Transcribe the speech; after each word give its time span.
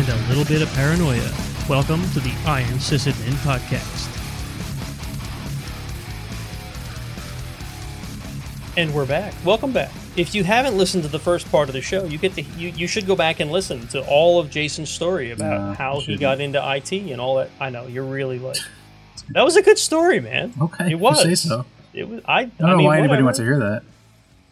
ops, 0.00 0.08
and 0.10 0.24
a 0.24 0.28
little 0.28 0.44
bit 0.44 0.62
of 0.62 0.72
paranoia. 0.74 1.30
Welcome 1.68 2.02
to 2.12 2.20
the 2.20 2.32
Iron 2.46 2.78
Sysadmin 2.78 3.34
Podcast. 3.44 4.08
And 8.76 8.94
we're 8.94 9.06
back. 9.06 9.34
Welcome 9.44 9.72
back. 9.72 9.90
If 10.16 10.34
you 10.34 10.44
haven't 10.44 10.76
listened 10.76 11.02
to 11.04 11.08
the 11.08 11.18
first 11.18 11.50
part 11.50 11.68
of 11.68 11.74
the 11.74 11.82
show, 11.82 12.04
you 12.04 12.18
get 12.18 12.34
to 12.34 12.42
you, 12.42 12.68
you 12.70 12.86
should 12.86 13.06
go 13.06 13.14
back 13.14 13.40
and 13.40 13.50
listen 13.52 13.86
to 13.88 14.04
all 14.06 14.40
of 14.40 14.50
Jason's 14.50 14.90
story 14.90 15.30
about 15.32 15.68
No, 15.68 15.74
how 15.74 16.00
he 16.00 16.16
got 16.16 16.40
into 16.40 16.58
IT 16.76 16.92
and 16.92 17.20
all 17.20 17.36
that. 17.36 17.50
I 17.60 17.70
know 17.70 17.86
you're 17.86 18.04
really 18.04 18.38
like 18.38 18.56
that 19.30 19.44
was 19.44 19.56
a 19.56 19.62
good 19.62 19.78
story, 19.78 20.20
man. 20.20 20.52
Okay, 20.60 20.86
it 20.86 20.90
you 20.90 20.98
was. 20.98 21.22
say 21.22 21.34
so. 21.34 21.64
It 21.92 22.08
was. 22.08 22.22
I, 22.26 22.40
I 22.40 22.44
don't 22.44 22.70
know 22.70 22.76
mean, 22.78 22.86
why 22.86 22.98
anybody 22.98 23.22
whatever. 23.22 23.24
wants 23.24 23.38
to 23.38 23.44
hear 23.44 23.58
that. 23.58 23.82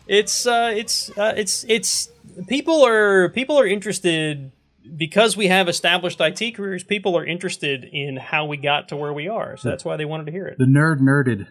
It's 0.06 0.46
uh, 0.46 0.72
it's 0.74 1.16
uh, 1.18 1.34
it's 1.36 1.64
it's 1.68 2.08
people 2.46 2.84
are 2.84 3.28
people 3.30 3.58
are 3.58 3.66
interested 3.66 4.52
because 4.96 5.36
we 5.36 5.48
have 5.48 5.68
established 5.68 6.20
IT 6.20 6.54
careers. 6.56 6.84
People 6.84 7.16
are 7.16 7.24
interested 7.24 7.84
in 7.84 8.16
how 8.16 8.46
we 8.46 8.56
got 8.56 8.88
to 8.88 8.96
where 8.96 9.12
we 9.12 9.28
are, 9.28 9.56
so 9.56 9.68
that's 9.68 9.84
why 9.84 9.96
they 9.96 10.04
wanted 10.04 10.26
to 10.26 10.32
hear 10.32 10.46
it. 10.46 10.58
The 10.58 10.64
nerd 10.64 11.00
nerded. 11.00 11.46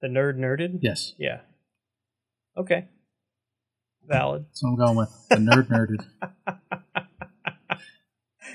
The 0.00 0.08
nerd 0.08 0.36
nerded. 0.38 0.78
Yes, 0.82 1.14
Yeah. 1.18 1.40
Okay. 2.56 2.88
Valid. 4.08 4.46
So 4.52 4.68
I'm 4.68 4.76
going 4.76 4.96
with. 4.96 5.10
The 5.28 5.36
nerd 5.36 5.68
nerded. 5.68 6.06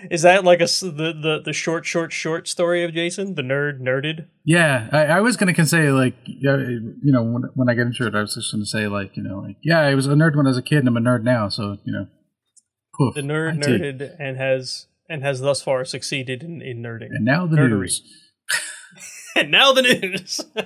Is 0.10 0.24
that 0.24 0.44
like 0.44 0.62
a 0.62 0.66
the, 0.66 1.14
the 1.22 1.42
the 1.46 1.54
short 1.54 1.86
short 1.86 2.12
short 2.12 2.48
story 2.48 2.84
of 2.84 2.94
Jason? 2.94 3.36
The 3.36 3.44
nerd 3.44 3.82
nerded. 3.82 4.28
Yeah, 4.44 4.88
I, 4.92 5.06
I 5.06 5.22
was 5.22 5.38
gonna 5.38 5.54
say 5.66 5.92
like, 5.92 6.16
yeah, 6.26 6.58
you 6.58 7.12
know, 7.12 7.22
when 7.22 7.44
when 7.54 7.70
I 7.70 7.76
get 7.76 7.86
into 7.88 8.08
it, 8.08 8.16
I 8.16 8.22
was 8.22 8.34
just 8.34 8.52
gonna 8.52 8.66
say 8.66 8.88
like, 8.88 9.16
you 9.16 9.22
know, 9.22 9.40
like, 9.40 9.58
yeah, 9.62 9.82
I 9.82 9.94
was 9.94 10.08
a 10.08 10.12
nerd 10.12 10.36
when 10.36 10.48
I 10.48 10.50
was 10.50 10.58
a 10.58 10.64
kid, 10.64 10.80
and 10.80 10.88
I'm 10.88 10.98
a 10.98 11.02
nerd 11.02 11.24
now. 11.24 11.50
So 11.50 11.78
you 11.84 11.94
know, 11.94 12.08
poof, 12.98 13.16
The 13.16 13.22
nerd 13.22 13.62
nerded 13.64 14.16
and 14.20 14.38
has 14.38 14.88
and 15.10 15.24
has 15.24 15.42
thus 15.42 15.62
far 15.62 15.84
succeeded 15.86 16.44
in, 16.44 16.62
in 16.62 16.82
nerding. 16.82 17.10
and 17.12 17.26
now 17.26 17.46
the 17.48 17.58
Nerdery. 17.58 17.80
news. 17.82 18.02
and 19.36 19.52
now 19.52 19.74
the 19.74 19.82
news. 19.82 20.40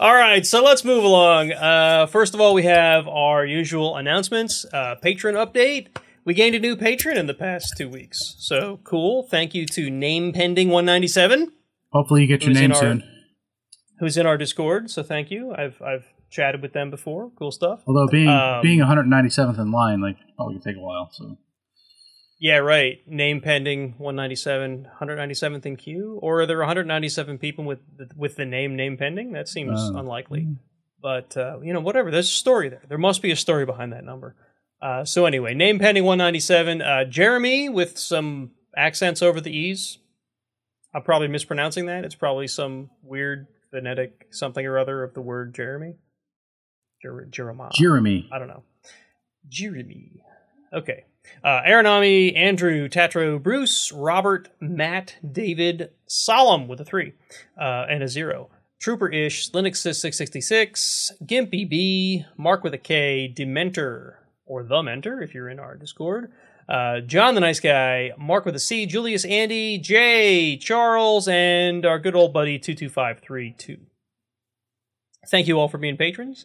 all 0.00 0.14
right, 0.14 0.44
so 0.44 0.62
let's 0.62 0.84
move 0.84 1.04
along. 1.04 1.52
Uh, 1.52 2.06
first 2.06 2.34
of 2.34 2.40
all, 2.40 2.54
we 2.54 2.64
have 2.64 3.06
our 3.06 3.44
usual 3.46 3.96
announcements. 3.96 4.64
Uh, 4.72 4.96
patron 4.96 5.34
update. 5.36 5.88
We 6.24 6.32
gained 6.34 6.54
a 6.54 6.58
new 6.58 6.74
patron 6.74 7.16
in 7.18 7.26
the 7.26 7.34
past 7.34 7.74
two 7.76 7.88
weeks, 7.88 8.34
so 8.38 8.80
cool. 8.82 9.24
Thank 9.24 9.54
you 9.54 9.66
to 9.66 9.90
Name 9.90 10.32
Pending 10.32 10.70
One 10.70 10.86
Ninety 10.86 11.06
Seven, 11.08 11.52
Hopefully, 11.92 12.22
you 12.22 12.26
get 12.26 12.42
your 12.44 12.54
name 12.54 12.72
our- 12.72 12.78
soon. 12.80 13.04
who's 14.00 14.16
in 14.16 14.26
our 14.26 14.38
Discord. 14.38 14.90
So 14.90 15.02
thank 15.02 15.30
you. 15.30 15.54
I've 15.54 15.80
I've 15.82 16.06
chatted 16.34 16.60
with 16.60 16.72
them 16.72 16.90
before. 16.90 17.30
Cool 17.38 17.52
stuff. 17.52 17.82
Although 17.86 18.08
being 18.08 18.28
Um, 18.28 18.60
being 18.62 18.80
197th 18.80 19.58
in 19.58 19.70
line, 19.70 20.00
like, 20.00 20.16
probably 20.36 20.54
could 20.56 20.64
take 20.64 20.76
a 20.76 20.80
while. 20.80 21.08
So 21.12 21.38
Yeah, 22.40 22.56
right. 22.58 22.98
Name 23.06 23.40
pending 23.40 23.94
197, 23.98 24.88
197th 25.00 25.64
in 25.64 25.76
queue, 25.76 26.18
or 26.20 26.40
are 26.42 26.46
there 26.46 26.58
197 26.58 27.38
people 27.38 27.64
with 27.64 27.78
the, 27.96 28.08
with 28.16 28.36
the 28.36 28.44
name 28.44 28.74
name 28.76 28.96
pending? 28.96 29.32
That 29.32 29.48
seems 29.48 29.80
Uh, 29.80 29.98
unlikely. 29.98 30.48
But 31.00 31.36
uh, 31.36 31.60
you 31.62 31.72
know, 31.72 31.80
whatever. 31.80 32.10
There's 32.10 32.28
a 32.28 32.32
story 32.32 32.68
there. 32.68 32.82
There 32.88 32.98
must 32.98 33.22
be 33.22 33.30
a 33.30 33.36
story 33.36 33.64
behind 33.64 33.92
that 33.92 34.04
number. 34.04 34.34
Uh, 34.82 35.04
so 35.04 35.24
anyway, 35.26 35.54
name 35.54 35.78
pending 35.78 36.04
197. 36.04 36.82
Uh, 36.82 37.04
Jeremy 37.04 37.68
with 37.68 37.96
some 37.98 38.50
accents 38.76 39.22
over 39.22 39.40
the 39.40 39.50
e's. 39.56 39.98
I'm 40.94 41.02
probably 41.02 41.28
mispronouncing 41.28 41.86
that. 41.86 42.04
It's 42.04 42.14
probably 42.14 42.46
some 42.48 42.90
weird 43.02 43.46
phonetic 43.70 44.26
something 44.30 44.64
or 44.66 44.78
other 44.78 45.02
of 45.02 45.14
the 45.14 45.20
word 45.22 45.54
Jeremy. 45.54 45.94
Jer- 47.04 47.26
Jeremiah. 47.26 47.70
Jeremy, 47.74 48.28
I 48.32 48.38
don't 48.38 48.48
know. 48.48 48.62
Jeremy. 49.48 50.22
Okay. 50.72 51.04
Uh, 51.42 51.60
Aronami, 51.62 52.34
Andrew, 52.36 52.88
Tatro, 52.88 53.38
Bruce, 53.38 53.92
Robert, 53.92 54.48
Matt, 54.60 55.16
David, 55.30 55.90
Solemn 56.06 56.66
with 56.66 56.80
a 56.80 56.84
three 56.84 57.12
uh, 57.60 57.84
and 57.88 58.02
a 58.02 58.08
zero. 58.08 58.48
Trooper 58.80 59.08
Ish, 59.08 59.50
Linux 59.52 59.76
666, 59.76 61.12
Gimpy 61.24 61.68
B, 61.68 62.24
Mark 62.36 62.64
with 62.64 62.74
a 62.74 62.78
K, 62.78 63.32
Dementor, 63.34 64.14
or 64.46 64.62
The 64.62 64.82
Mentor 64.82 65.22
if 65.22 65.34
you're 65.34 65.48
in 65.48 65.58
our 65.58 65.76
Discord, 65.76 66.32
uh, 66.68 67.00
John 67.00 67.34
the 67.34 67.40
Nice 67.40 67.60
Guy, 67.60 68.12
Mark 68.18 68.44
with 68.44 68.56
a 68.56 68.58
C, 68.58 68.84
Julius 68.84 69.24
Andy, 69.24 69.78
Jay, 69.78 70.56
Charles, 70.58 71.28
and 71.28 71.86
our 71.86 71.98
good 71.98 72.14
old 72.14 72.32
buddy 72.32 72.58
22532. 72.58 73.78
Thank 75.30 75.48
you 75.48 75.58
all 75.58 75.68
for 75.68 75.78
being 75.78 75.96
patrons. 75.96 76.44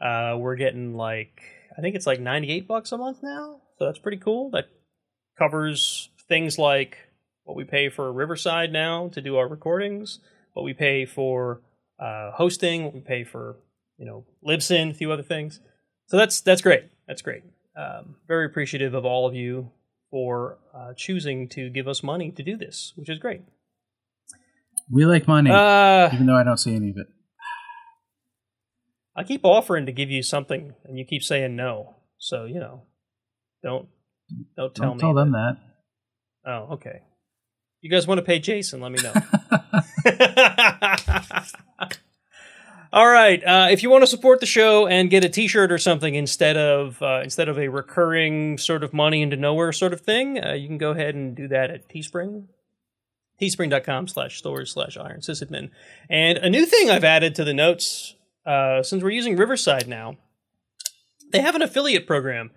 Uh, 0.00 0.36
we're 0.38 0.56
getting 0.56 0.94
like 0.94 1.42
I 1.76 1.80
think 1.80 1.94
it's 1.94 2.06
like 2.06 2.20
98 2.20 2.66
bucks 2.66 2.92
a 2.92 2.98
month 2.98 3.18
now. 3.22 3.60
So 3.78 3.84
that's 3.86 3.98
pretty 3.98 4.18
cool. 4.18 4.50
That 4.50 4.66
covers 5.38 6.10
things 6.28 6.58
like 6.58 6.98
what 7.44 7.56
we 7.56 7.64
pay 7.64 7.88
for 7.88 8.12
Riverside 8.12 8.72
now 8.72 9.08
to 9.08 9.20
do 9.20 9.36
our 9.36 9.48
recordings, 9.48 10.18
what 10.52 10.62
we 10.62 10.74
pay 10.74 11.06
for 11.06 11.60
uh, 11.98 12.32
hosting, 12.32 12.84
what 12.84 12.94
we 12.94 13.00
pay 13.00 13.24
for, 13.24 13.56
you 13.98 14.06
know, 14.06 14.24
Libsyn, 14.46 14.90
a 14.90 14.94
few 14.94 15.10
other 15.12 15.22
things. 15.22 15.60
So 16.06 16.16
that's 16.16 16.40
that's 16.40 16.60
great. 16.62 16.84
That's 17.06 17.22
great. 17.22 17.42
Um, 17.76 18.16
very 18.26 18.46
appreciative 18.46 18.94
of 18.94 19.04
all 19.04 19.26
of 19.26 19.34
you 19.34 19.70
for 20.10 20.58
uh, 20.74 20.92
choosing 20.96 21.48
to 21.50 21.70
give 21.70 21.86
us 21.86 22.02
money 22.02 22.30
to 22.32 22.42
do 22.42 22.56
this, 22.56 22.92
which 22.96 23.08
is 23.08 23.18
great. 23.18 23.42
we 24.90 25.06
like 25.06 25.28
money, 25.28 25.50
Uh, 25.50 26.10
even 26.12 26.26
though 26.26 26.36
I 26.36 26.42
don't 26.42 26.56
see 26.58 26.74
any 26.74 26.90
of 26.90 26.96
it. 26.96 27.06
I 29.16 29.24
keep 29.24 29.44
offering 29.44 29.86
to 29.86 29.92
give 29.92 30.10
you 30.10 30.22
something, 30.22 30.74
and 30.84 30.98
you 30.98 31.04
keep 31.04 31.22
saying 31.22 31.56
no. 31.56 31.96
So 32.18 32.44
you 32.44 32.60
know, 32.60 32.82
don't 33.62 33.88
don't 34.56 34.74
tell 34.74 34.88
Don't 34.88 34.96
me. 34.96 35.00
tell 35.00 35.14
them 35.14 35.32
that. 35.32 35.56
Oh, 36.46 36.74
okay. 36.74 37.02
You 37.82 37.90
guys 37.90 38.06
want 38.06 38.18
to 38.18 38.24
pay 38.24 38.38
Jason? 38.38 38.80
Let 38.80 38.92
me 38.92 38.98
know. 39.02 39.12
All 42.92 43.06
right. 43.06 43.42
Uh, 43.44 43.68
if 43.70 43.84
you 43.84 43.90
want 43.90 44.02
to 44.02 44.06
support 44.06 44.40
the 44.40 44.46
show 44.46 44.86
and 44.88 45.08
get 45.10 45.24
a 45.24 45.28
T-shirt 45.28 45.70
or 45.70 45.78
something 45.78 46.16
instead 46.16 46.56
of 46.56 47.00
uh, 47.00 47.20
instead 47.22 47.48
of 47.48 47.56
a 47.58 47.68
recurring 47.68 48.58
sort 48.58 48.82
of 48.82 48.92
money 48.92 49.22
into 49.22 49.36
nowhere 49.36 49.70
sort 49.72 49.92
of 49.92 50.00
thing, 50.00 50.42
uh, 50.44 50.52
you 50.54 50.66
can 50.66 50.76
go 50.78 50.90
ahead 50.90 51.14
and 51.14 51.36
do 51.36 51.46
that 51.48 51.70
at 51.70 51.88
Teespring. 51.88 52.46
Teespring.com 53.40 54.08
slash 54.08 54.36
stores 54.36 54.72
slash 54.72 54.98
iron 54.98 55.20
sysadmin. 55.20 55.70
And 56.10 56.36
a 56.38 56.50
new 56.50 56.66
thing 56.66 56.90
I've 56.90 57.04
added 57.04 57.34
to 57.36 57.44
the 57.44 57.54
notes, 57.54 58.14
uh, 58.46 58.82
since 58.82 59.02
we're 59.02 59.10
using 59.10 59.36
Riverside 59.36 59.88
now, 59.88 60.16
they 61.32 61.40
have 61.40 61.54
an 61.54 61.62
affiliate 61.62 62.06
program. 62.06 62.50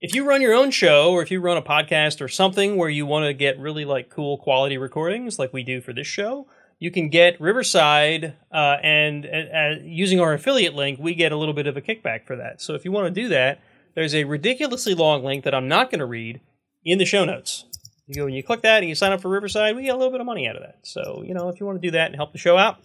If 0.00 0.14
you 0.14 0.28
run 0.28 0.42
your 0.42 0.54
own 0.54 0.70
show 0.70 1.10
or 1.10 1.22
if 1.22 1.30
you 1.30 1.40
run 1.40 1.56
a 1.56 1.62
podcast 1.62 2.20
or 2.20 2.28
something 2.28 2.76
where 2.76 2.88
you 2.88 3.04
want 3.04 3.24
to 3.24 3.34
get 3.34 3.58
really 3.58 3.84
like 3.84 4.10
cool 4.10 4.38
quality 4.38 4.78
recordings 4.78 5.38
like 5.38 5.52
we 5.52 5.64
do 5.64 5.80
for 5.80 5.92
this 5.92 6.06
show 6.06 6.46
you 6.78 6.90
can 6.90 7.08
get 7.08 7.40
riverside 7.40 8.36
uh, 8.52 8.76
and 8.82 9.26
uh, 9.26 9.80
using 9.82 10.20
our 10.20 10.32
affiliate 10.32 10.74
link 10.74 10.98
we 10.98 11.14
get 11.14 11.32
a 11.32 11.36
little 11.36 11.54
bit 11.54 11.66
of 11.66 11.76
a 11.76 11.80
kickback 11.80 12.24
for 12.26 12.36
that. 12.36 12.60
So 12.60 12.74
if 12.74 12.84
you 12.84 12.92
want 12.92 13.12
to 13.12 13.22
do 13.22 13.28
that 13.28 13.60
there's 13.94 14.14
a 14.14 14.24
ridiculously 14.24 14.94
long 14.94 15.24
link 15.24 15.44
that 15.44 15.54
i'm 15.54 15.66
not 15.66 15.90
going 15.90 15.98
to 15.98 16.06
read 16.06 16.40
in 16.84 16.98
the 16.98 17.04
show 17.04 17.24
notes. 17.24 17.64
You 18.06 18.14
go 18.14 18.26
and 18.26 18.34
you 18.34 18.42
click 18.42 18.62
that 18.62 18.78
and 18.78 18.88
you 18.88 18.94
sign 18.94 19.12
up 19.12 19.20
for 19.20 19.28
riverside 19.28 19.74
we 19.74 19.82
get 19.82 19.94
a 19.94 19.98
little 19.98 20.12
bit 20.12 20.20
of 20.20 20.26
money 20.26 20.46
out 20.48 20.56
of 20.56 20.62
that. 20.62 20.78
So 20.82 21.22
you 21.26 21.34
know 21.34 21.48
if 21.48 21.60
you 21.60 21.66
want 21.66 21.80
to 21.80 21.86
do 21.86 21.92
that 21.92 22.06
and 22.06 22.16
help 22.16 22.32
the 22.32 22.38
show 22.38 22.56
out 22.56 22.78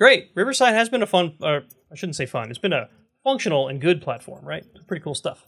great 0.00 0.30
riverside 0.34 0.74
has 0.74 0.88
been 0.88 1.02
a 1.02 1.06
fun 1.06 1.34
or 1.42 1.62
i 1.92 1.94
shouldn't 1.94 2.16
say 2.16 2.26
fun 2.26 2.48
it's 2.48 2.58
been 2.58 2.72
a 2.72 2.88
functional 3.22 3.68
and 3.68 3.80
good 3.80 4.00
platform 4.00 4.44
right 4.44 4.64
pretty 4.88 5.02
cool 5.02 5.14
stuff 5.14 5.44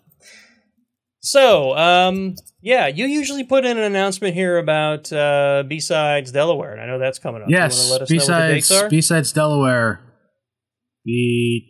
so, 1.25 1.77
um, 1.79 2.35
yeah, 2.63 2.89
you 2.89 3.07
usually 3.07 3.45
put 3.45 3.65
in 3.65 3.79
an 3.79 3.85
announcement 3.85 4.35
here 4.35 4.59
about 4.59 5.13
uh, 5.13 5.63
B-Sides 5.69 6.33
Delaware, 6.33 6.73
and 6.73 6.81
I 6.81 6.87
know 6.87 6.99
that's 6.99 7.21
coming 7.21 7.43
up. 7.43 7.49
Yes, 7.49 7.79
want 7.79 7.87
to 7.87 7.93
let 7.93 8.03
us 8.03 8.11
know 8.11 8.35
what 8.35 8.49
the 8.49 8.55
B-Sides 8.55 8.69
dates 8.69 8.83
are? 8.83 8.89
B-Sides 8.89 9.33
Delaware, 9.33 10.01
the 11.05 11.63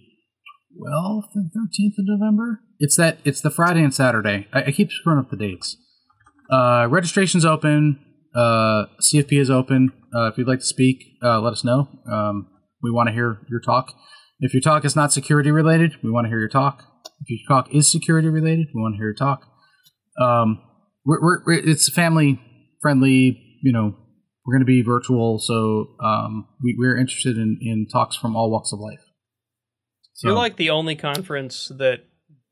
twelfth 0.74 1.32
and 1.34 1.50
thirteenth 1.52 1.98
of 1.98 2.06
November. 2.06 2.60
It's 2.78 2.96
that. 2.96 3.18
It's 3.24 3.42
the 3.42 3.50
Friday 3.50 3.82
and 3.82 3.92
Saturday. 3.92 4.48
I, 4.54 4.64
I 4.64 4.72
keep 4.72 4.90
screwing 4.90 5.18
up 5.18 5.28
the 5.28 5.36
dates. 5.36 5.76
Uh, 6.50 6.86
registration's 6.88 7.44
open. 7.44 8.00
Uh, 8.34 8.86
CFP 9.02 9.38
is 9.38 9.50
open. 9.50 9.92
Uh, 10.16 10.28
if 10.28 10.38
you'd 10.38 10.48
like 10.48 10.60
to 10.60 10.64
speak, 10.64 11.18
uh, 11.22 11.42
let 11.42 11.52
us 11.52 11.62
know. 11.62 11.90
Um, 12.10 12.48
we 12.82 12.90
want 12.90 13.08
to 13.08 13.12
hear 13.12 13.38
your 13.48 13.60
talk. 13.60 13.92
If 14.40 14.52
your 14.52 14.60
talk 14.60 14.84
is 14.84 14.96
not 14.96 15.12
security 15.12 15.50
related, 15.50 15.94
we 16.02 16.10
want 16.10 16.24
to 16.24 16.28
hear 16.28 16.40
your 16.40 16.48
talk. 16.48 16.84
If 17.20 17.30
your 17.30 17.38
talk 17.48 17.72
is 17.72 17.90
security 17.90 18.28
related, 18.28 18.68
we 18.74 18.82
want 18.82 18.94
to 18.94 18.96
hear 18.96 19.06
your 19.06 19.14
talk. 19.14 19.44
Um, 20.20 20.60
we're, 21.04 21.22
we're, 21.22 21.38
we're 21.46 21.68
it's 21.68 21.88
family 21.92 22.40
friendly. 22.80 23.40
You 23.62 23.72
know, 23.72 23.94
we're 24.44 24.54
going 24.54 24.62
to 24.62 24.66
be 24.66 24.82
virtual, 24.82 25.38
so 25.38 25.94
um, 26.04 26.48
we, 26.62 26.76
we're 26.78 26.98
interested 26.98 27.36
in, 27.36 27.58
in 27.60 27.86
talks 27.90 28.16
from 28.16 28.34
all 28.34 28.50
walks 28.50 28.72
of 28.72 28.80
life. 28.80 28.98
So, 30.14 30.28
You're 30.28 30.36
like 30.36 30.56
the 30.56 30.70
only 30.70 30.96
conference 30.96 31.70
that 31.78 32.00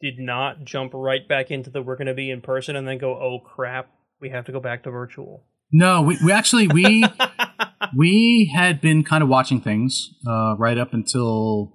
did 0.00 0.18
not 0.18 0.64
jump 0.64 0.92
right 0.94 1.26
back 1.28 1.50
into 1.50 1.68
the 1.68 1.82
we're 1.82 1.96
going 1.96 2.06
to 2.06 2.14
be 2.14 2.30
in 2.30 2.40
person 2.40 2.76
and 2.76 2.86
then 2.86 2.98
go, 2.98 3.14
oh 3.14 3.40
crap, 3.44 3.90
we 4.20 4.30
have 4.30 4.46
to 4.46 4.52
go 4.52 4.60
back 4.60 4.84
to 4.84 4.90
virtual. 4.90 5.46
no, 5.72 6.02
we, 6.02 6.16
we 6.24 6.32
actually 6.32 6.68
we 6.68 7.04
we 7.96 8.52
had 8.54 8.80
been 8.80 9.04
kind 9.04 9.22
of 9.22 9.28
watching 9.28 9.60
things 9.60 10.10
uh, 10.26 10.54
right 10.56 10.78
up 10.78 10.92
until 10.92 11.72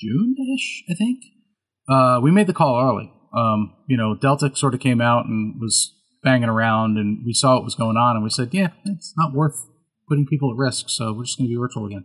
June 0.00 0.34
ish, 0.54 0.84
I 0.90 0.94
think. 0.94 1.22
Uh, 1.88 2.20
we 2.22 2.30
made 2.30 2.46
the 2.46 2.52
call 2.52 2.80
early. 2.82 3.12
Um, 3.36 3.74
you 3.88 3.96
know, 3.96 4.14
Delta 4.14 4.50
sort 4.54 4.74
of 4.74 4.80
came 4.80 5.00
out 5.00 5.26
and 5.26 5.60
was 5.60 5.94
banging 6.22 6.48
around, 6.48 6.96
and 6.96 7.22
we 7.24 7.32
saw 7.32 7.54
what 7.54 7.64
was 7.64 7.74
going 7.74 7.96
on, 7.96 8.16
and 8.16 8.24
we 8.24 8.30
said, 8.30 8.52
yeah, 8.52 8.68
it's 8.84 9.12
not 9.16 9.32
worth 9.34 9.66
putting 10.08 10.26
people 10.26 10.50
at 10.50 10.56
risk, 10.56 10.86
so 10.88 11.12
we're 11.12 11.24
just 11.24 11.38
going 11.38 11.48
to 11.48 11.52
be 11.52 11.58
virtual 11.58 11.86
again. 11.86 12.04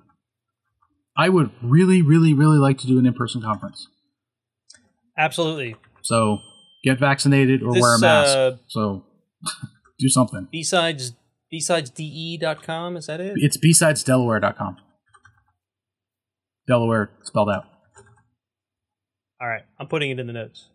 I 1.18 1.30
would 1.30 1.52
really, 1.62 2.02
really, 2.02 2.34
really 2.34 2.58
like 2.58 2.78
to 2.80 2.88
do 2.88 2.98
an 3.00 3.06
in-person 3.06 3.42
conference. 3.42 3.88
Absolutely. 5.18 5.76
So 6.02 6.40
get 6.84 7.00
vaccinated 7.00 7.62
or 7.62 7.74
This, 7.74 7.82
wear 7.82 7.96
a 7.96 8.00
mask. 8.00 8.36
uh, 8.38 8.52
so 8.68 9.06
do 10.00 10.10
something. 10.10 10.48
Besides 10.52 11.14
bsidesde.com, 11.54 12.98
is 12.98 13.08
that 13.08 13.20
it? 13.20 13.34
It's 13.38 13.58
bsidesdelaware.com. 13.58 14.78
Delaware 16.68 17.12
spelled 17.24 17.50
out. 17.50 17.66
All 19.42 19.48
right, 19.48 19.64
I'm 19.80 19.88
putting 19.88 20.12
it 20.12 20.20
in 20.20 20.28
the 20.28 20.34
notes. 20.34 20.68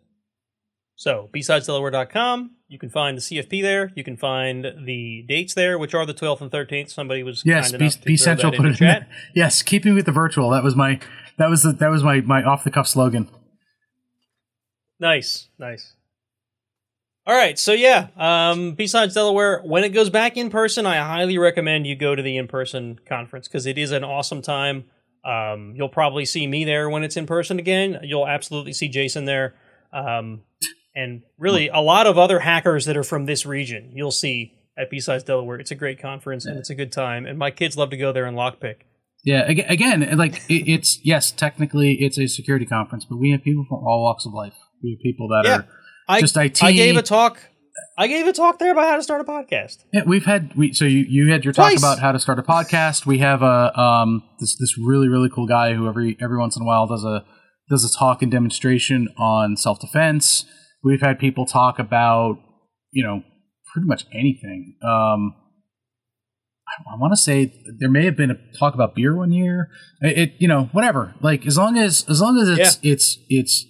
So, 0.95 1.29
bsidesdelaware.com, 1.33 2.51
you 2.67 2.79
can 2.79 2.89
find 2.89 3.15
the 3.17 3.21
CFP 3.21 3.61
there. 3.61 3.91
You 3.95 4.03
can 4.03 4.17
find 4.17 4.65
the 4.83 5.23
dates 5.27 5.53
there, 5.53 5.77
which 5.77 5.93
are 5.93 6.05
the 6.05 6.13
12th 6.13 6.41
and 6.41 6.51
13th. 6.51 6.89
Somebody 6.89 7.21
was 7.23 7.43
Yes, 7.45 7.69
kind 7.71 7.79
be, 7.79 7.85
enough 7.85 7.93
to 7.93 8.01
be 8.05 8.17
throw 8.17 8.23
central. 8.25 8.51
that 8.51 8.57
Put 8.57 8.65
in 8.65 8.71
it 8.73 8.79
the 8.79 8.97
in. 8.97 9.05
Yes, 9.35 9.61
keeping 9.61 9.93
with 9.93 10.05
the 10.05 10.11
virtual. 10.11 10.49
That 10.49 10.63
was 10.63 10.75
my 10.75 10.99
that 11.37 11.49
was 11.49 11.61
the, 11.63 11.71
that 11.73 11.89
was 11.89 12.03
my 12.03 12.21
my 12.21 12.43
off 12.43 12.63
the 12.63 12.71
cuff 12.71 12.87
slogan. 12.87 13.29
Nice, 14.99 15.49
nice. 15.59 15.93
All 17.27 17.35
right, 17.35 17.59
so 17.59 17.73
yeah, 17.73 18.07
um, 18.15 18.71
B-Sides 18.71 19.13
Delaware, 19.13 19.59
when 19.65 19.83
it 19.83 19.89
goes 19.89 20.09
back 20.09 20.37
in 20.37 20.49
person, 20.49 20.85
I 20.85 20.95
highly 21.05 21.37
recommend 21.37 21.85
you 21.85 21.93
go 21.93 22.15
to 22.15 22.23
the 22.23 22.37
in 22.37 22.47
person 22.47 23.01
conference 23.05 23.49
because 23.49 23.65
it 23.65 23.77
is 23.77 23.91
an 23.91 24.05
awesome 24.05 24.41
time. 24.41 24.85
Um, 25.25 25.73
you'll 25.75 25.89
probably 25.89 26.23
see 26.23 26.47
me 26.47 26.63
there 26.63 26.89
when 26.89 27.03
it's 27.03 27.17
in 27.17 27.25
person 27.25 27.59
again. 27.59 27.99
You'll 28.01 28.25
absolutely 28.25 28.71
see 28.71 28.87
Jason 28.87 29.25
there. 29.25 29.55
Um, 29.91 30.43
and 30.95 31.23
really, 31.37 31.67
a 31.67 31.79
lot 31.81 32.07
of 32.07 32.17
other 32.17 32.39
hackers 32.39 32.85
that 32.85 32.95
are 32.95 33.03
from 33.03 33.25
this 33.25 33.45
region, 33.45 33.91
you'll 33.93 34.09
see 34.09 34.53
at 34.77 34.89
B-Sides 34.89 35.25
Delaware. 35.25 35.59
It's 35.59 35.71
a 35.71 35.75
great 35.75 36.01
conference 36.01 36.45
and 36.45 36.57
it's 36.57 36.69
a 36.69 36.75
good 36.75 36.93
time. 36.93 37.25
And 37.25 37.37
my 37.37 37.51
kids 37.51 37.75
love 37.75 37.89
to 37.89 37.97
go 37.97 38.13
there 38.13 38.25
and 38.25 38.37
lockpick. 38.37 38.77
Yeah, 39.25 39.41
again, 39.41 40.17
like 40.17 40.43
it, 40.49 40.71
it's 40.71 41.01
yes, 41.03 41.33
technically 41.33 41.95
it's 41.95 42.17
a 42.17 42.27
security 42.27 42.65
conference, 42.65 43.03
but 43.03 43.17
we 43.17 43.31
have 43.31 43.43
people 43.43 43.65
from 43.67 43.79
all 43.79 44.03
walks 44.03 44.25
of 44.25 44.31
life. 44.33 44.53
We 44.81 44.91
have 44.91 45.01
people 45.01 45.27
that 45.27 45.41
Yeah. 45.43 45.57
are 45.57 45.67
I, 46.07 46.21
just 46.21 46.37
IT. 46.37 46.63
I 46.63 46.71
gave 46.71 46.97
a 46.97 47.01
talk. 47.01 47.39
I 47.97 48.07
gave 48.07 48.27
a 48.27 48.33
talk 48.33 48.59
there 48.59 48.71
about 48.71 48.87
how 48.87 48.95
to 48.95 49.03
start 49.03 49.21
a 49.21 49.23
podcast. 49.23 49.83
Yeah, 49.91 50.03
we've 50.05 50.25
had 50.25 50.55
we 50.55 50.71
so 50.73 50.85
you 50.85 51.05
you 51.07 51.31
had 51.31 51.43
your 51.43 51.53
talk 51.53 51.71
Twice. 51.71 51.79
about 51.79 51.99
how 51.99 52.11
to 52.11 52.19
start 52.19 52.39
a 52.39 52.43
podcast. 52.43 53.05
We 53.05 53.19
have 53.19 53.41
a 53.41 53.77
um 53.79 54.23
this 54.39 54.55
this 54.57 54.77
really 54.77 55.07
really 55.07 55.29
cool 55.29 55.47
guy 55.47 55.73
who 55.73 55.87
every 55.87 56.15
every 56.21 56.37
once 56.37 56.55
in 56.55 56.61
a 56.61 56.65
while 56.65 56.85
does 56.87 57.03
a 57.03 57.25
does 57.69 57.83
a 57.83 57.97
talk 57.97 58.21
and 58.21 58.31
demonstration 58.31 59.09
on 59.17 59.57
self 59.57 59.79
defense. 59.79 60.45
We've 60.83 61.01
had 61.01 61.19
people 61.19 61.45
talk 61.45 61.79
about 61.79 62.37
you 62.91 63.03
know 63.03 63.23
pretty 63.73 63.87
much 63.87 64.05
anything. 64.13 64.75
Um, 64.83 65.35
I, 66.67 66.93
I 66.93 66.99
want 66.99 67.13
to 67.13 67.17
say 67.17 67.53
there 67.79 67.89
may 67.89 68.05
have 68.05 68.15
been 68.15 68.31
a 68.31 68.37
talk 68.57 68.73
about 68.75 68.95
beer 68.95 69.15
one 69.15 69.31
year. 69.31 69.69
It, 70.01 70.17
it 70.17 70.33
you 70.37 70.47
know 70.47 70.69
whatever 70.71 71.15
like 71.21 71.45
as 71.47 71.57
long 71.57 71.77
as 71.77 72.05
as 72.07 72.21
long 72.21 72.37
as 72.37 72.49
it's 72.49 72.79
it's 72.83 73.17
it's 73.27 73.65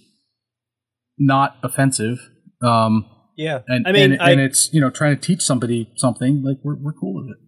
not 1.18 1.56
offensive. 1.62 2.18
Um, 2.62 3.06
Yeah, 3.36 3.60
and 3.68 3.86
I 3.86 3.92
mean, 3.92 4.12
and, 4.12 4.22
I, 4.22 4.30
and 4.32 4.40
it's 4.40 4.68
you 4.72 4.80
know 4.80 4.90
trying 4.90 5.14
to 5.16 5.20
teach 5.20 5.42
somebody 5.42 5.90
something 5.96 6.42
like 6.42 6.58
we're 6.64 6.76
we're 6.76 6.92
cool 6.92 7.14
with 7.14 7.30
it. 7.30 7.38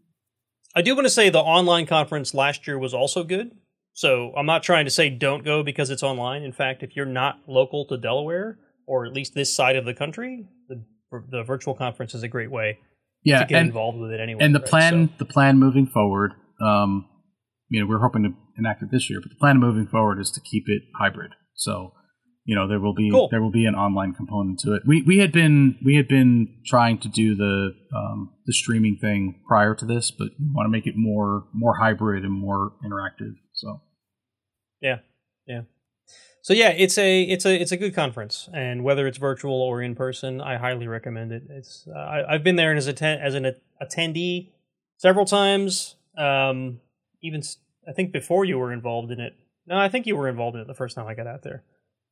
I 0.76 0.82
do 0.82 0.94
want 0.94 1.06
to 1.06 1.10
say 1.10 1.30
the 1.30 1.40
online 1.40 1.86
conference 1.86 2.32
last 2.34 2.66
year 2.66 2.78
was 2.78 2.94
also 2.94 3.24
good. 3.24 3.50
So 3.92 4.32
I'm 4.36 4.46
not 4.46 4.62
trying 4.62 4.84
to 4.84 4.90
say 4.90 5.10
don't 5.10 5.44
go 5.44 5.64
because 5.64 5.90
it's 5.90 6.02
online. 6.04 6.42
In 6.44 6.52
fact, 6.52 6.82
if 6.84 6.94
you're 6.94 7.06
not 7.06 7.40
local 7.48 7.86
to 7.88 7.96
Delaware 7.96 8.56
or 8.86 9.04
at 9.04 9.12
least 9.12 9.34
this 9.34 9.54
side 9.54 9.74
of 9.76 9.84
the 9.84 9.94
country, 9.94 10.46
the 10.68 10.84
the 11.30 11.42
virtual 11.42 11.74
conference 11.74 12.14
is 12.14 12.22
a 12.22 12.28
great 12.28 12.52
way 12.52 12.78
Yeah, 13.24 13.40
to 13.40 13.46
get 13.46 13.58
and 13.58 13.66
involved 13.68 13.98
with 13.98 14.12
it 14.12 14.20
anyway. 14.20 14.44
and 14.44 14.54
the 14.54 14.60
right? 14.60 14.68
plan 14.68 15.08
So- 15.08 15.14
the 15.18 15.24
plan 15.24 15.58
moving 15.58 15.86
forward, 15.88 16.34
um, 16.62 17.06
you 17.68 17.80
know, 17.80 17.86
we're 17.88 17.98
hoping 17.98 18.22
to 18.22 18.30
enact 18.56 18.82
it 18.82 18.90
this 18.92 19.10
year, 19.10 19.20
but 19.20 19.30
the 19.30 19.36
plan 19.40 19.58
moving 19.58 19.88
forward 19.88 20.20
is 20.20 20.30
to 20.30 20.40
keep 20.40 20.64
it 20.68 20.82
hybrid. 21.00 21.32
So, 21.54 21.92
you 22.44 22.56
know, 22.56 22.66
there 22.66 22.80
will 22.80 22.94
be 22.94 23.10
Cool. 23.10 23.28
there 23.30 23.42
will 23.42 23.50
be 23.50 23.66
an 23.66 23.74
online 23.74 24.12
component 24.14 24.58
to 24.60 24.74
it. 24.74 24.82
We 24.86 25.02
we 25.02 25.18
had 25.18 25.32
been 25.32 25.76
we 25.84 25.96
had 25.96 26.08
been 26.08 26.48
trying 26.66 26.98
to 27.00 27.08
do 27.08 27.34
the 27.34 27.74
um, 27.94 28.32
the 28.46 28.52
streaming 28.52 28.96
thing 29.00 29.40
prior 29.46 29.74
to 29.74 29.84
this, 29.84 30.10
but 30.10 30.28
we 30.38 30.46
want 30.52 30.66
to 30.66 30.70
make 30.70 30.86
it 30.86 30.94
more 30.96 31.44
more 31.52 31.76
hybrid 31.78 32.24
and 32.24 32.32
more 32.32 32.72
interactive. 32.84 33.34
So 33.52 33.80
yeah, 34.80 34.98
yeah. 35.46 35.62
So 36.42 36.54
yeah, 36.54 36.70
it's 36.70 36.96
a 36.96 37.22
it's 37.22 37.44
a 37.44 37.54
it's 37.60 37.72
a 37.72 37.76
good 37.76 37.94
conference, 37.94 38.48
and 38.54 38.82
whether 38.82 39.06
it's 39.06 39.18
virtual 39.18 39.60
or 39.60 39.82
in 39.82 39.94
person, 39.94 40.40
I 40.40 40.56
highly 40.56 40.88
recommend 40.88 41.32
it. 41.32 41.42
It's 41.50 41.86
uh, 41.94 41.98
I, 41.98 42.34
I've 42.34 42.42
been 42.42 42.56
there 42.56 42.74
as 42.74 42.86
atten- 42.88 43.20
as 43.20 43.34
an 43.34 43.44
a- 43.44 43.56
attendee 43.84 44.48
several 44.96 45.26
times. 45.26 45.96
Um, 46.16 46.80
even 47.22 47.40
s- 47.40 47.58
I 47.86 47.92
think 47.92 48.12
before 48.12 48.46
you 48.46 48.58
were 48.58 48.72
involved 48.72 49.10
in 49.12 49.20
it. 49.20 49.34
No, 49.66 49.76
I 49.78 49.88
think 49.90 50.06
you 50.06 50.16
were 50.16 50.28
involved 50.28 50.56
in 50.56 50.62
it 50.62 50.66
the 50.66 50.74
first 50.74 50.96
time 50.96 51.06
I 51.06 51.14
got 51.14 51.26
out 51.26 51.42
there. 51.42 51.62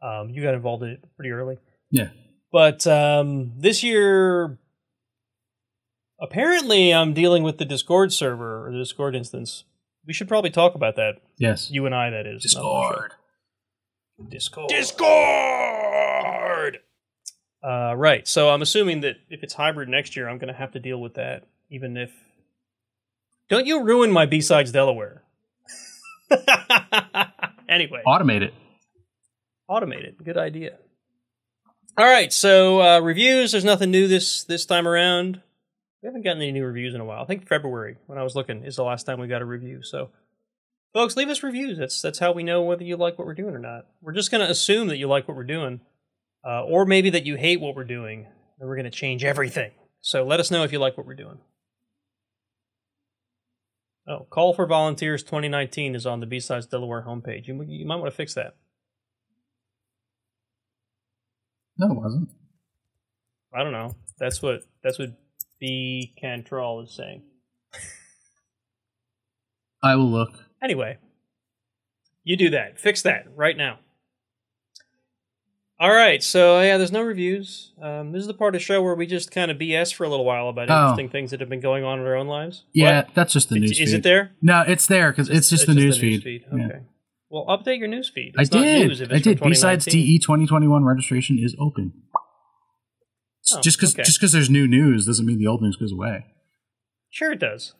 Um, 0.03 0.29
you 0.31 0.43
got 0.43 0.55
involved 0.55 0.83
in 0.83 0.91
it 0.91 1.05
pretty 1.17 1.31
early. 1.31 1.57
yeah, 1.91 2.09
But 2.53 2.87
um, 2.87 3.53
this 3.57 3.83
year, 3.83 4.59
apparently, 6.21 6.93
I'm 6.95 7.15
dealing 7.15 7.43
with 7.43 7.59
the 7.59 7.65
Discord 7.65 8.13
server 8.13 8.67
or 8.67 8.73
the 8.73 8.79
Discord 8.79 9.17
instance. 9.17 9.65
We 10.07 10.13
should 10.13 10.29
probably 10.29 10.51
talk 10.51 10.75
about 10.75 10.97
that. 10.97 11.17
yes, 11.39 11.71
You 11.71 11.87
and 11.87 11.95
I, 11.95 12.11
that 12.11 12.27
is. 12.27 12.55
not 12.55 12.63
the. 12.63 13.09
Discord. 14.29 14.31
Discord. 14.31 14.69
Discord. 14.71 16.79
Uh, 17.63 17.95
right. 17.97 18.27
So 18.27 18.51
I'm 18.51 18.63
assuming 18.63 19.01
that 19.03 19.17
if 19.29 19.43
it's 19.43 19.55
hybrid 19.55 19.89
next 19.89 20.17
year, 20.17 20.29
I'm 20.29 20.39
going 20.39 20.53
to 20.53 20.59
have 20.59 20.73
to 20.73 20.81
deal 20.81 21.01
with 21.01 21.15
that, 21.15 21.47
even 21.71 21.97
if. 21.97 22.11
Don't 23.49 23.67
you 23.67 23.83
ruin 23.83 24.11
my 24.13 24.27
B 24.27 24.41
sides 24.41 24.71
Delaware. 24.73 25.23
anyway, 27.69 28.03
Automate 28.07 28.43
it. 28.43 28.55
Automate 29.69 30.05
it. 30.05 30.23
Good 30.23 30.37
idea. 30.37 30.79
All 31.97 32.07
right. 32.07 32.33
So 32.33 32.81
uh, 32.81 33.01
reviews. 33.01 33.53
There's 33.53 33.65
nothing 33.65 33.91
new 33.91 34.09
this 34.09 34.45
this 34.45 34.67
time 34.67 34.87
around. 34.87 35.43
We 36.03 36.07
haven't 36.07 36.23
gotten 36.23 36.43
any 36.43 36.53
new 36.53 36.65
reviews 36.65 36.95
in 36.95 37.01
a 37.01 37.05
while. 37.05 37.23
I 37.23 37.27
think 37.27 37.49
February, 37.49 37.97
when 38.07 38.19
I 38.19 38.23
was 38.23 38.37
looking, 38.37 38.65
is 38.65 38.77
the 38.77 38.85
last 38.85 39.05
time 39.05 39.19
we 39.19 39.27
got 39.27 39.43
a 39.43 39.47
review. 39.47 39.83
So, 39.83 40.11
folks, 40.95 41.17
leave 41.17 41.29
us 41.29 41.43
reviews. 41.43 41.79
That's 41.79 42.01
that's 42.01 42.21
how 42.21 42.33
we 42.33 42.45
know 42.45 42.63
whether 42.63 42.85
you 42.85 42.97
like 42.97 43.19
what 43.19 43.27
we're 43.27 43.35
doing 43.35 43.55
or 43.55 43.59
not. 43.59 43.87
We're 44.01 44.13
just 44.13 44.31
going 44.31 44.45
to 44.45 44.51
assume 44.51 44.89
that 44.89 44.99
you 44.99 45.09
like 45.09 45.27
what 45.27 45.37
we're 45.37 45.43
doing, 45.43 45.81
uh, 46.47 46.63
or 46.65 46.87
maybe 46.87 47.11
that 47.11 47.27
you 47.27 47.37
hate 47.37 47.61
what 47.61 47.75
we're 47.75 47.85
doing, 47.85 48.27
and 48.61 48.69
we're 48.69 48.77
going 48.77 48.85
to 48.85 48.91
change 48.91 49.25
everything. 49.25 49.73
So 50.01 50.25
let 50.25 50.39
us 50.39 50.53
know 50.53 50.63
if 50.63 50.73
you 50.73 50.79
like 50.79 50.97
what 50.97 51.07
we're 51.07 51.15
doing. 51.15 51.39
Oh, 54.07 54.27
call 54.31 54.55
for 54.55 54.67
volunteers 54.67 55.23
2019 55.23 55.95
is 55.95 56.07
on 56.07 56.21
the 56.21 56.27
B-Sides 56.27 56.67
Delaware 56.67 57.03
homepage. 57.03 57.47
You, 57.47 57.63
you 57.69 57.85
might 57.85 57.97
want 57.97 58.11
to 58.11 58.17
fix 58.17 58.33
that. 58.35 58.57
No, 61.79 61.93
it 61.93 61.97
wasn't. 61.97 62.29
I 63.55 63.63
don't 63.63 63.73
know. 63.73 63.95
That's 64.19 64.43
what 64.43 64.63
that's 64.83 64.99
what 64.99 65.11
B 65.61 66.13
Cantrell 66.21 66.81
is 66.81 66.93
saying. 66.93 67.23
I 69.83 69.95
will 69.95 70.11
look. 70.11 70.45
Anyway, 70.63 70.99
you 72.25 72.37
do 72.37 72.51
that. 72.51 72.79
Fix 72.81 73.03
that 73.03 73.27
right 73.37 73.57
now. 73.57 73.79
All 75.81 75.91
right. 75.95 76.21
So 76.23 76.61
yeah, 76.61 76.77
there's 76.77 76.91
no 76.91 77.03
reviews. 77.03 77.73
Um, 77.81 78.11
this 78.11 78.21
is 78.23 78.27
the 78.27 78.35
part 78.35 78.55
of 78.57 78.61
the 78.61 78.65
show 78.65 78.83
where 78.83 78.97
we 78.97 79.07
just 79.07 79.31
kind 79.31 79.49
of 79.53 79.59
BS 79.59 79.95
for 79.95 80.03
a 80.03 80.09
little 80.09 80.25
while 80.25 80.49
about 80.49 80.69
Oh. 80.69 80.75
interesting 80.83 81.09
things 81.11 81.31
that 81.31 81.39
have 81.39 81.49
been 81.49 81.61
going 81.61 81.85
on 81.85 82.01
in 82.01 82.07
our 82.07 82.17
own 82.17 82.27
lives. 82.27 82.65
Yeah, 82.73 83.03
What? 83.05 83.15
that's 83.15 83.33
just 83.33 83.49
the 83.49 83.55
Is- 83.57 83.61
news. 83.63 83.71
is 83.81 83.91
feed. 83.91 83.99
it 83.99 84.03
there? 84.03 84.33
No, 84.43 84.63
it's 84.67 84.89
there 84.89 85.13
because 85.13 85.31
it's 85.31 85.49
just 85.49 85.67
the 85.69 85.75
news 85.75 85.97
feed. 85.99 86.25
Yeah. 86.25 86.65
Okay. 86.65 86.81
Well, 87.31 87.45
update 87.47 87.79
your 87.79 87.89
news 87.89 88.11
feed. 88.15 88.35
I 88.39 88.43
It's 88.43 88.53
not 88.53 88.63
did. 88.63 88.89
news 88.89 89.03
I 89.03 89.19
did. 89.19 89.41
B-Sides 89.41 89.85
DE 89.85 90.19
2021 90.19 90.85
registration 90.85 91.39
is 91.39 91.55
open. 91.61 91.93
Oh, 93.53 93.61
just 93.61 93.79
because 93.79 93.95
okay. 93.95 94.03
just 94.03 94.19
because 94.21 94.33
there's 94.33 94.51
new 94.51 94.67
news 94.67 95.07
doesn't 95.07 95.25
mean 95.25 95.39
the 95.39 95.47
old 95.47 95.63
news 95.63 95.77
goes 95.77 95.93
away. 95.93 96.27
Sure, 97.11 97.33
it 97.33 97.41
does. 97.41 97.75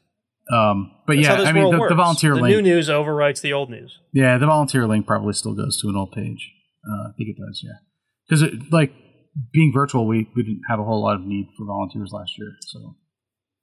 Um, 0.51 0.93
but 1.07 1.17
That's 1.17 1.29
yeah, 1.29 1.35
I 1.43 1.53
mean 1.53 1.71
the, 1.71 1.89
the 1.89 1.95
volunteer 1.95 2.35
the 2.35 2.41
link. 2.41 2.57
new 2.57 2.63
news 2.63 2.89
overwrites 2.89 3.43
the 3.43 3.53
old 3.53 3.69
news. 3.69 3.99
yeah, 4.15 4.39
the 4.39 4.47
volunteer 4.47 4.87
link 4.87 5.07
probably 5.07 5.35
still 5.35 5.55
goes 5.55 5.79
to 5.83 5.89
an 5.89 5.97
old 5.97 6.13
page. 6.13 6.51
Uh, 6.91 7.09
I 7.09 7.13
think 7.19 7.29
it 7.29 7.37
does. 7.39 7.63
Yeah, 7.63 7.77
because 8.29 8.71
like 8.73 8.95
being 9.53 9.73
virtual, 9.75 10.07
we 10.07 10.27
we 10.35 10.43
didn't 10.43 10.63
have 10.71 10.81
a 10.81 10.85
whole 10.85 11.03
lot 11.03 11.17
of 11.17 11.23
need 11.27 11.49
for 11.59 11.67
volunteers 11.67 12.13
last 12.13 12.39
year. 12.39 12.53
So 12.61 12.97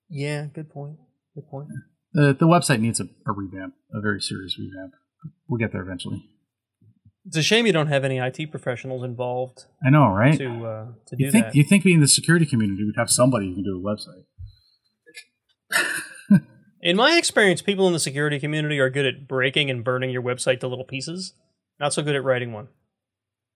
Yeah, 0.09 0.45
good 0.53 0.69
point. 0.69 0.97
Good 1.33 1.47
point. 1.49 1.69
the 2.13 2.33
the 2.33 2.45
website 2.45 2.81
needs 2.81 2.99
a, 2.99 3.05
a 3.25 3.31
revamp, 3.31 3.73
a 3.91 3.99
very 3.99 4.21
serious 4.21 4.55
revamp. 4.59 4.93
We'll 5.47 5.59
get 5.59 5.71
there 5.71 5.81
eventually. 5.81 6.29
It's 7.25 7.37
a 7.37 7.43
shame 7.43 7.65
you 7.65 7.73
don't 7.73 7.87
have 7.87 8.03
any 8.03 8.19
IT 8.19 8.51
professionals 8.51 9.03
involved 9.03 9.65
I 9.85 9.89
know, 9.89 10.09
right? 10.09 10.37
to 10.37 10.65
uh, 10.65 10.85
to 11.07 11.15
do 11.15 11.23
you 11.23 11.31
think 11.31 11.45
that. 11.45 11.55
you 11.55 11.63
think 11.63 11.83
being 11.83 11.95
in 11.95 12.01
the 12.01 12.07
security 12.07 12.45
community, 12.45 12.83
we'd 12.83 12.95
have 12.97 13.09
somebody 13.09 13.47
who 13.47 13.55
can 13.55 13.63
do 13.63 13.77
a 13.77 13.81
website. 13.81 14.25
In 16.85 16.95
my 16.95 17.17
experience, 17.17 17.63
people 17.63 17.87
in 17.87 17.93
the 17.93 17.99
security 17.99 18.39
community 18.39 18.77
are 18.79 18.91
good 18.91 19.07
at 19.07 19.27
breaking 19.27 19.71
and 19.71 19.83
burning 19.83 20.11
your 20.11 20.21
website 20.21 20.59
to 20.59 20.67
little 20.67 20.85
pieces. 20.85 21.33
Not 21.79 21.93
so 21.93 22.03
good 22.03 22.15
at 22.15 22.23
writing 22.23 22.53
one. 22.53 22.67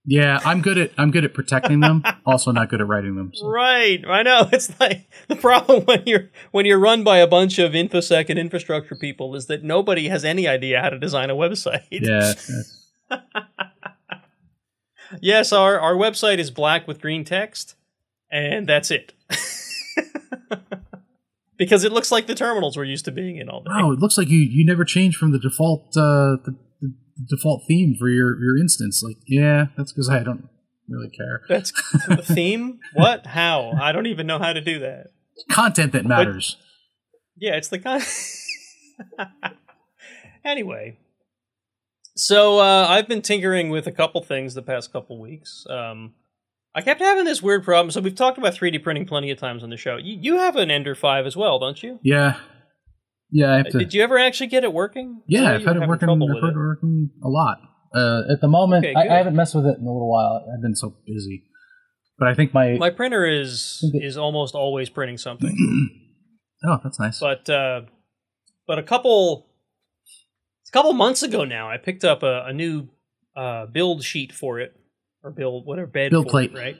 Yeah, 0.05 0.39
I'm 0.45 0.61
good 0.61 0.77
at 0.77 0.91
I'm 0.97 1.11
good 1.11 1.25
at 1.25 1.33
protecting 1.33 1.81
them. 1.81 2.03
also, 2.25 2.51
not 2.51 2.69
good 2.69 2.81
at 2.81 2.87
writing 2.87 3.15
them. 3.15 3.31
so. 3.33 3.47
Right, 3.47 4.03
I 4.07 4.23
know. 4.23 4.47
It's 4.53 4.77
like 4.79 5.07
the 5.27 5.35
problem 5.35 5.83
when 5.83 6.03
you're 6.05 6.29
when 6.51 6.65
you're 6.65 6.79
run 6.79 7.03
by 7.03 7.17
a 7.17 7.27
bunch 7.27 7.59
of 7.59 7.73
infosec 7.73 8.29
and 8.29 8.39
infrastructure 8.39 8.95
people 8.95 9.35
is 9.35 9.47
that 9.47 9.63
nobody 9.63 10.07
has 10.07 10.23
any 10.25 10.47
idea 10.47 10.81
how 10.81 10.89
to 10.89 10.97
design 10.97 11.29
a 11.29 11.35
website. 11.35 11.83
Yeah, 11.91 12.33
Yes, 15.21 15.51
our 15.51 15.79
our 15.79 15.95
website 15.95 16.37
is 16.37 16.51
black 16.51 16.87
with 16.87 17.01
green 17.01 17.23
text, 17.25 17.75
and 18.31 18.67
that's 18.67 18.91
it. 18.91 19.13
because 21.57 21.83
it 21.83 21.91
looks 21.91 22.11
like 22.11 22.27
the 22.27 22.35
terminals 22.35 22.77
we're 22.77 22.83
used 22.85 23.05
to 23.05 23.11
being 23.11 23.37
in 23.37 23.49
all 23.49 23.61
day. 23.61 23.71
wow. 23.71 23.91
It 23.91 23.99
looks 23.99 24.17
like 24.17 24.29
you 24.29 24.39
you 24.39 24.65
never 24.65 24.85
changed 24.85 25.17
from 25.17 25.31
the 25.31 25.39
default 25.39 25.87
uh, 25.97 26.37
the, 26.45 26.55
the 26.55 26.57
default 27.27 27.63
theme 27.67 27.95
for 27.97 28.09
your 28.09 28.39
your 28.41 28.57
instance. 28.57 29.03
Like, 29.05 29.17
yeah, 29.27 29.67
that's 29.77 29.91
because 29.91 30.09
I 30.09 30.23
don't 30.23 30.49
really 30.88 31.09
care. 31.09 31.41
That's 31.47 31.71
the 32.07 32.17
theme. 32.17 32.79
What? 32.93 33.27
How? 33.27 33.71
I 33.79 33.91
don't 33.91 34.07
even 34.07 34.27
know 34.27 34.39
how 34.39 34.53
to 34.53 34.61
do 34.61 34.79
that. 34.79 35.07
Content 35.51 35.93
that 35.93 36.05
matters. 36.05 36.57
Yeah, 37.38 37.55
it's 37.55 37.69
the 37.69 37.79
kind. 37.79 38.03
anyway, 40.45 40.97
so 42.15 42.59
uh, 42.59 42.88
I've 42.89 43.07
been 43.07 43.21
tinkering 43.21 43.69
with 43.69 43.88
a 43.88 43.91
couple 43.91 44.21
things 44.21 44.53
the 44.53 44.61
past 44.61 44.91
couple 44.91 45.19
weeks. 45.19 45.65
Um, 45.69 46.13
I 46.75 46.81
kept 46.81 46.99
having 46.99 47.25
this 47.25 47.41
weird 47.41 47.63
problem. 47.63 47.91
So 47.91 48.01
we've 48.01 48.15
talked 48.15 48.38
about 48.38 48.53
3D 48.53 48.83
printing 48.83 49.05
plenty 49.05 49.31
of 49.31 49.39
times 49.39 49.63
on 49.63 49.69
the 49.69 49.77
show. 49.77 49.97
You, 49.97 50.17
you 50.19 50.38
have 50.38 50.55
an 50.55 50.69
Ender 50.69 50.95
Five 50.95 51.25
as 51.25 51.35
well, 51.35 51.59
don't 51.59 51.81
you? 51.81 51.99
Yeah, 52.03 52.38
yeah. 53.31 53.53
I 53.53 53.57
have 53.57 53.69
to. 53.69 53.79
Did 53.79 53.93
you 53.93 54.03
ever 54.03 54.17
actually 54.17 54.48
get 54.48 54.63
it 54.63 54.74
working? 54.74 55.21
Yeah, 55.27 55.53
I've 55.53 55.63
had 55.65 55.77
it 55.77 55.88
working. 55.88 56.09
I've 56.09 56.19
had 56.19 56.50
it. 56.50 56.51
it 56.51 56.57
working 56.57 57.09
a 57.24 57.27
lot. 57.29 57.57
Uh, 57.93 58.21
at 58.31 58.41
the 58.41 58.48
moment, 58.48 58.86
Okay, 58.86 58.93
I. 58.95 59.15
I 59.15 59.17
haven't 59.17 59.36
messed 59.36 59.55
with 59.55 59.65
it 59.65 59.77
in 59.79 59.86
a 59.86 59.91
little 59.91 60.09
while. 60.09 60.45
I've 60.53 60.62
been 60.62 60.75
so 60.75 60.95
busy. 61.05 61.43
But 62.19 62.27
I 62.27 62.33
think 62.33 62.53
my, 62.53 62.77
My 62.77 62.89
printer 62.89 63.25
is 63.25 63.81
is 63.93 64.17
almost 64.17 64.53
always 64.53 64.89
printing 64.89 65.17
something, 65.17 65.55
oh, 66.65 66.77
that's 66.83 67.00
nice. 67.00 67.19
but 67.19 67.50
uh, 67.50 67.81
but 68.67 68.77
a 68.77 68.83
couple 68.83 69.48
a 70.67 70.71
couple 70.71 70.91
months 70.93 71.24
ago 71.24 71.45
now, 71.45 71.69
I 71.69 71.77
picked 71.77 72.03
up 72.03 72.21
a, 72.21 72.43
a 72.45 72.53
new 72.53 72.89
uh, 73.38 73.67
build 73.67 74.03
sheet 74.03 74.33
for 74.33 74.59
it 74.59 74.74
or 75.24 75.31
build 75.31 75.65
whatever 75.65 75.88
bed 75.88 76.12
Build 76.12 76.25
for 76.25 76.31
plate. 76.31 76.51
it, 76.51 76.57
right? 76.57 76.77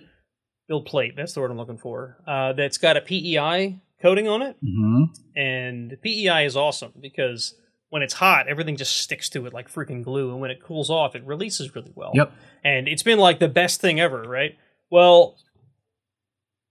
Build 0.68 0.86
plate. 0.86 1.14
That's 1.16 1.34
the 1.34 1.40
word 1.40 1.52
I'm 1.52 1.58
looking 1.58 1.78
for. 1.78 2.18
Uh, 2.28 2.54
that's 2.54 2.78
got 2.78 2.98
a 2.98 3.02
PEI 3.02 3.80
coating 4.02 4.28
on 4.28 4.42
it, 4.42 4.58
hmm 4.62 5.04
and 5.36 5.98
PEI 6.02 6.46
is 6.46 6.56
awesome 6.56 6.94
because 7.00 7.56
when 7.90 8.02
it's 8.04 8.14
hot, 8.14 8.48
everything 8.48 8.76
just 8.76 8.98
sticks 8.98 9.30
to 9.30 9.46
it 9.48 9.54
like 9.54 9.72
freaking 9.72 10.04
glue, 10.04 10.32
and 10.32 10.40
when 10.42 10.52
it 10.52 10.62
cools 10.62 10.90
off, 10.90 11.16
it 11.16 11.24
releases 11.26 11.74
really 11.76 11.92
well. 11.96 12.12
Yep. 12.14 12.32
and 12.64 12.88
it's 12.88 13.04
been 13.04 13.20
like 13.20 13.40
the 13.40 13.48
best 13.48 13.82
thing 13.82 14.00
ever, 14.00 14.22
right? 14.24 14.58
Well, 14.92 15.38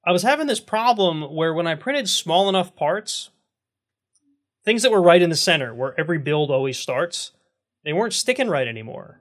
I 0.04 0.12
was 0.12 0.22
having 0.22 0.46
this 0.46 0.60
problem 0.60 1.22
where 1.34 1.52
when 1.52 1.66
I 1.66 1.74
printed 1.74 2.08
small 2.08 2.48
enough 2.48 2.74
parts, 2.74 3.30
things 4.64 4.82
that 4.82 4.92
were 4.92 5.02
right 5.02 5.20
in 5.20 5.30
the 5.30 5.36
center, 5.36 5.74
where 5.74 5.98
every 5.98 6.18
build 6.18 6.50
always 6.50 6.78
starts, 6.78 7.32
they 7.84 7.92
weren't 7.92 8.12
sticking 8.14 8.48
right 8.48 8.66
anymore. 8.66 9.20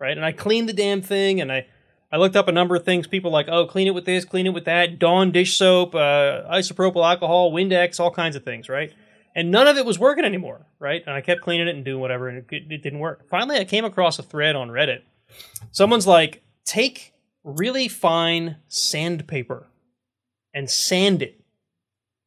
Right? 0.00 0.16
And 0.16 0.24
I 0.24 0.32
cleaned 0.32 0.68
the 0.68 0.72
damn 0.74 1.00
thing 1.02 1.40
and 1.40 1.50
I 1.52 1.66
I 2.14 2.16
looked 2.16 2.36
up 2.36 2.46
a 2.46 2.52
number 2.52 2.76
of 2.76 2.84
things. 2.84 3.08
People 3.08 3.32
like, 3.32 3.48
oh, 3.48 3.66
clean 3.66 3.88
it 3.88 3.90
with 3.94 4.04
this, 4.04 4.24
clean 4.24 4.46
it 4.46 4.50
with 4.54 4.66
that, 4.66 5.00
Dawn 5.00 5.32
dish 5.32 5.56
soap, 5.56 5.96
uh, 5.96 6.42
isopropyl 6.48 7.04
alcohol, 7.04 7.50
Windex, 7.52 7.98
all 7.98 8.12
kinds 8.12 8.36
of 8.36 8.44
things, 8.44 8.68
right? 8.68 8.92
And 9.34 9.50
none 9.50 9.66
of 9.66 9.76
it 9.76 9.84
was 9.84 9.98
working 9.98 10.24
anymore, 10.24 10.64
right? 10.78 11.02
And 11.04 11.12
I 11.16 11.20
kept 11.20 11.40
cleaning 11.40 11.66
it 11.66 11.74
and 11.74 11.84
doing 11.84 12.00
whatever, 12.00 12.28
and 12.28 12.38
it, 12.38 12.46
it 12.70 12.82
didn't 12.84 13.00
work. 13.00 13.28
Finally, 13.28 13.58
I 13.58 13.64
came 13.64 13.84
across 13.84 14.16
a 14.20 14.22
thread 14.22 14.54
on 14.54 14.68
Reddit. 14.68 15.00
Someone's 15.72 16.06
like, 16.06 16.44
take 16.64 17.14
really 17.42 17.88
fine 17.88 18.58
sandpaper 18.68 19.66
and 20.54 20.70
sand 20.70 21.20
it. 21.20 21.40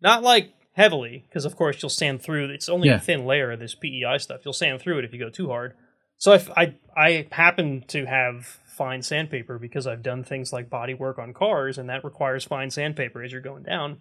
Not 0.02 0.22
like 0.22 0.52
heavily, 0.74 1.24
because 1.30 1.46
of 1.46 1.56
course 1.56 1.82
you'll 1.82 1.90
sand 1.90 2.22
through. 2.22 2.50
It's 2.50 2.68
only 2.68 2.90
Yeah. 2.90 2.96
a 2.96 3.00
thin 3.00 3.26
layer 3.26 3.52
of 3.54 3.60
this 3.60 3.74
PEI 3.74 4.18
stuff. 4.18 4.42
You'll 4.44 4.54
sand 4.54 4.82
through 4.82 5.00
it 5.00 5.06
if 5.06 5.14
you 5.14 5.20
go 5.20 5.30
too 5.30 5.48
hard. 5.48 5.76
So 6.18 6.34
if 6.34 6.50
I 6.58 6.74
I 6.94 7.28
happen 7.32 7.86
to 7.88 8.06
have 8.06 8.60
fine 8.78 9.02
sandpaper 9.02 9.58
because 9.60 9.88
I've 9.88 10.04
done 10.04 10.24
things 10.24 10.54
like 10.54 10.70
body 10.70 10.94
work 10.94 11.18
on 11.20 11.34
cars, 11.34 11.78
and 11.78 11.90
that 11.90 12.04
requires 12.06 12.46
fine 12.46 12.70
sandpaper 12.70 13.24
as 13.24 13.32
you're 13.32 13.42
going 13.42 13.64
down. 13.64 13.98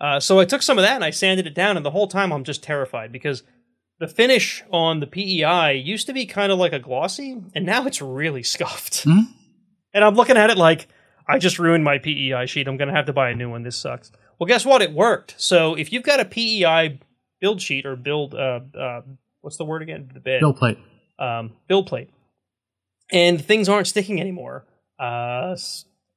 Uh, 0.00 0.20
so 0.20 0.38
I 0.38 0.44
took 0.44 0.62
some 0.62 0.78
of 0.78 0.82
that 0.82 0.94
and 0.94 1.04
I 1.04 1.10
sanded 1.10 1.46
it 1.46 1.54
down, 1.54 1.76
and 1.76 1.86
the 1.86 1.90
whole 1.90 2.08
time 2.08 2.32
I'm 2.32 2.44
just 2.44 2.62
terrified 2.62 3.12
because 3.12 3.42
the 4.00 4.06
finish 4.08 4.62
on 4.70 5.00
the 5.00 5.06
PEI 5.06 5.72
used 5.74 6.06
to 6.06 6.12
be 6.12 6.26
kind 6.26 6.52
of 6.52 6.58
like 6.58 6.72
a 6.72 6.78
glossy, 6.78 7.40
and 7.54 7.64
now 7.64 7.86
it's 7.86 8.02
really 8.02 8.42
scuffed. 8.42 9.02
Hmm? 9.04 9.20
And 9.94 10.04
I'm 10.04 10.14
looking 10.14 10.36
at 10.36 10.50
it 10.50 10.56
like 10.58 10.88
I 11.26 11.38
just 11.38 11.58
ruined 11.58 11.84
my 11.84 11.98
PEI 11.98 12.46
sheet. 12.46 12.68
I'm 12.68 12.76
going 12.76 12.88
to 12.88 12.94
have 12.94 13.06
to 13.06 13.12
buy 13.12 13.30
a 13.30 13.34
new 13.34 13.50
one. 13.50 13.62
This 13.62 13.76
sucks. 13.76 14.12
Well, 14.38 14.46
guess 14.46 14.64
what? 14.64 14.82
It 14.82 14.92
worked. 14.92 15.34
So 15.38 15.74
if 15.74 15.92
you've 15.92 16.04
got 16.04 16.20
a 16.20 16.24
PEI 16.24 17.00
build 17.40 17.60
sheet 17.60 17.84
or 17.86 17.96
build, 17.96 18.34
uh, 18.34 18.60
uh, 18.78 19.00
what's 19.40 19.56
the 19.56 19.64
word 19.64 19.82
again? 19.82 20.10
The 20.14 20.20
bed 20.20 20.40
Bill 20.40 20.52
plate. 20.54 20.78
um, 21.18 21.52
build 21.66 21.86
plate, 21.88 22.10
and 23.12 23.44
things 23.44 23.68
aren't 23.68 23.86
sticking 23.86 24.20
anymore. 24.20 24.66
Uh, 24.98 25.56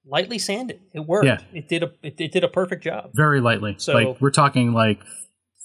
lightly 0.05 0.39
sand 0.39 0.71
it. 0.71 0.81
It 0.93 1.01
worked. 1.01 1.25
Yeah. 1.25 1.39
It 1.53 1.67
did 1.67 1.83
a 1.83 1.91
it, 2.01 2.19
it 2.19 2.31
did 2.31 2.43
a 2.43 2.47
perfect 2.47 2.83
job. 2.83 3.11
Very 3.13 3.39
lightly. 3.41 3.75
So- 3.77 3.93
like 3.93 4.21
we're 4.21 4.31
talking 4.31 4.73
like 4.73 4.99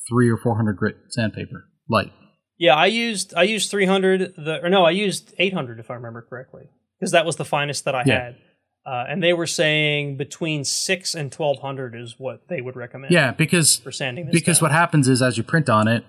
three 0.08 0.28
or 0.30 0.36
four 0.36 0.56
hundred 0.56 0.76
grit 0.76 0.96
sandpaper. 1.10 1.64
Light. 1.88 2.12
Yeah, 2.58 2.74
I 2.74 2.86
used 2.86 3.34
I 3.34 3.42
used 3.42 3.70
300 3.70 4.34
the 4.36 4.60
or 4.64 4.70
no, 4.70 4.84
I 4.84 4.90
used 4.90 5.34
800 5.38 5.78
if 5.78 5.90
I 5.90 5.94
remember 5.94 6.22
correctly 6.28 6.64
because 6.98 7.12
that 7.12 7.26
was 7.26 7.36
the 7.36 7.44
finest 7.44 7.84
that 7.84 7.94
I 7.94 8.02
Yeah. 8.06 8.24
had. 8.24 8.36
Uh, 8.86 9.04
and 9.08 9.20
they 9.22 9.32
were 9.32 9.46
saying 9.48 10.16
between 10.16 10.62
six 10.64 11.14
and 11.14 11.32
1200 11.34 11.94
is 11.96 12.14
what 12.18 12.48
they 12.48 12.60
would 12.60 12.76
recommend 12.76 13.12
Yeah, 13.12 13.32
because 13.32 13.76
for 13.78 13.90
sanding 13.92 14.26
this. 14.26 14.32
because 14.32 14.58
down. 14.60 14.66
what 14.66 14.72
happens 14.72 15.08
is 15.08 15.20
as 15.22 15.36
you 15.36 15.42
print 15.42 15.68
on 15.68 15.86
it, 15.88 16.04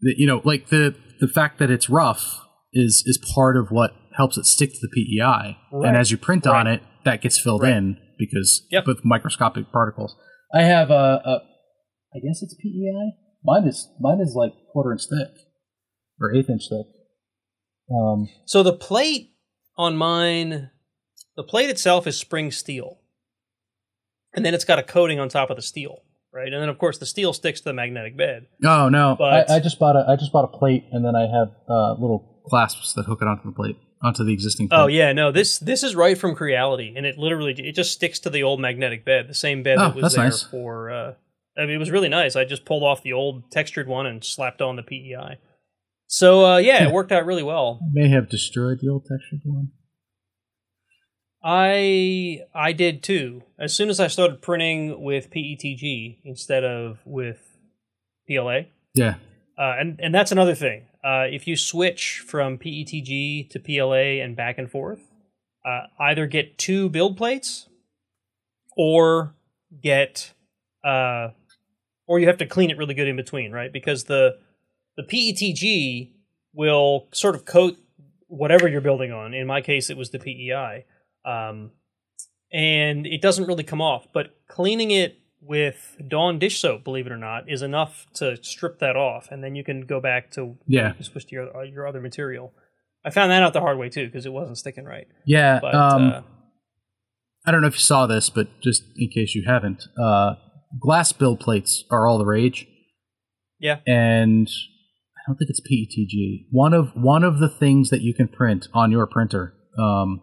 you 0.00 0.26
know, 0.26 0.40
like 0.44 0.68
the 0.68 0.94
the 1.20 1.28
fact 1.28 1.58
that 1.58 1.70
it's 1.70 1.88
rough 1.88 2.40
is 2.72 3.02
is 3.06 3.18
part 3.34 3.56
of 3.56 3.70
what 3.70 3.92
helps 4.16 4.36
it 4.38 4.46
stick 4.46 4.70
to 4.72 4.78
the 4.80 4.88
PEI. 4.88 5.56
Right. 5.72 5.88
And 5.88 5.96
as 5.96 6.10
you 6.10 6.16
print 6.18 6.46
on 6.46 6.66
it, 6.66 6.82
that 7.04 7.20
gets 7.20 7.38
filled 7.38 7.62
Right. 7.62 7.76
in 7.76 7.96
because 8.18 8.66
Yep. 8.70 8.86
with 8.86 9.04
microscopic 9.04 9.70
particles. 9.72 10.14
I 10.52 10.62
have 10.62 10.90
a, 10.90 11.20
a 11.24 11.40
I 12.14 12.18
guess 12.20 12.42
it's 12.42 12.54
PEI. 12.54 13.12
Mine 13.44 13.66
is 13.66 13.88
mine 14.00 14.20
is 14.20 14.34
like 14.36 14.52
quarter 14.72 14.92
inch 14.92 15.02
thick 15.10 15.34
or 16.20 16.32
eighth 16.34 16.48
inch 16.48 16.62
thick. 16.70 16.86
Um, 17.94 18.28
So 18.46 18.62
the 18.62 18.72
plate 18.72 19.30
on 19.76 19.96
mine, 19.96 20.70
the 21.36 21.42
plate 21.42 21.68
itself 21.70 22.06
is 22.06 22.16
spring 22.16 22.50
steel, 22.52 22.98
and 24.34 24.44
then 24.46 24.54
it's 24.54 24.64
got 24.64 24.78
a 24.78 24.82
coating 24.82 25.18
on 25.20 25.28
top 25.28 25.50
of 25.50 25.56
the 25.56 25.62
steel, 25.62 25.98
right? 26.32 26.52
And 26.52 26.62
then 26.62 26.68
of 26.68 26.78
course 26.78 26.98
the 26.98 27.06
steel 27.06 27.32
sticks 27.32 27.60
to 27.60 27.64
the 27.64 27.72
magnetic 27.74 28.16
bed. 28.16 28.46
oh 28.64 28.88
no, 28.88 29.16
But- 29.18 29.50
I, 29.50 29.56
I 29.56 29.60
just 29.60 29.78
bought 29.80 29.96
a 29.96 30.04
I 30.08 30.16
just 30.16 30.32
bought 30.32 30.44
a 30.44 30.56
plate 30.56 30.84
and 30.92 31.04
then 31.04 31.16
I 31.16 31.22
have 31.22 31.48
uh, 31.68 31.92
little 32.00 32.42
clasps 32.48 32.92
that 32.94 33.06
hook 33.06 33.20
it 33.22 33.28
onto 33.28 33.44
the 33.48 33.54
plate 33.54 33.76
onto 34.04 34.22
the 34.22 34.32
existing. 34.32 34.68
Plate. 34.68 34.78
Oh 34.78 34.86
yeah, 34.86 35.12
no 35.12 35.32
this 35.32 35.58
this 35.58 35.82
is 35.82 35.96
right 35.96 36.16
from 36.18 36.34
Creality, 36.36 36.92
and 36.96 37.04
it 37.06 37.18
literally 37.18 37.52
it 37.54 37.72
just 37.74 37.92
sticks 37.92 38.18
to 38.20 38.30
the 38.30 38.42
old 38.42 38.60
magnetic 38.60 39.04
bed, 39.04 39.28
the 39.28 39.34
same 39.34 39.62
bed 39.62 39.78
Oh, 39.78 39.88
that 39.90 39.94
was 39.96 40.14
there 40.14 40.24
nice. 40.24 40.42
for. 40.42 40.90
Uh, 40.90 41.14
I 41.56 41.62
mean, 41.62 41.70
it 41.76 41.78
was 41.78 41.90
really 41.90 42.08
nice. 42.08 42.36
I 42.36 42.44
just 42.44 42.64
pulled 42.64 42.82
off 42.82 43.02
the 43.02 43.12
old 43.12 43.50
textured 43.50 43.86
one 43.88 44.06
and 44.06 44.22
slapped 44.24 44.60
on 44.60 44.76
the 44.76 44.82
PEI. 44.82 45.38
So 46.06 46.44
uh, 46.44 46.56
yeah, 46.58 46.84
it 46.86 46.92
worked 46.98 47.10
out 47.12 47.24
really 47.26 47.42
well. 47.42 47.80
I 47.82 47.86
may 47.92 48.08
have 48.08 48.28
destroyed 48.28 48.78
the 48.82 48.88
old 48.90 49.06
textured 49.06 49.40
one. 49.44 49.70
I 51.42 52.40
I 52.54 52.72
did 52.72 53.02
too. 53.02 53.42
As 53.58 53.74
soon 53.76 53.90
as 53.90 54.00
I 54.00 54.06
started 54.06 54.40
printing 54.42 55.02
with 55.02 55.30
PETG 55.30 56.18
instead 56.24 56.64
of 56.64 56.98
with 57.04 57.38
PLA, 58.28 58.62
Yeah. 58.94 59.16
uh, 59.58 59.74
and 59.78 60.00
and 60.00 60.14
that's 60.14 60.32
another 60.32 60.54
thing. 60.54 60.86
Uh, 61.04 61.26
if 61.30 61.46
you 61.46 61.54
switch 61.54 62.24
from 62.26 62.56
PETG 62.56 63.50
to 63.50 63.58
PLA 63.60 64.22
and 64.24 64.34
back 64.34 64.56
and 64.56 64.70
forth, 64.70 65.12
uh, 65.64 65.82
either 66.00 66.26
get 66.26 66.56
two 66.56 66.88
build 66.88 67.16
plates, 67.16 67.68
or 68.76 69.34
get, 69.82 70.32
uh, 70.82 71.28
or 72.06 72.18
you 72.18 72.26
have 72.26 72.38
to 72.38 72.46
clean 72.46 72.70
it 72.70 72.78
really 72.78 72.94
good 72.94 73.08
in 73.08 73.16
between, 73.16 73.52
right? 73.52 73.72
Because 73.72 74.04
the 74.04 74.38
the 74.96 75.02
PETG 75.02 76.10
will 76.54 77.08
sort 77.12 77.34
of 77.34 77.44
coat 77.44 77.76
whatever 78.28 78.68
you're 78.68 78.80
building 78.80 79.12
on. 79.12 79.34
In 79.34 79.46
my 79.46 79.60
case, 79.60 79.90
it 79.90 79.96
was 79.96 80.10
the 80.10 80.18
PEI, 80.18 80.84
um, 81.24 81.72
and 82.52 83.06
it 83.06 83.20
doesn't 83.20 83.46
really 83.46 83.64
come 83.64 83.80
off. 83.80 84.06
But 84.12 84.36
cleaning 84.48 84.90
it 84.90 85.18
with 85.46 85.96
Dawn 86.06 86.38
dish 86.38 86.58
soap, 86.60 86.84
believe 86.84 87.06
it 87.06 87.12
or 87.12 87.16
not, 87.18 87.48
is 87.48 87.62
enough 87.62 88.06
to 88.14 88.42
strip 88.42 88.78
that 88.78 88.96
off, 88.96 89.28
and 89.30 89.42
then 89.44 89.54
you 89.54 89.64
can 89.64 89.82
go 89.86 90.00
back 90.00 90.30
to 90.32 90.56
Yeah. 90.66 90.94
switch 91.00 91.26
to 91.26 91.34
your 91.34 91.56
uh, 91.56 91.62
your 91.62 91.86
other 91.86 92.00
material. 92.00 92.52
I 93.04 93.10
found 93.10 93.30
that 93.30 93.42
out 93.42 93.52
the 93.52 93.60
hard 93.60 93.78
way 93.78 93.88
too 93.90 94.06
because 94.06 94.24
it 94.26 94.32
wasn't 94.32 94.58
sticking 94.58 94.84
right. 94.84 95.06
Yeah. 95.26 95.58
But 95.60 95.74
um, 95.74 96.10
uh, 96.10 96.22
I 97.46 97.50
don't 97.50 97.60
know 97.60 97.66
if 97.68 97.74
you 97.74 97.80
saw 97.80 98.06
this, 98.06 98.30
but 98.30 98.48
just 98.62 98.84
in 98.96 99.10
case 99.10 99.34
you 99.34 99.44
haven't, 99.46 99.84
uh, 100.00 100.36
glass 100.80 101.12
build 101.12 101.40
plates 101.40 101.84
are 101.90 102.06
all 102.06 102.16
the 102.16 102.24
rage. 102.24 102.66
Yeah. 103.60 103.80
And 103.86 104.48
I 105.16 105.20
don't 105.26 105.36
think 105.36 105.50
it's 105.50 105.60
PETG. 105.60 106.46
One 106.50 106.72
of 106.72 106.92
one 106.94 107.22
of 107.24 107.38
the 107.38 107.48
things 107.50 107.90
that 107.90 108.00
you 108.00 108.14
can 108.14 108.28
print 108.28 108.68
on 108.72 108.90
your 108.90 109.06
printer 109.06 109.54
um, 109.78 110.22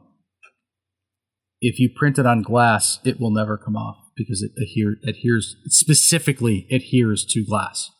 if 1.59 1.79
you 1.79 1.89
print 1.95 2.17
it 2.17 2.25
on 2.25 2.41
glass, 2.41 2.99
it 3.03 3.19
will 3.19 3.29
never 3.31 3.55
come 3.57 3.75
off 3.75 3.97
because 4.15 4.41
it 4.41 4.51
adhere, 4.61 4.95
adheres 5.07 5.55
specifically 5.67 6.67
adheres 6.71 7.25
to 7.25 7.45
glass. 7.45 7.91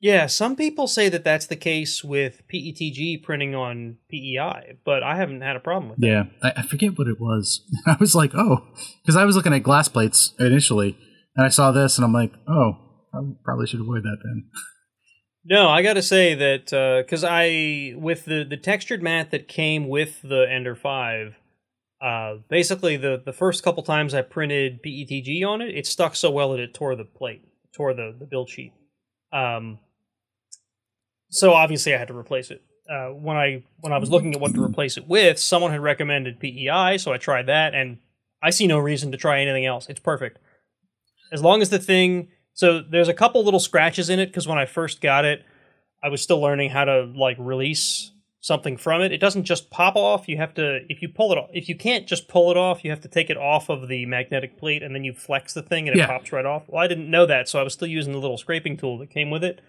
Yeah, 0.00 0.26
some 0.26 0.56
people 0.56 0.88
say 0.88 1.08
that 1.08 1.22
that's 1.22 1.46
the 1.46 1.54
case 1.54 2.02
with 2.02 2.42
PETG 2.52 3.22
printing 3.22 3.54
on 3.54 3.98
PEI, 4.10 4.78
but 4.84 5.04
I 5.04 5.16
haven't 5.16 5.42
had 5.42 5.54
a 5.54 5.60
problem 5.60 5.90
with 5.90 6.00
that. 6.00 6.06
Yeah, 6.06 6.24
I, 6.42 6.52
I 6.56 6.62
forget 6.62 6.98
what 6.98 7.06
it 7.06 7.20
was. 7.20 7.62
I 7.86 7.96
was 8.00 8.12
like, 8.12 8.32
oh, 8.34 8.66
because 9.00 9.16
I 9.16 9.24
was 9.24 9.36
looking 9.36 9.54
at 9.54 9.62
glass 9.62 9.86
plates 9.86 10.34
initially, 10.40 10.98
and 11.36 11.46
I 11.46 11.50
saw 11.50 11.70
this, 11.70 11.98
and 11.98 12.04
I'm 12.04 12.12
like, 12.12 12.32
oh, 12.48 12.72
I 13.14 13.20
probably 13.44 13.68
should 13.68 13.80
avoid 13.80 14.02
that 14.02 14.18
then. 14.24 14.50
No, 15.44 15.68
I 15.68 15.82
got 15.82 15.94
to 15.94 16.02
say 16.02 16.34
that 16.34 16.72
uh, 16.72 17.02
because 17.02 17.24
I 17.24 17.94
with 17.96 18.26
the 18.26 18.44
the 18.44 18.56
textured 18.56 19.02
mat 19.02 19.32
that 19.32 19.48
came 19.48 19.88
with 19.88 20.22
the 20.22 20.46
Ender 20.48 20.76
Five, 20.76 21.34
uh, 22.02 22.36
basically 22.48 22.96
the 22.96 23.22
the 23.24 23.32
first 23.32 23.62
couple 23.62 23.82
times 23.82 24.14
I 24.14 24.22
printed 24.22 24.82
PETG 24.82 25.46
on 25.46 25.62
it, 25.62 25.76
it 25.76 25.86
stuck 25.86 26.16
so 26.16 26.30
well 26.30 26.50
that 26.52 26.60
it 26.60 26.74
tore 26.74 26.96
the 26.96 27.04
plate, 27.04 27.44
tore 27.74 27.94
the 27.94 28.14
the 28.18 28.26
build 28.26 28.50
sheet. 28.50 28.72
Um, 29.32 29.78
so 31.30 31.52
obviously 31.52 31.94
I 31.94 31.98
had 31.98 32.08
to 32.08 32.16
replace 32.16 32.50
it. 32.50 32.62
Uh, 32.90 33.08
when 33.08 33.36
I 33.36 33.64
when 33.80 33.92
I 33.92 33.98
was 33.98 34.10
looking 34.10 34.34
at 34.34 34.40
what 34.40 34.54
to 34.54 34.62
replace 34.62 34.96
it 34.96 35.06
with, 35.08 35.38
someone 35.38 35.70
had 35.70 35.80
recommended 35.80 36.40
PEI, 36.40 36.98
so 36.98 37.12
I 37.12 37.18
tried 37.18 37.46
that, 37.46 37.74
and 37.74 37.98
I 38.42 38.50
see 38.50 38.66
no 38.66 38.78
reason 38.78 39.12
to 39.12 39.18
try 39.18 39.40
anything 39.40 39.64
else. 39.64 39.88
It's 39.88 40.00
perfect 40.00 40.38
as 41.32 41.42
long 41.42 41.62
as 41.62 41.70
the 41.70 41.78
thing 41.78 42.28
so 42.54 42.80
there's 42.80 43.08
a 43.08 43.14
couple 43.14 43.42
little 43.42 43.58
scratches 43.58 44.10
in 44.10 44.20
it 44.20 44.26
because 44.26 44.46
when 44.46 44.58
I 44.58 44.66
first 44.66 45.00
got 45.00 45.24
it, 45.24 45.42
I 46.04 46.10
was 46.10 46.20
still 46.20 46.40
learning 46.40 46.70
how 46.70 46.84
to 46.84 47.10
like 47.16 47.38
release 47.40 48.11
something 48.42 48.76
from 48.76 49.00
it. 49.00 49.12
It 49.12 49.18
doesn't 49.20 49.44
just 49.44 49.70
pop 49.70 49.96
off. 49.96 50.28
You 50.28 50.36
have 50.36 50.52
to 50.54 50.80
if 50.90 51.00
you 51.00 51.08
pull 51.08 51.32
it 51.32 51.38
off. 51.38 51.48
If 51.54 51.68
you 51.68 51.76
can't 51.76 52.06
just 52.06 52.28
pull 52.28 52.50
it 52.50 52.56
off, 52.58 52.84
you 52.84 52.90
have 52.90 53.00
to 53.02 53.08
take 53.08 53.30
it 53.30 53.36
off 53.38 53.70
of 53.70 53.88
the 53.88 54.04
magnetic 54.04 54.58
plate 54.58 54.82
and 54.82 54.94
then 54.94 55.04
you 55.04 55.14
flex 55.14 55.54
the 55.54 55.62
thing 55.62 55.88
and 55.88 55.98
it 55.98 56.06
pops 56.06 56.32
right 56.32 56.44
off. 56.44 56.64
Well, 56.68 56.82
I 56.82 56.88
didn't 56.88 57.10
know 57.10 57.24
that, 57.24 57.48
so 57.48 57.58
I 57.58 57.62
was 57.62 57.72
still 57.72 57.88
using 57.88 58.12
the 58.12 58.18
little 58.18 58.36
scraping 58.36 58.76
tool 58.76 58.98
that 58.98 59.10
came 59.10 59.30
with 59.30 59.44
it. 59.44 59.60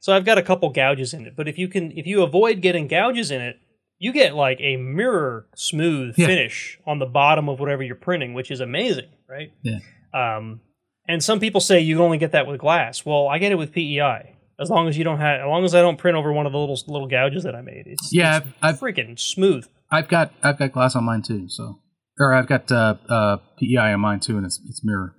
So 0.00 0.12
I've 0.12 0.24
got 0.24 0.38
a 0.38 0.42
couple 0.42 0.68
gouges 0.70 1.14
in 1.14 1.26
it. 1.26 1.36
But 1.36 1.46
if 1.46 1.58
you 1.58 1.68
can 1.68 1.92
if 1.92 2.06
you 2.06 2.22
avoid 2.22 2.60
getting 2.62 2.88
gouges 2.88 3.30
in 3.30 3.40
it, 3.42 3.60
you 3.98 4.12
get 4.12 4.34
like 4.34 4.58
a 4.60 4.76
mirror 4.78 5.46
smooth 5.54 6.14
Yeah. 6.16 6.26
finish 6.26 6.80
on 6.86 6.98
the 6.98 7.06
bottom 7.06 7.48
of 7.48 7.60
whatever 7.60 7.82
you're 7.84 7.94
printing, 7.94 8.32
which 8.34 8.50
is 8.50 8.60
amazing, 8.60 9.10
right? 9.28 9.52
Yeah. 9.62 9.78
Um, 10.14 10.60
and 11.06 11.22
some 11.22 11.38
people 11.38 11.60
say 11.60 11.80
you 11.80 12.02
only 12.02 12.18
get 12.18 12.32
that 12.32 12.46
with 12.46 12.58
glass. 12.60 13.04
Well, 13.04 13.28
I 13.28 13.38
get 13.38 13.52
it 13.52 13.56
with 13.58 13.72
PEI. 13.72 14.36
As 14.62 14.70
long 14.70 14.88
as 14.88 14.96
you 14.96 15.04
don't 15.04 15.18
have, 15.18 15.40
as 15.40 15.46
long 15.46 15.64
as 15.64 15.74
I 15.74 15.80
don't 15.82 15.98
print 15.98 16.16
over 16.16 16.32
one 16.32 16.46
of 16.46 16.52
the 16.52 16.58
little 16.58 16.78
little 16.88 17.08
gouges 17.08 17.42
that 17.44 17.54
I 17.54 17.60
made, 17.60 17.84
it's 17.86 18.10
Yeah, 18.12 18.38
it's 18.38 18.46
I've- 18.62 18.78
freaking 18.78 19.18
smooth. 19.18 19.66
I've 19.90 20.08
got 20.08 20.32
I've 20.42 20.58
got 20.58 20.72
glass 20.72 20.96
on 20.96 21.04
mine 21.04 21.22
too, 21.22 21.48
so 21.48 21.80
or 22.18 22.32
I've 22.34 22.46
got 22.46 22.70
uh, 22.72 22.94
uh, 23.08 23.36
PEI 23.58 23.92
on 23.92 24.00
mine 24.00 24.20
too, 24.20 24.36
and 24.38 24.46
it's 24.46 24.58
it's 24.66 24.82
mirror. 24.84 25.14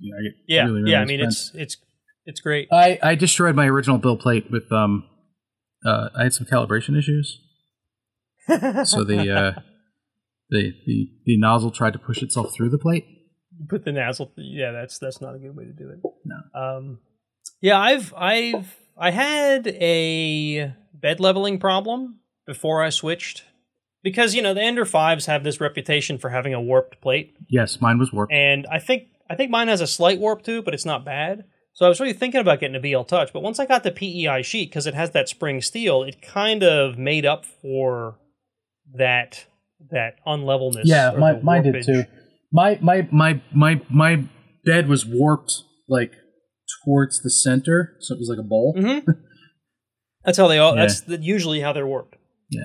Yeah, 0.00 0.14
I 0.18 0.22
get 0.22 0.32
Yeah, 0.48 0.64
really, 0.64 0.80
really 0.82 0.92
yeah. 0.92 1.00
I 1.00 1.04
mean, 1.04 1.20
it's 1.20 1.52
it's 1.54 1.76
it's 2.24 2.40
great. 2.40 2.66
I 2.72 2.98
I 3.02 3.14
destroyed 3.14 3.54
my 3.54 3.66
original 3.68 3.98
build 3.98 4.18
plate 4.20 4.50
with 4.50 4.70
um 4.72 5.04
uh 5.84 6.08
I 6.18 6.24
had 6.24 6.32
some 6.34 6.46
calibration 6.46 6.98
issues, 6.98 7.40
so 8.48 9.04
the 9.04 9.30
uh 9.30 9.60
the 10.50 10.72
the 10.86 11.08
the 11.24 11.38
nozzle 11.38 11.70
tried 11.70 11.92
to 11.92 11.98
push 11.98 12.22
itself 12.22 12.52
through 12.54 12.70
the 12.70 12.78
plate. 12.78 13.04
put 13.68 13.84
the 13.84 13.92
nozzle. 13.92 14.32
Yeah, 14.36 14.72
that's 14.72 14.98
that's 14.98 15.20
not 15.20 15.34
a 15.34 15.38
good 15.38 15.54
way 15.56 15.64
to 15.64 15.72
do 15.72 15.90
it. 15.90 16.00
No. 16.24 16.60
Um, 16.60 16.98
yeah, 17.60 17.78
I've 17.78 18.12
I've 18.16 18.74
I 18.98 19.10
had 19.10 19.66
a 19.68 20.72
bed 20.94 21.20
leveling 21.20 21.58
problem 21.58 22.20
before 22.46 22.82
I 22.82 22.90
switched 22.90 23.44
because 24.02 24.34
you 24.34 24.42
know 24.42 24.54
the 24.54 24.62
Ender 24.62 24.84
fives 24.84 25.26
have 25.26 25.44
this 25.44 25.60
reputation 25.60 26.18
for 26.18 26.30
having 26.30 26.54
a 26.54 26.60
warped 26.60 27.00
plate. 27.00 27.36
Yes, 27.48 27.80
mine 27.80 27.98
was 27.98 28.12
warped. 28.12 28.32
and 28.32 28.66
I 28.70 28.78
think 28.78 29.08
I 29.28 29.34
think 29.34 29.50
mine 29.50 29.68
has 29.68 29.80
a 29.80 29.86
slight 29.86 30.18
warp 30.18 30.42
too, 30.42 30.62
but 30.62 30.74
it's 30.74 30.84
not 30.84 31.04
bad. 31.04 31.44
So 31.72 31.84
I 31.84 31.90
was 31.90 32.00
really 32.00 32.14
thinking 32.14 32.40
about 32.40 32.60
getting 32.60 32.76
a 32.76 32.80
BL 32.80 33.02
Touch, 33.02 33.34
but 33.34 33.42
once 33.42 33.58
I 33.58 33.66
got 33.66 33.82
the 33.82 33.90
PEI 33.90 34.40
sheet 34.42 34.70
because 34.70 34.86
it 34.86 34.94
has 34.94 35.10
that 35.10 35.28
spring 35.28 35.60
steel, 35.60 36.02
it 36.04 36.22
kind 36.22 36.62
of 36.62 36.96
made 36.96 37.26
up 37.26 37.44
for 37.44 38.16
that 38.94 39.44
that 39.90 40.14
unlevelness. 40.24 40.86
Yeah, 40.88 41.10
my, 41.18 41.38
mine 41.40 41.64
did 41.64 41.84
too. 41.84 42.04
My 42.50 42.78
my 42.80 43.06
my 43.10 43.42
my 43.52 43.82
my 43.90 44.24
bed 44.64 44.88
was 44.88 45.04
warped 45.04 45.64
like 45.86 46.12
towards 46.84 47.22
the 47.22 47.30
center, 47.30 47.96
so 48.00 48.14
it 48.14 48.18
was 48.18 48.28
like 48.28 48.38
a 48.38 48.42
bowl. 48.42 48.74
Mm-hmm. 48.76 49.10
That's 50.24 50.38
how 50.38 50.48
they 50.48 50.58
all. 50.58 50.74
Yeah. 50.74 50.82
That's 50.82 51.02
the, 51.02 51.18
usually 51.18 51.60
how 51.60 51.72
they're 51.72 51.86
warped. 51.86 52.16
Yeah, 52.50 52.62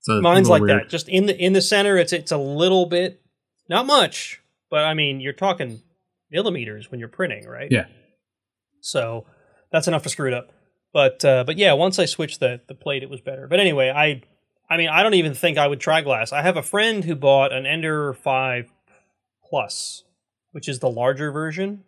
so 0.00 0.20
Mine's 0.20 0.48
like 0.48 0.62
little 0.62 0.78
that. 0.78 0.88
Just 0.88 1.08
in 1.08 1.26
the 1.26 1.36
in 1.36 1.52
the 1.52 1.62
center, 1.62 1.96
it's 1.96 2.12
it's 2.12 2.32
a 2.32 2.38
little 2.38 2.86
bit, 2.86 3.22
not 3.68 3.86
much, 3.86 4.42
but 4.70 4.84
I 4.84 4.94
mean, 4.94 5.20
you're 5.20 5.32
talking 5.32 5.82
millimeters 6.30 6.90
when 6.90 7.00
you're 7.00 7.08
printing, 7.08 7.46
right? 7.46 7.68
Yeah. 7.70 7.86
So 8.80 9.26
that's 9.72 9.88
enough 9.88 10.02
to 10.02 10.08
screw 10.08 10.28
it 10.28 10.34
up. 10.34 10.52
But 10.92 11.24
uh, 11.24 11.44
but 11.44 11.58
yeah, 11.58 11.72
once 11.72 11.98
I 11.98 12.04
switched 12.04 12.40
the 12.40 12.60
the 12.68 12.74
plate, 12.74 13.02
it 13.02 13.10
was 13.10 13.20
better. 13.20 13.48
But 13.48 13.60
anyway, 13.60 13.90
I 13.90 14.22
I 14.68 14.76
mean, 14.76 14.88
I 14.88 15.02
don't 15.02 15.14
even 15.14 15.34
think 15.34 15.58
I 15.58 15.66
would 15.66 15.80
try 15.80 16.02
glass. 16.02 16.32
I 16.32 16.42
have 16.42 16.56
a 16.56 16.62
friend 16.62 17.04
who 17.04 17.14
bought 17.14 17.52
an 17.52 17.66
Ender 17.66 18.12
Five 18.14 18.72
Plus, 19.48 20.04
which 20.52 20.68
is 20.68 20.78
the 20.78 20.90
larger 20.90 21.32
version, 21.32 21.84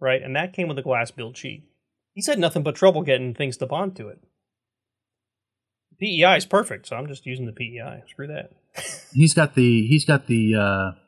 right? 0.00 0.22
And 0.22 0.34
that 0.36 0.52
came 0.52 0.68
with 0.68 0.78
a 0.78 0.82
glass 0.82 1.10
build 1.10 1.36
sheet. 1.36 1.64
He's 2.14 2.26
had 2.26 2.38
nothing 2.38 2.62
but 2.62 2.74
trouble 2.74 3.02
getting 3.02 3.34
things 3.34 3.56
to 3.58 3.66
bond 3.66 3.96
to 3.96 4.08
it. 4.08 4.18
PEI 6.00 6.36
is 6.36 6.46
perfect, 6.46 6.88
so 6.88 6.96
I'm 6.96 7.06
just 7.06 7.26
using 7.26 7.46
the 7.46 7.52
PEI. 7.52 8.02
Screw 8.08 8.26
that. 8.26 8.52
He's 9.12 9.34
got 9.34 9.54
the 9.54 9.86
he's 9.88 10.04
got 10.04 10.28
the 10.28 10.54
uh, 10.54 10.98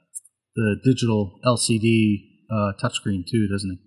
the 0.57 0.77
digital 0.85 1.39
LCD 1.47 2.17
uh, 2.51 2.73
touchscreen 2.83 3.25
too, 3.27 3.49
doesn't 3.49 3.71
he? 3.71 3.79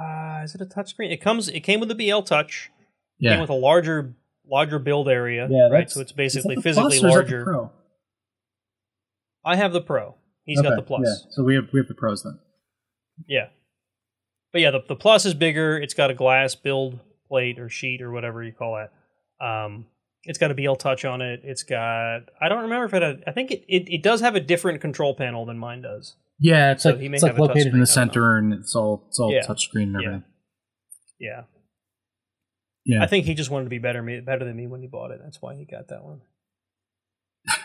Uh, 0.00 0.42
is 0.44 0.54
it 0.54 0.60
a 0.60 0.66
touchscreen? 0.66 1.12
It 1.12 1.20
comes. 1.20 1.48
It 1.48 1.60
came 1.60 1.80
with 1.80 1.88
the 1.88 1.94
BL 1.96 2.20
Touch. 2.20 2.70
It 3.18 3.24
Yeah, 3.24 3.32
Came 3.32 3.40
with 3.40 3.50
a 3.50 3.54
larger 3.54 4.14
larger 4.48 4.78
build 4.78 5.08
area. 5.08 5.48
Yeah, 5.50 5.68
right. 5.68 5.90
So 5.90 6.00
it's 6.00 6.12
basically 6.12 6.54
the 6.54 6.62
physically 6.62 6.90
Plus 6.90 6.92
or 6.92 6.96
is 6.96 7.02
that 7.02 7.08
the 7.08 7.14
larger. 7.14 7.44
Pro? 7.44 7.70
I 9.44 9.56
have 9.56 9.72
the 9.72 9.80
Pro. 9.82 10.14
He's 10.44 10.60
got 10.60 10.76
the 10.76 10.82
Plus. 10.82 11.02
Yeah. 11.04 11.30
So 11.32 11.42
we 11.42 11.56
have 11.56 11.64
we 11.72 11.80
have 11.80 11.88
the 11.88 11.94
pros 11.94 12.22
then. 12.22 12.38
Yeah. 13.26 13.48
But 14.52 14.60
yeah, 14.62 14.70
the, 14.70 14.80
the 14.88 14.96
Plus 14.96 15.26
is 15.26 15.34
bigger. 15.34 15.76
It's 15.78 15.94
got 15.94 16.10
a 16.10 16.14
glass 16.14 16.54
build 16.54 16.98
plate 17.28 17.58
or 17.58 17.68
sheet 17.68 18.00
or 18.00 18.10
whatever 18.10 18.42
you 18.42 18.52
call 18.52 18.78
it. 18.78 18.90
Um, 19.44 19.86
it's 20.24 20.38
got 20.38 20.50
a 20.50 20.54
BL 20.54 20.74
Touch 20.74 21.04
on 21.04 21.20
it. 21.22 21.40
It's 21.44 21.62
got 21.62 22.20
I 22.40 22.48
don't 22.48 22.62
remember 22.62 22.86
if 22.86 22.94
it 22.94 23.02
had, 23.02 23.24
I 23.26 23.32
think 23.32 23.50
it, 23.50 23.64
it, 23.68 23.88
it 23.92 24.02
does 24.02 24.20
have 24.20 24.34
a 24.34 24.40
different 24.40 24.80
control 24.80 25.14
panel 25.14 25.44
than 25.46 25.58
mine 25.58 25.82
does. 25.82 26.16
Yeah, 26.40 26.72
it's 26.72 26.82
So 26.84 26.90
like 26.90 27.00
he 27.00 27.08
may 27.08 27.16
it's 27.16 27.22
like 27.24 27.38
located 27.38 27.72
in 27.74 27.80
the 27.80 27.86
center, 27.86 28.38
and 28.38 28.52
it's 28.52 28.74
all 28.74 29.04
it's 29.08 29.18
all 29.18 29.32
Yeah. 29.32 29.42
touchscreen 29.46 29.82
and 29.82 29.92
Yeah. 29.94 30.06
everything. 30.08 30.24
Yeah. 31.20 31.42
Yeah, 32.84 33.02
I 33.02 33.06
think 33.06 33.26
he 33.26 33.34
just 33.34 33.50
wanted 33.50 33.64
to 33.64 33.70
be 33.70 33.78
better 33.78 34.02
me 34.02 34.20
better 34.20 34.44
than 34.46 34.56
me 34.56 34.66
when 34.66 34.80
he 34.80 34.86
bought 34.86 35.10
it. 35.10 35.20
That's 35.22 35.42
why 35.42 35.54
he 35.56 35.64
got 35.66 35.88
that 35.88 36.04
one. 36.04 36.22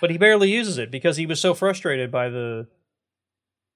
but 0.02 0.10
he 0.12 0.18
barely 0.18 0.50
uses 0.52 0.78
it 0.78 0.92
because 0.92 1.18
he 1.18 1.26
was 1.26 1.40
so 1.40 1.54
frustrated 1.54 2.12
by 2.12 2.30
the 2.30 2.68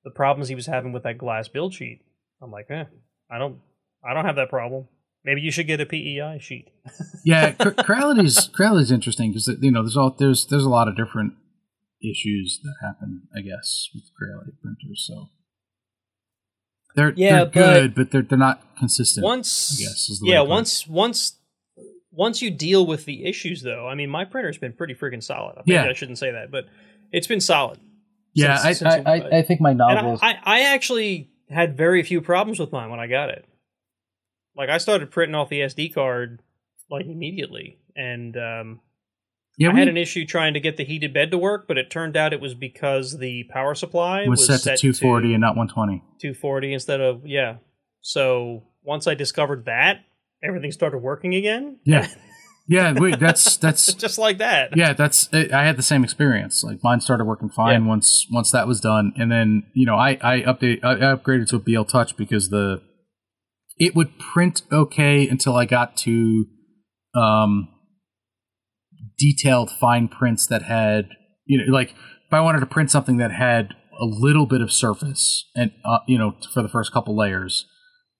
the 0.03 0.11
problems 0.11 0.49
he 0.49 0.55
was 0.55 0.65
having 0.65 0.91
with 0.91 1.03
that 1.03 1.17
glass 1.17 1.47
build 1.47 1.73
sheet. 1.73 2.01
I'm 2.41 2.51
like, 2.51 2.67
eh, 2.69 2.85
I 3.31 3.37
don't 3.37 3.59
I 4.07 4.13
don't 4.13 4.25
have 4.25 4.35
that 4.37 4.49
problem. 4.49 4.87
Maybe 5.23 5.41
you 5.41 5.51
should 5.51 5.67
get 5.67 5.81
a 5.81 5.85
PEI 5.85 6.37
sheet. 6.39 6.69
yeah. 7.25 7.51
Cr- 7.59 7.69
Creality's 7.71 8.49
Creality's 8.53 8.91
interesting 8.91 9.31
because 9.31 9.49
you 9.61 9.71
know 9.71 9.81
there's 9.83 9.97
all 9.97 10.15
there's 10.17 10.45
there's 10.47 10.63
a 10.63 10.69
lot 10.69 10.87
of 10.87 10.95
different 10.95 11.33
issues 12.01 12.59
that 12.63 12.75
happen, 12.85 13.23
I 13.35 13.41
guess, 13.41 13.89
with 13.93 14.03
Creality 14.17 14.51
printers. 14.61 15.03
So 15.07 15.29
they're 16.95 17.13
Yeah, 17.15 17.45
they're 17.45 17.47
good, 17.47 17.95
but 17.95 18.11
they're 18.11 18.21
they're 18.21 18.37
not 18.37 18.61
consistent. 18.77 19.23
Once 19.23 19.77
I 19.79 19.83
guess, 19.83 20.09
is 20.09 20.19
the 20.19 20.27
yeah, 20.27 20.35
to 20.37 20.43
put 20.43 20.47
it. 20.47 20.51
once 20.51 20.87
once 20.87 21.33
once 22.11 22.41
you 22.41 22.49
deal 22.49 22.85
with 22.85 23.05
the 23.05 23.25
issues 23.25 23.61
though, 23.63 23.87
I 23.87 23.95
mean 23.95 24.09
my 24.09 24.25
printer's 24.25 24.57
been 24.57 24.73
pretty 24.73 24.95
freaking 24.95 25.23
solid. 25.23 25.55
Maybe 25.65 25.73
Yeah. 25.73 25.85
I 25.89 25.93
shouldn't 25.93 26.17
say 26.19 26.31
that, 26.31 26.51
but 26.51 26.65
it's 27.11 27.27
been 27.27 27.41
solid. 27.41 27.79
yeah, 28.33 28.55
since- 28.57 28.81
I, 28.83 28.93
since 28.93 29.07
I, 29.07 29.11
I 29.11 29.37
I 29.39 29.41
think 29.43 29.59
my 29.61 29.71
And 29.71 29.77
novels. 29.79 30.19
I, 30.21 30.31
I, 30.33 30.39
I 30.45 30.59
actually 30.73 31.29
had 31.49 31.77
very 31.77 32.03
few 32.03 32.21
problems 32.21 32.59
with 32.59 32.71
mine 32.71 32.89
when 32.89 32.99
I 32.99 33.07
got 33.07 33.29
it. 33.29 33.45
Like 34.55 34.69
I 34.69 34.77
started 34.77 35.11
printing 35.11 35.35
off 35.35 35.49
the 35.49 35.61
SD 35.61 35.93
card 35.93 36.41
like 36.89 37.05
immediately, 37.05 37.77
and 37.95 38.35
um, 38.37 38.79
yeah, 39.57 39.69
I 39.69 39.73
we 39.73 39.79
had 39.79 39.87
an 39.87 39.97
issue 39.97 40.25
trying 40.25 40.53
to 40.53 40.59
get 40.59 40.77
the 40.77 40.83
heated 40.83 41.13
bed 41.13 41.31
to 41.31 41.37
work, 41.37 41.67
but 41.67 41.77
it 41.77 41.89
turned 41.89 42.17
out 42.17 42.33
it 42.33 42.41
was 42.41 42.53
because 42.53 43.17
the 43.17 43.43
power 43.45 43.75
supply 43.75 44.27
was, 44.27 44.45
set, 44.45 44.77
to 44.77 44.77
240 44.77 45.33
and 45.33 45.41
not 45.41 45.55
120. 45.55 46.03
240 46.19 46.73
instead 46.73 47.01
of 47.01 47.25
yeah. 47.25 47.57
So 48.01 48.63
once 48.83 49.07
I 49.07 49.15
discovered 49.15 49.65
that, 49.65 50.01
everything 50.43 50.71
started 50.71 50.99
working 50.99 51.35
again. 51.35 51.77
Yeah, 51.83 52.07
yeah. 52.67 52.93
Wait, 52.93 53.19
that's 53.19 53.57
that's 53.65 53.93
just 53.93 54.17
like 54.17 54.37
that. 54.39 54.75
yeah. 54.75 54.93
That's 54.93 55.29
I 55.33 55.63
had 55.63 55.77
the 55.77 55.83
same 55.83 56.03
experience. 56.03 56.63
Like 56.63 56.79
mine 56.83 57.01
started 57.01 57.25
working 57.25 57.49
fine 57.49 57.83
Yeah. 57.83 57.87
once 57.87 58.25
once 58.31 58.51
that 58.51 58.67
was 58.67 58.79
done, 58.81 59.13
and 59.15 59.31
then 59.31 59.63
you 59.73 59.85
know 59.85 59.95
I 59.95 60.17
I 60.21 60.41
update 60.41 60.83
I 60.83 60.95
upgraded 60.95 61.47
to 61.49 61.55
a 61.57 61.59
BL 61.59 61.83
Touch 61.83 62.15
because 62.17 62.49
the 62.49 62.81
it 63.77 63.95
would 63.95 64.17
print 64.19 64.63
okay 64.71 65.27
until 65.27 65.55
I 65.55 65.65
got 65.65 65.95
to 65.97 66.45
um 67.15 67.69
detailed 69.17 69.71
fine 69.71 70.07
prints 70.07 70.45
that 70.47 70.63
had 70.63 71.09
you 71.45 71.57
know 71.57 71.73
like 71.73 71.91
if 71.91 72.33
I 72.33 72.39
wanted 72.41 72.59
to 72.59 72.65
print 72.65 72.91
something 72.91 73.17
that 73.17 73.31
had 73.31 73.73
a 73.99 74.05
little 74.05 74.45
bit 74.45 74.61
of 74.61 74.71
surface 74.71 75.49
and 75.55 75.71
uh, 75.83 75.99
you 76.07 76.17
know 76.17 76.35
for 76.53 76.61
the 76.61 76.69
first 76.69 76.91
couple 76.91 77.17
layers 77.17 77.65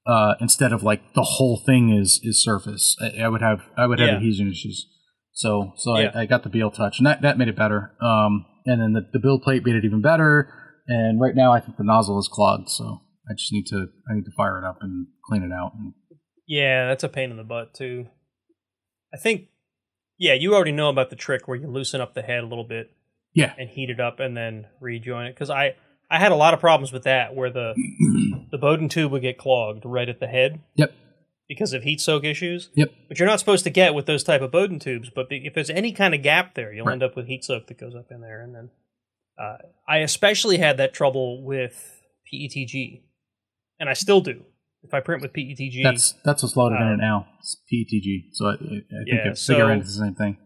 uh, 0.08 0.36
instead 0.40 0.72
of 0.72 0.84
like 0.84 1.14
the 1.14 1.24
whole 1.24 1.58
thing 1.66 1.90
is 1.90 2.20
is 2.24 2.42
surface 2.44 2.96
I, 3.02 3.24
I 3.24 3.28
would 3.30 3.42
have 3.42 3.62
I 3.78 3.86
would 3.86 4.00
have 4.00 4.10
Yeah. 4.10 4.16
adhesion 4.16 4.50
issues 4.50 4.88
so 5.34 5.74
so 5.76 5.98
Yeah. 5.98 6.12
I, 6.16 6.22
I 6.22 6.26
got 6.26 6.44
the 6.44 6.50
BL 6.50 6.70
Touch 6.70 6.98
and 7.00 7.06
that, 7.06 7.22
that 7.22 7.38
made 7.38 7.48
it 7.50 7.56
better 7.56 7.92
um, 8.02 8.46
and 8.66 8.82
then 8.82 8.94
the, 8.94 9.02
the 9.14 9.20
build 9.20 9.42
plate 9.44 9.66
made 9.66 9.76
it 9.76 9.86
even 9.86 10.02
better 10.02 10.52
and 10.88 11.20
right 11.20 11.36
now 11.36 11.52
I 11.54 11.60
think 11.60 11.78
the 11.78 11.84
nozzle 11.84 12.20
is 12.20 12.30
clogged 12.32 12.70
so 12.70 13.02
I 13.30 13.34
just 13.38 13.52
need 13.52 13.66
to 13.68 13.88
I 14.10 14.16
need 14.16 14.24
to 14.26 14.32
fire 14.38 14.58
it 14.58 14.64
up 14.64 14.78
and 14.82 15.08
clean 15.26 15.44
it 15.44 15.52
out 15.52 15.74
and 15.76 15.94
Yeah, 16.48 16.88
that's 16.88 17.04
a 17.04 17.10
pain 17.10 17.30
in 17.32 17.38
the 17.38 17.44
butt 17.44 17.74
too. 17.74 18.08
I 19.14 19.18
think, 19.18 19.48
yeah, 20.18 20.34
you 20.34 20.54
already 20.56 20.72
know 20.72 20.90
about 20.90 21.10
the 21.10 21.16
trick 21.16 21.48
where 21.48 21.58
you 21.58 21.68
loosen 21.68 22.02
up 22.02 22.14
the 22.14 22.22
head 22.22 22.44
a 22.44 22.48
little 22.48 22.64
bit 22.68 22.92
yeah 23.34 23.54
and 23.58 23.70
heat 23.70 23.90
it 23.90 24.00
up 24.00 24.20
and 24.22 24.36
then 24.38 24.68
rejoin 24.80 25.26
it. 25.28 25.34
Because 25.34 25.50
I 25.50 25.76
I 26.10 26.20
had 26.20 26.32
a 26.32 26.36
lot 26.36 26.54
of 26.54 26.60
problems 26.60 26.92
with 26.94 27.04
that 27.04 27.36
where 27.36 27.50
the 27.50 27.74
the 28.52 28.58
Bowden 28.58 28.90
tube 28.90 29.12
would 29.12 29.22
get 29.22 29.38
clogged 29.38 29.84
right 29.86 30.08
at 30.08 30.20
the 30.20 30.28
head 30.28 30.62
yep 30.76 30.94
because 31.50 31.74
of 31.74 31.84
heat 31.84 32.00
soak 32.02 32.24
issues. 32.24 32.70
yep 32.76 32.92
Which 33.10 33.20
you're 33.20 33.28
not 33.28 33.40
supposed 33.40 33.64
to 33.66 33.70
get 33.70 33.94
with 33.94 34.06
those 34.06 34.24
type 34.24 34.42
of 34.42 34.52
Bowden 34.52 34.80
tubes, 34.80 35.10
but 35.14 35.28
if 35.30 35.54
there's 35.54 35.70
any 35.70 35.92
kind 35.92 36.14
of 36.14 36.22
gap 36.22 36.56
there, 36.56 36.74
you'll 36.74 36.86
Right. 36.86 36.94
end 36.94 37.04
up 37.04 37.16
with 37.16 37.28
heat 37.28 37.44
soak 37.44 37.68
that 37.68 37.78
goes 37.80 37.96
up 37.96 38.08
in 38.12 38.22
there. 38.22 38.42
And 38.42 38.54
then 38.56 38.70
uh, 39.40 39.58
I 39.88 39.98
especially 40.00 40.58
had 40.58 40.78
that 40.78 40.94
trouble 40.94 41.44
with 41.44 42.02
PETG, 42.34 43.02
and 43.80 43.90
I 43.90 43.94
still 43.94 44.20
do. 44.22 44.44
If 44.84 44.94
I 44.94 45.00
print 45.00 45.22
with 45.22 45.34
PETG, 45.34 45.84
that's 45.84 46.14
that's 46.24 46.44
what's 46.44 46.56
loaded 46.56 46.80
in 46.82 46.88
it 46.88 46.98
now 46.98 47.28
it's 47.40 47.58
PETG 47.72 48.30
so 48.34 48.46
I, 48.48 48.52
I 48.54 48.56
think 48.58 48.82
Yeah, 49.08 49.34
so- 49.34 49.70
is 49.72 49.96
the 49.98 50.04
same 50.06 50.16
thing 50.16 50.38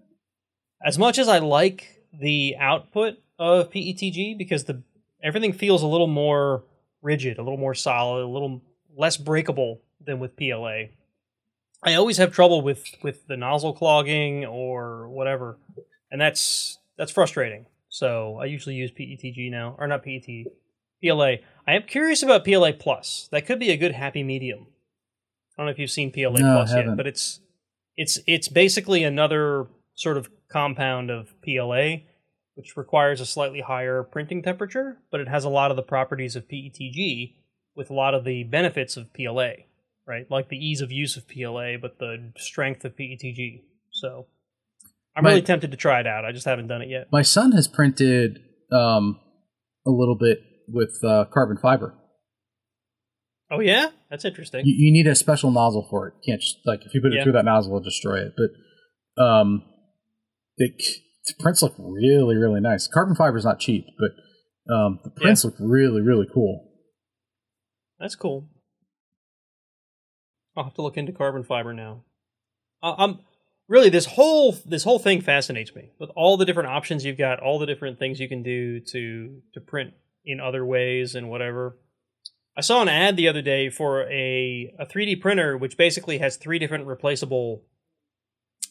as 0.83 0.97
much 0.97 1.19
as 1.19 1.27
I 1.27 1.37
like 1.39 1.97
the 2.19 2.55
output 2.59 3.15
of 3.37 3.69
PETG 3.71 4.37
because 4.37 4.63
the 4.65 4.81
everything 5.23 5.53
feels 5.53 5.83
a 5.83 5.87
little 5.87 6.07
more 6.07 6.63
rigid, 7.01 7.37
a 7.37 7.43
little 7.43 7.57
more 7.57 7.75
solid, 7.75 8.23
a 8.23 8.27
little 8.27 8.61
less 8.95 9.17
breakable 9.17 9.81
than 10.03 10.19
with 10.19 10.35
PLA. 10.35 10.89
I 11.83 11.95
always 11.95 12.17
have 12.17 12.31
trouble 12.31 12.61
with 12.61 12.83
with 13.01 13.27
the 13.27 13.37
nozzle 13.37 13.73
clogging 13.73 14.45
or 14.45 15.09
whatever, 15.09 15.57
and 16.11 16.21
that's 16.21 16.77
that's 16.97 17.11
frustrating. 17.11 17.65
So 17.89 18.37
I 18.41 18.45
usually 18.45 18.75
use 18.75 18.91
PETG 18.91 19.51
now, 19.51 19.75
or 19.77 19.87
not 19.87 20.03
PET, 20.03 20.45
PLA. 21.03 21.35
I 21.67 21.73
am 21.73 21.83
curious 21.83 22.23
about 22.23 22.45
PLA 22.45 22.71
Plus. 22.71 23.27
That 23.31 23.45
could 23.45 23.59
be 23.59 23.71
a 23.71 23.77
good 23.77 23.93
happy 23.93 24.23
medium. 24.23 24.67
I 25.53 25.53
don't 25.57 25.65
know 25.65 25.71
if 25.71 25.79
you've 25.79 25.91
seen 25.91 26.11
PLA 26.11 26.39
No, 26.39 26.55
Plus 26.57 26.73
yet, 26.73 26.95
but 26.95 27.07
it's 27.07 27.41
it's 27.97 28.19
it's 28.27 28.47
basically 28.47 29.03
another 29.03 29.67
sort 29.95 30.17
of 30.17 30.29
compound 30.49 31.09
of 31.09 31.33
PLA, 31.41 32.01
which 32.61 32.77
requires 32.77 33.19
a 33.19 33.25
slightly 33.25 33.59
higher 33.61 34.03
printing 34.03 34.43
temperature, 34.43 34.99
but 35.09 35.19
it 35.19 35.27
has 35.27 35.43
a 35.43 35.49
lot 35.49 35.71
of 35.71 35.77
the 35.77 35.81
properties 35.81 36.35
of 36.35 36.47
PETG 36.47 37.33
with 37.75 37.89
a 37.89 37.93
lot 37.93 38.13
of 38.13 38.23
the 38.23 38.43
benefits 38.43 38.95
of 38.97 39.11
PLA, 39.15 39.53
right? 40.07 40.29
Like 40.29 40.49
the 40.49 40.63
ease 40.63 40.79
of 40.79 40.91
use 40.91 41.17
of 41.17 41.27
PLA, 41.27 41.77
but 41.81 41.97
the 41.97 42.31
strength 42.37 42.85
of 42.85 42.95
PETG. 42.95 43.63
So 43.89 44.27
I'm 45.15 45.25
really 45.25 45.41
tempted 45.41 45.71
to 45.71 45.77
try 45.77 46.01
it 46.01 46.05
out. 46.05 46.23
I 46.23 46.31
just 46.31 46.45
haven't 46.45 46.67
done 46.67 46.83
it 46.83 46.89
yet. 46.89 47.07
My 47.11 47.23
son 47.23 47.51
has 47.53 47.67
printed 47.67 48.37
um, 48.71 49.19
a 49.87 49.89
little 49.89 50.15
bit 50.15 50.37
with 50.67 50.93
uh, 51.03 51.25
carbon 51.33 51.57
fiber. 51.57 51.95
Oh 53.49 53.59
yeah, 53.59 53.87
that's 54.11 54.23
interesting. 54.23 54.67
You, 54.67 54.75
you 54.77 54.93
need 54.93 55.07
a 55.07 55.15
special 55.15 55.49
nozzle 55.49 55.87
for 55.89 56.09
it. 56.09 56.13
You 56.21 56.33
can't 56.33 56.41
just 56.41 56.59
like 56.63 56.81
if 56.85 56.93
you 56.93 57.01
put 57.01 57.11
it 57.11 57.15
Yeah. 57.15 57.23
through 57.23 57.31
that 57.33 57.45
nozzle, 57.45 57.71
it'll 57.71 57.83
destroy 57.83 58.19
it. 58.19 58.33
But 58.37 59.21
um, 59.23 59.63
it, 60.57 60.79
the 61.27 61.33
prints 61.39 61.61
look 61.61 61.75
really, 61.77 62.35
really 62.35 62.59
nice. 62.59 62.87
Carbon 62.87 63.15
fiber 63.15 63.37
is 63.37 63.45
not 63.45 63.59
cheap, 63.59 63.85
but 63.97 64.73
um, 64.73 64.99
the 65.03 65.09
prints 65.09 65.43
look 65.45 65.55
really, 65.59 66.01
really 66.01 66.27
cool. 66.33 66.67
That's 67.99 68.15
cool. 68.15 68.49
I'll 70.57 70.63
have 70.65 70.73
to 70.75 70.81
look 70.81 70.97
into 70.97 71.11
carbon 71.11 71.43
fiber 71.43 71.73
now. 71.73 72.03
I'm 72.83 73.19
really 73.67 73.89
this 73.89 74.05
whole 74.05 74.57
this 74.65 74.83
whole 74.83 74.99
thing 74.99 75.21
fascinates 75.21 75.73
me 75.75 75.91
with 75.99 76.09
all 76.15 76.35
the 76.35 76.45
different 76.45 76.69
options 76.69 77.05
you've 77.05 77.17
got, 77.17 77.39
all 77.39 77.59
the 77.59 77.65
different 77.65 77.99
things 77.99 78.19
you 78.19 78.27
can 78.27 78.43
do 78.43 78.79
to 78.79 79.41
to 79.53 79.61
print 79.61 79.93
in 80.25 80.39
other 80.39 80.65
ways 80.65 81.15
and 81.15 81.29
whatever. 81.29 81.77
I 82.57 82.61
saw 82.61 82.81
an 82.81 82.89
ad 82.89 83.15
the 83.15 83.27
other 83.27 83.41
day 83.41 83.69
for 83.69 84.03
a 84.09 84.73
a 84.79 84.85
3D 84.85 85.21
printer 85.21 85.57
which 85.57 85.77
basically 85.77 86.17
has 86.17 86.37
three 86.37 86.59
different 86.59 86.87
replaceable 86.87 87.63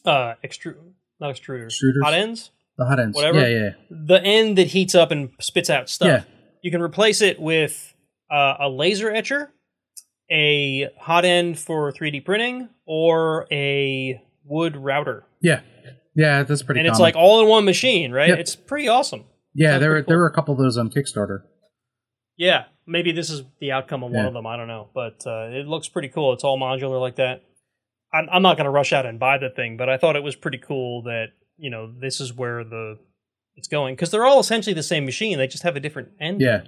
uh 0.05 0.33
extrude 0.43 0.75
not 1.21 1.33
extruders, 1.35 1.67
Extruders? 1.67 2.03
hot 2.03 2.13
ends. 2.13 2.51
The 2.77 2.85
hot 2.85 2.99
ends, 2.99 3.15
Whatever. 3.15 3.39
Yeah, 3.47 3.47
yeah, 3.47 3.69
The 3.89 4.21
end 4.23 4.57
that 4.57 4.67
heats 4.67 4.95
up 4.95 5.11
and 5.11 5.29
spits 5.39 5.69
out 5.69 5.87
stuff 5.89 6.07
yeah. 6.07 6.23
you 6.63 6.71
can 6.71 6.81
replace 6.81 7.21
it 7.21 7.39
with 7.39 7.93
uh, 8.31 8.55
a 8.59 8.69
laser 8.69 9.11
etcher, 9.11 9.51
a 10.31 10.89
hot 10.99 11.23
end 11.25 11.59
for 11.59 11.91
3D 11.91 12.25
printing, 12.25 12.69
or 12.85 13.45
a 13.51 14.21
wood 14.45 14.75
router. 14.77 15.25
Yeah, 15.41 15.61
yeah. 16.15 16.43
That's 16.43 16.63
pretty. 16.63 16.79
and 16.79 16.87
it's 16.87 16.99
like 16.99 17.15
all 17.15 17.41
in 17.41 17.47
one 17.47 17.65
machine, 17.65 18.11
right? 18.11 18.29
Yep. 18.29 18.39
It's 18.39 18.55
pretty 18.55 18.87
awesome. 18.87 19.25
yeah. 19.53 19.71
sounds 19.71 19.81
There 19.81 19.89
were 19.89 19.95
pretty 19.97 20.07
there 20.07 20.17
were 20.17 20.27
a 20.27 20.33
couple 20.33 20.53
of 20.53 20.59
those 20.59 20.77
on 20.77 20.89
Kickstarter. 20.89 21.43
Yeah, 22.37 22.65
maybe 22.87 23.11
this 23.11 23.29
is 23.29 23.43
the 23.59 23.73
outcome 23.73 24.03
of 24.03 24.11
one 24.11 24.25
of 24.25 24.33
them. 24.33 24.47
I 24.47 24.57
don't 24.57 24.67
know, 24.67 24.89
but 24.95 25.27
uh, 25.27 25.49
it 25.51 25.67
looks 25.67 25.87
pretty 25.87 26.07
cool. 26.07 26.33
It's 26.33 26.43
all 26.43 26.57
modular 26.57 26.99
like 26.99 27.17
that. 27.17 27.43
I'm, 28.13 28.27
I'm 28.31 28.41
not 28.41 28.57
going 28.57 28.65
to 28.65 28.71
rush 28.71 28.93
out 28.93 29.05
and 29.05 29.19
buy 29.19 29.37
the 29.37 29.49
thing, 29.49 29.77
but 29.77 29.89
I 29.89 29.97
thought 29.97 30.15
it 30.15 30.23
was 30.23 30.35
pretty 30.35 30.57
cool 30.57 31.03
that 31.03 31.27
you 31.57 31.69
know 31.69 31.91
this 31.99 32.19
is 32.19 32.33
where 32.33 32.63
the 32.63 32.97
it's 33.55 33.67
going 33.67 33.95
because 33.95 34.11
they're 34.11 34.25
all 34.25 34.39
essentially 34.39 34.73
the 34.73 34.83
same 34.83 35.05
machine. 35.05 35.37
They 35.37 35.47
just 35.47 35.63
have 35.63 35.75
a 35.75 35.79
different 35.79 36.09
end. 36.19 36.41
Yeah, 36.41 36.61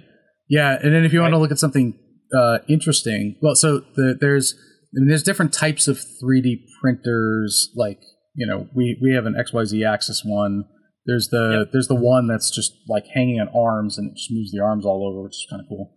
yeah. 0.48 0.78
And 0.82 0.94
then 0.94 1.04
if 1.04 1.12
you 1.12 1.20
want 1.20 1.32
to 1.32 1.38
look 1.38 1.50
at 1.50 1.58
something 1.58 1.98
uh, 2.36 2.58
interesting, 2.68 3.36
well, 3.42 3.54
so 3.54 3.80
the, 3.96 4.16
there's 4.20 4.54
I 4.94 5.00
mean, 5.00 5.08
there's 5.08 5.22
different 5.22 5.52
types 5.52 5.88
of 5.88 5.98
3D 5.98 6.64
printers. 6.80 7.70
Like 7.74 8.00
you 8.34 8.46
know, 8.46 8.68
we 8.74 8.98
we 9.02 9.14
have 9.14 9.26
an 9.26 9.34
XYZ 9.34 9.86
axis 9.86 10.22
one. 10.24 10.64
There's 11.06 11.28
the 11.28 11.60
Yep. 11.64 11.72
there's 11.72 11.88
the 11.88 11.94
one 11.94 12.26
that's 12.28 12.50
just 12.50 12.72
like 12.88 13.04
hanging 13.14 13.40
on 13.40 13.48
arms 13.48 13.98
and 13.98 14.10
it 14.10 14.16
just 14.16 14.30
moves 14.30 14.52
the 14.52 14.62
arms 14.62 14.86
all 14.86 15.06
over, 15.06 15.22
which 15.22 15.34
is 15.34 15.46
kind 15.50 15.60
of 15.60 15.68
cool. 15.68 15.92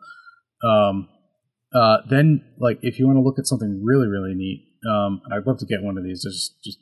Um, 0.63 1.09
uh, 1.73 1.97
then 2.09 2.41
like 2.59 2.79
if 2.81 2.99
you 2.99 3.05
want 3.07 3.17
to 3.17 3.21
look 3.21 3.39
at 3.39 3.45
something 3.47 3.81
really 3.83 4.07
really 4.07 4.33
neat, 4.33 4.66
um, 4.89 5.21
and 5.25 5.33
I'd 5.33 5.45
love 5.47 5.59
to 5.59 5.65
get 5.65 5.81
one 5.83 5.97
of 5.97 6.03
these. 6.03 6.25
I 6.27 6.31
just 6.31 6.63
just 6.63 6.77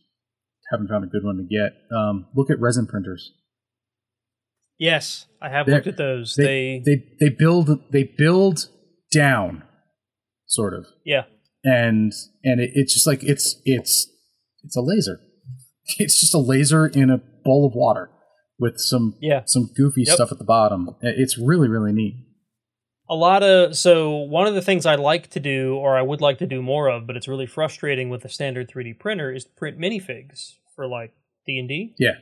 haven't 0.72 0.88
found 0.88 1.04
a 1.04 1.08
good 1.08 1.24
one 1.24 1.38
to 1.38 1.44
get. 1.44 1.74
Um, 1.96 2.28
look 2.36 2.50
at 2.50 2.60
resin 2.60 2.88
printers. 2.88 3.32
Yes, 4.78 5.26
I 5.42 5.50
have 5.50 5.66
They're- 5.66 5.76
looked 5.76 5.88
at 5.88 5.98
those. 5.98 6.36
they 6.36 6.82
they 6.86 6.96
they 6.96 7.04
they 7.20 7.30
build 7.30 7.70
they 7.92 8.04
build 8.18 8.68
down 9.14 9.64
sort 10.48 10.74
of 10.74 10.86
yeah. 11.06 11.24
and 11.64 12.12
and 12.44 12.60
it, 12.60 12.72
it's 12.74 12.94
just 12.94 13.08
like 13.08 13.24
it's 13.24 13.62
it's 13.64 14.12
it's 14.64 14.76
a 14.76 14.82
laser 14.82 15.20
it's 16.00 16.20
just 16.20 16.34
a 16.34 16.38
laser 16.40 16.86
in 16.88 17.10
a 17.10 17.20
bowl 17.44 17.66
of 17.66 17.74
water 17.76 18.10
with 18.60 18.78
some 18.78 19.16
Yeah. 19.22 19.44
some 19.46 19.70
goofy 19.76 20.04
Yep. 20.06 20.16
stuff 20.16 20.32
at 20.34 20.38
the 20.38 20.44
bottom 20.44 20.90
it's 21.02 21.38
really 21.38 21.68
really 21.70 21.94
neat 21.94 22.26
a 23.10 23.16
lot 23.16 23.44
of 23.44 23.76
so 23.78 24.16
one 24.16 24.48
of 24.48 24.56
the 24.56 24.62
things 24.62 24.86
I 24.86 24.96
like 24.96 25.30
to 25.32 25.40
do 25.40 25.76
or 25.76 25.98
I 25.98 26.02
would 26.02 26.22
like 26.22 26.38
to 26.40 26.48
do 26.48 26.62
more 26.62 26.88
of, 26.90 27.06
but 27.08 27.16
it's 27.16 27.28
really 27.28 27.46
frustrating 27.46 28.10
with 28.10 28.22
the 28.24 28.30
standard 28.30 28.70
3D 28.70 28.98
printer 29.00 29.32
is 29.32 29.44
to 29.46 29.52
print 29.52 29.78
minifigs 29.80 30.54
for 30.76 30.88
like 30.88 31.14
D&D, 31.46 31.96
yeah 32.00 32.14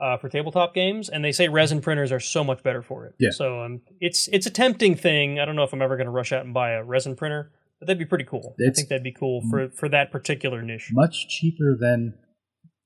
uh, 0.00 0.16
for 0.16 0.28
tabletop 0.30 0.74
games 0.74 1.08
and 1.10 1.22
they 1.24 1.32
say 1.32 1.48
resin 1.48 1.80
printers 1.80 2.10
are 2.10 2.20
so 2.20 2.42
much 2.42 2.62
better 2.62 2.80
for 2.82 3.04
it. 3.06 3.14
Yeah. 3.18 3.30
So 3.32 3.62
um 3.62 3.80
it's 4.00 4.28
it's 4.28 4.46
a 4.46 4.50
tempting 4.50 4.94
thing. 4.96 5.38
I 5.38 5.44
don't 5.44 5.56
know 5.56 5.62
if 5.64 5.72
I'm 5.72 5.82
ever 5.82 5.96
going 5.96 6.06
to 6.06 6.10
rush 6.10 6.32
out 6.32 6.44
and 6.44 6.54
buy 6.54 6.70
a 6.72 6.82
resin 6.84 7.16
printer, 7.16 7.52
but 7.78 7.86
that'd 7.86 7.98
be 7.98 8.06
pretty 8.06 8.24
cool. 8.24 8.54
I 8.66 8.70
think 8.72 8.88
that'd 8.88 9.02
be 9.04 9.12
cool 9.12 9.42
for 9.50 9.68
for 9.70 9.88
that 9.90 10.10
particular 10.10 10.62
niche. 10.62 10.88
much 10.92 11.28
cheaper 11.28 11.76
than 11.78 12.14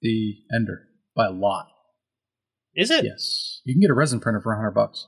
the 0.03 0.35
ender 0.55 0.89
by 1.17 1.27
a 1.27 1.31
lot 1.31 1.67
Is 2.75 2.91
it? 2.91 3.05
yes 3.05 3.61
you 3.65 3.75
can 3.75 3.81
get 3.81 3.91
a 3.91 3.95
resin 3.95 4.19
printer 4.21 4.41
for 4.41 4.53
100 4.53 4.73
bucks 4.73 5.07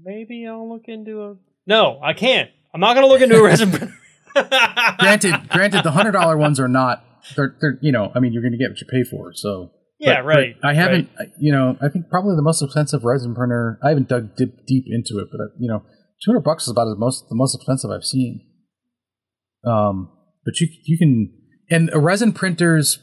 Maybe 0.00 0.46
I'll 0.46 0.68
look 0.68 0.84
into 0.88 1.22
a 1.22 1.36
No, 1.66 2.00
I 2.02 2.12
can't. 2.12 2.50
I'm 2.74 2.80
not 2.80 2.94
going 2.94 3.04
to 3.04 3.08
look 3.08 3.20
into 3.20 3.36
a 3.36 3.42
resin 3.44 3.70
printer. 3.70 3.94
granted 4.98 5.48
granted 5.50 5.84
the 5.84 5.90
hundred 5.90 6.12
dollar 6.12 6.38
ones 6.38 6.58
are 6.58 6.66
not 6.68 7.04
they're, 7.36 7.54
they're 7.60 7.78
you 7.82 7.92
know 7.92 8.10
i 8.14 8.18
mean 8.18 8.32
you're 8.32 8.40
going 8.40 8.52
to 8.52 8.56
get 8.56 8.70
what 8.70 8.80
you 8.80 8.86
pay 8.90 9.04
for 9.04 9.30
so 9.34 9.70
Yeah, 9.98 10.22
But- 10.22 10.24
right. 10.24 10.56
but 10.60 10.68
I 10.68 10.72
haven't, 10.74 11.10
you 11.38 11.52
know, 11.52 11.76
I 11.82 11.88
think 11.90 12.08
probably 12.08 12.34
the 12.34 12.42
most 12.42 12.62
expensive 12.62 13.04
resin 13.04 13.34
printer. 13.34 13.78
I 13.84 13.90
haven't 13.90 14.08
dug 14.08 14.34
deep, 14.36 14.54
deep 14.66 14.84
into 14.88 15.18
it, 15.22 15.28
but 15.30 15.38
uh, 15.38 15.48
you 15.60 15.68
know, 15.68 15.80
two 16.24 16.30
hundred 16.32 16.44
bucks 16.44 16.64
is 16.64 16.70
about 16.70 16.86
the 16.86 16.96
most 16.98 17.28
the 17.28 17.36
most 17.36 17.54
expensive 17.54 17.90
I've 17.90 18.04
seen. 18.04 18.40
Um, 19.64 20.10
but 20.44 20.58
you 20.60 20.66
you 20.86 20.96
can, 20.98 21.32
and 21.70 21.90
a 21.92 22.00
resin 22.00 22.32
printer's 22.32 22.98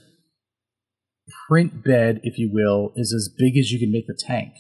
print 1.48 1.84
bed, 1.84 2.20
if 2.24 2.38
you 2.38 2.50
will, 2.52 2.92
is 2.96 3.14
as 3.14 3.30
big 3.38 3.58
as 3.58 3.72
you 3.72 3.80
can 3.80 3.92
make 3.92 4.08
the 4.08 4.18
tank. 4.20 4.54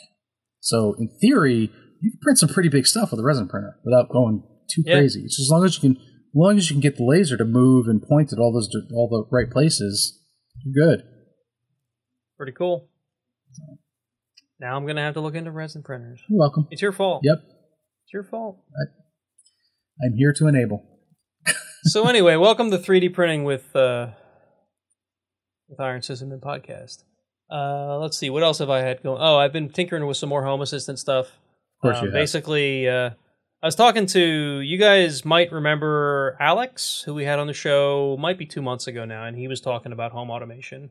So 0.61 0.95
in 0.99 1.09
theory, 1.19 1.71
you 2.01 2.11
can 2.11 2.19
print 2.21 2.37
some 2.39 2.49
pretty 2.49 2.69
big 2.69 2.87
stuff 2.87 3.11
with 3.11 3.19
a 3.19 3.23
resin 3.23 3.47
printer 3.47 3.75
without 3.83 4.09
going 4.09 4.43
too 4.69 4.83
Yeah. 4.85 4.95
crazy. 4.95 5.21
It's 5.21 5.39
as 5.39 5.49
long 5.51 5.65
as 5.65 5.75
you 5.75 5.81
can, 5.81 5.97
as 6.01 6.35
long 6.35 6.57
as 6.57 6.69
you 6.69 6.75
can 6.75 6.81
get 6.81 6.97
the 6.97 7.03
laser 7.05 7.37
to 7.37 7.45
move 7.45 7.87
and 7.87 8.01
point 8.01 8.31
at 8.33 8.39
all 8.39 8.51
those 8.53 8.69
all 8.93 9.07
the 9.09 9.25
right 9.35 9.49
places, 9.49 10.21
you're 10.63 10.87
good. 10.87 11.05
Pretty 12.37 12.51
cool. 12.53 12.89
Now 14.59 14.75
I'm 14.75 14.85
gonna 14.85 15.01
have 15.01 15.13
to 15.15 15.21
look 15.21 15.35
into 15.35 15.51
resin 15.51 15.83
printers. 15.83 16.21
You're 16.29 16.39
welcome. 16.39 16.67
It's 16.71 16.81
your 16.81 16.91
fault. 16.91 17.21
Yep, 17.23 17.37
It's 18.03 18.13
your 18.13 18.23
fault. 18.23 18.63
I'm 20.03 20.13
here 20.15 20.33
to 20.33 20.47
enable. 20.47 20.85
so 21.83 22.07
anyway, 22.07 22.35
welcome 22.35 22.71
to 22.71 22.77
3D 22.77 23.13
printing 23.13 23.43
with 23.43 23.75
uh, 23.75 24.11
with 25.67 25.79
Iron 25.79 26.01
Sysadmin 26.01 26.39
podcast. 26.39 27.03
Uh, 27.51 27.97
let's 27.99 28.17
see, 28.17 28.29
what 28.29 28.43
else 28.43 28.59
have 28.59 28.69
I 28.69 28.79
had 28.81 29.01
going? 29.01 29.19
Oh, 29.21 29.37
I've 29.37 29.51
been 29.53 29.69
tinkering 29.69 30.05
with 30.05 30.17
some 30.17 30.29
more 30.29 30.43
Home 30.43 30.61
Assistant 30.61 30.99
stuff. 30.99 31.39
Of 31.79 31.81
course 31.81 31.97
Uh, 31.97 31.99
you 31.99 32.05
have. 32.07 32.13
Basically, 32.13 32.89
uh, 32.89 33.11
I 33.61 33.65
was 33.65 33.75
talking 33.75 34.05
to 34.07 34.59
you 34.59 34.77
guys. 34.77 35.23
Might 35.23 35.51
remember 35.51 36.35
Alex, 36.39 37.03
who 37.05 37.13
we 37.13 37.23
had 37.23 37.39
on 37.39 37.47
the 37.47 37.53
show, 37.53 38.17
might 38.19 38.37
be 38.37 38.45
two 38.45 38.61
months 38.61 38.85
ago 38.85 39.05
now, 39.05 39.25
and 39.25 39.37
he 39.37 39.47
was 39.47 39.61
talking 39.61 39.93
about 39.93 40.11
home 40.11 40.29
automation. 40.29 40.89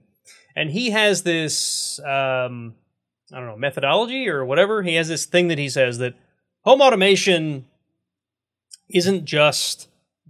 And 0.56 0.70
he 0.70 0.90
has 0.90 1.22
this, 1.24 1.98
um, 2.00 2.74
I 3.32 3.36
don't 3.36 3.46
know, 3.46 3.56
methodology 3.56 4.28
or 4.28 4.44
whatever. 4.46 4.82
He 4.82 4.94
has 4.94 5.08
this 5.08 5.26
thing 5.26 5.48
that 5.48 5.58
he 5.58 5.68
says 5.68 5.98
that 5.98 6.14
home 6.62 6.80
automation 6.80 7.66
isn't 8.88 9.26
just 9.26 9.88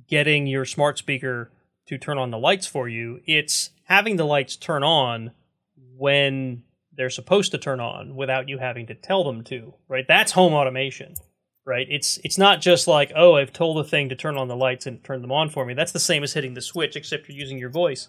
getting 0.09 0.49
your 0.49 0.65
smart 0.65 0.99
speaker 0.99 1.53
to 1.87 1.99
turn 1.99 2.19
on 2.19 2.31
the 2.33 2.39
lights 2.39 2.67
for 2.67 2.89
you. 2.89 3.21
It's 3.27 3.71
having 3.85 4.17
the 4.17 4.25
lights 4.25 4.57
turn 4.57 4.83
on 4.83 5.31
when 5.97 6.65
they're 6.99 7.09
supposed 7.09 7.53
to 7.53 7.59
turn 7.59 7.79
on 7.81 8.17
without 8.17 8.49
you 8.49 8.59
having 8.59 8.87
to 8.89 8.95
tell 8.95 9.23
them 9.25 9.45
to, 9.45 9.73
right? 9.89 10.05
That's 10.07 10.33
home 10.33 10.53
automation, 10.53 11.15
right? 11.65 11.87
It's 11.89 12.19
it's 12.25 12.37
not 12.37 12.61
just 12.61 12.89
like, 12.89 13.13
oh, 13.15 13.37
I've 13.37 13.53
told 13.53 13.79
the 13.79 13.89
thing 13.89 14.09
to 14.09 14.17
turn 14.17 14.37
on 14.37 14.49
the 14.49 14.57
lights 14.57 14.85
and 14.85 15.03
turn 15.03 15.23
them 15.23 15.33
on 15.33 15.49
for 15.49 15.65
me. 15.65 15.75
That's 15.75 15.93
the 15.93 16.01
same 16.01 16.25
as 16.25 16.35
hitting 16.35 16.55
the 16.55 16.61
switch, 16.61 16.97
except 16.97 17.29
you're 17.29 17.39
using 17.39 17.57
your 17.57 17.71
voice. 17.71 18.09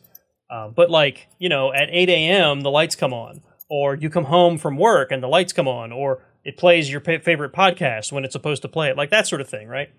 Um, 0.50 0.74
but 0.76 0.90
like, 0.90 1.28
you 1.38 1.48
know, 1.48 1.72
at 1.72 1.90
8 1.92 2.10
a.m. 2.10 2.62
the 2.62 2.72
lights 2.72 2.96
come 2.96 3.14
on, 3.14 3.42
or 3.70 3.94
you 3.94 4.10
come 4.10 4.26
home 4.26 4.58
from 4.58 4.76
work 4.76 5.12
and 5.12 5.22
the 5.22 5.28
lights 5.28 5.54
come 5.54 5.68
on, 5.68 5.92
or 5.92 6.26
it 6.44 6.58
plays 6.58 6.92
your 6.92 7.02
favorite 7.02 7.54
podcast 7.54 8.12
when 8.12 8.26
it's 8.26 8.34
supposed 8.34 8.64
to 8.64 8.68
play 8.68 8.90
it, 8.90 8.98
like 8.98 9.12
that 9.12 9.28
sort 9.28 9.40
of 9.40 9.48
thing, 9.48 9.68
right? 9.68 9.90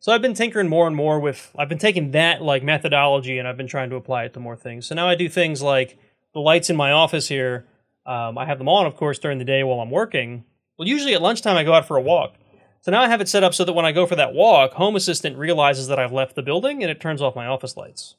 So 0.00 0.12
I've 0.12 0.22
been 0.22 0.32
tinkering 0.32 0.68
more 0.68 0.86
and 0.86 0.96
more 0.96 1.20
with. 1.20 1.50
I've 1.58 1.68
been 1.68 1.76
taking 1.76 2.12
that 2.12 2.40
like 2.40 2.62
methodology 2.62 3.38
and 3.38 3.46
I've 3.46 3.58
been 3.58 3.66
trying 3.66 3.90
to 3.90 3.96
apply 3.96 4.24
it 4.24 4.32
to 4.34 4.40
more 4.40 4.56
things. 4.56 4.86
So 4.86 4.94
now 4.94 5.06
I 5.06 5.16
do 5.16 5.28
things 5.28 5.60
like 5.60 5.98
the 6.32 6.40
lights 6.40 6.70
in 6.70 6.76
my 6.76 6.92
office 6.92 7.28
here. 7.28 7.66
Um, 8.08 8.38
I 8.38 8.46
have 8.46 8.58
them 8.58 8.68
on, 8.68 8.86
of 8.86 8.96
course, 8.96 9.18
during 9.18 9.38
the 9.38 9.44
day 9.44 9.62
while 9.62 9.80
I'm 9.80 9.90
working. 9.90 10.44
Well, 10.78 10.88
usually 10.88 11.14
at 11.14 11.20
lunchtime 11.20 11.56
I 11.56 11.64
go 11.64 11.74
out 11.74 11.86
for 11.86 11.98
a 11.98 12.02
walk. 12.02 12.36
So 12.80 12.90
now 12.90 13.02
I 13.02 13.08
have 13.08 13.20
it 13.20 13.28
set 13.28 13.44
up 13.44 13.52
so 13.52 13.64
that 13.64 13.74
when 13.74 13.84
I 13.84 13.92
go 13.92 14.06
for 14.06 14.16
that 14.16 14.32
walk, 14.32 14.72
Home 14.72 14.96
Assistant 14.96 15.36
realizes 15.36 15.88
that 15.88 15.98
I've 15.98 16.12
left 16.12 16.34
the 16.34 16.42
building 16.42 16.82
and 16.82 16.90
it 16.90 17.00
turns 17.00 17.20
off 17.20 17.36
my 17.36 17.46
office 17.46 17.76
lights. 17.76 18.14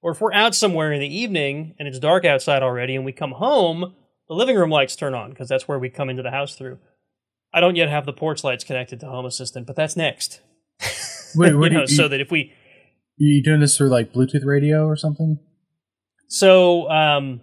Or 0.00 0.12
if 0.12 0.20
we're 0.20 0.32
out 0.32 0.54
somewhere 0.54 0.90
in 0.92 1.00
the 1.00 1.14
evening 1.14 1.74
and 1.78 1.86
it's 1.86 1.98
dark 1.98 2.24
outside 2.24 2.62
already 2.62 2.96
and 2.96 3.04
we 3.04 3.12
come 3.12 3.32
home, 3.32 3.94
the 4.28 4.34
living 4.34 4.56
room 4.56 4.70
lights 4.70 4.96
turn 4.96 5.12
on 5.12 5.30
because 5.30 5.48
that's 5.48 5.68
where 5.68 5.78
we 5.78 5.90
come 5.90 6.08
into 6.08 6.22
the 6.22 6.30
house 6.30 6.54
through. 6.54 6.78
I 7.52 7.60
don't 7.60 7.76
yet 7.76 7.90
have 7.90 8.06
the 8.06 8.12
porch 8.12 8.42
lights 8.42 8.64
connected 8.64 9.00
to 9.00 9.06
Home 9.06 9.26
Assistant, 9.26 9.66
but 9.66 9.76
that's 9.76 9.96
next. 9.96 10.40
Wait, 11.34 11.54
what 11.56 11.68
do 11.68 11.74
know, 11.74 11.80
you, 11.82 11.86
so 11.88 12.08
that 12.08 12.20
if 12.20 12.30
we 12.30 12.54
you 13.16 13.42
doing 13.42 13.60
this 13.60 13.76
through 13.76 13.88
like 13.88 14.14
Bluetooth 14.14 14.46
radio 14.46 14.86
or 14.86 14.96
something? 14.96 15.38
So 16.28 16.88
um, 16.88 17.42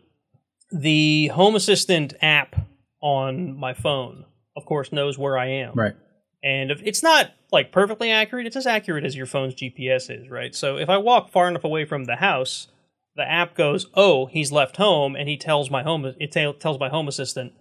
the 0.71 1.27
Home 1.27 1.55
Assistant 1.55 2.13
app 2.21 2.55
on 3.01 3.57
my 3.57 3.73
phone, 3.73 4.25
of 4.55 4.65
course, 4.65 4.91
knows 4.91 5.17
where 5.17 5.37
I 5.37 5.47
am. 5.47 5.73
Right. 5.73 5.95
And 6.43 6.71
if 6.71 6.81
it's 6.83 7.03
not 7.03 7.31
like 7.51 7.71
perfectly 7.71 8.11
accurate, 8.11 8.45
it's 8.45 8.55
as 8.55 8.67
accurate 8.67 9.03
as 9.03 9.15
your 9.15 9.25
phone's 9.25 9.55
GPS 9.55 10.09
is, 10.09 10.29
right? 10.29 10.53
So 10.53 10.77
if 10.77 10.89
I 10.89 10.97
walk 10.97 11.29
far 11.29 11.47
enough 11.47 11.63
away 11.63 11.85
from 11.85 12.05
the 12.05 12.17
house, 12.17 12.67
the 13.15 13.29
app 13.29 13.55
goes, 13.55 13.87
"Oh, 13.95 14.27
he's 14.27 14.51
left 14.51 14.77
home," 14.77 15.15
and 15.15 15.27
he 15.27 15.37
tells 15.37 15.71
my 15.71 15.83
home 15.83 16.05
it 16.05 16.31
tell- 16.31 16.53
tells 16.53 16.79
my 16.79 16.89
Home 16.89 17.07
Assistant 17.07 17.53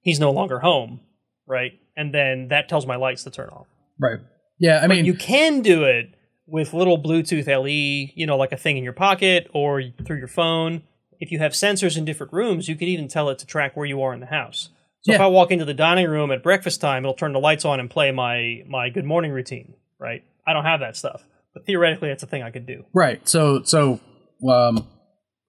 he's 0.00 0.20
no 0.20 0.30
longer 0.30 0.60
home, 0.60 1.00
right? 1.46 1.72
And 1.96 2.14
then 2.14 2.48
that 2.48 2.68
tells 2.68 2.86
my 2.86 2.96
lights 2.96 3.24
to 3.24 3.30
turn 3.30 3.48
off. 3.48 3.66
Right. 3.98 4.20
Yeah. 4.58 4.80
I 4.82 4.86
mean, 4.86 5.04
you 5.04 5.14
can 5.14 5.60
do 5.60 5.84
it 5.84 6.14
with 6.46 6.72
little 6.72 7.02
Bluetooth 7.02 7.46
LE, 7.48 8.12
you 8.14 8.26
know, 8.26 8.36
like 8.36 8.52
a 8.52 8.56
thing 8.56 8.76
in 8.76 8.84
your 8.84 8.92
pocket 8.92 9.48
or 9.52 9.82
through 10.04 10.18
your 10.18 10.28
phone. 10.28 10.82
If 11.22 11.30
you 11.30 11.38
have 11.38 11.52
sensors 11.52 11.96
in 11.96 12.04
different 12.04 12.32
rooms, 12.32 12.68
you 12.68 12.74
could 12.74 12.88
even 12.88 13.06
tell 13.06 13.28
it 13.30 13.38
to 13.38 13.46
track 13.46 13.76
where 13.76 13.86
you 13.86 14.02
are 14.02 14.12
in 14.12 14.18
the 14.18 14.26
house. 14.26 14.70
So 15.02 15.12
if 15.12 15.20
I 15.20 15.28
walk 15.28 15.52
into 15.52 15.64
the 15.64 15.72
dining 15.74 16.08
room 16.08 16.32
at 16.32 16.42
breakfast 16.42 16.80
time, 16.80 17.04
it'll 17.04 17.14
turn 17.14 17.32
the 17.32 17.38
lights 17.38 17.64
on 17.64 17.78
and 17.80 17.88
play 17.88 18.10
my 18.10 18.62
my 18.68 18.88
good 18.88 19.04
morning 19.04 19.30
routine, 19.30 19.74
right? 20.00 20.22
I 20.46 20.52
don't 20.52 20.64
have 20.64 20.80
that 20.80 20.96
stuff, 20.96 21.24
but 21.54 21.64
theoretically, 21.64 22.08
that's 22.08 22.24
a 22.24 22.26
thing 22.26 22.42
I 22.42 22.50
could 22.50 22.66
do. 22.66 22.84
Right. 22.92 23.20
So 23.28 23.62
so 23.62 24.00
um 24.48 24.88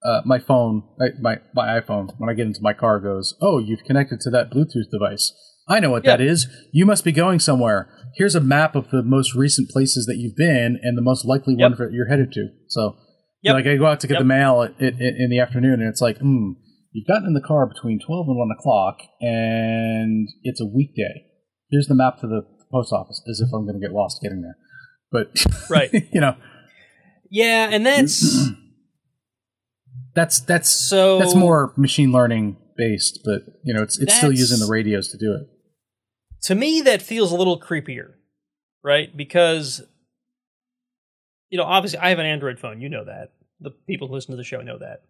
uh, 0.05 0.21
my 0.25 0.37
phone, 0.37 0.83
my 1.21 1.37
my 1.55 1.79
iPhone, 1.79 2.13
when 2.19 2.29
I 2.29 2.33
get 2.33 2.45
into 2.45 2.61
my 2.61 2.73
car, 2.73 2.99
goes, 2.99 3.35
"Oh, 3.41 3.57
you've 3.57 3.83
connected 3.83 4.19
to 4.21 4.29
that 4.31 4.51
Bluetooth 4.51 4.91
device. 4.91 5.31
I 5.67 5.79
know 5.79 5.89
what 5.91 6.03
that 6.03 6.19
Yeah. 6.19 6.31
is. 6.33 6.47
You 6.71 6.85
must 6.85 7.03
be 7.03 7.11
going 7.13 7.39
somewhere. 7.39 7.89
Here's 8.15 8.35
a 8.35 8.41
map 8.41 8.75
of 8.75 8.89
the 8.91 9.01
most 9.01 9.33
recent 9.33 9.69
places 9.69 10.05
that 10.07 10.17
you've 10.17 10.35
been 10.35 10.77
and 10.83 10.95
the 10.97 11.01
most 11.01 11.25
likely 11.25 11.55
Yep. 11.57 11.71
one 11.71 11.77
that 11.79 11.93
you're 11.93 12.09
headed 12.09 12.31
to." 12.33 12.49
So, 12.67 12.95
Yep. 13.43 13.53
like, 13.55 13.67
I 13.67 13.75
go 13.77 13.85
out 13.85 13.99
to 14.01 14.07
get 14.07 14.15
Yep. 14.15 14.21
the 14.21 14.25
mail 14.25 14.61
at, 14.63 14.71
at, 14.81 14.93
at- 14.95 15.15
in 15.19 15.29
the 15.29 15.39
afternoon, 15.39 15.81
and 15.81 15.89
it's 15.89 16.01
like, 16.01 16.17
"Hmm, 16.19 16.51
you've 16.91 17.07
gotten 17.07 17.27
in 17.27 17.33
the 17.33 17.41
car 17.41 17.65
between 17.67 17.99
twelve 17.99 18.27
and 18.27 18.37
one 18.37 18.49
o'clock, 18.57 18.99
and 19.21 20.27
it's 20.43 20.61
a 20.61 20.65
weekday. 20.65 21.25
Here's 21.69 21.87
the 21.87 21.95
map 21.95 22.19
to 22.21 22.27
the 22.27 22.41
post 22.71 22.91
office, 22.93 23.21
as 23.29 23.39
if 23.41 23.49
I'm 23.53 23.65
going 23.65 23.79
to 23.79 23.85
get 23.85 23.93
lost 23.93 24.21
getting 24.21 24.41
there." 24.41 24.57
But 25.11 25.45
Right. 25.69 25.91
you 26.11 26.21
know, 26.21 26.35
Yeah, 27.29 27.69
and 27.71 27.85
that's 27.85 28.47
that's 30.15 30.39
that's 30.41 30.69
so. 30.69 31.19
that's 31.19 31.35
more 31.35 31.73
machine 31.77 32.11
learning 32.11 32.57
based, 32.77 33.19
but 33.25 33.41
you 33.63 33.73
know, 33.73 33.83
it's 33.83 33.99
it's 33.99 34.13
still 34.15 34.31
using 34.31 34.59
the 34.59 34.71
radios 34.71 35.09
to 35.09 35.17
do 35.17 35.33
it. 35.33 35.47
to 36.43 36.55
me 36.55 36.81
that 36.81 37.01
feels 37.01 37.31
a 37.31 37.35
little 37.35 37.59
creepier 37.59 38.13
right 38.83 39.15
because 39.15 39.81
you 41.53 41.57
know 41.59 41.63
obviously 41.65 41.99
i 41.99 42.09
have 42.09 42.17
an 42.19 42.25
android 42.25 42.57
phone 42.59 42.81
you 42.81 42.89
know 42.89 43.05
that. 43.05 43.29
The 43.61 43.69
people 43.87 44.07
who 44.09 44.15
listen 44.15 44.31
to 44.31 44.37
the 44.37 44.43
show 44.43 44.61
know 44.61 44.77
that. 44.79 45.03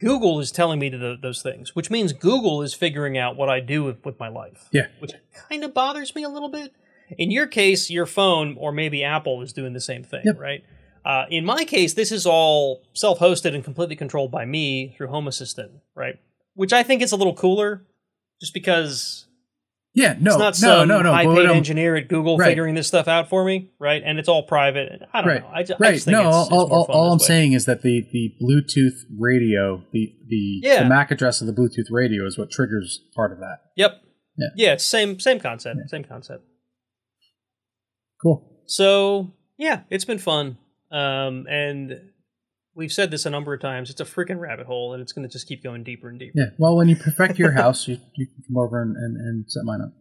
Google 0.00 0.40
is 0.40 0.50
telling 0.50 0.78
me 0.78 0.88
to 0.88 0.98
th 0.98 1.20
those 1.20 1.42
things 1.42 1.74
which 1.74 1.90
means 1.90 2.12
google 2.12 2.62
is 2.62 2.72
figuring 2.72 3.18
out 3.18 3.36
what 3.36 3.48
i 3.50 3.58
do 3.60 3.82
with, 3.84 3.98
with 4.04 4.18
my 4.20 4.28
life. 4.28 4.68
Yeah. 4.72 4.86
which 5.00 5.12
kind 5.50 5.64
of 5.64 5.74
bothers 5.74 6.14
me 6.14 6.22
a 6.22 6.28
little 6.28 6.48
bit. 6.48 6.72
In 7.18 7.30
your 7.32 7.46
case 7.48 7.90
your 7.90 8.06
phone 8.06 8.56
or 8.58 8.70
maybe 8.72 9.02
apple 9.02 9.42
is 9.42 9.52
doing 9.52 9.72
the 9.72 9.80
same 9.80 10.04
thing 10.04 10.22
Yep. 10.24 10.38
right? 10.38 10.64
Uh, 11.04 11.24
in 11.30 11.44
my 11.44 11.64
case 11.64 11.94
this 11.94 12.12
is 12.12 12.24
all 12.26 12.82
self-hosted 12.94 13.52
and 13.56 13.64
completely 13.64 13.96
controlled 13.96 14.30
by 14.30 14.44
me 14.44 14.94
through 14.96 15.08
home 15.08 15.26
assistant 15.26 15.72
right? 15.96 16.16
Which 16.54 16.72
i 16.72 16.82
think 16.84 17.02
is 17.02 17.10
a 17.12 17.16
little 17.16 17.34
cooler 17.34 17.82
just 18.40 18.54
because 18.54 19.21
Yeah, 19.94 20.16
no, 20.18 20.30
it's 20.30 20.38
not 20.38 20.68
no, 20.68 20.78
some 20.80 20.88
no, 20.88 21.02
no. 21.02 21.12
high 21.12 21.24
but 21.24 21.32
paid 21.32 21.36
what 21.36 21.46
I'm- 21.48 21.56
engineer 21.56 21.96
at 21.96 22.08
Google 22.08 22.38
Right. 22.38 22.46
figuring 22.48 22.74
this 22.74 22.88
stuff 22.88 23.08
out 23.08 23.28
for 23.28 23.44
me, 23.44 23.72
right? 23.78 24.02
And 24.02 24.18
it's 24.18 24.28
all 24.28 24.42
private. 24.44 25.02
I 25.12 25.20
don't 25.20 25.28
right, 25.28 25.42
know. 25.42 25.50
I 25.52 25.62
just, 25.62 25.80
I 25.82 25.84
right. 25.84 25.92
just 25.94 26.04
think 26.06 26.16
no, 26.16 26.28
it's, 26.28 26.36
all, 26.50 26.62
it's 26.64 26.72
all, 26.72 26.86
all 26.88 27.12
I'm 27.12 27.18
way. 27.18 27.24
saying 27.26 27.52
is 27.52 27.66
that 27.66 27.82
the 27.82 28.06
the 28.10 28.32
Bluetooth 28.42 28.94
radio, 29.18 29.84
the 29.92 30.14
the, 30.28 30.60
Yeah. 30.62 30.82
the 30.84 30.88
MAC 30.88 31.10
address 31.10 31.42
of 31.42 31.46
the 31.46 31.52
Bluetooth 31.52 31.90
radio 31.90 32.24
is 32.26 32.38
what 32.38 32.50
triggers 32.50 33.00
part 33.14 33.32
of 33.32 33.38
that. 33.40 33.58
Yep. 33.76 34.00
Yeah. 34.38 34.48
Yeah. 34.56 34.76
Same 34.76 35.20
same 35.20 35.38
concept. 35.38 35.78
Same 35.88 36.04
concept. 36.04 36.42
Cool. 38.22 38.62
So 38.66 39.34
yeah, 39.58 39.80
it's 39.90 40.04
been 40.06 40.18
fun. 40.18 40.56
Um, 40.90 41.46
and 41.48 42.00
we've 42.74 42.92
said 42.92 43.10
this 43.10 43.26
a 43.26 43.30
number 43.30 43.52
of 43.54 43.60
times. 43.60 43.90
It's 43.90 44.00
a 44.00 44.04
freaking 44.04 44.38
rabbit 44.38 44.66
hole, 44.66 44.92
and 44.92 45.02
it's 45.02 45.12
going 45.12 45.26
to 45.26 45.32
just 45.32 45.46
keep 45.46 45.62
going 45.62 45.82
deeper 45.82 46.08
and 46.08 46.18
deeper. 46.18 46.32
Yeah. 46.34 46.46
Well, 46.58 46.76
when 46.76 46.88
you 46.88 46.96
perfect 46.96 47.38
your 47.38 47.52
house, 47.52 47.88
you 47.88 47.98
you 48.14 48.26
can 48.26 48.42
come 48.46 48.56
over 48.56 48.82
and, 48.82 48.96
and, 48.96 49.16
and 49.16 49.50
set 49.50 49.64
mine 49.64 49.80
up. 49.80 49.92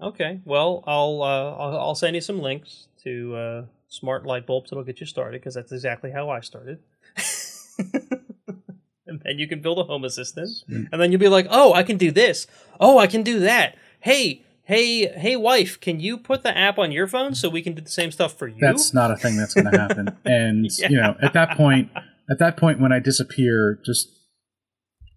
Okay. 0.00 0.40
Well, 0.44 0.84
I'll 0.86 1.22
uh, 1.22 1.56
I'll, 1.56 1.78
I'll 1.78 1.94
send 1.94 2.14
you 2.14 2.20
some 2.20 2.40
links 2.40 2.88
to 3.04 3.36
uh, 3.36 3.64
smart 3.88 4.26
light 4.26 4.46
bulbs 4.46 4.70
that'll 4.70 4.84
get 4.84 5.00
you 5.00 5.06
started 5.06 5.40
because 5.40 5.54
that's 5.54 5.72
exactly 5.72 6.10
how 6.10 6.28
I 6.30 6.40
started. 6.40 6.80
and 7.86 9.20
then 9.24 9.38
you 9.38 9.48
can 9.48 9.60
build 9.60 9.78
a 9.78 9.84
home 9.84 10.04
assistant, 10.04 10.48
and 10.68 11.00
then 11.00 11.12
you'll 11.12 11.20
be 11.20 11.28
like, 11.28 11.46
"Oh, 11.50 11.72
I 11.72 11.82
can 11.82 11.96
do 11.96 12.10
this. 12.10 12.46
Oh, 12.80 12.98
I 12.98 13.06
can 13.06 13.22
do 13.22 13.40
that. 13.40 13.76
Hey, 14.00 14.44
hey, 14.66 15.08
hey, 15.08 15.36
wife, 15.36 15.80
can 15.80 16.00
you 16.00 16.18
put 16.18 16.42
the 16.42 16.56
app 16.56 16.78
on 16.78 16.92
your 16.92 17.06
phone 17.06 17.34
so 17.34 17.48
we 17.48 17.62
can 17.62 17.74
do 17.74 17.82
the 17.82 17.90
same 17.90 18.10
stuff 18.10 18.36
for 18.38 18.48
you?" 18.48 18.58
That's 18.60 18.92
not 18.92 19.10
a 19.10 19.16
thing 19.16 19.36
that's 19.36 19.54
going 19.54 19.70
to 19.70 19.78
happen. 19.78 20.16
And 20.24 20.66
you 20.78 21.00
know, 21.00 21.16
at 21.22 21.32
that 21.32 21.56
point, 21.56 21.90
at 22.30 22.38
that 22.38 22.56
point, 22.56 22.80
when 22.80 22.92
I 22.92 22.98
disappear, 22.98 23.80
just 23.84 24.08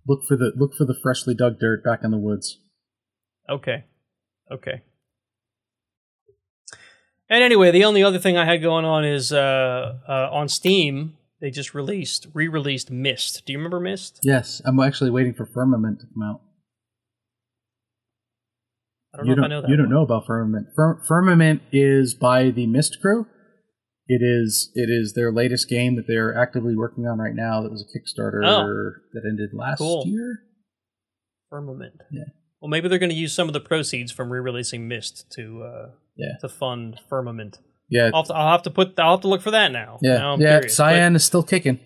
look 0.07 0.21
for 0.27 0.37
the 0.37 0.53
look 0.55 0.73
for 0.75 0.85
the 0.85 0.95
freshly 1.01 1.33
dug 1.33 1.59
dirt 1.59 1.83
back 1.83 1.99
in 2.03 2.11
the 2.11 2.17
woods. 2.17 2.59
Okay. 3.49 3.83
Okay. 4.51 4.81
And 7.29 7.43
anyway, 7.43 7.69
the 7.71 7.85
only 7.85 8.03
other 8.03 8.17
thing 8.17 8.37
I 8.37 8.45
had 8.45 8.61
going 8.61 8.85
on 8.85 9.05
is 9.05 9.31
uh, 9.31 9.99
uh, 10.07 10.29
on 10.31 10.49
Steam, 10.49 11.15
they 11.39 11.51
just 11.51 11.75
released, 11.75 12.27
re 12.33 12.47
released 12.47 12.89
Myst. 12.89 13.45
Do 13.45 13.53
you 13.53 13.59
remember 13.59 13.79
Myst? 13.79 14.19
Yes, 14.23 14.61
I'm 14.65 14.79
actually 14.79 15.11
waiting 15.11 15.33
for 15.35 15.45
Firmament 15.45 15.99
to 16.01 16.07
come 16.07 16.23
out. 16.23 16.41
I 19.13 19.17
don't 19.17 19.25
you 19.27 19.35
know 19.35 19.41
don't, 19.41 19.45
if 19.45 19.45
I 19.45 19.55
know 19.55 19.61
that. 19.61 19.69
you 19.69 19.75
don't 19.77 19.85
one. 19.87 19.95
know 19.95 20.03
about 20.03 20.25
Firmament. 20.27 20.67
Fir- 20.75 21.01
Firmament 21.07 21.61
is 21.71 22.13
by 22.13 22.49
the 22.51 22.67
Myst 22.67 22.97
Crew. 23.01 23.25
It 24.07 24.21
is 24.23 24.71
it 24.75 24.89
is 24.89 25.13
their 25.13 25.31
latest 25.31 25.69
game 25.69 25.95
that 25.95 26.05
they're 26.07 26.35
actively 26.35 26.75
working 26.75 27.05
on 27.05 27.19
right 27.19 27.35
now. 27.35 27.61
That 27.61 27.71
was 27.71 27.81
a 27.83 27.85
Kickstarter 27.85 28.41
Oh. 28.43 28.91
that 29.13 29.21
ended 29.27 29.49
last 29.53 29.77
Cool. 29.79 30.03
year. 30.07 30.39
Firmament. 31.49 31.93
Yeah. 32.11 32.23
Well, 32.61 32.69
maybe 32.69 32.87
they're 32.89 32.99
going 32.99 33.09
to 33.11 33.15
use 33.15 33.33
some 33.33 33.47
of 33.47 33.53
the 33.53 33.59
proceeds 33.59 34.11
from 34.11 34.31
re-releasing 34.31 34.87
Myst 34.87 35.31
to 35.33 35.63
uh, 35.63 35.89
Yeah. 36.17 36.37
to 36.41 36.49
fund 36.49 36.99
Firmament. 37.09 37.57
Yeah, 37.91 38.11
I'll 38.13 38.21
have, 38.21 38.27
to, 38.27 38.33
I'll 38.35 38.51
have 38.51 38.61
to 38.63 38.69
put. 38.69 38.99
I'll 38.99 39.11
have 39.15 39.21
to 39.21 39.27
look 39.27 39.41
for 39.41 39.49
that 39.51 39.71
now. 39.71 39.97
yeah, 40.03 40.17
Now 40.19 40.37
yeah. 40.37 40.61
Cyan 40.67 41.15
is 41.15 41.23
still 41.23 41.41
kicking. 41.41 41.79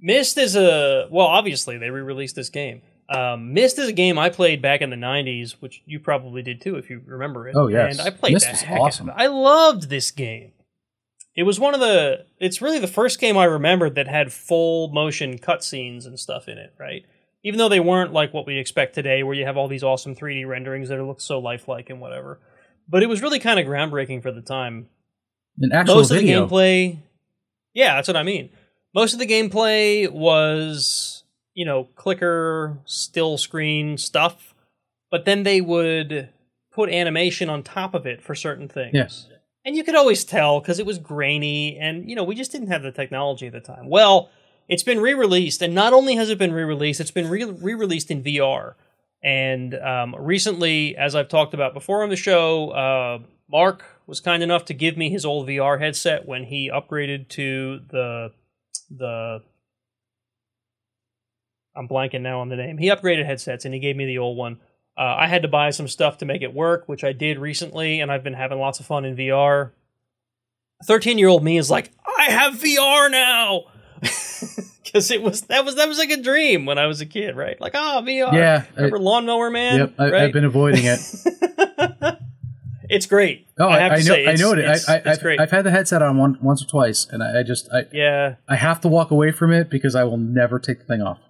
Myst 0.00 0.38
is 0.38 0.56
a 0.56 1.08
well. 1.10 1.26
Obviously, 1.26 1.76
they 1.76 1.90
re-released 1.90 2.36
this 2.36 2.48
game. 2.48 2.80
Um, 3.10 3.52
Myst 3.52 3.78
is 3.78 3.88
a 3.88 3.92
game 3.92 4.18
I 4.18 4.30
played 4.30 4.62
back 4.62 4.80
in 4.80 4.90
the 4.90 4.96
'90s, 4.96 5.56
which 5.60 5.82
you 5.84 5.98
probably 5.98 6.42
did 6.42 6.60
too, 6.60 6.76
if 6.76 6.88
you 6.88 7.02
remember 7.04 7.48
it. 7.48 7.56
Oh, 7.56 7.66
yes. 7.66 7.98
and 7.98 8.06
I 8.06 8.10
played 8.10 8.34
Myst 8.34 8.46
the 8.46 8.52
was 8.52 8.60
heck 8.62 8.70
out 8.70 8.80
of 8.80 8.86
awesome. 8.86 9.10
I 9.14 9.26
loved 9.26 9.90
this 9.90 10.10
game. 10.10 10.52
It 11.34 11.42
was 11.42 11.58
one 11.58 11.74
of 11.74 11.80
the. 11.80 12.26
It's 12.38 12.62
really 12.62 12.78
the 12.78 12.86
first 12.86 13.18
game 13.20 13.36
I 13.36 13.44
remembered 13.44 13.96
that 13.96 14.06
had 14.06 14.32
full 14.32 14.88
motion 14.88 15.38
cutscenes 15.38 16.06
and 16.06 16.18
stuff 16.18 16.48
in 16.48 16.56
it. 16.58 16.72
Right, 16.78 17.04
even 17.42 17.58
though 17.58 17.68
they 17.68 17.80
weren't 17.80 18.12
like 18.12 18.32
what 18.32 18.46
we 18.46 18.58
expect 18.58 18.94
today, 18.94 19.22
where 19.22 19.34
you 19.34 19.44
have 19.44 19.56
all 19.56 19.66
these 19.68 19.82
awesome 19.82 20.14
3D 20.14 20.46
renderings 20.46 20.88
that 20.88 21.02
look 21.02 21.20
so 21.20 21.38
lifelike 21.40 21.90
and 21.90 22.00
whatever. 22.00 22.38
But 22.88 23.02
it 23.02 23.06
was 23.06 23.22
really 23.22 23.38
kind 23.38 23.58
of 23.58 23.66
groundbreaking 23.66 24.22
for 24.22 24.32
the 24.32 24.42
time 24.42 24.88
An 25.58 25.72
actual 25.72 25.96
most 25.96 26.10
video. 26.10 26.44
of 26.44 26.50
the 26.50 26.56
gameplay 26.56 26.98
yeah 27.74 27.94
that's 27.94 28.08
what 28.08 28.16
i 28.16 28.22
mean 28.22 28.50
most 28.94 29.12
of 29.12 29.18
the 29.18 29.26
gameplay 29.26 30.10
was 30.10 31.19
you 31.54 31.64
know 31.64 31.84
clicker 31.96 32.78
still 32.84 33.38
screen 33.38 33.96
stuff 33.98 34.54
but 35.10 35.24
then 35.24 35.42
they 35.42 35.60
would 35.60 36.28
put 36.72 36.88
animation 36.88 37.50
on 37.50 37.64
top 37.64 37.94
of 37.94 38.06
it 38.06 38.22
for 38.22 38.34
certain 38.34 38.68
things. 38.68 38.92
Yes. 38.94 39.26
and 39.64 39.74
you 39.74 39.82
could 39.82 39.96
always 39.96 40.24
tell 40.24 40.60
because 40.60 40.78
it 40.78 40.86
was 40.86 40.98
grainy 40.98 41.76
and 41.78 42.08
you 42.08 42.16
know 42.16 42.24
we 42.24 42.34
just 42.34 42.52
didn't 42.52 42.68
have 42.68 42.82
the 42.82 42.92
technology 42.92 43.46
at 43.46 43.52
the 43.52 43.60
time. 43.60 43.88
Well 43.88 44.30
it's 44.70 44.84
been 44.84 45.00
re-released 45.00 45.60
and 45.60 45.74
not 45.74 45.92
only 45.92 46.14
has 46.14 46.30
it 46.30 46.38
been 46.38 46.52
re-released 46.52 47.00
it's 47.00 47.10
been 47.10 47.28
re- 47.28 47.44
re-released 47.44 48.10
in 48.10 48.22
vr 48.22 48.74
and 49.22 49.74
um, 49.74 50.14
recently 50.18 50.96
as 50.96 51.14
i've 51.14 51.28
talked 51.28 51.52
about 51.52 51.74
before 51.74 52.02
on 52.02 52.08
the 52.08 52.16
show 52.16 52.70
uh, 52.70 53.18
mark 53.50 53.84
was 54.06 54.20
kind 54.20 54.42
enough 54.42 54.64
to 54.64 54.72
give 54.72 54.96
me 54.96 55.10
his 55.10 55.26
old 55.26 55.46
vr 55.46 55.78
headset 55.80 56.26
when 56.26 56.44
he 56.44 56.70
upgraded 56.70 57.28
to 57.28 57.80
the 57.90 58.32
the 58.90 59.42
i'm 61.80 61.88
blanking 61.88 62.20
now 62.20 62.40
on 62.40 62.48
the 62.48 62.56
name 62.56 62.78
he 62.78 62.86
upgraded 62.88 63.26
headsets 63.26 63.64
and 63.64 63.74
he 63.74 63.80
gave 63.80 63.96
me 63.96 64.06
the 64.06 64.18
old 64.18 64.36
one 64.36 64.60
uh, 64.98 65.16
I 65.18 65.28
had 65.28 65.42
to 65.42 65.48
buy 65.48 65.70
some 65.70 65.88
stuff 65.88 66.18
to 66.18 66.26
make 66.26 66.42
it 66.42 66.52
work, 66.52 66.86
which 66.86 67.04
I 67.04 67.12
did 67.12 67.38
recently, 67.38 68.00
and 68.00 68.12
I've 68.12 68.22
been 68.22 68.34
having 68.34 68.58
lots 68.58 68.80
of 68.80 68.86
fun 68.86 69.06
in 69.06 69.16
VR. 69.16 69.70
13 70.84 71.16
year 71.16 71.28
old 71.28 71.42
me 71.42 71.56
is 71.56 71.70
like, 71.70 71.90
I 72.18 72.24
have 72.24 72.54
VR 72.54 73.10
now! 73.10 73.64
Because 74.82 75.12
it 75.12 75.22
was 75.22 75.42
that 75.42 75.64
was 75.64 75.76
that 75.76 75.86
was 75.86 75.98
like 75.98 76.10
a 76.10 76.20
dream 76.20 76.66
when 76.66 76.76
I 76.76 76.86
was 76.86 77.00
a 77.00 77.06
kid, 77.06 77.36
right? 77.36 77.60
Like, 77.60 77.76
ah, 77.76 78.02
VR. 78.02 78.32
Yeah. 78.32 78.64
I- 78.72 78.76
Remember 78.76 78.98
Lawnmower 78.98 79.48
Man? 79.48 79.78
yep. 79.78 79.94
I, 80.00 80.10
right? 80.10 80.14
I've 80.22 80.32
been 80.32 80.44
avoiding 80.44 80.84
it. 80.84 80.98
it's 82.90 83.06
great. 83.06 83.46
Oh, 83.56 83.68
I 83.68 83.76
I, 83.76 83.78
have 83.78 83.92
I 83.92 84.00
to 84.00 84.08
know. 84.08 84.14
say, 84.14 84.26
I 84.26 84.34
know 84.34 84.52
it. 84.52 84.58
It's, 84.58 84.88
I, 84.88 84.96
I, 84.96 85.02
I've, 85.06 85.20
great. 85.20 85.38
I've 85.38 85.50
had 85.52 85.64
the 85.64 85.70
headset 85.70 86.02
on 86.02 86.16
one, 86.18 86.38
once 86.42 86.64
or 86.64 86.66
twice, 86.66 87.06
and 87.08 87.22
I, 87.22 87.38
I 87.38 87.42
just 87.44 87.68
I, 87.72 87.84
yeah. 87.92 88.34
I 88.48 88.56
have 88.56 88.80
to 88.80 88.88
walk 88.88 89.12
away 89.12 89.30
from 89.30 89.52
it 89.52 89.70
because 89.70 89.94
I 89.94 90.02
will 90.02 90.16
never 90.16 90.58
take 90.58 90.80
the 90.80 90.86
thing 90.86 91.02
off. 91.02 91.20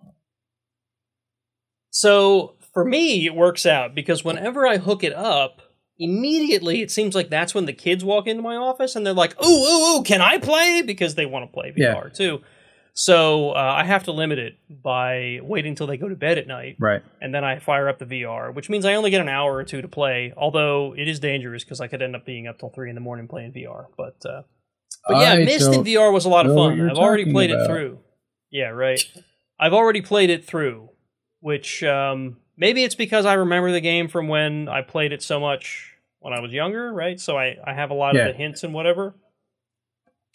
So 1.90 2.54
for 2.72 2.84
me, 2.84 3.26
it 3.26 3.34
works 3.34 3.66
out 3.66 3.94
because 3.94 4.24
whenever 4.24 4.66
I 4.66 4.78
hook 4.78 5.02
it 5.04 5.12
up, 5.12 5.60
immediately 5.98 6.80
it 6.82 6.90
seems 6.90 7.14
like 7.14 7.30
that's 7.30 7.54
when 7.54 7.66
the 7.66 7.72
kids 7.72 8.04
walk 8.04 8.26
into 8.26 8.42
my 8.42 8.56
office 8.56 8.96
and 8.96 9.04
they're 9.06 9.12
like, 9.12 9.34
"Ooh, 9.44 9.48
ooh, 9.48 9.96
ooh, 9.98 10.02
can 10.02 10.20
I 10.20 10.38
play?" 10.38 10.82
Because 10.82 11.14
they 11.14 11.26
want 11.26 11.44
to 11.46 11.52
play 11.52 11.72
Yeah. 11.76 11.94
VR 11.94 12.14
too. 12.14 12.40
So 12.92 13.50
uh, 13.52 13.74
I 13.78 13.84
have 13.84 14.04
to 14.04 14.12
limit 14.12 14.38
it 14.38 14.54
by 14.68 15.38
waiting 15.42 15.70
until 15.70 15.86
they 15.86 15.96
go 15.96 16.08
to 16.08 16.16
bed 16.16 16.38
at 16.38 16.46
night, 16.48 16.76
Right. 16.80 17.02
and 17.20 17.32
then 17.34 17.44
I 17.44 17.58
fire 17.60 17.88
up 17.88 17.98
the 17.98 18.04
VR, 18.04 18.52
which 18.52 18.68
means 18.68 18.84
I 18.84 18.94
only 18.94 19.10
get 19.10 19.20
an 19.20 19.28
hour 19.28 19.54
or 19.54 19.64
two 19.64 19.80
to 19.80 19.88
play. 19.88 20.32
Although 20.36 20.94
it 20.96 21.06
is 21.06 21.20
dangerous 21.20 21.62
because 21.64 21.80
I 21.80 21.86
could 21.86 22.02
end 22.02 22.16
up 22.16 22.24
being 22.26 22.46
up 22.48 22.58
till 22.58 22.70
three 22.70 22.88
in 22.88 22.94
the 22.96 23.00
morning 23.00 23.28
playing 23.28 23.52
VR. 23.52 23.86
But 23.96 24.16
uh, 24.28 24.42
but 25.08 25.18
yeah, 25.18 25.32
I 25.32 25.44
Myst 25.44 25.72
in 25.72 25.84
VR 25.84 26.12
was 26.12 26.24
a 26.24 26.28
lot 26.28 26.46
of 26.46 26.54
fun. 26.54 26.80
I've 26.90 26.96
already 26.98 27.30
played 27.30 27.50
it 27.50 27.64
through. 27.66 27.98
Yeah, 28.50 28.68
right. 28.68 29.00
I've 29.58 29.72
already 29.72 30.00
played 30.02 30.30
it 30.30 30.44
through, 30.44 30.88
which 31.40 31.82
um, 31.82 32.36
maybe 32.56 32.84
it's 32.84 32.94
because 32.94 33.26
I 33.26 33.34
remember 33.34 33.72
the 33.72 33.80
game 33.80 34.08
from 34.08 34.28
when 34.28 34.68
I 34.68 34.82
played 34.82 35.12
it 35.12 35.22
so 35.22 35.40
much 35.40 35.94
when 36.20 36.32
I 36.32 36.40
was 36.40 36.52
younger, 36.52 36.92
right? 36.92 37.18
So 37.18 37.36
I, 37.38 37.56
I 37.64 37.72
have 37.74 37.90
a 37.90 37.94
lot 37.94 38.14
Yeah. 38.14 38.26
of 38.26 38.32
the 38.34 38.38
hints 38.38 38.62
and 38.62 38.74
whatever. 38.74 39.14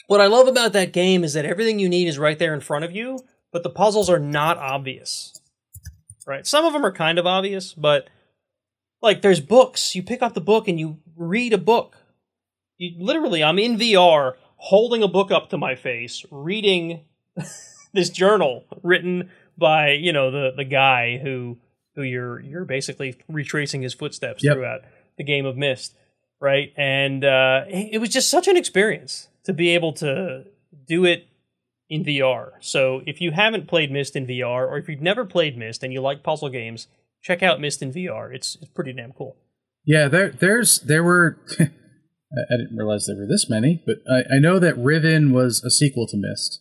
What 0.07 0.21
I 0.21 0.27
love 0.27 0.47
about 0.47 0.73
that 0.73 0.91
game 0.93 1.23
is 1.23 1.33
that 1.33 1.45
everything 1.45 1.79
you 1.79 1.89
need 1.89 2.07
is 2.07 2.19
right 2.19 2.37
there 2.37 2.53
in 2.53 2.59
front 2.61 2.85
of 2.85 2.91
you, 2.95 3.19
but 3.51 3.63
the 3.63 3.69
puzzles 3.69 4.09
are 4.09 4.19
not 4.19 4.57
obvious. 4.57 5.33
Right? 6.27 6.45
Some 6.45 6.65
of 6.65 6.73
them 6.73 6.85
are 6.85 6.91
kind 6.91 7.19
of 7.19 7.27
obvious, 7.27 7.73
but 7.73 8.09
like 9.01 9.21
there's 9.21 9.39
books. 9.39 9.95
You 9.95 10.01
pick 10.03 10.21
up 10.23 10.33
the 10.33 10.41
book 10.41 10.67
and 10.67 10.79
you 10.79 10.97
read 11.15 11.53
a 11.53 11.57
book. 11.59 11.97
You 12.77 12.95
literally 13.03 13.43
I'm 13.43 13.59
in 13.59 13.77
VR 13.77 14.33
holding 14.57 15.03
a 15.03 15.07
book 15.07 15.31
up 15.31 15.49
to 15.51 15.57
my 15.57 15.75
face, 15.75 16.25
reading 16.31 17.01
this 17.93 18.09
journal 18.09 18.65
written 18.81 19.29
by, 19.57 19.91
you 19.91 20.11
know, 20.13 20.31
the 20.31 20.51
the 20.55 20.63
guy 20.65 21.17
who 21.17 21.57
who 21.95 22.03
you're 22.03 22.39
you're 22.41 22.65
basically 22.65 23.15
retracing 23.29 23.81
his 23.81 23.93
footsteps 23.93 24.43
Yep. 24.43 24.53
throughout 24.55 24.81
the 25.17 25.23
game 25.23 25.45
of 25.45 25.55
Myst, 25.57 25.95
right? 26.41 26.73
And 26.77 27.23
uh, 27.23 27.63
it 27.69 27.99
was 28.01 28.09
just 28.09 28.29
such 28.29 28.47
an 28.47 28.57
experience 28.57 29.27
to 29.45 29.53
be 29.53 29.69
able 29.69 29.93
to 29.93 30.45
do 30.87 31.05
it 31.05 31.27
in 31.89 32.03
VR. 32.03 32.51
So 32.59 33.01
if 33.05 33.21
you 33.21 33.31
haven't 33.31 33.67
played 33.67 33.91
Myst 33.91 34.15
in 34.15 34.25
VR, 34.27 34.67
or 34.67 34.77
if 34.77 34.89
you've 34.89 35.01
never 35.01 35.23
played 35.25 35.57
Myst 35.57 35.83
and 35.83 35.93
you 35.93 36.01
like 36.01 36.23
puzzle 36.23 36.49
games, 36.49 36.87
check 37.21 37.41
out 37.43 37.61
Myst 37.61 37.81
in 37.81 37.93
VR. 37.93 38.33
It's 38.33 38.55
it's 38.61 38.69
pretty 38.71 38.91
damn 38.93 39.13
cool. 39.13 39.37
Yeah, 39.85 40.07
there, 40.07 40.29
there's, 40.31 40.79
there 40.79 41.03
were. 41.03 41.37
I 41.59 42.57
didn't 42.57 42.75
realize 42.75 43.05
there 43.05 43.15
were 43.15 43.27
this 43.27 43.47
many, 43.49 43.83
but 43.85 43.97
I, 44.11 44.35
I 44.35 44.39
know 44.39 44.57
that 44.59 44.75
Riven 44.77 45.31
was 45.31 45.63
a 45.63 45.69
sequel 45.69 46.07
to 46.07 46.17
Myst, 46.17 46.59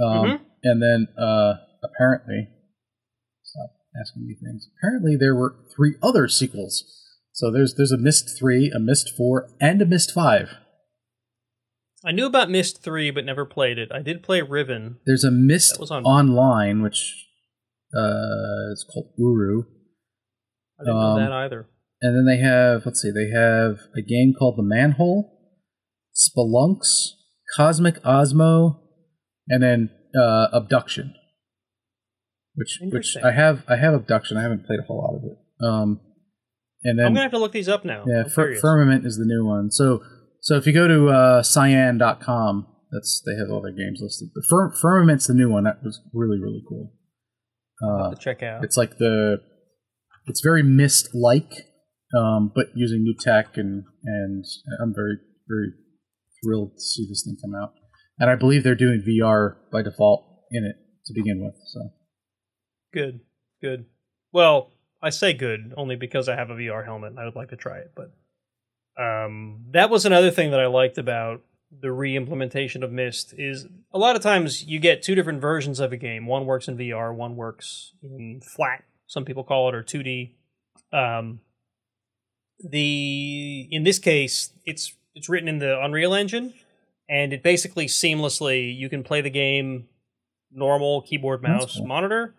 um, 0.00 0.06
Mhm. 0.26 0.40
and 0.62 0.82
then 0.82 1.08
uh, 1.18 1.54
apparently, 1.82 2.48
stop 3.42 3.70
asking 4.00 4.26
me 4.26 4.34
things. 4.42 4.68
Apparently, 4.78 5.16
there 5.18 5.34
were 5.34 5.56
three 5.74 5.94
other 6.02 6.28
sequels. 6.28 6.84
So 7.32 7.50
there's 7.50 7.74
there's 7.76 7.92
a 7.92 7.98
Myst 7.98 8.36
three, 8.38 8.70
a 8.74 8.78
Myst 8.78 9.10
four, 9.16 9.48
and 9.60 9.80
a 9.82 9.86
Myst 9.86 10.12
five. 10.12 10.50
I 12.04 12.10
knew 12.10 12.26
about 12.26 12.50
Myst 12.50 12.82
3 12.82 13.12
but 13.12 13.24
never 13.24 13.44
played 13.46 13.78
it. 13.78 13.90
I 13.94 14.02
did 14.02 14.24
play 14.24 14.42
Riven. 14.42 14.96
There's 15.06 15.22
a 15.22 15.30
Myst 15.30 15.78
on- 15.88 16.02
online, 16.02 16.82
which 16.82 17.28
uh, 17.96 18.72
is 18.72 18.84
called 18.92 19.12
Uru, 19.16 19.62
I 20.80 20.84
didn't 20.84 20.96
Um, 20.96 21.16
know 21.16 21.24
that 21.24 21.32
either. 21.32 21.68
and 22.00 22.16
then 22.16 22.24
they 22.26 22.42
have 22.42 22.84
let's 22.84 23.00
see, 23.02 23.12
they 23.12 23.30
have 23.30 23.76
a 23.96 24.02
game 24.02 24.34
called 24.36 24.56
The 24.58 24.64
Manhole, 24.64 25.30
Spelunx, 26.12 27.10
Cosmic 27.56 28.02
Osmo, 28.02 28.80
and 29.48 29.62
then 29.62 29.90
uh, 30.18 30.48
Abduction. 30.52 31.14
Which 32.54 32.78
which 32.82 33.16
I 33.22 33.32
have 33.32 33.64
I 33.68 33.76
have 33.76 33.94
Abduction. 33.94 34.36
I 34.36 34.42
haven't 34.42 34.66
played 34.66 34.80
a 34.80 34.82
whole 34.82 34.98
lot 34.98 35.16
of 35.16 35.22
it. 35.24 35.38
Um, 35.64 36.00
and 36.84 36.98
then 36.98 37.06
I'm 37.06 37.12
gonna 37.14 37.22
have 37.22 37.30
to 37.32 37.38
look 37.38 37.52
these 37.52 37.68
up 37.68 37.84
now. 37.84 38.04
yeah, 38.06 38.24
Fir- 38.24 38.56
Firmament 38.56 39.06
is 39.06 39.16
the 39.16 39.24
new 39.24 39.44
one. 39.46 39.70
So 39.70 40.02
so 40.40 40.56
if 40.56 40.66
you 40.66 40.72
go 40.72 40.88
to 40.88 41.08
uh, 41.08 41.42
cyan.com, 41.42 42.66
that's 42.90 43.22
they 43.24 43.36
have 43.40 43.50
all 43.50 43.62
their 43.62 43.72
games 43.72 44.00
listed. 44.02 44.30
But 44.34 44.44
Fir- 44.48 44.72
Firmament's 44.72 45.26
the 45.26 45.34
new 45.34 45.48
one. 45.50 45.64
That 45.64 45.82
was 45.82 46.00
really 46.12 46.38
really 46.40 46.62
cool. 46.68 46.92
Uh, 47.82 48.10
to 48.10 48.16
check 48.16 48.42
out. 48.42 48.62
it's 48.64 48.76
like 48.76 48.98
the 48.98 49.38
it's 50.26 50.40
very 50.40 50.62
Myst 50.62 51.08
like 51.14 51.52
um, 52.16 52.52
but 52.54 52.66
using 52.76 53.02
new 53.02 53.14
tech 53.18 53.56
and 53.56 53.84
and 54.04 54.44
i'm 54.80 54.94
very 54.94 55.16
very 55.48 55.68
thrilled 56.44 56.72
to 56.76 56.80
see 56.80 57.06
this 57.08 57.24
thing 57.24 57.36
come 57.42 57.60
out 57.60 57.72
and 58.20 58.30
i 58.30 58.36
believe 58.36 58.62
they're 58.62 58.76
doing 58.76 59.02
vr 59.02 59.56
by 59.72 59.82
default 59.82 60.24
in 60.52 60.64
it 60.64 60.76
to 61.06 61.12
begin 61.14 61.42
with 61.42 61.54
so 61.72 61.80
Good, 62.92 63.20
good. 63.60 63.86
Well, 64.32 64.70
I 65.02 65.10
say 65.10 65.32
good 65.32 65.74
only 65.76 65.96
because 65.96 66.28
I 66.28 66.36
have 66.36 66.50
a 66.50 66.54
VR 66.54 66.84
helmet 66.84 67.10
and 67.10 67.20
I 67.20 67.24
would 67.24 67.36
like 67.36 67.50
to 67.50 67.56
try 67.56 67.78
it. 67.78 67.92
But 67.94 68.12
um, 69.02 69.64
that 69.70 69.90
was 69.90 70.06
another 70.06 70.30
thing 70.30 70.50
that 70.50 70.60
I 70.60 70.66
liked 70.66 70.98
about 70.98 71.42
the 71.80 71.90
re-implementation 71.90 72.82
of 72.82 72.92
Myst 72.92 73.34
is 73.36 73.66
a 73.92 73.98
lot 73.98 74.14
of 74.14 74.22
times 74.22 74.64
you 74.64 74.78
get 74.78 75.02
two 75.02 75.14
different 75.14 75.40
versions 75.40 75.80
of 75.80 75.92
a 75.92 75.96
game. 75.96 76.26
One 76.26 76.44
works 76.44 76.68
in 76.68 76.76
VR, 76.76 77.14
one 77.14 77.34
works 77.34 77.92
in 78.02 78.40
flat. 78.42 78.84
Some 79.06 79.24
people 79.24 79.42
call 79.42 79.68
it 79.68 79.74
or 79.74 79.82
2D. 79.82 80.34
Um, 80.92 81.40
the 82.62 83.68
in 83.70 83.82
this 83.82 83.98
case, 83.98 84.52
it's 84.64 84.94
it's 85.14 85.28
written 85.28 85.48
in 85.48 85.58
the 85.58 85.82
Unreal 85.82 86.14
Engine, 86.14 86.54
and 87.08 87.32
it 87.32 87.42
basically 87.42 87.86
seamlessly 87.86 88.76
you 88.76 88.88
can 88.88 89.02
play 89.02 89.20
the 89.20 89.30
game 89.30 89.88
normal 90.50 91.00
keyboard 91.00 91.42
mouse 91.42 91.76
cool. 91.76 91.86
monitor 91.86 92.34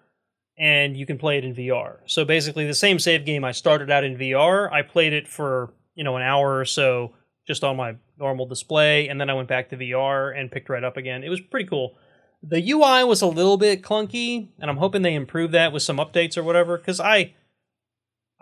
and 0.58 0.96
you 0.96 1.06
can 1.06 1.18
play 1.18 1.38
it 1.38 1.44
in 1.44 1.56
VR. 1.56 1.98
So 2.06 2.26
basically 2.26 2.66
the 2.66 2.74
same 2.74 3.00
save 3.00 3.26
game 3.26 3.44
I 3.44 3.52
started 3.52 3.90
out 3.90 4.04
in 4.04 4.18
VR, 4.18 4.72
I 4.72 4.82
played 4.82 5.14
it 5.14 5.28
for, 5.28 5.74
you 5.96 6.04
know, 6.04 6.16
an 6.16 6.22
hour 6.22 6.58
or 6.58 6.66
so 6.66 7.14
just 7.48 7.64
on 7.64 7.76
my 7.76 7.96
normal 8.18 8.46
display 8.46 9.08
and 9.08 9.20
then 9.20 9.30
I 9.30 9.34
went 9.34 9.48
back 9.48 9.70
to 9.70 9.78
VR 9.78 10.38
and 10.38 10.52
picked 10.52 10.70
right 10.70 10.84
up 10.84 10.98
again. 10.98 11.24
It 11.24 11.30
was 11.30 11.42
pretty 11.42 11.68
cool. 11.68 11.96
The 12.42 12.72
UI 12.72 13.04
was 13.04 13.22
a 13.22 13.28
little 13.28 13.58
bit 13.58 13.82
clunky 13.82 14.50
and 14.60 14.70
I'm 14.70 14.78
hoping 14.78 15.02
they 15.02 15.16
improve 15.16 15.52
that 15.52 15.74
with 15.74 15.84
some 15.84 15.98
updates 15.98 16.38
or 16.38 16.44
whatever 16.44 16.78
cuz 16.78 17.00
I 17.00 17.34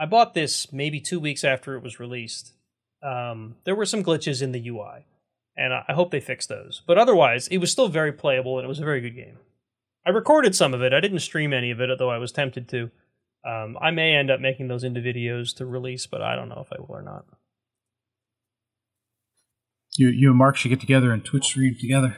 I 0.01 0.07
bought 0.07 0.33
this 0.33 0.73
maybe 0.73 0.99
two 0.99 1.19
weeks 1.19 1.43
after 1.43 1.75
it 1.75 1.83
was 1.83 1.99
released. 1.99 2.53
Um, 3.03 3.57
there 3.65 3.75
were 3.75 3.85
some 3.85 4.03
glitches 4.03 4.41
in 4.41 4.51
the 4.51 4.67
UI, 4.67 5.05
and 5.55 5.71
I 5.73 5.93
hope 5.93 6.09
they 6.09 6.19
fix 6.19 6.47
those. 6.47 6.81
But 6.87 6.97
otherwise, 6.97 7.47
it 7.49 7.59
was 7.59 7.71
still 7.71 7.87
very 7.87 8.11
playable, 8.11 8.57
and 8.57 8.65
it 8.65 8.67
was 8.67 8.79
a 8.79 8.85
very 8.85 8.99
good 8.99 9.15
game. 9.15 9.37
I 10.05 10.09
recorded 10.09 10.55
some 10.55 10.73
of 10.73 10.81
it. 10.81 10.93
I 10.93 10.99
didn't 10.99 11.19
stream 11.19 11.53
any 11.53 11.71
of 11.71 11.79
it, 11.79 11.89
although 11.89 12.09
I 12.09 12.17
was 12.17 12.31
tempted 12.31 12.67
to. 12.69 12.89
Um, 13.47 13.77
I 13.81 13.91
may 13.91 14.15
end 14.15 14.29
up 14.29 14.39
making 14.39 14.67
those 14.67 14.83
into 14.83 14.99
videos 14.99 15.55
to 15.57 15.65
release, 15.65 16.05
but 16.07 16.21
I 16.21 16.35
don't 16.35 16.49
know 16.49 16.63
if 16.65 16.71
I 16.71 16.79
will 16.79 16.95
or 16.95 17.01
not. 17.01 17.25
You 19.97 20.09
you 20.09 20.29
and 20.29 20.37
Mark 20.37 20.55
should 20.55 20.69
get 20.69 20.79
together 20.79 21.11
and 21.11 21.23
Twitch 21.23 21.45
stream 21.45 21.75
together. 21.79 22.15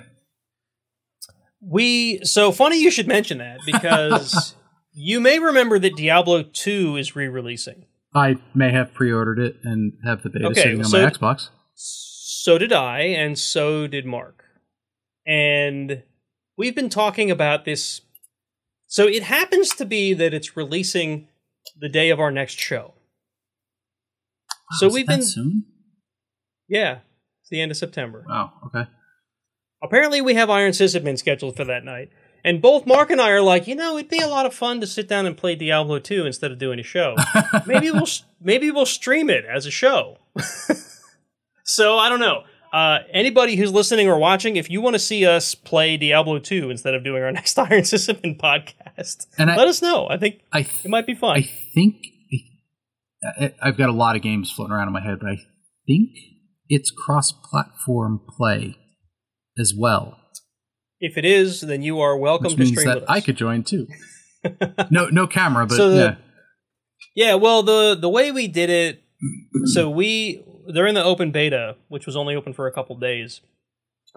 We 1.61 2.19
so 2.23 2.51
funny 2.51 2.81
you 2.81 2.91
should 2.91 3.07
mention 3.07 3.37
that 3.39 3.59
because 3.65 4.55
you 4.93 5.19
may 5.19 5.39
remember 5.39 5.79
that 5.79 5.95
Diablo 5.95 6.43
2 6.43 6.97
is 6.97 7.15
re-releasing. 7.15 7.85
I 8.13 8.35
may 8.53 8.71
have 8.71 8.93
pre-ordered 8.93 9.39
it 9.39 9.55
and 9.63 9.93
have 10.05 10.21
the 10.23 10.29
beta 10.29 10.47
Okay, 10.47 10.61
sitting 10.61 10.79
on 10.79 10.85
so- 10.85 11.01
my 11.03 11.09
Xbox. 11.09 11.49
So 11.75 12.57
did 12.57 12.73
I, 12.73 12.99
and 12.99 13.39
so 13.39 13.87
did 13.87 14.05
Mark. 14.05 14.43
And 15.25 16.03
we've 16.57 16.75
been 16.75 16.89
talking 16.89 17.31
about 17.31 17.65
this. 17.65 18.01
So 18.87 19.07
it 19.07 19.23
happens 19.23 19.73
to 19.75 19.85
be 19.85 20.13
that 20.13 20.33
it's 20.33 20.55
releasing 20.55 21.27
the 21.79 21.89
day 21.89 22.09
of 22.09 22.19
our 22.19 22.31
next 22.31 22.59
show. 22.59 22.93
So 24.79 24.85
Wow, 24.85 24.89
is 24.89 24.93
we've 24.93 25.07
that 25.07 25.17
been- 25.19 25.25
soon. 25.27 25.65
Yeah, 26.67 26.99
it's 27.41 27.49
the 27.49 27.61
end 27.61 27.71
of 27.71 27.77
September. 27.77 28.25
Wow. 28.27 28.51
Okay. 28.67 28.89
Apparently, 29.83 30.21
we 30.21 30.33
have 30.35 30.49
Iron 30.49 30.71
Sysadmin 30.71 31.17
scheduled 31.17 31.55
for 31.57 31.65
that 31.65 31.83
night. 31.83 32.09
And 32.45 32.61
both 32.61 32.85
Mark 32.85 33.09
and 33.09 33.21
I 33.21 33.29
are 33.31 33.41
like, 33.41 33.67
you 33.67 33.75
know, 33.75 33.97
it'd 33.97 34.09
be 34.09 34.19
a 34.19 34.27
lot 34.27 34.45
of 34.45 34.53
fun 34.53 34.81
to 34.81 34.87
sit 34.87 35.07
down 35.07 35.25
and 35.25 35.35
play 35.37 35.55
Diablo 35.55 35.99
2 35.99 36.25
instead 36.25 36.51
of 36.51 36.57
doing 36.59 36.79
a 36.79 36.83
show. 36.83 37.15
maybe 37.65 37.89
we'll 37.91 38.07
maybe 38.41 38.69
we'll 38.71 38.85
stream 38.85 39.29
it 39.29 39.45
as 39.45 39.65
a 39.65 39.71
show. 39.71 40.17
so 41.63 41.97
I 41.97 42.09
don't 42.09 42.19
know. 42.19 42.43
Uh, 42.73 42.99
anybody 43.11 43.55
who's 43.55 43.71
listening 43.71 44.07
or 44.09 44.17
watching, 44.17 44.55
if 44.55 44.67
you 44.67 44.81
want 44.81 44.95
to 44.95 44.99
see 44.99 45.25
us 45.27 45.53
play 45.53 45.95
Diablo 45.95 46.39
2 46.39 46.71
instead 46.71 46.95
of 46.95 47.03
doing 47.03 47.21
our 47.21 47.31
next 47.39 47.57
Iron 47.59 47.81
Sysadmin 47.83 48.39
podcast, 48.39 49.27
And 49.37 49.51
I- 49.51 49.55
let 49.55 49.67
us 49.67 49.81
know. 49.81 50.07
I 50.09 50.17
think 50.17 50.41
I 50.51 50.61
it 50.61 50.89
might 50.89 51.05
be 51.05 51.13
fun. 51.13 51.37
I 51.37 51.41
think 51.75 51.95
I've 53.61 53.77
got 53.77 53.89
a 53.89 53.93
lot 53.93 54.15
of 54.15 54.21
games 54.21 54.51
floating 54.51 54.73
around 54.73 54.87
in 54.87 54.93
my 54.93 55.01
head, 55.03 55.19
but 55.21 55.29
I 55.29 55.37
think 55.87 56.09
it's 56.67 56.91
cross-platform 56.91 58.21
play 58.37 58.75
as 59.57 59.73
well, 59.77 60.17
if 60.99 61.17
it 61.17 61.25
is, 61.25 61.61
then 61.61 61.83
you 61.83 61.99
are 61.99 62.17
welcome 62.17 62.45
which 62.45 62.53
to 62.55 62.59
means 62.59 62.71
stream 62.71 62.87
that 62.87 62.95
with 63.01 63.03
us. 63.03 63.09
I 63.09 63.21
could 63.21 63.35
join 63.37 63.63
too. 63.63 63.87
no, 64.89 65.07
no 65.09 65.27
camera, 65.27 65.65
but 65.67 65.75
So 65.75 65.89
the- 65.91 65.95
yeah. 65.97 66.15
Yeah, 67.15 67.35
well, 67.35 67.61
the 67.61 67.95
the 67.99 68.09
way 68.09 68.31
we 68.31 68.47
did 68.47 68.69
it, 68.71 69.03
so 69.65 69.89
we 69.89 70.43
they're 70.67 70.87
in 70.87 70.95
the 70.95 71.03
open 71.03 71.31
beta, 71.31 71.75
which 71.87 72.05
was 72.05 72.15
only 72.15 72.35
open 72.35 72.53
for 72.53 72.67
a 72.67 72.71
couple 72.71 72.95
days. 72.97 73.41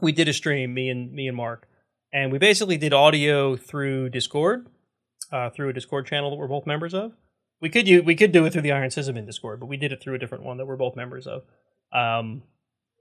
We 0.01 0.13
did 0.13 0.29
a 0.29 0.33
stream, 0.33 0.75
me 0.75 0.89
and 0.91 1.13
me 1.13 1.27
and 1.29 1.37
Mark, 1.37 1.67
and 2.13 2.31
we 2.33 2.39
basically 2.39 2.77
did 2.77 2.93
audio 2.93 3.57
through 3.57 4.11
Discord, 4.11 4.67
uh, 5.33 5.51
through 5.51 5.69
a 5.71 5.73
Discord 5.73 6.07
channel 6.07 6.31
that 6.31 6.37
we're 6.37 6.49
both 6.49 6.67
members 6.67 6.95
of. 6.95 7.13
We 7.61 7.71
could 7.71 7.89
u- 7.89 8.03
we 8.03 8.15
could 8.15 8.33
do 8.33 8.45
it 8.45 8.53
through 8.53 8.63
the 8.63 8.73
Iron 8.73 8.91
Sysadmin 8.91 9.25
Discord, 9.27 9.61
but 9.61 9.67
we 9.67 9.77
did 9.79 9.93
it 9.93 10.01
through 10.03 10.15
a 10.15 10.19
different 10.19 10.45
one 10.45 10.59
that 10.59 10.67
we're 10.67 10.77
both 10.77 10.95
members 10.97 11.27
of. 11.27 11.43
Um, 11.93 12.43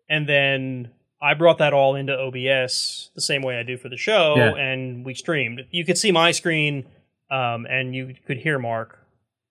and 0.09 0.29
then 0.29 0.91
I 1.21 1.33
brought 1.33 1.57
that 1.57 1.73
all 1.73 1.95
into 1.95 2.13
OBS 2.17 3.09
the 3.15 3.21
same 3.21 3.41
way 3.41 3.57
I 3.59 3.63
do 3.63 3.77
for 3.77 3.89
the 3.89 3.97
show, 3.97 4.35
Yeah. 4.37 4.55
and 4.55 5.05
we 5.05 5.13
streamed. 5.13 5.61
You 5.71 5.83
could 5.83 5.97
see 5.97 6.11
my 6.11 6.31
screen, 6.31 6.85
um, 7.29 7.65
and 7.65 7.93
you 7.95 8.15
could 8.25 8.37
hear 8.37 8.59
Mark, 8.59 8.99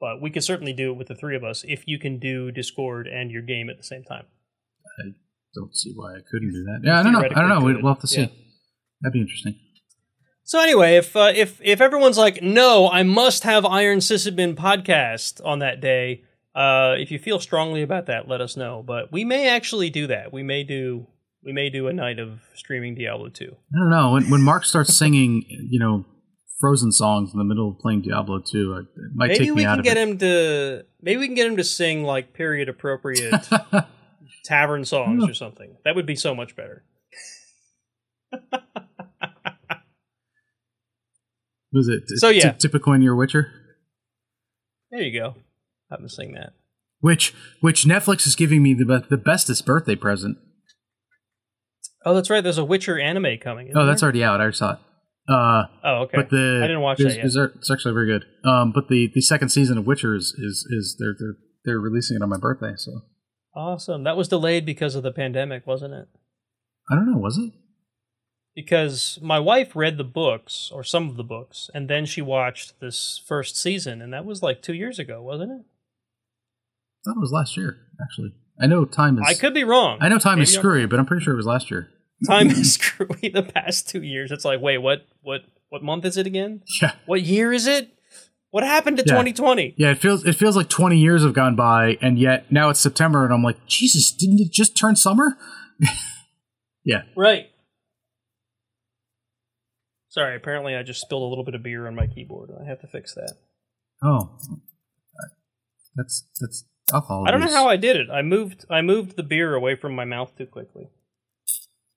but 0.05 0.21
we 0.21 0.29
could 0.29 0.45
certainly 0.45 0.75
do 0.75 0.91
it 0.91 0.99
with 0.99 1.09
the 1.09 1.15
three 1.15 1.35
of 1.35 1.43
us 1.43 1.65
if 1.67 1.85
you 1.87 1.99
can 1.99 2.19
do 2.19 2.51
Discord 2.51 3.07
and 3.07 3.31
your 3.31 3.41
game 3.41 3.71
at 3.71 3.79
the 3.79 3.83
same 3.83 4.05
time. 4.05 4.27
I 5.01 5.13
don't 5.55 5.75
see 5.75 5.93
why 5.95 6.13
I 6.13 6.21
couldn't 6.31 6.53
do 6.53 6.63
that. 6.65 6.81
Yeah, 6.85 7.01
I 7.01 7.03
don't 7.03 7.13
know. 7.15 7.21
I 7.21 7.29
don't 7.29 7.49
know. 7.49 7.81
We'll 7.83 7.95
have 7.95 8.03
to 8.03 8.07
see. 8.07 8.21
yeah. 8.21 8.27
That'd 9.01 9.15
be 9.15 9.23
interesting. 9.23 9.55
So 10.43 10.61
anyway, 10.61 10.97
if 10.97 11.17
uh, 11.17 11.33
if 11.35 11.59
if 11.65 11.81
everyone's 11.81 12.19
like, 12.19 12.43
no, 12.43 12.91
I 12.91 13.03
must 13.03 13.45
have 13.45 13.65
Iron 13.65 14.01
Sysadmin 14.01 14.57
podcast 14.57 15.41
on 15.43 15.61
that 15.61 15.81
day. 15.81 16.25
Uh, 16.55 16.97
if 16.99 17.11
you 17.11 17.19
feel 17.19 17.41
strongly 17.41 17.81
about 17.81 18.05
that, 18.07 18.29
let 18.29 18.43
us 18.43 18.59
know. 18.59 18.85
But 18.87 19.11
we 19.11 19.25
may 19.25 19.49
actually 19.49 19.89
do 19.89 20.07
that. 20.09 20.35
We 20.35 20.43
may 20.43 20.65
do 20.65 21.07
we 21.43 21.55
may 21.55 21.71
do 21.71 21.89
a 21.89 21.95
night 21.95 22.19
of 22.19 22.43
streaming 22.55 22.95
Diablo 22.95 23.31
two. 23.31 23.57
I 23.75 23.79
don't 23.79 23.89
know. 23.91 24.13
When 24.13 24.29
when 24.29 24.43
Mark 24.43 24.67
starts 24.67 24.95
singing, 24.95 25.47
you 25.49 25.81
know, 25.81 26.05
Frozen 26.65 26.93
songs 26.93 27.31
in 27.35 27.39
the 27.39 27.45
middle 27.45 27.69
of 27.69 27.79
playing 27.79 28.01
Diablo 28.01 28.41
2, 28.41 28.73
uh, 28.73 28.79
it 28.79 28.87
might 29.15 29.27
Maybe 29.29 29.39
take 29.41 29.51
we 29.51 29.57
me 29.57 29.65
out 29.67 29.73
can 29.73 29.79
of 29.81 29.85
get 29.85 29.99
it. 29.99 30.09
him 30.09 30.17
to 30.17 30.85
maybe 31.03 31.19
we 31.19 31.27
can 31.27 31.35
get 31.35 31.47
him 31.47 31.59
to 31.59 31.65
sing 31.65 32.05
like 32.05 32.33
period 32.33 32.71
appropriate 32.71 33.35
tavern 34.47 34.87
songs 34.87 35.25
hmm. 35.25 35.29
or 35.31 35.35
something. 35.35 35.77
That 35.85 35.95
would 35.95 36.07
be 36.07 36.17
so 36.17 36.35
much 36.35 36.57
better. 36.57 36.83
Was 41.75 41.87
it? 41.89 42.05
So, 42.19 42.31
yeah. 42.31 42.53
Typical 42.53 42.95
in 42.95 43.03
your 43.03 43.15
Witcher, 43.15 43.53
There 44.91 45.03
you 45.03 45.21
go. 45.21 45.35
Have 45.91 46.01
him 46.01 46.09
sing 46.09 46.33
that. 46.33 46.55
which 47.01 47.35
which 47.61 47.85
Netflix 47.85 48.27
is 48.27 48.35
giving 48.35 48.63
me 48.63 48.73
the 48.73 49.05
the 49.07 49.19
bestest 49.19 49.67
birthday 49.67 49.97
present. 49.97 50.39
Oh, 52.07 52.15
that's 52.15 52.31
right. 52.31 52.43
There's 52.43 52.57
a 52.57 52.65
Witcher 52.65 52.99
anime 52.99 53.37
coming. 53.37 53.71
Oh, 53.77 53.85
that's 53.85 54.03
already 54.03 54.25
out. 54.25 54.41
I 54.41 54.45
already 54.45 54.57
saw 54.57 54.73
it. 54.73 54.79
Uh, 55.29 55.63
Oh, 55.83 55.95
okay. 56.03 56.17
but 56.19 56.29
the 56.31 56.61
I 56.63 56.67
didn't 56.67 56.83
watch 56.83 57.01
is- 57.01 57.07
that 57.07 57.17
yet. 57.17 57.25
is- 57.27 57.37
It's 57.37 57.71
actually 57.71 57.95
very 57.95 58.07
good. 58.07 58.25
Um, 58.45 58.73
but 58.73 58.89
the, 58.89 59.11
the 59.15 59.23
second 59.23 59.49
season 59.49 59.79
of 59.79 59.87
Witcher 59.87 60.15
is 60.15 60.35
is, 60.39 60.67
is 60.71 60.97
they're, 60.99 61.15
they're 61.19 61.37
they're 61.65 61.81
releasing 61.81 62.17
it 62.17 62.23
on 62.23 62.29
my 62.29 62.37
birthday. 62.39 62.73
So 62.77 62.93
Awesome. 63.57 64.03
That 64.05 64.17
was 64.17 64.29
delayed 64.29 64.67
because 64.67 64.95
of 64.97 65.03
the 65.03 65.13
pandemic, 65.13 65.67
wasn't 65.67 65.95
it? 65.95 66.09
I 66.91 66.95
don't 66.97 67.11
know. 67.11 67.19
Was 67.19 67.39
it? 67.39 67.53
Because 68.55 69.19
my 69.23 69.39
wife 69.41 69.75
read 69.75 69.97
the 69.97 70.05
books, 70.05 70.71
or 70.73 70.85
some 70.85 71.09
of 71.09 71.17
the 71.17 71.25
books, 71.25 71.71
and 71.75 71.89
then 71.89 72.05
she 72.07 72.21
watched 72.23 72.79
this 72.81 73.21
first 73.27 73.57
season, 73.57 74.01
and 74.03 74.13
that 74.13 74.25
was 74.25 74.43
like 74.43 74.61
two 74.63 74.75
years 74.75 74.99
ago, 74.99 75.23
wasn't 75.23 75.51
it? 75.53 75.65
I 75.65 77.11
thought 77.11 77.17
it 77.17 77.21
was 77.21 77.33
last 77.33 77.57
year. 77.57 77.79
Actually, 78.03 78.33
I 78.61 78.67
know 78.67 78.85
time 78.85 79.19
is. 79.19 79.25
I 79.27 79.35
could 79.35 79.55
be 79.55 79.65
wrong. 79.65 79.99
I 80.01 80.09
know 80.09 80.19
time 80.19 80.41
is 80.41 80.51
Maybe 80.51 80.59
I'm 80.59 80.61
screwy, 80.61 80.87
but 80.87 80.99
I'm 81.01 81.07
pretty 81.07 81.25
sure 81.25 81.33
it 81.35 81.37
was 81.39 81.47
last 81.47 81.71
year. 81.71 81.89
Time 82.27 82.49
is 82.51 82.75
screwy 82.75 83.29
the 83.29 83.43
past 83.43 83.89
two 83.89 84.03
years. 84.03 84.31
It's 84.31 84.45
like, 84.45 84.61
wait, 84.61 84.79
what 84.79 85.07
what 85.23 85.43
what 85.69 85.83
month 85.83 86.05
is 86.05 86.17
it 86.17 86.27
again? 86.27 86.63
Yeah. 86.81 86.95
What 87.07 87.23
year 87.23 87.53
is 87.53 87.67
it? 87.67 87.91
What 88.51 88.63
happened 88.63 88.99
to 88.99 89.03
Yeah. 89.05 89.15
2020? 89.15 89.75
Yeah, 89.77 89.91
it 89.91 89.99
feels 89.99 90.25
it 90.25 90.35
feels 90.35 90.57
like 90.57 90.69
20 90.69 90.97
years 90.97 91.25
have 91.25 91.35
gone 91.35 91.57
by, 91.57 91.99
and 92.01 92.19
yet 92.19 92.51
now 92.53 92.69
it's 92.71 92.79
September, 92.81 93.25
and 93.25 93.35
I'm 93.35 93.43
like, 93.43 93.67
Jesus, 93.67 94.13
didn't 94.13 94.41
it 94.41 94.53
just 94.53 94.77
turn 94.77 94.95
summer? 94.97 95.37
yeah, 96.85 97.03
Right. 97.17 97.51
Sorry, 100.09 100.37
apparently 100.37 100.77
I 100.77 100.85
just 100.85 101.01
spilled 101.01 101.23
a 101.23 101.27
little 101.27 101.43
bit 101.43 101.57
of 101.57 101.65
beer 101.65 101.89
on 101.89 101.97
my 101.97 102.07
keyboard. 102.07 102.51
I 102.61 102.69
have 102.69 102.81
to 102.83 102.87
fix 102.87 103.15
that. 103.15 103.33
oh, 104.05 104.39
that's 105.97 106.29
that's 106.41 106.65
alcohol. 106.93 107.25
I 107.27 107.33
don't 107.33 107.41
know 107.41 107.51
how 107.51 107.67
I 107.69 107.77
did 107.77 107.97
it. 107.97 108.09
I 108.11 108.23
moved 108.23 108.65
I 108.71 108.83
moved 108.83 109.17
the 109.17 109.25
beer 109.25 109.55
away 109.55 109.75
from 109.75 109.97
my 109.97 110.05
mouth 110.05 110.33
too 110.39 110.47
quickly. 110.47 110.91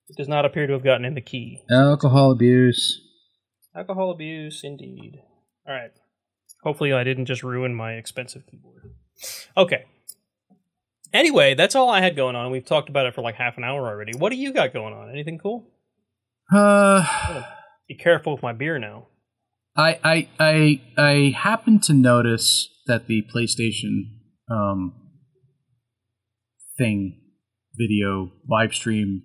It 0.08 0.16
does 0.16 0.28
not 0.28 0.44
appear 0.44 0.66
to 0.66 0.72
have 0.72 0.84
gotten 0.84 1.04
in 1.04 1.14
the 1.14 1.20
key. 1.20 1.62
alcohol 1.70 2.30
abuse. 2.30 3.00
Alcohol 3.76 4.10
abuse, 4.10 4.62
indeed. 4.64 5.20
All 5.66 5.74
right. 5.74 5.90
Hopefully, 6.62 6.92
I 6.92 7.04
didn't 7.04 7.26
just 7.26 7.42
ruin 7.42 7.74
my 7.74 7.92
expensive 7.94 8.42
keyboard. 8.50 8.94
Okay. 9.56 9.84
Anyway, 11.12 11.54
that's 11.54 11.74
all 11.74 11.88
I 11.88 12.00
had 12.00 12.16
going 12.16 12.36
on. 12.36 12.50
We've 12.50 12.64
talked 12.64 12.88
about 12.88 13.06
it 13.06 13.14
for 13.14 13.22
like 13.22 13.36
half 13.36 13.56
an 13.56 13.64
hour 13.64 13.86
already. 13.86 14.12
What 14.16 14.30
do 14.30 14.36
you 14.36 14.52
got 14.52 14.72
going 14.72 14.92
on? 14.94 15.10
Anything 15.10 15.38
cool? 15.38 15.70
Uh, 16.52 17.42
Be 17.88 17.94
careful 17.94 18.32
with 18.34 18.42
my 18.42 18.52
beer 18.52 18.78
now. 18.78 19.08
I 19.76 19.98
I 20.02 20.28
I 20.40 20.80
I 20.96 21.34
happened 21.36 21.82
to 21.84 21.92
notice 21.94 22.68
that 22.86 23.06
the 23.06 23.22
PlayStation 23.34 24.04
um 24.50 24.92
thing 26.76 27.20
video 27.74 28.32
live 28.48 28.74
stream 28.74 29.22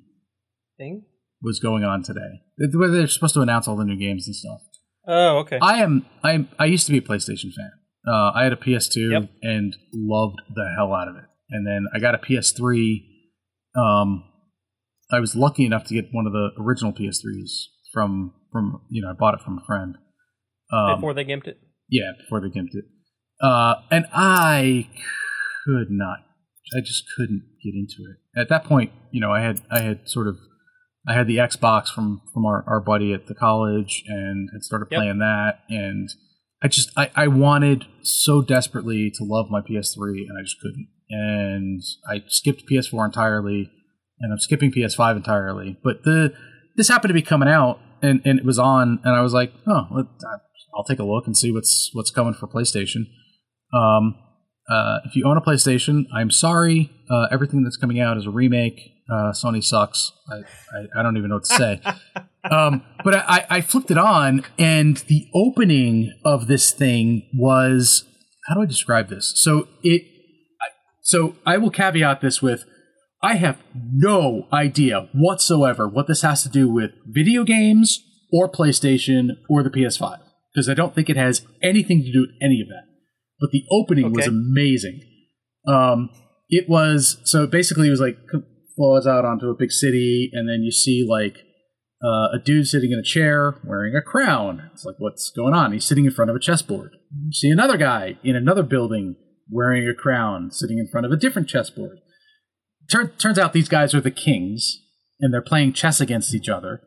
Thing? 0.84 1.06
was 1.42 1.60
going 1.60 1.84
on 1.84 2.04
today. 2.04 2.42
Where 2.74 2.90
they're 2.90 3.08
supposed 3.08 3.34
to 3.34 3.42
announce 3.42 3.68
all 3.68 3.76
the 3.76 3.84
new 3.84 3.98
games 3.98 4.28
and 4.28 4.36
stuff. 4.36 4.62
Oh, 5.06 5.40
okay. 5.40 5.60
I 5.62 5.80
am 5.84 6.06
I 6.24 6.48
I 6.58 6.66
used 6.66 6.86
to 6.88 6.92
be 6.94 7.00
a 7.00 7.02
PlayStation 7.02 7.52
fan. 7.54 7.72
Uh, 8.08 8.32
I 8.34 8.44
had 8.44 8.54
a 8.54 8.58
PS2 8.58 9.12
Yep. 9.12 9.30
and 9.42 9.76
loved 9.94 10.38
the 10.54 10.66
hell 10.78 10.94
out 10.94 11.08
of 11.10 11.16
it. 11.18 11.24
And 11.50 11.68
then 11.68 11.86
I 11.94 12.00
got 12.00 12.16
a 12.16 12.18
PS3. 12.18 13.02
Um, 13.76 14.24
I 15.12 15.20
was 15.20 15.36
lucky 15.36 15.66
enough 15.66 15.84
to 15.88 15.94
get 15.94 16.06
one 16.12 16.26
of 16.28 16.34
the 16.34 16.50
original 16.60 16.94
PS3s 16.94 17.52
from 17.92 18.34
from 18.52 18.82
you 18.90 19.02
know 19.02 19.10
I 19.10 19.14
bought 19.14 19.34
it 19.34 19.42
from 19.42 19.58
a 19.60 19.66
friend. 19.66 19.96
Um, 20.72 20.96
Before 20.98 21.14
they 21.14 21.26
gimped 21.26 21.48
it. 21.48 21.60
yeah, 21.90 22.12
before 22.18 22.40
they 22.42 22.48
gimped 22.48 22.74
it. 22.74 22.86
Uh, 23.42 23.76
and 23.92 24.06
I 24.14 24.88
could 25.66 25.90
not. 25.92 26.20
I 26.76 26.80
just 26.80 27.04
couldn't 27.18 27.44
get 27.64 27.74
into 27.76 28.10
it. 28.10 28.40
At 28.40 28.50
that 28.50 28.64
point, 28.64 28.92
you 29.12 29.20
know, 29.22 29.32
I 29.32 29.42
had 29.42 29.62
I 29.70 29.82
had 29.82 30.08
sort 30.08 30.28
of 30.28 30.38
I 31.08 31.14
had 31.14 31.28
the 31.28 31.38
Xbox 31.38 31.88
from 31.90 32.22
from 32.34 32.46
our, 32.46 32.64
our 32.68 32.80
buddy 32.80 33.14
at 33.14 33.28
the 33.28 33.36
college 33.36 34.04
and 34.08 34.50
had 34.54 34.64
started 34.64 34.88
Yep. 34.92 34.98
playing 35.00 35.20
that 35.20 35.60
and 35.70 36.10
I 36.64 36.70
just 36.70 36.92
I, 36.98 37.12
I 37.14 37.28
wanted 37.28 37.86
so 38.04 38.42
desperately 38.42 39.12
to 39.16 39.24
love 39.26 39.48
my 39.50 39.60
PS3 39.60 39.98
and 40.30 40.38
I 40.40 40.44
just 40.44 40.60
couldn't. 40.62 40.88
And 41.10 41.82
I 42.10 42.24
skipped 42.28 42.64
PS4 42.72 43.06
entirely, 43.06 43.70
and 44.20 44.32
I'm 44.32 44.40
skipping 44.40 44.72
PS5 44.72 45.18
entirely. 45.18 45.78
But 45.84 46.04
the 46.04 46.34
this 46.78 46.88
happened 46.88 47.10
to 47.10 47.14
be 47.14 47.22
coming 47.22 47.50
out, 47.50 47.80
and, 48.02 48.22
and 48.26 48.40
it 48.40 48.46
was 48.46 48.58
on, 48.58 49.00
and 49.04 49.14
I 49.14 49.22
was 49.22 49.34
like, 49.34 49.54
oh, 49.68 50.06
I'll 50.76 50.86
take 50.86 51.00
a 51.00 51.04
look 51.04 51.28
and 51.28 51.38
see 51.38 51.52
what's 51.52 51.90
what's 51.94 52.10
coming 52.10 52.34
for 52.34 52.48
PlayStation. 52.48 53.06
Um, 53.76 54.16
uh, 54.70 55.00
if 55.06 55.16
you 55.16 55.26
own 55.26 55.36
a 55.38 55.42
PlayStation, 55.42 56.06
I'm 56.16 56.32
sorry. 56.32 56.90
Uh, 57.12 57.28
everything 57.30 57.64
that's 57.64 57.78
coming 57.78 58.00
out 58.00 58.18
is 58.18 58.26
a 58.26 58.32
remake. 58.32 58.80
Uh, 59.10 59.32
Sony 59.32 59.64
sucks. 59.64 60.12
I, 60.30 60.36
I, 60.78 61.00
I 61.00 61.04
don't 61.04 61.18
even 61.18 61.30
know 61.30 61.36
what 61.36 61.46
to 61.46 61.56
say. 61.56 61.82
um, 62.50 62.84
but 63.04 63.16
I, 63.16 63.46
I 63.50 63.62
flipped 63.62 63.92
it 63.92 63.98
on, 63.98 64.46
and 64.58 64.98
the 65.08 65.28
opening 65.34 66.14
of 66.24 66.48
this 66.48 66.72
thing 66.72 67.28
was 67.34 68.06
how 68.48 68.56
do 68.56 68.62
I 68.62 68.66
describe 68.66 69.10
this? 69.10 69.34
So 69.36 69.68
it, 69.84 70.04
so 71.02 71.36
I 71.46 71.58
will 71.58 71.70
caveat 71.70 72.22
this 72.22 72.42
with 72.42 72.66
I 73.22 73.36
have 73.36 73.58
no 73.74 74.48
idea 74.52 75.08
whatsoever 75.14 75.88
what 75.88 76.08
this 76.08 76.22
has 76.24 76.44
to 76.44 76.50
do 76.50 76.70
with 76.70 76.92
video 77.08 77.44
games 77.46 78.02
or 78.34 78.50
PlayStation 78.50 79.38
or 79.50 79.64
the 79.64 79.70
PS5 79.70 80.20
because 80.54 80.68
I 80.68 80.74
don't 80.74 80.94
think 80.94 81.10
it 81.10 81.16
has 81.16 81.46
anything 81.62 82.04
to 82.04 82.12
do 82.12 82.22
with 82.22 82.32
any 82.42 82.62
of 82.62 82.68
that. 82.68 82.84
But 83.40 83.52
the 83.52 83.64
opening 83.72 84.12
was 84.14 84.28
amazing. 84.28 85.02
Um, 85.68 86.10
it 86.50 86.68
was 86.68 87.18
so 87.24 87.48
basically 87.48 87.88
it 87.88 87.92
was 87.92 88.02
like 88.02 88.18
flows 88.76 89.06
out 89.08 89.26
onto 89.26 89.50
a 89.50 89.56
big 89.58 89.72
city, 89.72 90.30
and 90.34 90.48
then 90.48 90.64
you 90.64 90.72
see 90.72 91.06
like 91.08 91.38
uh, 92.04 92.36
a 92.36 92.40
dude 92.44 92.68
sitting 92.68 92.92
in 92.92 93.00
a 93.00 93.04
chair 93.04 93.60
wearing 93.64 93.96
a 93.96 94.02
crown. 94.02 94.70
It's 94.74 94.86
like 94.86 94.96
what's 94.98 95.32
going 95.32 95.54
on? 95.54 95.72
He's 95.74 95.86
sitting 95.86 96.06
in 96.06 96.12
front 96.12 96.30
of 96.30 96.36
a 96.36 96.40
chessboard. 96.40 96.92
You 97.26 97.32
see 97.32 97.50
another 97.50 97.78
guy 97.78 98.18
in 98.24 98.36
another 98.36 98.64
building 98.64 99.16
wearing 99.50 99.88
a 99.88 99.94
crown, 99.94 100.52
sitting 100.52 100.78
in 100.80 100.88
front 100.88 101.06
of 101.06 101.12
a 101.12 101.18
different 101.18 101.48
chessboard. 101.50 102.00
Tur- 102.90 103.14
turns 103.18 103.40
out 103.40 103.54
these 103.54 103.70
guys 103.70 103.94
are 103.94 104.02
the 104.02 104.12
kings, 104.12 104.80
and 105.20 105.34
they're 105.34 105.42
playing 105.42 105.74
chess 105.74 106.02
against 106.02 106.34
each 106.34 106.50
other. 106.50 106.82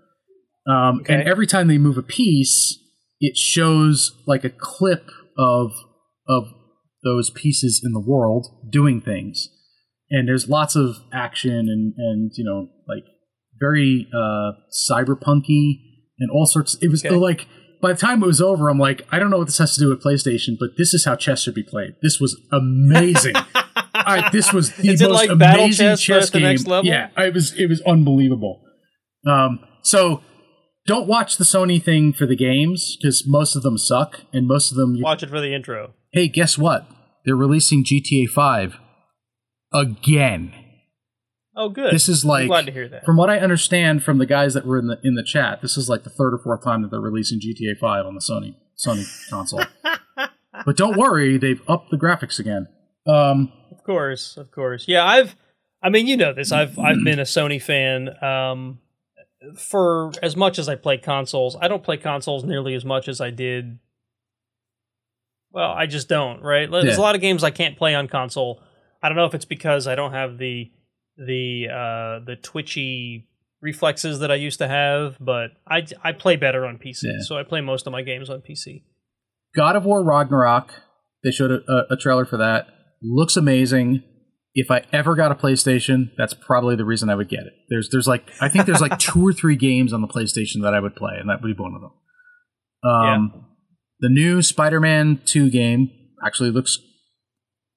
Um, 0.69 1.01
Okay. 1.01 1.15
And 1.15 1.29
every 1.29 1.47
time 1.47 1.69
they 1.69 1.79
move 1.79 1.97
a 1.97 2.03
piece, 2.03 2.79
it 3.21 3.37
shows 3.37 4.13
like 4.27 4.45
a 4.45 4.51
clip 4.51 5.09
of 5.39 5.73
of 6.29 6.49
those 7.05 7.31
pieces 7.31 7.81
in 7.85 7.93
the 7.93 8.01
world 8.05 8.49
doing 8.69 9.01
things. 9.01 9.49
And 10.11 10.29
there's 10.29 10.49
lots 10.49 10.77
of 10.77 10.97
action 11.13 11.51
and 11.69 11.95
and 11.97 12.31
you 12.37 12.45
know 12.45 12.69
like 12.89 13.05
very 13.59 14.07
uh, 14.15 14.53
cyberpunky 14.91 15.81
and 16.19 16.31
all 16.33 16.47
sorts. 16.47 16.77
It 16.81 16.89
was 16.91 17.05
Okay. 17.05 17.15
like 17.17 17.47
by 17.83 17.93
the 17.93 17.99
time 17.99 18.23
it 18.23 18.27
was 18.27 18.41
over, 18.41 18.69
I'm 18.71 18.79
like, 18.79 19.07
I 19.13 19.19
don't 19.19 19.31
know 19.31 19.39
what 19.39 19.47
this 19.49 19.59
has 19.59 19.75
to 19.75 19.81
do 19.81 19.89
with 19.91 20.03
PlayStation, 20.03 20.57
but 20.59 20.71
this 20.79 20.95
is 20.95 21.05
how 21.05 21.15
chess 21.17 21.43
should 21.43 21.55
be 21.55 21.63
played. 21.63 21.95
This 22.03 22.19
was 22.21 22.41
amazing. 22.53 23.35
I, 23.95 24.31
this 24.33 24.53
was 24.53 24.73
the 24.77 24.91
Is 24.91 25.03
most 25.03 25.11
like 25.13 25.31
amazing 25.31 25.87
Chess, 25.89 26.01
chess 26.03 26.31
game. 26.31 26.43
next 26.43 26.67
level? 26.67 26.87
Yeah, 26.87 27.11
it 27.17 27.35
was 27.35 27.53
it 27.55 27.67
was 27.67 27.81
unbelievable. 27.83 28.63
Um, 29.27 29.59
so 29.83 30.23
don't 30.87 31.09
watch 31.09 31.37
the 31.37 31.45
Sony 31.45 31.83
thing 31.83 32.13
for 32.13 32.27
the 32.27 32.37
games 32.37 32.97
because 33.01 33.25
most 33.27 33.57
of 33.57 33.63
them 33.63 33.77
suck, 33.77 34.21
and 34.33 34.47
most 34.47 34.71
of 34.71 34.77
them. 34.77 34.95
You, 34.95 35.03
Watch 35.03 35.23
it 35.23 35.31
for 35.31 35.41
the 35.41 35.53
intro. 35.55 35.95
hey, 36.13 36.29
guess 36.29 36.57
what? 36.57 36.87
They're 37.25 37.35
releasing 37.37 37.85
GTA 37.85 38.29
Five 38.29 38.79
again. 39.73 40.53
Oh, 41.59 41.69
good. 41.71 41.93
This 41.95 42.09
is 42.09 42.25
like 42.25 42.43
I'm 42.43 42.49
glad 42.49 42.67
to 42.67 42.73
hear 42.73 42.89
that. 42.89 43.05
from 43.05 43.17
what 43.17 43.31
I 43.31 43.39
understand 43.39 44.03
from 44.05 44.19
the 44.19 44.27
guys 44.27 44.53
that 44.55 44.67
were 44.67 44.79
in 44.79 44.89
the 44.89 44.99
in 45.03 45.15
the 45.15 45.23
chat. 45.25 45.63
This 45.63 45.77
is 45.79 45.89
like 45.89 46.05
the 46.05 46.11
third 46.11 46.35
or 46.35 46.39
fourth 46.39 46.63
time 46.63 46.83
that 46.83 46.91
they're 46.91 47.01
releasing 47.01 47.41
GTA 47.41 47.79
Five 47.79 48.05
on 48.05 48.15
the 48.15 48.21
Sony 48.21 48.55
Sony 48.77 49.07
console. 49.31 49.65
but 50.67 50.77
don't 50.77 50.97
worry, 50.99 51.39
they've 51.39 51.63
upped 51.67 51.91
the 51.91 51.97
graphics 51.97 52.39
again. 52.39 52.69
Um, 53.07 53.53
Of 53.71 53.83
course, 53.85 54.37
of 54.37 54.51
course. 54.51 54.87
Yeah, 54.87 55.05
I've. 55.05 55.35
I 55.83 55.89
mean, 55.89 56.07
you 56.07 56.17
know 56.17 56.33
this. 56.35 56.53
I've 56.53 56.79
I've 56.79 57.03
been 57.05 57.19
a 57.19 57.23
Sony 57.37 57.63
fan 57.63 58.11
um, 58.23 58.81
for 59.57 60.13
as 60.23 60.37
much 60.37 60.59
as 60.59 60.69
I 60.69 60.75
play 60.75 60.99
consoles. 60.99 61.57
I 61.59 61.69
don't 61.69 61.83
play 61.83 61.97
consoles 61.97 62.45
nearly 62.45 62.75
as 62.75 62.85
much 62.85 63.09
as 63.09 63.21
I 63.21 63.31
did. 63.31 63.79
Well, 65.53 65.71
I 65.71 65.87
just 65.87 66.09
don't. 66.09 66.43
Right? 66.43 66.71
There's 66.71 66.85
Yeah. 66.85 66.99
a 66.99 67.01
lot 67.01 67.15
of 67.15 67.23
games 67.23 67.43
I 67.45 67.51
can't 67.51 67.79
play 67.79 67.95
on 67.95 68.09
console. 68.09 68.61
I 69.07 69.09
don't 69.09 69.17
know 69.17 69.27
if 69.27 69.35
it's 69.35 69.45
because 69.45 69.87
I 69.87 69.95
don't 69.95 70.11
have 70.11 70.37
the 70.37 70.69
the 71.17 71.69
uh, 71.71 72.25
the 72.27 72.35
twitchy 72.43 73.29
reflexes 73.61 74.19
that 74.19 74.33
I 74.33 74.35
used 74.35 74.59
to 74.59 74.67
have, 74.67 75.17
but 75.21 75.53
I 75.65 75.87
I 76.03 76.11
play 76.11 76.35
better 76.35 76.67
on 76.67 76.77
PC. 76.77 77.05
Yeah. 77.05 77.13
So 77.21 77.39
I 77.39 77.45
play 77.45 77.61
most 77.61 77.87
of 77.87 77.93
my 77.93 78.03
games 78.03 78.29
on 78.29 78.41
PC. 78.41 78.83
God 79.55 79.77
of 79.77 79.85
War 79.85 80.03
Ragnarok. 80.03 80.75
They 81.23 81.31
showed 81.31 81.53
a, 81.53 81.61
a, 81.73 81.95
a 81.95 81.97
trailer 81.97 82.25
for 82.25 82.37
that. 82.39 82.67
Looks 83.01 83.37
amazing. 83.37 84.03
If 84.55 84.73
I 84.73 84.83
ever 84.93 85.15
got 85.15 85.31
a 85.31 85.37
PlayStation, 85.37 86.11
that's 86.19 86.35
probably 86.35 86.75
the 86.75 86.85
reason 86.85 87.09
I 87.09 87.15
would 87.15 87.29
get 87.29 87.47
it. 87.47 87.53
There's 87.69 87.89
there's 87.91 88.09
like 88.09 88.29
I 88.41 88.49
think 88.49 88.67
there's 88.67 88.81
like 88.81 88.99
two 88.99 89.25
or 89.25 89.33
three 89.33 89.55
games 89.55 89.93
on 89.93 90.01
the 90.01 90.09
PlayStation 90.09 90.63
that 90.63 90.75
I 90.75 90.81
would 90.81 90.97
play, 90.97 91.13
and 91.17 91.31
that 91.31 91.43
would 91.43 91.57
be 91.57 91.63
one 91.63 91.77
of 91.77 91.81
them. 91.81 91.93
Um, 92.83 93.47
The 94.01 94.09
new 94.09 94.43
Spider-Man 94.43 95.21
2 95.25 95.49
game 95.51 95.91
actually 96.25 96.51
looks 96.51 96.79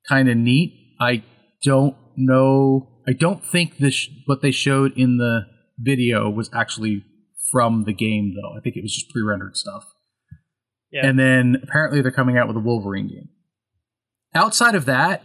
kind 0.07 0.27
of 0.27 0.36
neat. 0.36 0.75
I 1.00 1.24
don't 1.64 1.95
know. 2.16 2.89
I 3.08 3.14
don't 3.14 3.43
think 3.43 3.78
this 3.78 4.08
what 4.26 4.41
they 4.41 4.52
showed 4.52 4.97
in 4.97 5.18
the 5.18 5.47
video 5.78 6.30
was 6.30 6.50
actually 6.54 7.04
from 7.52 7.86
the 7.86 7.93
game, 7.93 8.36
though. 8.36 8.58
I 8.58 8.62
think 8.62 8.76
it 8.76 8.84
was 8.84 8.93
just 8.93 9.10
pre-rendered 9.12 9.56
stuff. 9.56 9.86
Yeah. 10.91 11.06
And 11.06 11.18
then 11.18 11.58
apparently 11.64 12.02
they're 12.02 12.12
coming 12.12 12.38
out 12.38 12.47
with 12.47 12.58
a 12.58 12.62
Wolverine 12.62 13.08
game. 13.08 13.30
Outside 14.36 14.76
of 14.76 14.86
that, 14.86 15.24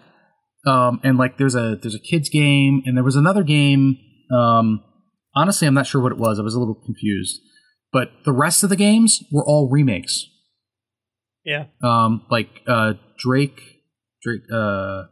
um, 0.66 1.00
and 1.02 1.18
like 1.18 1.36
there's 1.36 1.54
a 1.54 1.76
there's 1.80 1.94
a 1.94 1.98
kids 1.98 2.28
game, 2.28 2.82
and 2.86 2.96
there 2.96 3.04
was 3.04 3.16
another 3.16 3.42
game. 3.42 3.98
Um, 4.32 4.82
honestly, 5.34 5.66
I'm 5.66 5.74
not 5.74 5.86
sure 5.86 6.00
what 6.00 6.12
it 6.12 6.18
was. 6.18 6.38
I 6.38 6.42
was 6.42 6.54
a 6.54 6.58
little 6.58 6.74
confused. 6.74 7.40
But 7.92 8.10
the 8.24 8.32
rest 8.32 8.64
of 8.64 8.70
the 8.70 8.76
games 8.76 9.22
were 9.30 9.44
all 9.44 9.68
remakes. 9.70 10.26
Yeah. 11.44 11.66
Um, 11.82 12.24
like 12.30 12.48
uh, 12.66 12.94
Drake, 13.18 13.60
Drake. 14.22 14.42
Uh, 14.52 15.04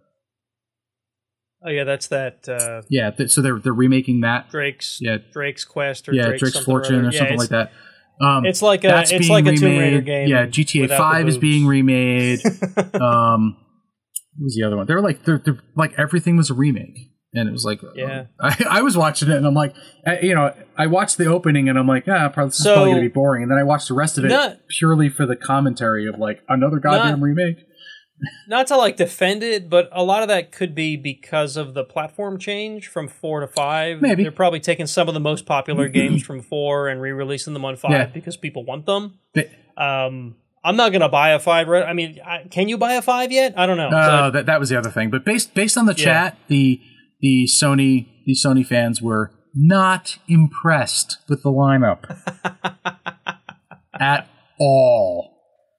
Oh 1.65 1.71
yeah, 1.71 1.85
that's 1.85 2.09
that 2.09 2.49
uh, 2.49 2.83
yeah, 2.91 3.11
th- 3.11 3.31
so 3.31 3.41
they're 3.41 3.59
they're 3.59 3.73
remaking 3.73 4.21
that. 4.23 4.51
Drake's 4.51 4.99
Yeah, 5.01 5.19
Drake's 5.33 5.65
Quest 5.65 6.09
or 6.09 6.13
yeah, 6.15 6.27
Drake's, 6.29 6.41
Drake's 6.53 6.59
Fortune 6.65 7.01
other. 7.01 7.09
or 7.09 7.13
Yeah, 7.13 7.19
something 7.19 7.39
like 7.39 7.49
that. 7.51 7.73
Um, 8.21 8.45
It's 8.47 8.63
like 8.63 8.85
a 8.85 9.01
it's 9.01 9.11
being 9.11 9.29
like 9.31 9.47
a 9.47 9.57
Tomb 9.57 9.71
Raider 9.79 9.97
remade. 9.99 10.05
game. 10.05 10.29
Yeah, 10.29 10.47
GTA 10.47 10.89
Five 10.97 11.29
is 11.29 11.39
being 11.39 11.67
remade. 11.67 12.41
um, 13.01 13.57
what 14.37 14.45
was 14.45 14.55
the 14.59 14.65
other 14.67 14.77
one? 14.77 14.87
They 14.87 14.95
were 14.95 15.01
like, 15.01 15.25
they're, 15.25 15.39
they're 15.39 15.59
like 15.77 15.93
everything 15.99 16.37
was 16.37 16.49
a 16.51 16.55
remake, 16.55 16.97
and 17.35 17.49
it 17.49 17.53
was 17.53 17.65
like, 17.65 17.81
Yeah. 17.95 18.27
I, 18.41 18.65
I 18.69 18.83
was 18.83 18.97
watching 18.97 19.31
it, 19.31 19.37
and 19.37 19.47
I'm 19.47 19.55
like, 19.55 19.75
I, 20.07 20.21
you 20.21 20.35
know, 20.35 20.55
I 20.77 20.87
watched 20.87 21.19
the 21.19 21.27
opening, 21.27 21.69
and 21.69 21.79
I'm 21.79 21.87
like, 21.87 22.05
ah, 22.09 22.29
probably 22.29 22.49
this 22.51 22.59
is 22.59 22.65
So- 22.65 22.75
probably 22.75 22.93
gonna 22.93 23.03
be 23.03 23.09
boring, 23.09 23.43
and 23.43 23.51
then 23.53 23.59
I 23.59 23.63
watched 23.65 23.89
the 23.89 23.95
rest 23.95 24.19
of 24.19 24.25
it 24.25 24.29
Not- 24.29 24.59
purely 24.69 25.09
for 25.09 25.27
the 25.27 25.37
commentary 25.37 26.07
of 26.09 26.19
like 26.19 26.43
another 26.49 26.79
goddamn 26.79 27.21
Not- 27.21 27.25
remake. 27.25 27.57
Not 28.49 28.67
to 28.69 28.77
like 28.77 28.97
defend 28.97 29.43
it, 29.43 29.69
but 29.69 29.89
a 29.93 30.03
lot 30.03 30.23
of 30.23 30.29
that 30.29 30.53
could 30.53 30.75
be 30.75 30.97
because 30.97 31.57
of 31.57 31.75
the 31.75 31.85
platform 31.85 32.39
change 32.39 32.89
from 32.89 33.09
four 33.09 33.41
to 33.41 33.47
five. 33.47 34.01
Maybe. 34.01 34.23
they're 34.23 34.33
probably 34.33 34.61
taking 34.61 34.87
some 34.87 35.09
of 35.09 35.15
the 35.15 35.21
most 35.21 35.47
popular 35.47 35.89
games 35.89 36.23
from 36.23 36.41
four 36.43 36.89
and 36.89 37.01
re-releasing 37.01 37.53
them 37.55 37.65
on 37.65 37.77
five 37.77 37.91
Yeah. 37.93 38.07
because 38.07 38.37
people 38.37 38.65
want 38.65 38.87
them. 38.87 39.19
They- 39.35 39.51
Um, 39.77 40.37
I'm 40.65 40.77
not 40.77 40.93
gonna 40.93 41.09
buy 41.09 41.31
a 41.31 41.39
five. 41.41 41.67
Right? 41.67 41.83
I 41.85 41.93
mean, 41.93 42.21
I, 42.25 42.45
can 42.51 42.69
you 42.69 42.79
buy 42.79 42.93
a 42.95 43.03
five 43.03 43.33
yet? 43.33 43.55
I 43.57 43.67
don't 43.67 43.77
know. 43.77 43.91
But- 43.91 44.31
that 44.31 44.47
that 44.47 44.61
was 44.61 44.69
the 44.69 44.79
other 44.79 44.91
thing. 44.91 45.11
But 45.11 45.25
based 45.25 45.55
based 45.55 45.77
on 45.77 45.87
the 45.87 45.95
Yeah. 45.97 46.05
chat, 46.05 46.39
the 46.49 46.81
the 47.21 47.47
Sony 47.51 48.07
the 48.27 48.35
Sony 48.35 48.65
fans 48.65 49.03
were 49.03 49.33
not 49.55 50.19
impressed 50.29 51.19
with 51.29 51.43
the 51.43 51.51
lineup 51.51 52.17
at 54.01 54.29
all. 54.61 55.32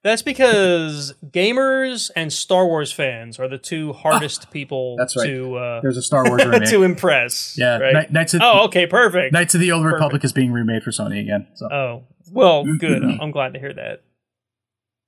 That's 0.04 0.20
because 0.22 1.14
gamers 1.30 2.10
and 2.14 2.30
Star 2.32 2.66
Wars 2.66 2.92
fans 2.92 3.38
are 3.38 3.48
the 3.48 3.56
two 3.58 3.94
hardest 3.94 4.50
people 4.50 4.96
Ah, 4.98 5.02
That's 5.02 5.16
right. 5.16 5.26
to 5.26 5.56
uh, 5.56 5.80
There's 5.80 5.96
a 5.96 6.02
Star 6.02 6.28
Wars 6.28 6.44
remake. 6.46 6.68
to 6.68 6.82
impress. 6.82 7.56
yeah, 7.58 7.78
right? 7.78 8.12
Knights 8.12 8.34
of 8.34 8.42
oh, 8.44 8.64
okay, 8.66 8.86
perfect. 8.86 9.32
Knights 9.32 9.54
of 9.54 9.60
the 9.62 9.72
Old 9.72 9.84
Republic 9.86 10.22
is 10.22 10.32
being 10.34 10.52
remade 10.52 10.82
for 10.82 10.90
Sony 10.90 11.20
again. 11.22 11.46
So 11.54 11.68
Oh, 11.72 12.02
well, 12.30 12.64
good. 12.78 13.02
I'm 13.02 13.30
glad 13.30 13.54
to 13.54 13.58
hear 13.58 13.72
that. 13.72 14.02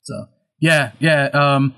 so 0.02 0.26
yeah, 0.60 0.92
yeah. 0.98 1.26
Um, 1.26 1.74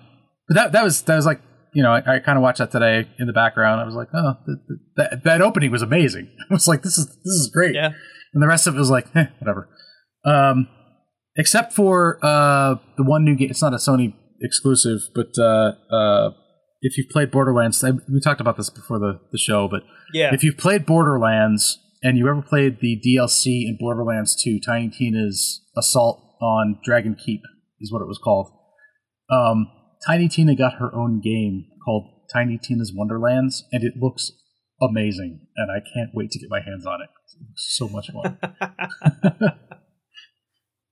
but 0.47 0.55
that 0.55 0.73
that 0.73 0.85
was 0.85 1.03
that 1.03 1.17
was 1.17 1.27
like 1.27 1.41
you 1.75 1.83
know 1.83 1.91
I, 1.93 1.99
I 2.17 2.19
kind 2.21 2.39
of 2.39 2.43
watched 2.43 2.59
that 2.59 2.71
today 2.71 3.09
in 3.19 3.27
the 3.27 3.33
background. 3.33 3.81
I 3.81 3.85
was 3.85 3.95
like, 3.97 4.09
oh, 4.15 4.35
th- 4.47 4.59
th- 4.69 4.81
that 5.11 5.25
that 5.25 5.43
opening 5.43 5.73
was 5.73 5.83
amazing. 5.83 6.31
I 6.51 6.55
was 6.55 6.69
like, 6.69 6.83
this 6.83 6.97
is 6.97 7.07
this 7.07 7.35
is 7.35 7.51
great. 7.53 7.75
Yeah. 7.75 7.91
and 8.33 8.43
the 8.43 8.47
rest 8.47 8.67
of 8.69 8.77
it 8.77 8.79
was 8.79 8.91
like, 8.91 9.07
eh, 9.17 9.27
whatever. 9.41 9.69
Um, 10.25 10.69
except 11.39 11.73
for 11.73 12.19
uh, 12.23 12.75
the 12.99 13.05
one 13.05 13.25
new 13.25 13.35
game. 13.37 13.49
It's 13.51 13.63
not 13.63 13.73
a 13.73 13.77
Sony 13.77 14.13
exclusive, 14.43 15.01
but 15.15 15.29
uh, 15.39 15.73
uh, 15.91 16.31
if 16.83 16.99
you've 16.99 17.09
played 17.09 17.31
Borderlands, 17.31 17.83
I, 17.83 17.93
we 17.93 18.21
talked 18.23 18.41
about 18.41 18.57
this 18.57 18.69
before 18.71 18.99
the, 18.99 19.21
the 19.33 19.39
show, 19.39 19.69
but 19.69 19.83
Yeah. 20.13 20.35
if 20.35 20.45
you've 20.45 20.59
played 20.59 20.85
Borderlands 20.85 21.79
and 22.03 22.17
you 22.19 22.29
ever 22.29 22.43
played 22.43 22.81
the 22.81 23.01
DLC 23.05 23.67
in 23.67 23.77
Borderlands 23.81 24.37
2, 24.43 24.61
Tiny 24.61 24.91
Tina's 24.91 25.63
Assault 25.77 26.37
on 26.41 26.79
Dragon 26.85 27.17
Keep 27.25 27.41
is 27.81 27.93
what 27.93 28.01
it 28.03 28.07
was 28.09 28.21
called. 28.23 28.53
Um, 29.31 29.69
Tiny 30.07 30.29
Tina 30.29 30.55
got 30.55 30.75
her 30.75 30.95
own 30.95 31.21
game 31.21 31.65
called 31.85 32.05
Tiny 32.33 32.59
Tina's 32.63 32.93
Wonderlands, 32.95 33.65
and 33.73 33.83
it 33.83 33.95
looks 34.01 34.31
amazing, 34.81 35.41
and 35.57 35.71
I 35.73 35.81
can't 35.95 36.11
wait 36.15 36.31
to 36.31 36.39
get 36.39 36.49
my 36.51 36.61
hands 36.61 36.87
on 36.87 37.01
it. 37.03 37.09
So 37.57 37.89
much 37.89 38.11
fun. 38.13 38.39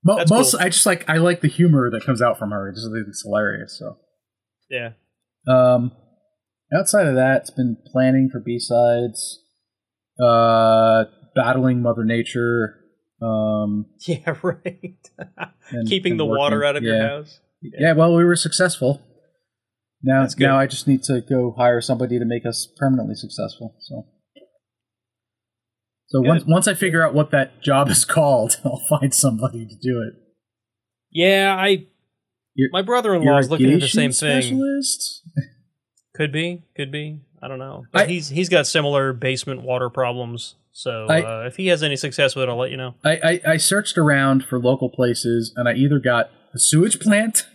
Mo- 0.07 0.23
most 0.29 0.51
cool. 0.51 0.61
I 0.61 0.69
just 0.69 0.85
like 0.85 1.07
I 1.09 1.17
like 1.17 1.41
the 1.41 1.47
humor 1.49 1.89
that 1.91 2.03
comes 2.05 2.21
out 2.21 2.39
from 2.39 2.51
her. 2.51 2.69
I 2.71 2.73
just 2.73 2.87
think 2.91 3.05
it's 3.07 3.23
hilarious. 3.23 3.77
So 3.77 3.97
yeah. 4.69 4.91
um, 5.47 5.91
outside 6.73 7.07
of 7.07 7.15
that, 7.15 7.41
it's 7.41 7.49
been 7.51 7.77
planning 7.91 8.29
for 8.31 8.39
B 8.39 8.57
sides, 8.57 9.39
uh, 10.23 11.05
battling 11.35 11.81
Mother 11.81 12.03
Nature, 12.05 12.75
um, 13.21 13.85
Yeah, 14.07 14.35
right. 14.41 14.97
and- 15.71 15.87
Keeping 15.87 16.13
and 16.13 16.19
the 16.19 16.25
water 16.25 16.63
out 16.63 16.75
of 16.77 16.83
your 16.83 16.95
Yeah. 16.95 17.07
house. 17.09 17.39
Yeah. 17.61 17.93
well, 17.93 18.15
we 18.15 18.23
were 18.23 18.35
successful. 18.35 19.01
Now, 20.03 20.27
now 20.37 20.59
I 20.59 20.67
just 20.67 20.87
need 20.87 21.01
to 21.03 21.21
go 21.21 21.55
hire 21.57 21.81
somebody 21.81 22.19
to 22.19 22.25
make 22.25 22.45
us 22.45 22.67
permanently 22.77 23.15
successful. 23.15 23.75
So, 23.79 24.05
so 26.07 26.21
Good. 26.21 26.27
once 26.27 26.43
once 26.45 26.67
I 26.67 26.73
figure 26.73 27.05
out 27.05 27.13
what 27.13 27.31
that 27.31 27.61
job 27.61 27.89
is 27.89 28.05
called, 28.15 28.59
I'll 28.65 28.81
find 28.89 29.13
somebody 29.13 29.65
to 29.65 29.75
do 29.75 30.01
it. 30.01 30.13
Yeah, 31.11 31.55
I. 31.57 31.85
My 32.71 32.81
brother-in-law 32.81 33.37
is 33.37 33.51
looking 33.51 33.71
at 33.71 33.81
the 33.81 33.87
same 33.87 34.05
Irrigation 34.05 34.27
thing. 34.27 34.41
Specialist? 34.41 35.21
Could 36.15 36.31
be, 36.31 36.63
could 36.75 36.91
be. 36.91 37.21
I 37.41 37.47
don't 37.47 37.59
know. 37.59 37.85
But 37.91 38.03
I- 38.03 38.05
he's 38.07 38.29
he's 38.29 38.49
got 38.49 38.65
similar 38.65 39.13
basement 39.13 39.61
water 39.61 39.89
problems. 39.89 40.55
So 40.71 41.05
I- 41.07 41.21
uh, 41.21 41.43
if 41.47 41.57
he 41.57 41.67
has 41.67 41.83
any 41.83 41.95
success 41.95 42.35
with 42.35 42.43
it, 42.43 42.49
I'll 42.49 42.57
let 42.57 42.71
you 42.71 42.77
know. 42.77 42.95
I, 43.03 43.11
I, 43.23 43.41
I 43.53 43.57
searched 43.57 43.97
around 43.97 44.43
for 44.43 44.59
local 44.59 44.89
places, 44.89 45.53
and 45.55 45.67
I 45.69 45.73
either 45.73 45.99
got 45.99 46.31
a 46.53 46.59
sewage 46.59 46.99
plant, 46.99 47.47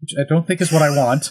which 0.00 0.12
I 0.18 0.24
don't 0.28 0.46
think 0.46 0.60
is 0.60 0.70
what 0.70 0.82
I 0.82 0.90
want, 0.90 1.30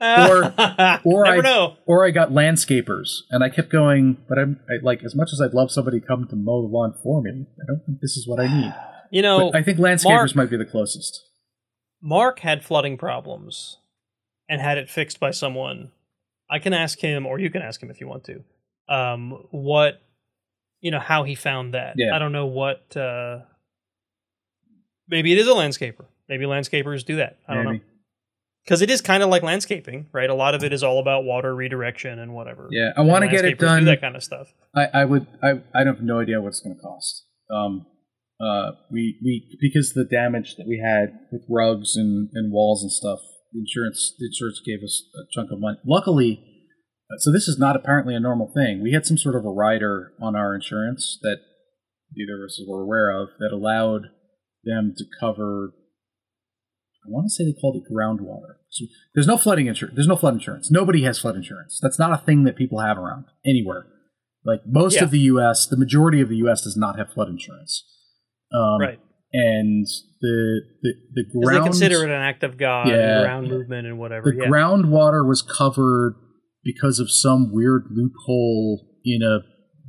Or- 0.00 0.44
or 1.04 1.26
I- 1.26 1.40
know. 1.40 1.76
or 1.86 2.06
I 2.06 2.10
got 2.10 2.30
landscapers. 2.30 3.20
And 3.30 3.42
I 3.44 3.48
kept 3.48 3.70
going, 3.70 4.18
but 4.28 4.38
I'm 4.38 4.60
I, 4.68 4.82
like, 4.82 5.02
as 5.04 5.14
much 5.14 5.30
as 5.32 5.40
I'd 5.40 5.54
love 5.54 5.70
somebody 5.70 6.00
to 6.00 6.06
come 6.06 6.26
to 6.28 6.36
mow 6.36 6.62
the 6.62 6.68
lawn 6.68 6.94
for 7.02 7.22
me, 7.22 7.30
I 7.60 7.64
don't 7.66 7.82
think 7.86 8.00
this 8.00 8.16
is 8.16 8.26
what 8.26 8.40
I 8.40 8.46
need. 8.46 8.74
You 9.10 9.22
know, 9.22 9.50
But 9.50 9.58
I 9.58 9.62
think 9.62 9.78
landscapers 9.78 10.04
Mark- 10.04 10.36
might 10.36 10.50
be 10.50 10.56
the 10.56 10.64
closest. 10.64 11.22
Mark 12.02 12.40
had 12.40 12.64
flooding 12.64 12.98
problems 12.98 13.78
and 14.48 14.60
had 14.60 14.76
it 14.76 14.90
fixed 14.90 15.20
by 15.20 15.30
someone. 15.30 15.92
I 16.50 16.58
can 16.58 16.74
ask 16.74 16.98
him, 16.98 17.24
or 17.24 17.38
you 17.38 17.48
can 17.48 17.62
ask 17.62 17.82
him 17.82 17.90
if 17.90 18.00
you 18.00 18.06
want 18.08 18.24
to. 18.24 18.44
Um, 18.88 19.46
what 19.50 20.02
you 20.80 20.90
know, 20.90 21.00
how 21.00 21.22
he 21.22 21.34
found 21.34 21.72
that. 21.72 21.94
Yeah. 21.96 22.14
I 22.14 22.18
don't 22.18 22.32
know 22.32 22.44
what. 22.44 22.94
Uh, 22.94 23.38
maybe 25.08 25.32
it 25.32 25.38
is 25.38 25.48
a 25.48 25.52
landscaper. 25.52 26.04
Maybe 26.28 26.44
landscapers 26.44 27.04
do 27.06 27.16
that. 27.16 27.38
I 27.48 27.54
don't 27.54 27.64
know 27.64 27.70
Maybe. 27.72 27.84
Because 28.64 28.80
it 28.82 28.90
is 28.90 29.00
kind 29.00 29.22
of 29.22 29.28
like 29.28 29.42
landscaping, 29.42 30.06
right? 30.12 30.30
A 30.30 30.34
lot 30.34 30.54
of 30.54 30.64
it 30.64 30.72
is 30.72 30.82
all 30.82 30.98
about 30.98 31.24
water 31.24 31.54
redirection 31.54 32.18
and 32.18 32.32
whatever. 32.34 32.68
Yeah, 32.70 32.92
I 32.96 33.02
want 33.02 33.24
to 33.24 33.28
get 33.30 33.44
it 33.44 33.58
Landscapers 33.58 33.60
Do 33.60 33.66
done. 33.66 33.84
that 33.86 34.00
kind 34.00 34.16
of 34.16 34.22
stuff. 34.22 34.54
I, 34.74 34.86
I 34.94 35.04
would. 35.04 35.26
I, 35.42 35.62
I 35.74 35.84
have 35.84 36.00
no 36.00 36.20
idea 36.20 36.40
what 36.40 36.48
it's 36.48 36.60
going 36.60 36.76
to 36.76 36.80
cost. 36.82 37.26
Um, 37.50 37.86
uh, 38.40 38.72
we 38.90 39.18
we 39.22 39.56
because 39.60 39.92
the 39.92 40.04
damage 40.04 40.56
that 40.56 40.66
we 40.66 40.82
had 40.84 41.18
with 41.30 41.42
rugs 41.48 41.96
and, 41.96 42.30
and 42.34 42.52
walls 42.52 42.82
and 42.82 42.90
stuff, 42.90 43.20
the 43.52 43.60
insurance 43.60 44.14
the 44.18 44.26
insurance 44.26 44.60
gave 44.64 44.82
us 44.82 45.04
a 45.14 45.22
chunk 45.32 45.50
of 45.52 45.60
money. 45.60 45.78
Luckily, 45.86 46.42
uh, 47.10 47.18
so 47.18 47.30
this 47.30 47.46
is 47.46 47.58
not 47.58 47.76
apparently 47.76 48.14
a 48.14 48.20
normal 48.20 48.50
thing. 48.52 48.82
We 48.82 48.92
had 48.92 49.06
some 49.06 49.18
sort 49.18 49.36
of 49.36 49.44
a 49.44 49.50
rider 49.50 50.12
on 50.20 50.34
our 50.34 50.54
insurance 50.54 51.18
that 51.22 51.36
neither 52.14 52.42
of 52.42 52.46
us 52.46 52.60
were 52.66 52.82
aware 52.82 53.10
of 53.10 53.28
that 53.38 53.52
allowed 53.52 54.08
them 54.64 54.94
to 54.96 55.04
cover. 55.20 55.72
I 57.06 57.10
want 57.10 57.26
to 57.26 57.30
say 57.30 57.44
they 57.44 57.52
called 57.60 57.76
it 57.76 57.92
groundwater. 57.92 58.56
So 58.70 58.86
there's 59.14 59.26
no 59.26 59.36
flooding 59.36 59.66
insurance. 59.66 59.94
There's 59.96 60.06
no 60.08 60.16
flood 60.16 60.34
insurance. 60.34 60.70
Nobody 60.70 61.02
has 61.02 61.18
flood 61.18 61.36
insurance. 61.36 61.78
That's 61.82 61.98
not 61.98 62.12
a 62.12 62.16
thing 62.24 62.44
that 62.44 62.56
people 62.56 62.80
have 62.80 62.96
around 62.98 63.26
anywhere. 63.46 63.86
Like 64.44 64.60
most 64.66 64.96
Yeah. 64.96 65.04
of 65.04 65.10
the 65.10 65.18
U.S., 65.20 65.66
the 65.66 65.76
majority 65.76 66.20
of 66.20 66.28
the 66.28 66.36
U.S. 66.36 66.62
does 66.62 66.76
not 66.76 66.98
have 66.98 67.12
flood 67.12 67.28
insurance. 67.28 67.84
Um, 68.52 68.80
right. 68.80 69.00
And 69.32 69.86
the 70.20 70.60
the 70.82 70.92
the 71.14 71.24
ground 71.42 71.64
they 71.64 71.68
consider 71.68 72.04
it 72.04 72.10
an 72.10 72.22
act 72.22 72.42
of 72.44 72.56
God, 72.56 72.88
Yeah. 72.88 72.94
and 73.18 73.24
ground 73.24 73.48
movement, 73.48 73.86
and 73.86 73.98
whatever. 73.98 74.30
the 74.30 74.36
yeah. 74.36 74.48
groundwater 74.48 75.26
was 75.26 75.42
covered 75.42 76.14
because 76.62 76.98
of 77.00 77.10
some 77.10 77.52
weird 77.52 77.86
loophole 77.90 78.86
in 79.04 79.22
a 79.22 79.40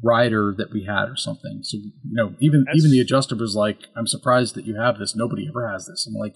rider 0.04 0.54
that 0.58 0.72
we 0.74 0.84
had 0.86 1.06
or 1.10 1.16
something. 1.16 1.60
So 1.64 1.78
you 1.78 1.92
know, 2.04 2.34
even 2.40 2.64
That's- 2.66 2.78
even 2.80 2.92
the 2.92 3.00
adjuster 3.00 3.36
was 3.36 3.56
like, 3.56 3.88
"I'm 3.96 4.08
surprised 4.08 4.56
that 4.56 4.66
you 4.66 4.76
have 4.78 4.98
this. 4.98 5.16
Nobody 5.16 5.48
ever 5.48 5.70
has 5.72 5.86
this." 5.86 6.08
I'm 6.08 6.16
like, 6.20 6.36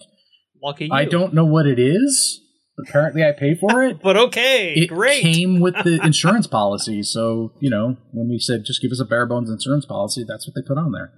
Lucky 0.62 0.86
you. 0.86 0.90
I 0.92 1.04
don't 1.04 1.34
know 1.34 1.44
what 1.44 1.66
it 1.66 1.78
is. 1.78 2.40
Apparently, 2.86 3.22
I 3.24 3.32
pay 3.32 3.54
for 3.54 3.82
it. 3.82 4.00
But 4.02 4.16
okay, 4.16 4.72
it 4.74 4.86
great. 4.88 5.20
came 5.22 5.60
with 5.60 5.74
the 5.84 6.00
insurance 6.04 6.46
policy. 6.46 7.02
So, 7.02 7.52
you 7.60 7.68
know, 7.70 7.96
when 8.12 8.28
we 8.28 8.38
said 8.38 8.60
just 8.64 8.80
give 8.80 8.90
us 8.90 9.00
a 9.00 9.04
bare 9.04 9.26
bones 9.26 9.50
insurance 9.50 9.84
policy, 9.86 10.24
that's 10.26 10.46
what 10.46 10.54
they 10.54 10.66
put 10.66 10.78
on 10.78 10.92
there. 10.92 11.12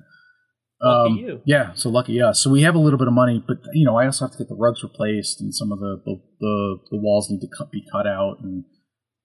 Lucky 0.82 1.10
Um, 1.12 1.16
you. 1.18 1.40
Yeah, 1.44 1.72
so 1.74 1.88
lucky 1.90 2.20
us. 2.20 2.42
So 2.42 2.50
we 2.50 2.62
have 2.62 2.74
a 2.74 2.78
little 2.78 2.98
bit 2.98 3.06
of 3.06 3.14
money, 3.14 3.42
but 3.46 3.58
you 3.72 3.84
know, 3.84 3.96
I 3.96 4.06
also 4.06 4.24
have 4.24 4.32
to 4.32 4.38
get 4.38 4.48
the 4.48 4.56
rugs 4.56 4.82
replaced, 4.82 5.40
and 5.40 5.54
some 5.54 5.70
of 5.70 5.78
the 5.78 6.00
the, 6.04 6.20
the, 6.40 6.78
the 6.90 6.96
walls 6.98 7.30
need 7.30 7.40
to 7.40 7.48
cut, 7.56 7.70
be 7.70 7.84
cut 7.92 8.06
out. 8.06 8.38
And 8.42 8.64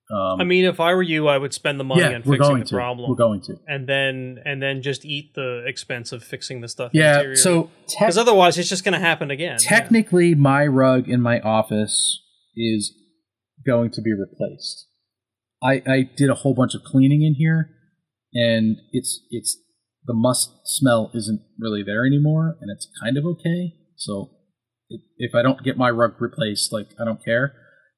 um, 0.10 0.40
I 0.40 0.46
mean, 0.46 0.64
if 0.64 0.80
I 0.80 0.94
were 0.94 1.04
you, 1.04 1.28
I 1.28 1.38
would 1.38 1.54
spend 1.54 1.80
the 1.80 1.84
money 1.84 2.02
yeah, 2.02 2.14
on 2.14 2.24
fixing 2.24 2.60
the 2.60 2.66
to. 2.66 2.76
problem, 2.76 3.10
We're 3.10 3.18
going 3.18 3.42
to. 3.42 3.58
and 3.68 3.88
then 3.88 4.42
and 4.46 4.62
then 4.62 4.82
just 4.82 5.04
eat 5.04 5.34
the 5.36 5.66
expense 5.66 6.14
of 6.14 6.24
fixing 6.24 6.62
the 6.62 6.70
stuff. 6.70 6.92
Yeah. 6.94 7.34
So 7.34 7.70
tech- 7.88 8.00
because 8.00 8.18
otherwise, 8.18 8.58
it's 8.58 8.70
just 8.70 8.86
going 8.86 8.94
to 8.94 9.00
happen 9.00 9.32
again. 9.32 9.58
technically, 9.60 10.34
my 10.34 10.66
rug 10.66 11.10
in 11.10 11.22
my 11.22 11.42
office 11.42 12.22
is 12.56 12.94
going 13.66 13.92
to 13.92 14.02
be 14.02 14.14
replaced. 14.14 14.88
I, 15.62 15.82
I 15.86 16.10
did 16.16 16.30
a 16.30 16.36
whole 16.36 16.54
bunch 16.54 16.74
of 16.74 16.84
cleaning 16.84 17.24
in 17.24 17.36
here, 17.36 17.70
and 18.34 18.78
it's 18.94 19.22
it's 19.30 19.58
the 20.06 20.14
must 20.14 20.52
smell 20.64 21.12
isn't 21.14 21.42
really 21.60 21.84
there 21.84 22.06
anymore, 22.06 22.56
and 22.62 22.72
it's 22.72 22.88
kind 23.04 23.18
of 23.18 23.26
okay. 23.26 23.74
So 23.98 24.30
if 25.18 25.36
I 25.36 25.42
don't 25.42 25.64
get 25.64 25.76
my 25.76 25.90
rug 25.90 26.14
replaced, 26.20 26.72
like 26.72 26.88
I 27.00 27.04
don't 27.04 27.24
care. 27.24 27.54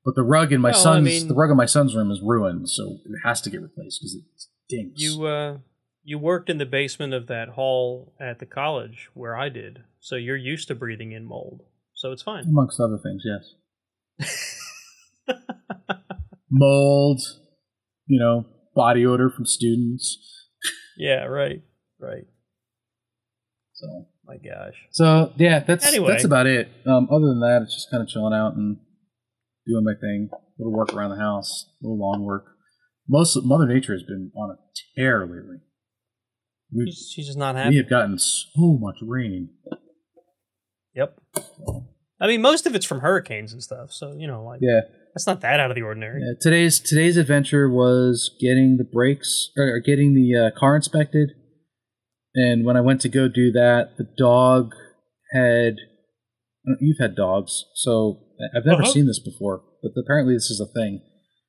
But 0.10 0.16
the 0.16 0.24
rug 0.24 0.51
in 0.51 0.60
my 0.60 0.72
Well, 0.72 0.80
I 0.80 0.82
son's 0.84 1.05
mean- 1.05 1.28
the 1.28 1.36
rug 1.36 1.51
in 1.51 1.57
my 1.57 1.68
son's 1.68 1.95
room 1.95 2.10
is 2.10 2.20
ruined, 2.20 2.68
so 2.68 2.97
it 3.05 3.20
has 3.24 3.41
to 3.41 3.51
get 3.51 3.62
replaced 3.62 3.99
because 4.01 4.16
it 4.16 4.24
stinks. 4.68 4.99
You 5.03 5.26
uh, 5.28 5.57
you 6.03 6.18
worked 6.18 6.49
in 6.49 6.57
the 6.57 6.66
basement 6.66 7.14
of 7.14 7.28
that 7.28 7.49
hall 7.49 8.16
at 8.20 8.39
the 8.39 8.47
college 8.47 9.10
where 9.14 9.36
I 9.38 9.49
did, 9.49 9.84
so 9.99 10.16
you're 10.16 10.36
used 10.36 10.68
to 10.70 10.74
breathing 10.74 11.12
in 11.12 11.26
mold, 11.26 11.62
so 11.93 12.12
it's 12.12 12.24
fine. 12.24 12.45
amongst 12.45 12.80
other 12.80 12.97
things, 12.97 13.22
yes. 14.18 14.49
Mold, 16.49 17.22
you 18.07 18.20
know, 18.20 18.47
body 18.76 19.05
odor 19.05 19.30
from 19.30 19.45
students. 19.45 20.18
yeah, 20.97 21.26
right, 21.26 21.62
right. 21.99 22.26
So 23.74 24.07
My 24.26 24.38
gosh. 24.38 24.74
So 24.89 25.34
yeah, 25.38 25.60
that's 25.60 25.86
Anyway. 25.86 26.07
that's 26.14 26.24
about 26.24 26.47
it. 26.47 26.68
Um, 26.88 27.07
other 27.12 27.28
than 27.28 27.41
that, 27.41 27.62
it's 27.62 27.76
just 27.76 27.91
kind 27.91 28.01
of 28.01 28.10
chilling 28.10 28.34
out 28.34 28.55
and 28.55 28.78
doing 29.70 29.86
my 29.86 29.93
thing. 29.99 30.30
A 30.32 30.38
little 30.57 30.74
work 30.78 30.93
around 30.93 31.11
the 31.11 31.22
house, 31.22 31.70
a 31.82 31.88
little 31.88 31.99
lawn 31.99 32.24
work. 32.24 32.45
Most 33.07 33.38
Mother 33.43 33.65
Nature 33.67 33.93
has 33.93 34.03
been 34.03 34.32
on 34.36 34.51
a 34.51 34.57
tear 34.97 35.22
lately. 35.22 35.57
We 36.76 36.86
She's, 36.91 37.26
just 37.28 37.38
not 37.38 37.55
happy. 37.55 37.72
we 37.72 37.78
have 37.78 37.89
gotten 37.89 38.17
so 38.20 38.78
much 38.80 38.97
rain. 39.01 39.49
Yep. 40.95 41.17
I 42.22 42.28
mean, 42.28 42.41
most 42.41 42.67
of 42.67 42.76
it's 42.76 42.86
from 42.86 42.99
hurricanes 42.99 43.53
and 43.53 43.63
stuff, 43.63 43.91
so 43.91 44.13
you 44.17 44.28
know, 44.28 44.43
like 44.43 44.59
Yeah. 44.61 44.82
that's 45.15 45.26
not 45.26 45.41
that 45.41 45.59
out 45.59 45.72
of 45.72 45.76
the 45.76 45.82
ordinary. 45.82 46.22
yeah. 46.22 46.34
Today's 46.41 46.80
today's 46.80 47.17
adventure 47.17 47.70
was 47.70 48.36
getting 48.41 48.78
the 48.78 48.84
brakes 48.84 49.49
or, 49.57 49.80
getting 49.80 50.13
the 50.13 50.36
uh, 50.53 50.59
car 50.59 50.76
inspected. 50.76 51.30
And 52.36 52.65
when 52.65 52.78
I 52.78 52.82
went 52.82 53.01
to 53.01 53.09
go 53.09 53.28
do 53.28 53.51
that, 53.53 53.91
the 53.97 54.07
dog 54.17 54.74
had. 55.34 55.76
You've 56.80 56.99
had 56.99 57.15
dogs, 57.15 57.65
so 57.74 58.20
I've 58.56 58.66
never 58.66 58.84
Uh-huh. 58.84 58.92
seen 58.92 59.06
this 59.08 59.20
before, 59.20 59.64
but 59.82 59.92
apparently 59.98 60.34
this 60.34 60.50
is 60.50 60.60
a 60.60 60.66
thing. 60.66 61.02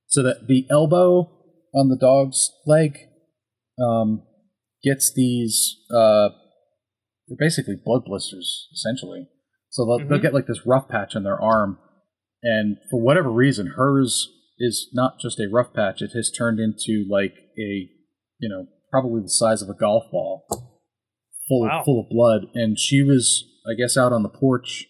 So 0.09 0.22
that 0.24 0.47
the 0.49 0.66
elbow 0.70 1.30
on 1.74 1.88
the 1.88 1.97
dog's 1.97 2.51
leg 2.66 2.99
um, 3.80 4.22
gets 4.82 5.12
these. 5.12 5.76
Uh, 5.95 6.30
they're 7.28 7.36
basically 7.38 7.76
blood 7.76 8.05
blisters, 8.05 8.68
essentially. 8.72 9.28
So 9.68 9.84
they'll, 9.86 10.09
they'll 10.09 10.18
Mhm. 10.18 10.22
get 10.22 10.34
like 10.34 10.47
this 10.49 10.66
rough 10.66 10.88
patch 10.88 11.14
on 11.14 11.22
their 11.22 11.41
arm, 11.41 11.78
and 12.43 12.76
for 12.91 13.01
whatever 13.01 13.30
reason, 13.30 13.68
hers 13.76 14.28
is 14.59 14.91
not 14.93 15.20
just 15.20 15.38
a 15.38 15.49
rough 15.49 15.72
patch; 15.72 16.03
it 16.03 16.11
has 16.12 16.30
turned 16.30 16.59
into 16.59 17.07
like 17.09 17.34
a, 17.57 17.88
you 18.41 18.49
know, 18.49 18.66
probably 18.91 19.22
the 19.22 19.28
size 19.30 19.62
of 19.62 19.68
a 19.70 19.74
golf 19.74 20.11
ball, 20.11 20.45
full 21.49 21.61
Wow. 21.62 21.82
full 21.84 22.01
of 22.01 22.09
blood. 22.11 22.51
And 22.55 22.76
she 22.78 23.03
was, 23.05 23.45
I 23.70 23.74
guess, 23.74 23.97
out 23.97 24.12
on 24.12 24.24
the 24.24 24.28
porch, 24.28 24.86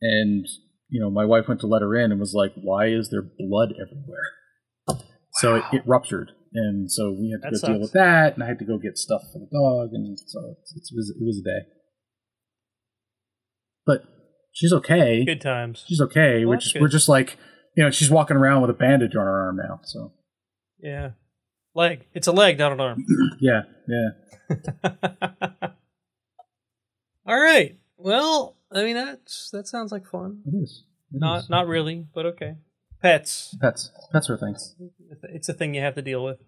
and 0.00 0.46
you 0.90 1.00
know, 1.00 1.10
my 1.10 1.24
wife 1.24 1.48
went 1.48 1.60
to 1.60 1.66
let 1.66 1.82
her 1.82 1.96
in 1.96 2.10
and 2.10 2.20
was 2.20 2.34
like, 2.34 2.52
"Why 2.56 2.86
is 2.86 3.10
there 3.10 3.22
blood 3.22 3.72
everywhere?" 3.80 5.02
So 5.34 5.56
it, 5.56 5.64
it 5.72 5.82
ruptured, 5.86 6.32
and 6.52 6.90
so 6.90 7.10
we 7.12 7.30
had 7.30 7.48
to 7.48 7.56
That 7.56 7.66
go 7.66 7.72
deal 7.72 7.80
with 7.80 7.92
that, 7.92 8.34
and 8.34 8.42
I 8.42 8.46
had 8.48 8.58
to 8.58 8.64
go 8.64 8.78
get 8.78 8.98
stuff 8.98 9.22
for 9.32 9.38
the 9.38 9.48
dog, 9.52 9.90
and 9.92 10.18
so 10.18 10.40
it, 10.40 10.58
it 10.74 10.94
was 10.94 11.10
it 11.10 11.24
was 11.24 11.38
a 11.38 11.44
day. 11.48 11.66
But 13.86 14.02
she's 14.52 14.72
okay. 14.72 15.24
Good 15.24 15.40
times. 15.40 15.84
She's 15.86 16.00
okay. 16.00 16.44
Well, 16.44 16.54
we're 16.54 16.60
just 16.60 16.74
good. 16.74 16.82
we're 16.82 16.88
just 16.88 17.08
like 17.08 17.36
you 17.76 17.84
know 17.84 17.90
she's 17.90 18.10
walking 18.10 18.36
around 18.36 18.62
with 18.62 18.70
a 18.70 18.74
bandage 18.74 19.14
on 19.14 19.24
her 19.24 19.46
arm 19.46 19.56
now. 19.56 19.80
So 19.84 20.12
Yeah. 20.80 21.10
Leg. 21.74 22.06
It's 22.14 22.26
a 22.26 22.32
leg, 22.32 22.58
not 22.58 22.72
an 22.72 22.80
arm. 22.80 23.04
yeah, 23.40 23.62
yeah. 23.88 24.58
All 27.26 27.40
right. 27.40 27.78
Well, 27.96 28.56
I 28.72 28.84
mean 28.84 28.94
that's 28.96 29.50
that 29.50 29.66
sounds 29.66 29.92
like 29.92 30.06
fun. 30.06 30.42
It 30.46 30.56
is. 30.62 30.84
It 31.12 31.20
Not 31.20 31.40
is. 31.44 31.50
not 31.50 31.66
really, 31.66 32.06
but 32.14 32.26
okay. 32.26 32.54
Pets. 33.02 33.56
pets. 33.60 33.90
Pets 34.12 34.28
are 34.30 34.36
things. 34.36 34.74
It's 35.24 35.48
a 35.48 35.54
thing 35.54 35.74
you 35.74 35.80
have 35.80 35.94
to 35.94 36.02
deal 36.02 36.22
with 36.22 36.38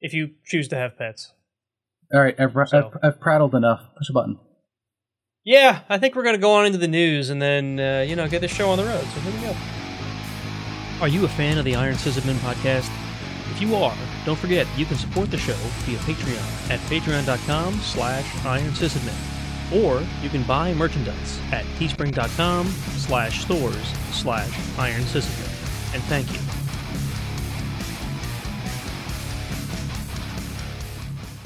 if 0.00 0.14
you 0.14 0.30
choose 0.44 0.68
to 0.68 0.76
have 0.76 0.96
pets. 0.96 1.32
All 2.12 2.20
right, 2.20 2.34
I've, 2.40 2.52
So- 2.68 2.90
I've, 2.94 2.98
I've 3.14 3.20
prattled 3.20 3.54
enough. 3.54 3.82
Push 3.98 4.08
a 4.08 4.12
button. 4.12 4.38
Yeah, 5.44 5.80
I 5.88 5.98
think 5.98 6.14
we're 6.14 6.22
going 6.22 6.34
to 6.36 6.40
go 6.40 6.52
on 6.52 6.66
into 6.66 6.78
the 6.78 6.86
news 6.88 7.30
and 7.30 7.40
then, 7.40 7.80
uh, 7.80 8.04
you 8.06 8.14
know, 8.14 8.28
get 8.28 8.40
this 8.40 8.52
show 8.54 8.68
on 8.70 8.76
the 8.78 8.84
road. 8.84 9.02
So 9.04 9.20
here 9.20 9.32
we 9.32 9.46
go. 9.48 9.56
Are 11.00 11.08
you 11.08 11.24
a 11.24 11.28
fan 11.28 11.56
of 11.58 11.64
the 11.64 11.74
Iron 11.76 11.94
Sysadmin 11.94 12.34
podcast? 12.36 12.90
If 13.50 13.60
you 13.60 13.74
are, 13.74 13.96
don't 14.26 14.38
forget 14.38 14.66
you 14.76 14.84
can 14.84 14.96
support 14.96 15.30
the 15.30 15.38
show 15.38 15.54
via 15.86 15.96
Patreon 15.98 16.70
at 16.70 16.78
patreon.com 16.90 17.74
slash 17.80 18.44
Iron 18.44 18.70
Sysadmin. 18.72 19.16
Or 19.72 20.02
you 20.22 20.28
can 20.28 20.42
buy 20.44 20.74
merchandise 20.74 21.40
at 21.52 21.64
teespring.com 21.78 22.66
slash 22.66 23.42
stores 23.42 23.92
slash 24.10 24.78
Iron. 24.78 25.02
And 25.92 26.02
thank 26.04 26.32
you. 26.32 26.38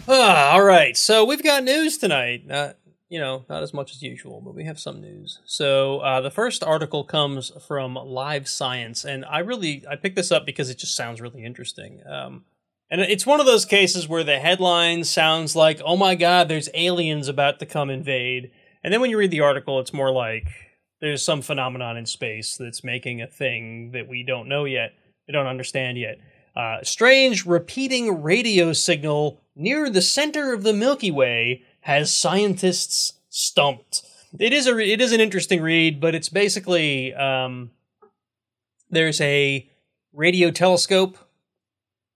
Ah, 0.07 0.53
all 0.53 0.63
right. 0.63 0.97
So 0.97 1.25
we've 1.25 1.43
got 1.43 1.65
news 1.65 1.97
tonight. 1.97 2.47
Not, 2.47 2.77
you 3.09 3.19
know, 3.19 3.45
not 3.49 3.63
as 3.63 3.73
much 3.73 3.93
as 3.93 4.03
usual, 4.03 4.43
but 4.43 4.55
we 4.55 4.65
have 4.65 4.79
some 4.79 5.01
news. 5.01 5.41
So 5.47 6.01
uh, 6.01 6.21
the 6.21 6.31
first 6.31 6.63
article 6.63 7.05
comes 7.05 7.51
from 7.67 7.95
Live 7.95 8.47
Science, 8.47 9.05
and 9.05 9.25
I 9.25 9.39
really 9.39 9.83
I 9.89 9.97
picked 9.97 10.17
this 10.17 10.31
up 10.31 10.45
because 10.45 10.69
it 10.69 10.79
just 10.79 10.95
sounds 10.95 11.21
really 11.23 11.43
interesting. 11.45 12.03
Um, 12.07 12.45
and 12.91 13.01
it's 13.01 13.27
one 13.27 13.41
of 13.41 13.47
those 13.47 13.65
cases 13.65 14.09
where 14.09 14.25
the 14.25 14.39
headline 14.39 15.05
sounds 15.05 15.57
like, 15.57 15.81
"Oh 15.85 15.97
my 15.97 16.15
God, 16.15 16.49
there's 16.49 16.69
aliens 16.75 17.29
about 17.29 17.59
to 17.61 17.67
come 17.67 17.91
invade," 17.91 18.51
and 18.83 18.93
then 18.93 19.01
when 19.01 19.11
you 19.11 19.19
read 19.19 19.31
the 19.31 19.41
article, 19.41 19.81
it's 19.81 19.93
more 19.93 20.13
like 20.13 20.49
there's 21.01 21.25
some 21.25 21.43
phenomenon 21.43 21.97
in 21.97 22.07
space 22.07 22.57
that's 22.57 22.85
making 22.85 23.21
a 23.21 23.27
thing 23.27 23.91
that 23.93 24.09
we 24.09 24.23
don't 24.23 24.49
know 24.49 24.65
yet, 24.65 24.93
we 25.27 25.33
don't 25.33 25.47
understand 25.47 25.99
yet. 25.99 26.19
Uh, 26.57 26.79
strange 26.83 27.45
repeating 27.45 28.23
radio 28.23 28.73
signal 28.73 29.41
near 29.57 29.91
the 29.91 30.03
center 30.03 30.53
of 30.53 30.63
the 30.63 30.73
Milky 30.73 31.11
Way 31.11 31.63
has 31.81 32.15
scientists 32.15 33.15
stumped. 33.29 34.03
It 34.39 34.53
is 34.53 34.67
a 34.67 34.79
it 34.79 35.01
is 35.01 35.13
an 35.13 35.21
interesting 35.21 35.61
read, 35.61 36.01
but 36.01 36.15
it's 36.15 36.29
basically 36.29 37.13
um, 37.15 37.71
there's 38.91 39.21
a 39.21 39.69
radio 40.13 40.51
telescope. 40.51 41.19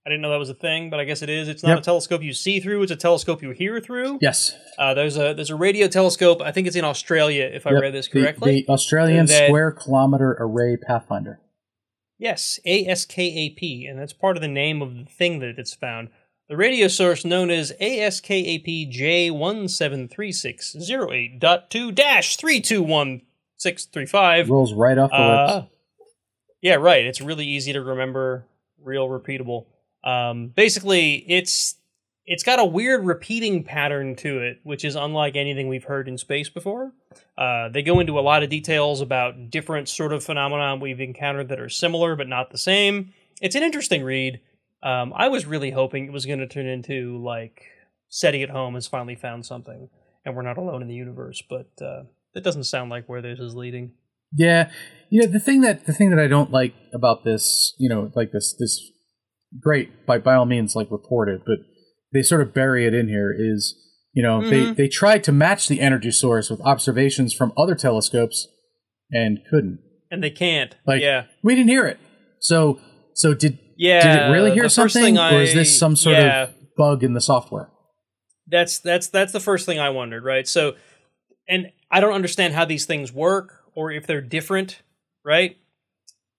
I 0.07 0.11
didn't 0.11 0.22
know 0.22 0.30
that 0.30 0.38
was 0.38 0.49
a 0.49 0.55
thing, 0.55 0.88
but 0.90 1.01
I 1.01 1.05
guess 1.05 1.20
it 1.22 1.28
is. 1.28 1.49
It's 1.49 1.62
not 1.62 1.70
Yep. 1.70 1.78
a 1.78 1.82
telescope 1.82 2.22
you 2.22 2.32
see 2.32 2.61
through; 2.61 2.82
it's 2.82 2.92
a 2.92 2.96
telescope 2.96 3.42
you 3.42 3.51
hear 3.51 3.78
through. 3.80 4.18
Yes. 4.22 4.57
Uh, 4.78 4.94
there's 4.94 5.16
a 5.18 5.34
there's 5.34 5.51
a 5.51 5.57
radio 5.57 5.86
telescope. 5.88 6.40
I 6.40 6.51
think 6.51 6.66
it's 6.66 6.76
in 6.76 6.84
Australia, 6.84 7.44
if 7.53 7.66
I 7.66 7.72
read 7.72 7.92
this 7.92 8.09
correctly. 8.09 8.64
The, 8.66 8.72
Australian 8.72 9.26
That- 9.26 9.49
Square 9.49 9.72
Kilometer 9.72 10.36
Array 10.40 10.76
Pathfinder. 10.78 11.40
Yes, 12.18 12.59
ASKAP, 12.66 13.88
and 13.88 13.99
that's 13.99 14.12
part 14.12 14.36
of 14.36 14.40
the 14.40 14.49
name 14.49 14.82
of 14.82 14.96
the 14.96 15.05
thing 15.05 15.38
that 15.40 15.59
it's 15.59 15.74
found. 15.74 16.09
The 16.49 16.57
radio 16.57 16.88
source 16.88 17.24
known 17.24 17.51
as 17.51 17.72
ASKAP 17.80 18.90
J173608.2-321635. 23.59 24.49
Rolls 24.49 24.72
right 24.74 24.99
off 24.99 25.11
the 25.11 25.16
Uh, 25.16 25.55
lips. 25.57 25.68
yeah, 26.61 26.74
right. 26.74 27.05
It's 27.05 27.20
really 27.20 27.46
easy 27.46 27.72
to 27.72 27.80
remember, 27.80 28.46
real 28.82 29.09
repeatable. 29.09 29.66
Um, 30.05 30.49
basically, 30.49 31.24
it's 31.28 31.76
it's 32.26 32.42
got 32.42 32.59
a 32.59 32.64
weird 32.64 33.07
repeating 33.07 33.64
pattern 33.64 34.14
to 34.16 34.38
it, 34.38 34.61
which 34.62 34.84
is 34.84 34.96
unlike 34.96 35.34
anything 35.34 35.66
we've 35.66 35.84
heard 35.84 36.09
in 36.09 36.18
space 36.18 36.51
before. 36.51 36.92
Uh, 37.38 37.70
they 37.70 37.82
go 37.82 38.01
into 38.01 38.18
a 38.18 38.20
lot 38.20 38.42
of 38.42 38.51
details 38.51 39.01
about 39.01 39.51
different 39.51 39.88
sort 39.88 40.12
of 40.12 40.22
phenomena 40.22 40.76
we've 40.76 41.01
encountered 41.01 41.49
that 41.49 41.59
are 41.59 41.70
similar 41.70 42.16
but 42.16 42.28
not 42.28 42.51
the 42.51 42.59
same. 42.59 43.14
It's 43.40 43.55
an 43.55 43.62
interesting 43.62 44.05
read. 44.05 44.40
Um, 44.82 45.12
I 45.16 45.28
was 45.28 45.46
really 45.46 45.70
hoping 45.70 46.05
it 46.05 46.12
was 46.12 46.26
going 46.26 46.40
to 46.40 46.46
turn 46.46 46.66
into 46.66 47.18
like 47.24 47.62
SETI 48.11 48.42
at 48.42 48.51
home 48.51 48.74
has 48.74 48.86
finally 48.86 49.14
found 49.14 49.46
something, 49.46 49.88
and 50.24 50.36
we're 50.36 50.42
not 50.42 50.59
alone 50.59 50.82
in 50.82 50.88
the 50.88 50.94
universe. 50.94 51.42
But 51.49 51.70
uh, 51.80 52.05
that 52.34 52.44
doesn't 52.44 52.64
sound 52.64 52.90
like 52.90 53.09
where 53.09 53.22
this 53.22 53.38
is 53.38 53.55
leading. 53.55 53.92
Yeah, 54.32 54.70
you 55.09 55.22
know 55.22 55.28
the 55.28 55.40
thing 55.40 55.62
that 55.62 55.86
the 55.86 55.92
thing 55.92 56.11
that 56.11 56.18
I 56.18 56.26
don't 56.26 56.51
like 56.51 56.74
about 56.92 57.24
this, 57.24 57.74
you 57.78 57.88
know, 57.88 58.12
like 58.14 58.32
this 58.32 58.55
this 58.59 58.90
great 59.61 60.07
by 60.07 60.18
by 60.18 60.34
all 60.34 60.46
means 60.46 60.74
like 60.74 60.90
report 60.90 61.28
it, 61.28 61.42
but 61.46 61.59
they 62.12 62.22
sort 62.22 62.40
of 62.40 62.55
bury 62.55 62.86
it 62.86 62.94
in 62.94 63.09
here 63.09 63.34
is 63.36 63.74
you 64.12 64.22
know 64.22 64.42
they 64.49 64.66
Mhm. 64.66 64.76
they 64.76 64.88
tried 64.88 65.24
to 65.24 65.32
match 65.32 65.68
the 65.68 65.80
energy 65.80 66.11
source 66.11 66.51
with 66.51 66.61
observations 66.62 67.32
from 67.32 67.53
other 67.57 67.74
telescopes 67.74 68.49
and 69.11 69.38
couldn't. 69.51 69.78
And 70.11 70.22
they 70.22 70.30
can't. 70.30 70.74
Like 70.86 71.03
yeah. 71.03 71.24
we 71.42 71.55
didn't 71.55 71.70
hear 71.70 71.86
it. 71.86 71.99
So 72.40 72.80
so 73.14 73.34
did 73.34 73.59
Yeah. 73.76 74.03
did 74.03 74.22
it 74.26 74.32
really 74.32 74.53
hear 74.53 74.68
something, 74.68 75.16
thing 75.16 75.18
or 75.18 75.40
is 75.42 75.55
this 75.55 75.78
some 75.78 75.96
sort 75.96 76.16
yeah, 76.16 76.42
of 76.44 76.55
bug 76.76 77.03
in 77.05 77.14
the 77.14 77.20
software? 77.20 77.70
That's 78.46 78.78
that's 78.78 79.09
that's 79.09 79.32
the 79.32 79.40
first 79.40 79.66
thing 79.66 79.78
I 79.78 79.90
wondered, 79.90 80.24
right? 80.24 80.49
So, 80.49 80.74
and 81.49 81.70
I 81.90 82.01
don't 82.01 82.14
understand 82.14 82.55
how 82.55 82.64
these 82.64 82.86
things 82.86 83.12
work 83.12 83.62
or 83.74 83.90
if 83.92 84.07
they're 84.07 84.22
different, 84.22 84.80
right? 85.24 85.57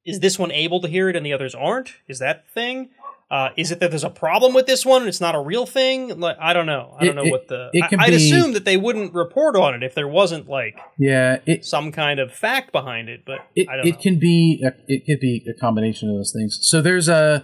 Is 0.06 0.20
this 0.20 0.40
one 0.40 0.52
able 0.52 0.82
to 0.82 0.88
hear 0.88 1.10
it 1.10 1.16
and 1.16 1.26
the 1.26 1.34
others 1.34 1.54
aren't? 1.56 1.94
Is 2.08 2.20
that 2.20 2.46
the 2.48 2.52
thing? 2.54 2.90
Uh, 3.32 3.50
is 3.58 3.70
it 3.72 3.80
that 3.80 3.92
there's 3.92 4.04
a 4.04 4.10
problem 4.10 4.56
with 4.56 4.66
this 4.66 4.84
one 4.84 5.04
and 5.04 5.10
it's 5.10 5.22
not 5.22 5.36
a 5.36 5.40
real 5.40 5.68
thing? 5.68 6.20
Like 6.20 6.38
I 6.40 6.52
don't 6.54 6.66
know. 6.66 6.96
I 7.00 7.06
don't 7.06 7.18
It- 7.18 7.24
know 7.24 7.30
what 7.30 7.48
the. 7.48 7.70
it 7.74 7.84
I, 7.84 8.06
I'd 8.06 8.10
be- 8.10 8.16
assume 8.16 8.54
that 8.54 8.66
they 8.66 8.76
wouldn't 8.78 9.14
report 9.14 9.56
on 9.56 9.76
it 9.76 9.84
if 9.84 9.94
there 9.94 10.08
wasn't 10.08 10.50
like 10.50 10.80
Yeah, 10.98 11.38
it 11.46 11.64
some 11.64 11.92
kind 11.92 12.20
of 12.20 12.32
fact 12.34 12.72
behind 12.72 13.08
it, 13.08 13.22
but 13.28 13.40
it, 13.56 13.68
I 13.70 13.76
don't 13.76 13.88
it 13.88 14.00
can 14.00 14.18
be 14.18 14.64
a, 14.66 14.72
it 14.88 15.04
could 15.06 15.20
be 15.20 15.46
a 15.48 15.60
combination 15.60 16.10
of 16.10 16.16
those 16.16 16.34
things. 16.36 16.58
So 16.64 16.82
there's 16.82 17.08
a 17.08 17.44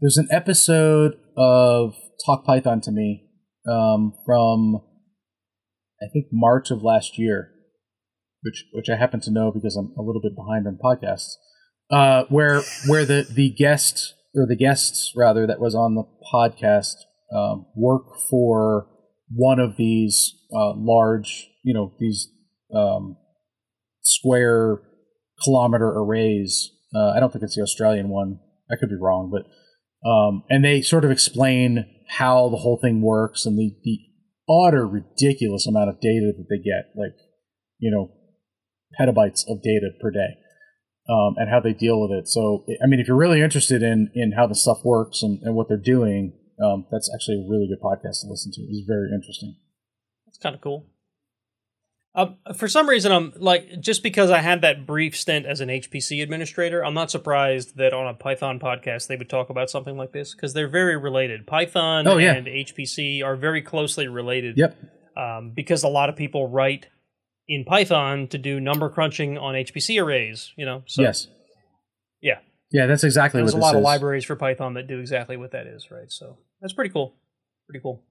there's 0.00 0.16
an 0.18 0.28
episode 0.30 1.14
of 1.36 1.94
Talk 2.24 2.44
Python 2.44 2.80
to 2.82 2.92
me 2.92 3.24
um, 3.68 4.12
from 4.24 4.76
I 6.00 6.06
think 6.12 6.26
March 6.30 6.70
of 6.70 6.84
last 6.84 7.18
year, 7.18 7.50
which 8.42 8.64
which 8.72 8.88
I 8.88 8.96
happen 8.96 9.18
to 9.22 9.32
know 9.32 9.50
because 9.52 9.74
I'm 9.74 9.92
a 9.98 10.02
little 10.02 10.20
bit 10.22 10.36
behind 10.36 10.68
on 10.68 10.78
podcasts. 10.80 11.34
Uh, 11.90 12.24
where 12.28 12.62
where 12.86 13.04
the 13.04 13.26
the 13.30 13.50
guest 13.50 14.14
or 14.34 14.46
the 14.46 14.56
guests 14.56 15.12
rather 15.16 15.46
that 15.46 15.60
was 15.60 15.74
on 15.74 15.94
the 15.94 16.02
podcast 16.32 16.96
um, 17.34 17.66
work 17.74 18.04
for 18.28 18.88
one 19.28 19.58
of 19.58 19.76
these 19.76 20.34
uh, 20.54 20.74
large, 20.76 21.48
you 21.64 21.74
know, 21.74 21.92
these 21.98 22.28
um, 22.74 23.16
square 24.02 24.80
kilometer 25.42 25.86
arrays. 25.86 26.70
Uh, 26.94 27.10
I 27.10 27.20
don't 27.20 27.32
think 27.32 27.42
it's 27.44 27.56
the 27.56 27.62
Australian 27.62 28.08
one. 28.08 28.38
I 28.70 28.76
could 28.76 28.88
be 28.88 28.96
wrong, 28.96 29.30
but 29.30 29.46
um, 30.08 30.44
and 30.48 30.64
they 30.64 30.82
sort 30.82 31.04
of 31.04 31.10
explain 31.10 31.86
how 32.08 32.48
the 32.48 32.58
whole 32.58 32.78
thing 32.80 33.02
works 33.02 33.46
and 33.46 33.58
the 33.58 33.72
the 33.82 33.98
utter 34.48 34.86
ridiculous 34.86 35.66
amount 35.66 35.88
of 35.88 36.00
data 36.00 36.32
that 36.36 36.46
they 36.48 36.58
get, 36.58 36.90
like 36.96 37.16
you 37.78 37.90
know, 37.90 38.12
petabytes 38.98 39.42
of 39.48 39.62
data 39.62 39.90
per 40.00 40.10
day, 40.10 40.36
um, 41.08 41.34
and 41.36 41.48
how 41.50 41.60
they 41.60 41.72
deal 41.72 42.00
with 42.00 42.10
it. 42.10 42.28
So, 42.28 42.64
I 42.82 42.86
mean, 42.86 43.00
if 43.00 43.08
you're 43.08 43.16
really 43.16 43.42
interested 43.42 43.82
in 43.82 44.10
in 44.14 44.32
how 44.32 44.46
the 44.46 44.54
stuff 44.54 44.78
works 44.84 45.22
and, 45.22 45.40
and 45.42 45.54
what 45.54 45.68
they're 45.68 45.76
doing, 45.76 46.32
um, 46.62 46.86
that's 46.90 47.10
actually 47.14 47.44
a 47.46 47.48
really 47.50 47.68
good 47.68 47.80
podcast 47.82 48.22
to 48.22 48.28
listen 48.28 48.52
to. 48.52 48.62
It's 48.62 48.86
very 48.86 49.10
interesting. 49.14 49.56
It's 50.26 50.38
kind 50.38 50.54
of 50.54 50.60
cool. 50.60 50.86
Um, 52.14 52.36
for 52.56 52.66
some 52.66 52.88
reason, 52.88 53.12
I'm 53.12 53.34
like 53.36 53.78
just 53.78 54.02
because 54.02 54.30
I 54.30 54.38
had 54.38 54.62
that 54.62 54.86
brief 54.86 55.14
stint 55.14 55.44
as 55.44 55.60
an 55.60 55.68
HPC 55.68 56.22
administrator, 56.22 56.82
I'm 56.82 56.94
not 56.94 57.10
surprised 57.10 57.76
that 57.76 57.92
on 57.92 58.06
a 58.06 58.14
Python 58.14 58.58
podcast 58.58 59.06
they 59.06 59.16
would 59.16 59.28
talk 59.28 59.50
about 59.50 59.68
something 59.68 59.98
like 59.98 60.12
this 60.12 60.34
because 60.34 60.54
they're 60.54 60.66
very 60.68 60.96
related. 60.96 61.46
Python 61.46 62.08
Oh, 62.08 62.16
yeah. 62.16 62.32
and 62.34 62.46
HPC 62.46 63.22
are 63.22 63.36
very 63.36 63.60
closely 63.60 64.08
related. 64.08 64.56
Yep. 64.56 64.76
Um, 65.14 65.50
because 65.54 65.82
a 65.82 65.88
lot 65.88 66.08
of 66.08 66.16
people 66.16 66.48
write 66.48 66.86
in 67.48 67.64
Python 67.64 68.28
to 68.28 68.38
do 68.38 68.60
number 68.60 68.88
crunching 68.88 69.38
on 69.38 69.54
HPC 69.54 70.02
arrays. 70.02 70.52
You 70.56 70.66
know. 70.66 70.82
So 70.86 71.02
yes. 71.02 71.28
Yeah. 72.20 72.38
Yeah, 72.72 72.86
that's 72.86 73.04
exactly 73.04 73.40
There's 73.40 73.54
a 73.54 73.58
lot 73.58 73.76
of 73.76 73.82
libraries 73.82 74.24
for 74.24 74.36
Python 74.36 74.74
that 74.74 74.88
do 74.88 74.98
exactly 74.98 75.36
what 75.36 75.52
that 75.52 75.66
is, 75.66 75.90
right? 75.90 76.10
So 76.10 76.38
that's 76.60 76.72
pretty 76.72 76.90
cool. 76.90 77.14
Pretty 77.68 77.80
cool. 77.80 78.02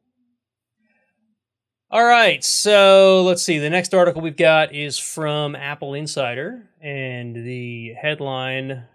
All 1.92 2.04
right, 2.04 2.44
so 2.44 3.24
let's 3.24 3.44
see. 3.44 3.60
The 3.60 3.70
next 3.70 3.94
article 3.94 4.22
we've 4.22 4.36
got 4.36 4.74
is 4.74 4.98
from 4.98 5.56
Apple 5.56 5.94
Insider, 5.94 6.68
and 6.82 7.36
the 7.36 7.94
headline 7.94 8.86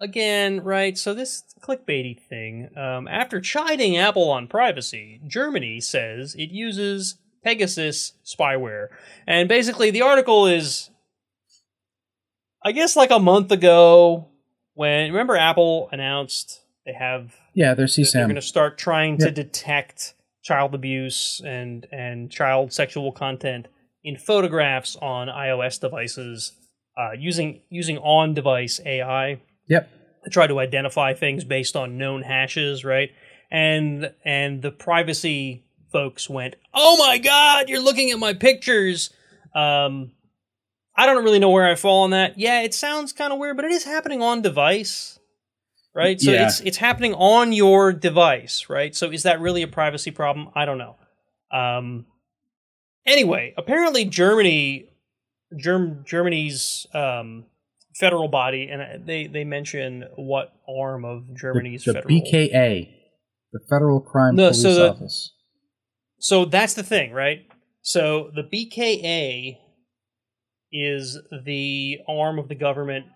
again, 0.00 0.62
right? 0.62 0.96
So 0.96 1.12
this 1.12 1.42
clickbaity 1.60 2.20
thing. 2.20 2.70
Um, 2.76 3.08
after 3.08 3.40
chiding 3.40 3.96
Apple 3.96 4.30
on 4.30 4.46
privacy, 4.46 5.20
Germany 5.26 5.80
says 5.80 6.34
it 6.36 6.50
uses 6.50 7.18
Pegasus 7.44 8.12
spyware, 8.24 8.88
and 9.26 9.48
basically 9.48 9.90
the 9.90 10.02
article 10.02 10.46
is 10.46 10.90
I 12.64 12.72
guess 12.72 12.96
like 12.96 13.10
a 13.10 13.18
month 13.18 13.50
ago, 13.50 14.28
when 14.74 15.10
remember 15.10 15.36
Apple 15.36 15.88
announced 15.92 16.60
they 16.86 16.92
have 16.92 17.34
Yeah, 17.54 17.74
they're 17.74 17.86
they're 17.86 18.24
going 18.24 18.34
to 18.36 18.42
start 18.42 18.78
trying 18.78 19.18
to 19.18 19.30
detect 19.30 20.14
child 20.42 20.74
abuse 20.74 21.40
and 21.44 21.86
and 21.92 22.30
child 22.30 22.72
sexual 22.72 23.12
content 23.12 23.68
in 24.04 24.16
photographs 24.16 24.96
on 24.96 25.28
iOS 25.28 25.80
devices 25.80 26.52
uh, 26.96 27.12
using 27.18 27.60
using 27.70 27.98
on 27.98 28.34
device 28.34 28.80
AI 28.84 29.40
Yep. 29.68 29.88
to 30.24 30.30
try 30.30 30.46
to 30.46 30.58
identify 30.58 31.14
things 31.14 31.44
based 31.44 31.76
on 31.76 31.98
known 31.98 32.22
hashes, 32.22 32.84
right? 32.84 33.10
And 33.50 34.12
and 34.24 34.62
the 34.62 34.70
privacy 34.70 35.64
folks 35.92 36.28
went, 36.30 36.56
"Oh 36.74 36.96
my 36.98 37.18
god, 37.18 37.68
you're 37.68 37.80
looking 37.82 38.10
at 38.10 38.18
my 38.18 38.34
pictures." 38.34 39.10
Um, 39.54 40.12
I 40.96 41.06
don't 41.06 41.22
really 41.24 41.38
know 41.38 41.50
where 41.50 41.70
I 41.70 41.74
fall 41.74 42.04
on 42.04 42.10
that. 42.10 42.38
Yeah, 42.38 42.62
it 42.62 42.74
sounds 42.74 43.12
kind 43.12 43.32
of 43.32 43.38
weird, 43.38 43.56
but 43.56 43.64
it 43.64 43.72
is 43.72 43.84
happening 43.84 44.20
on 44.22 44.42
device, 44.42 45.18
right? 45.94 46.20
So 46.20 46.30
Yeah. 46.32 46.46
it's 46.46 46.60
it's 46.60 46.76
happening 46.78 47.14
on 47.14 47.52
your 47.52 47.92
device, 47.92 48.66
right? 48.68 48.94
So 48.94 49.10
is 49.10 49.22
that 49.22 49.40
really 49.40 49.62
a 49.62 49.68
privacy 49.68 50.10
problem? 50.10 50.48
I 50.54 50.64
don't 50.64 50.78
know. 50.78 50.96
Um, 51.50 52.06
anyway, 53.06 53.54
apparently 53.56 54.04
Germany, 54.04 54.88
Germ, 55.58 56.02
Germany's 56.06 56.86
um, 56.94 57.44
federal 57.98 58.28
body, 58.28 58.68
and 58.70 59.06
they 59.06 59.26
they 59.26 59.44
mention 59.44 60.04
what 60.16 60.52
arm 60.68 61.04
of 61.04 61.34
Germany's 61.36 61.84
the, 61.84 61.92
the 61.92 62.02
federal 62.02 62.20
BKA, 62.20 62.88
the 63.52 63.60
Federal 63.70 64.00
Crime 64.00 64.34
No, 64.36 64.48
Police 64.48 64.62
so 64.62 64.74
the- 64.74 64.90
Office. 64.92 65.32
So 66.22 66.44
that's 66.44 66.74
the 66.74 66.84
thing, 66.84 67.10
right? 67.10 67.48
So 67.82 68.30
the 68.32 68.44
BKA 68.44 69.58
is 70.70 71.18
the 71.44 71.98
arm 72.08 72.38
of 72.38 72.46
the 72.46 72.54
government 72.54 73.06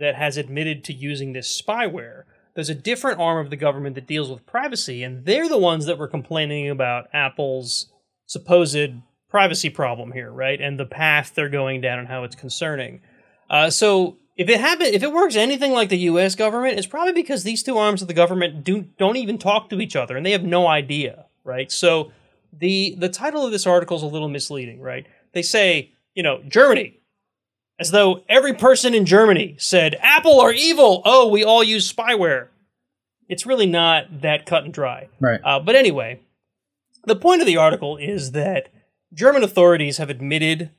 that 0.00 0.14
has 0.14 0.38
admitted 0.38 0.82
to 0.84 0.94
using 0.94 1.34
this 1.34 1.60
spyware. 1.60 2.22
There's 2.54 2.70
a 2.70 2.74
different 2.74 3.20
arm 3.20 3.44
of 3.44 3.50
the 3.50 3.56
government 3.56 3.96
that 3.96 4.06
deals 4.06 4.30
with 4.30 4.46
privacy, 4.46 5.02
and 5.02 5.26
they're 5.26 5.50
the 5.50 5.58
ones 5.58 5.84
that 5.84 5.98
were 5.98 6.08
complaining 6.08 6.70
about 6.70 7.08
Apple's 7.12 7.92
supposed 8.24 8.94
privacy 9.28 9.68
problem 9.68 10.12
here, 10.12 10.32
right? 10.32 10.58
And 10.58 10.80
the 10.80 10.86
path 10.86 11.32
they're 11.34 11.50
going 11.50 11.82
down 11.82 11.98
and 11.98 12.08
how 12.08 12.24
it's 12.24 12.34
concerning. 12.34 13.02
Uh, 13.50 13.68
so 13.68 14.16
if 14.38 14.48
it 14.48 14.58
happen, 14.58 14.86
if 14.86 15.02
it 15.02 15.12
works 15.12 15.36
anything 15.36 15.72
like 15.72 15.90
the 15.90 15.98
U.S. 15.98 16.34
government, 16.34 16.78
it's 16.78 16.86
probably 16.86 17.12
because 17.12 17.42
these 17.42 17.62
two 17.62 17.76
arms 17.76 18.00
of 18.00 18.08
the 18.08 18.14
government 18.14 18.64
do 18.64 18.86
don't 18.96 19.16
even 19.18 19.36
talk 19.36 19.68
to 19.68 19.82
each 19.82 19.96
other, 19.96 20.16
and 20.16 20.24
they 20.24 20.32
have 20.32 20.44
no 20.44 20.66
idea, 20.66 21.26
right? 21.44 21.70
So 21.70 22.10
the 22.52 22.94
the 22.98 23.08
title 23.08 23.44
of 23.44 23.52
this 23.52 23.66
article 23.66 23.96
is 23.96 24.02
a 24.02 24.06
little 24.06 24.28
misleading, 24.28 24.80
right? 24.80 25.06
They 25.32 25.42
say, 25.42 25.92
you 26.14 26.22
know, 26.22 26.42
Germany, 26.46 27.00
as 27.78 27.90
though 27.90 28.24
every 28.28 28.54
person 28.54 28.94
in 28.94 29.06
Germany 29.06 29.56
said, 29.58 29.96
"Apple 30.00 30.40
are 30.40 30.52
evil." 30.52 31.02
Oh, 31.04 31.28
we 31.28 31.44
all 31.44 31.62
use 31.62 31.92
spyware. 31.92 32.48
It's 33.28 33.46
really 33.46 33.66
not 33.66 34.22
that 34.22 34.46
cut 34.46 34.64
and 34.64 34.72
dry. 34.72 35.08
Right. 35.20 35.40
Uh, 35.44 35.60
but 35.60 35.76
anyway, 35.76 36.20
the 37.04 37.16
point 37.16 37.40
of 37.40 37.46
the 37.46 37.58
article 37.58 37.96
is 37.96 38.32
that 38.32 38.68
German 39.12 39.42
authorities 39.42 39.98
have 39.98 40.10
admitted 40.10 40.70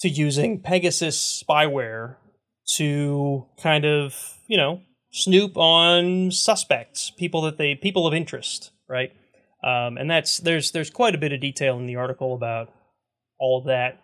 to 0.00 0.08
using 0.08 0.60
Pegasus 0.60 1.44
spyware 1.48 2.16
to 2.76 3.46
kind 3.60 3.84
of, 3.84 4.38
you 4.48 4.56
know, 4.56 4.80
snoop 5.10 5.56
on 5.56 6.30
suspects, 6.30 7.10
people 7.10 7.42
that 7.42 7.58
they 7.58 7.74
people 7.74 8.06
of 8.06 8.14
interest, 8.14 8.72
right? 8.88 9.12
Um, 9.64 9.96
and 9.96 10.10
that's 10.10 10.38
there's 10.38 10.72
there's 10.72 10.90
quite 10.90 11.14
a 11.14 11.18
bit 11.18 11.32
of 11.32 11.40
detail 11.40 11.78
in 11.78 11.86
the 11.86 11.96
article 11.96 12.34
about 12.34 12.72
all 13.38 13.58
of 13.58 13.66
that 13.66 14.00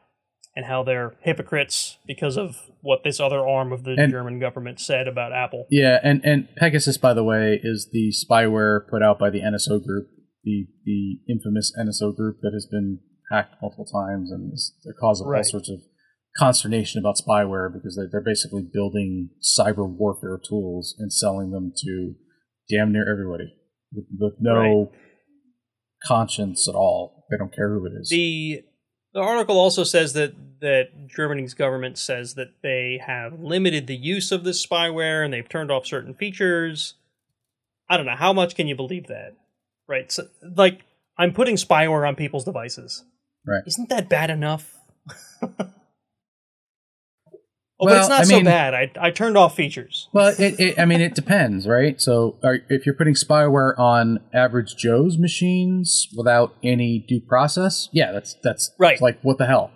and 0.54 0.66
how 0.66 0.82
they're 0.82 1.14
hypocrites 1.20 1.98
because 2.06 2.36
of 2.36 2.56
what 2.80 3.04
this 3.04 3.20
other 3.20 3.46
arm 3.46 3.72
of 3.72 3.84
the 3.84 3.94
And- 3.98 4.10
German 4.10 4.38
government 4.38 4.80
said 4.80 5.06
about 5.06 5.32
Apple. 5.32 5.66
Yeah, 5.70 5.98
and, 6.02 6.24
and 6.24 6.48
Pegasus, 6.56 6.96
by 6.96 7.14
the 7.14 7.24
way, 7.24 7.60
is 7.62 7.90
the 7.92 8.12
spyware 8.12 8.80
put 8.88 9.02
out 9.02 9.18
by 9.18 9.30
the 9.30 9.40
NSO 9.40 9.84
group, 9.84 10.08
the 10.44 10.66
the 10.84 11.20
infamous 11.28 11.72
NSO 11.78 12.14
group 12.14 12.38
that 12.42 12.52
has 12.52 12.66
been 12.66 13.00
hacked 13.30 13.56
multiple 13.60 13.84
times 13.84 14.30
and 14.30 14.52
is 14.52 14.74
the 14.84 14.94
cause 14.98 15.20
of 15.20 15.26
all 15.26 15.44
sorts 15.44 15.68
of 15.68 15.80
consternation 16.36 16.98
about 16.98 17.16
spyware 17.16 17.72
because 17.72 17.96
they're, 17.96 18.08
they're 18.10 18.20
basically 18.20 18.62
building 18.62 19.30
cyber 19.42 19.88
warfare 19.88 20.40
tools 20.48 20.94
and 20.98 21.12
selling 21.12 21.50
them 21.50 21.72
to 21.76 22.14
damn 22.70 22.92
near 22.92 23.10
everybody 23.10 23.52
with, 23.92 24.06
with 24.18 24.34
no 24.40 24.90
conscience 26.04 26.68
at 26.68 26.74
all. 26.74 27.26
They 27.30 27.36
don't 27.36 27.54
care 27.54 27.70
who 27.70 27.86
it 27.86 27.92
is. 28.00 28.08
The 28.08 28.64
the 29.14 29.20
article 29.20 29.58
also 29.58 29.84
says 29.84 30.12
that 30.14 30.34
that 30.60 31.06
Germany's 31.06 31.54
government 31.54 31.98
says 31.98 32.34
that 32.34 32.54
they 32.62 33.00
have 33.04 33.40
limited 33.40 33.86
the 33.86 33.96
use 33.96 34.32
of 34.32 34.44
this 34.44 34.64
spyware 34.64 35.24
and 35.24 35.32
they've 35.32 35.48
turned 35.48 35.70
off 35.70 35.86
certain 35.86 36.14
features. 36.14 36.94
I 37.88 37.96
don't 37.96 38.06
know 38.06 38.16
how 38.16 38.32
much 38.32 38.54
can 38.54 38.66
you 38.66 38.74
believe 38.74 39.06
that, 39.06 39.34
right? 39.86 40.10
So, 40.10 40.28
like 40.56 40.82
I'm 41.16 41.32
putting 41.32 41.56
spyware 41.56 42.06
on 42.06 42.16
people's 42.16 42.44
devices. 42.44 43.04
Right. 43.46 43.62
Isn't 43.66 43.88
that 43.88 44.08
bad 44.08 44.30
enough? 44.30 44.76
Oh, 47.80 47.86
but 47.86 47.92
Well, 47.92 48.00
it's 48.00 48.08
not 48.08 48.20
I 48.20 48.24
so 48.24 48.36
mean- 48.36 48.44
bad. 48.44 48.74
I 48.74 48.90
I 49.00 49.10
turned 49.10 49.36
off 49.36 49.54
features. 49.54 50.08
Well, 50.12 50.34
it, 50.38 50.58
it, 50.58 50.78
I 50.80 50.84
mean, 50.84 51.00
it 51.00 51.14
depends, 51.14 51.66
right? 51.68 52.00
So, 52.00 52.36
are, 52.42 52.58
if 52.68 52.84
you're 52.86 52.94
putting 52.96 53.14
spyware 53.14 53.78
on 53.78 54.18
average 54.34 54.74
Joe's 54.76 55.16
machines 55.16 56.08
without 56.16 56.54
any 56.62 57.04
due 57.08 57.20
process, 57.20 57.88
yeah, 57.92 58.10
that's 58.10 58.34
that's 58.42 58.72
Right. 58.78 59.00
Like, 59.00 59.20
what 59.22 59.38
the 59.38 59.46
hell? 59.46 59.70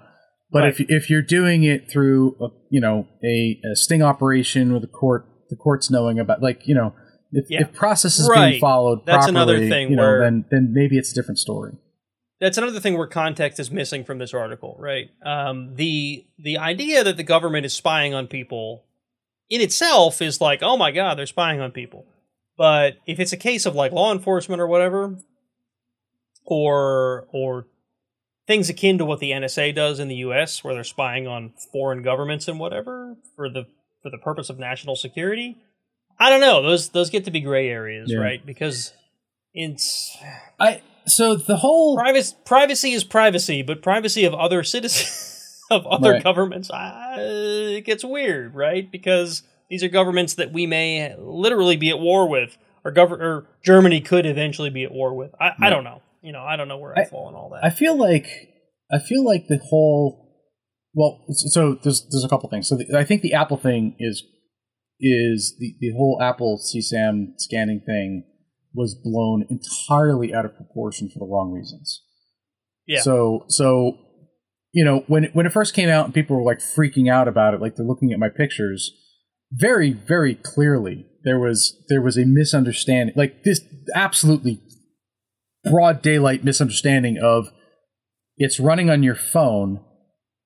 But 0.50 0.62
Right. 0.64 0.68
if 0.80 0.80
if 0.90 1.10
you're 1.10 1.22
doing 1.22 1.62
it 1.62 1.88
through, 1.90 2.36
a, 2.40 2.48
you 2.70 2.80
know, 2.80 3.06
a, 3.24 3.60
a 3.72 3.76
sting 3.76 4.02
operation 4.02 4.72
with 4.72 4.82
the 4.82 4.88
court, 4.88 5.26
the 5.48 5.56
court's 5.56 5.88
knowing 5.90 6.18
about, 6.18 6.42
like, 6.42 6.66
you 6.66 6.74
know, 6.74 6.94
if, 7.30 7.46
Yeah. 7.48 7.60
if 7.62 7.72
process 7.72 8.18
is 8.18 8.28
Right. 8.28 8.50
being 8.50 8.60
followed 8.60 9.06
That's 9.06 9.26
properly, 9.26 9.30
another 9.30 9.58
thing 9.68 9.90
you 9.90 9.96
know, 9.96 10.02
where- 10.02 10.20
then 10.20 10.44
then 10.50 10.72
maybe 10.74 10.98
it's 10.98 11.12
a 11.12 11.14
different 11.14 11.38
story. 11.38 11.74
That's 12.42 12.58
another 12.58 12.80
thing 12.80 12.98
where 12.98 13.06
context 13.06 13.60
is 13.60 13.70
missing 13.70 14.04
from 14.04 14.18
this 14.18 14.34
article, 14.34 14.76
right? 14.80 15.08
Um, 15.24 15.76
the 15.76 16.26
the 16.38 16.58
idea 16.58 17.04
that 17.04 17.16
the 17.16 17.22
government 17.22 17.64
is 17.64 17.72
spying 17.72 18.12
on 18.14 18.26
people 18.26 18.82
in 19.48 19.60
itself 19.60 20.20
is 20.20 20.40
like, 20.40 20.60
oh 20.60 20.76
my 20.76 20.90
god, 20.90 21.16
they're 21.16 21.26
spying 21.26 21.60
on 21.60 21.70
people. 21.70 22.04
But 22.58 22.96
if 23.06 23.20
it's 23.20 23.32
a 23.32 23.36
case 23.36 23.64
of 23.64 23.74
like 23.76 23.92
law 23.92 24.12
enforcement 24.12 24.60
or 24.60 24.66
whatever, 24.66 25.16
or 26.44 27.26
or 27.32 27.66
things 28.46 28.68
akin 28.68 28.98
to 28.98 29.04
what 29.04 29.20
the 29.20 29.30
NSA 29.30 29.74
does 29.74 30.00
in 30.00 30.08
the 30.08 30.16
U.S., 30.16 30.64
where 30.64 30.74
they're 30.74 30.84
spying 30.84 31.26
on 31.28 31.52
foreign 31.72 32.02
governments 32.02 32.48
and 32.48 32.58
whatever 32.58 33.16
for 33.36 33.48
the 33.48 33.66
for 34.02 34.10
the 34.10 34.18
purpose 34.18 34.50
of 34.50 34.58
national 34.58 34.96
security, 34.96 35.58
I 36.18 36.28
don't 36.28 36.40
know. 36.40 36.60
Those 36.62 36.88
those 36.88 37.08
get 37.10 37.24
to 37.26 37.30
be 37.30 37.40
gray 37.40 37.68
areas, 37.68 38.10
Yeah. 38.10 38.18
right? 38.18 38.44
Because 38.44 38.92
it's 39.54 40.16
I 40.58 40.82
so 41.06 41.34
the 41.36 41.56
whole 41.56 41.96
Privacy, 41.96 42.36
privacy 42.44 42.92
is 42.92 43.04
privacy, 43.04 43.62
but 43.62 43.82
privacy 43.82 44.24
of 44.24 44.34
other 44.34 44.62
citizens 44.62 45.60
of 45.70 45.86
other 45.86 46.12
Right. 46.12 46.22
governments, 46.24 46.70
uh, 46.70 47.16
it 47.18 47.84
gets 47.84 48.04
weird, 48.04 48.54
right? 48.54 48.90
Because 48.90 49.42
these 49.70 49.82
are 49.82 49.88
governments 49.88 50.34
that 50.34 50.52
we 50.52 50.66
may 50.66 51.14
literally 51.18 51.76
be 51.76 51.90
at 51.90 51.98
war 51.98 52.28
with, 52.28 52.56
or, 52.84 52.92
gov- 52.92 53.10
or 53.12 53.46
Germany 53.64 54.00
could 54.00 54.26
eventually 54.26 54.70
be 54.70 54.84
at 54.84 54.92
war 54.92 55.14
with. 55.14 55.30
I, 55.40 55.52
I 55.60 55.70
don't 55.70 55.84
know. 55.84 56.02
You 56.22 56.32
know, 56.32 56.42
I 56.42 56.56
don't 56.56 56.68
know 56.68 56.78
where 56.78 56.96
I, 56.98 57.02
I- 57.02 57.04
fall 57.06 57.28
in 57.28 57.34
all 57.34 57.50
that. 57.50 57.64
I 57.64 57.70
feel 57.70 57.96
like 57.96 58.26
I 58.92 58.98
feel 58.98 59.24
like 59.24 59.46
the 59.48 59.58
whole 59.70 60.20
well, 60.94 61.24
so 61.30 61.48
so 61.48 61.78
there's 61.82 62.06
there's 62.10 62.24
a 62.24 62.28
couple 62.28 62.48
things. 62.50 62.68
So 62.68 62.76
the, 62.76 62.96
I 62.98 63.04
think 63.04 63.22
the 63.22 63.32
Apple 63.34 63.56
thing 63.56 63.96
is 63.98 64.22
is 65.00 65.56
the 65.58 65.74
the 65.80 65.90
whole 65.96 66.18
Apple 66.22 66.60
CSAM 66.60 67.32
scanning 67.38 67.80
thing 67.84 68.24
was 68.74 68.94
blown 68.94 69.46
entirely 69.50 70.34
out 70.34 70.44
of 70.44 70.56
proportion 70.56 71.08
for 71.10 71.18
the 71.18 71.26
wrong 71.26 71.52
reasons. 71.52 72.02
Yeah. 72.86 73.00
So 73.00 73.44
so 73.48 73.98
you 74.72 74.84
know 74.84 75.04
when 75.06 75.24
when 75.32 75.46
it 75.46 75.52
first 75.52 75.74
came 75.74 75.88
out 75.88 76.06
and 76.06 76.14
people 76.14 76.36
were 76.36 76.42
like 76.42 76.58
freaking 76.58 77.10
out 77.10 77.28
about 77.28 77.54
it, 77.54 77.60
like 77.60 77.76
they're 77.76 77.86
looking 77.86 78.12
at 78.12 78.18
my 78.18 78.28
pictures, 78.28 78.90
very 79.52 79.92
very 79.92 80.34
clearly 80.34 81.06
there 81.24 81.38
was 81.38 81.84
there 81.88 82.02
was 82.02 82.16
a 82.16 82.24
misunderstanding, 82.24 83.14
like 83.16 83.44
this 83.44 83.60
absolutely 83.94 84.60
broad 85.64 86.02
daylight 86.02 86.42
misunderstanding 86.42 87.18
of 87.18 87.52
it's 88.36 88.58
running 88.58 88.90
on 88.90 89.02
your 89.02 89.14
phone. 89.14 89.80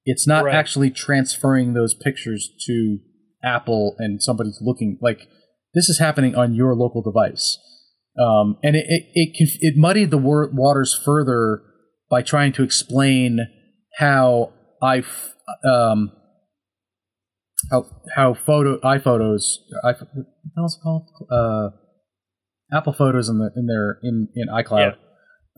It's 0.05 0.27
not 0.27 0.45
Right. 0.45 0.55
actually 0.55 0.91
transferring 0.91 1.73
those 1.73 1.95
pictures 1.95 2.51
to 2.67 2.99
Apple 3.43 3.97
and 3.99 4.23
somebody's 4.23 4.59
looking 4.61 4.99
like 5.01 5.29
this 5.75 5.89
is 5.89 5.99
happening 5.99 6.35
on 6.35 6.55
your 6.55 6.75
local 6.75 7.03
device. 7.03 7.59
Um, 8.19 8.59
and 8.63 8.77
it 8.77 8.87
it 8.89 9.07
it, 9.15 9.37
conf- 9.37 9.59
it 9.61 9.77
muddied 9.77 10.11
the 10.11 10.19
wor- 10.19 10.51
waters 10.53 10.99
further 11.05 11.63
by 12.11 12.23
trying 12.23 12.53
to 12.53 12.63
explain 12.63 13.41
how 13.99 14.53
I 14.83 14.99
f- 14.99 15.35
um 15.65 16.13
how 17.71 17.85
how 18.15 18.35
photo 18.35 18.79
iPhotos 18.81 19.43
I 19.85 19.93
what 19.93 20.15
the 20.15 20.25
hell 20.57 20.67
is 20.67 20.79
it 20.79 20.83
called 20.83 21.09
uh 21.31 21.69
Apple 22.73 22.93
Photos 22.93 23.29
in 23.29 23.39
the 23.39 23.51
in 23.57 23.67
their 23.67 23.99
in 24.03 24.29
in 24.35 24.49
iCloud 24.49 24.97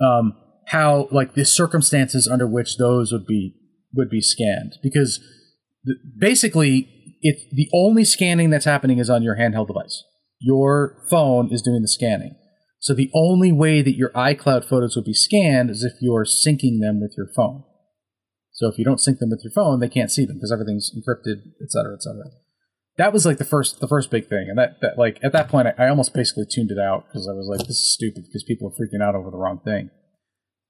um 0.05 0.33
how 0.67 1.09
like 1.11 1.35
the 1.35 1.45
circumstances 1.45 2.29
under 2.29 2.47
which 2.47 2.77
those 2.77 3.13
would 3.13 3.27
be 3.27 3.55
would 3.95 4.11
be 4.11 4.21
scanned 4.21 4.75
because 4.83 5.21
basically 6.19 6.89
it 7.21 7.37
the 7.53 7.69
only 7.73 8.05
scanning 8.05 8.51
that's 8.51 8.65
happening 8.65 8.99
is 8.99 9.11
on 9.11 9.23
your 9.23 9.37
handheld 9.37 9.67
device. 9.69 10.05
Your 10.41 11.05
phone 11.11 11.53
is 11.53 11.63
doing 11.63 11.83
the 11.83 11.89
scanning. 11.89 12.37
So 12.79 12.95
the 12.95 13.11
only 13.13 13.53
way 13.53 13.83
that 13.83 13.97
your 13.97 14.11
iCloud 14.11 14.65
photos 14.65 14.95
would 14.97 15.05
be 15.05 15.15
scanned 15.15 15.71
is 15.71 15.83
if 15.83 15.95
you're 16.01 16.25
syncing 16.25 16.81
them 16.81 17.01
with 17.01 17.15
your 17.17 17.29
phone. 17.35 17.65
So 18.53 18.69
if 18.69 18.79
you 18.79 18.85
don't 18.85 19.01
sync 19.01 19.19
them 19.19 19.31
with 19.31 19.43
your 19.45 19.53
phone, 19.53 19.81
they 19.81 19.89
can't 19.89 20.11
see 20.11 20.25
them 20.25 20.37
because 20.37 20.53
everything's 20.53 20.91
encrypted, 20.91 21.43
et 21.63 21.71
cetera, 21.71 21.95
et 21.95 22.03
cetera. 22.03 22.25
That 22.97 23.13
was 23.13 23.25
like 23.25 23.39
the 23.39 23.45
first 23.45 23.79
the 23.79 23.87
first 23.87 24.11
big 24.11 24.29
thing, 24.29 24.47
and 24.49 24.59
that, 24.59 24.81
that 24.81 24.99
like 24.99 25.21
at 25.23 25.31
that 25.33 25.49
point 25.49 25.69
I, 25.69 25.85
I 25.85 25.89
almost 25.89 26.13
basically 26.13 26.47
tuned 26.51 26.73
it 26.73 26.79
out 26.79 27.07
because 27.07 27.29
I 27.29 27.33
was 27.33 27.47
like, 27.49 27.67
this 27.69 27.79
is 27.79 27.95
stupid 27.95 28.25
because 28.27 28.43
people 28.43 28.69
are 28.69 28.73
freaking 28.73 29.01
out 29.01 29.15
over 29.15 29.31
the 29.31 29.37
wrong 29.37 29.61
thing. 29.65 29.91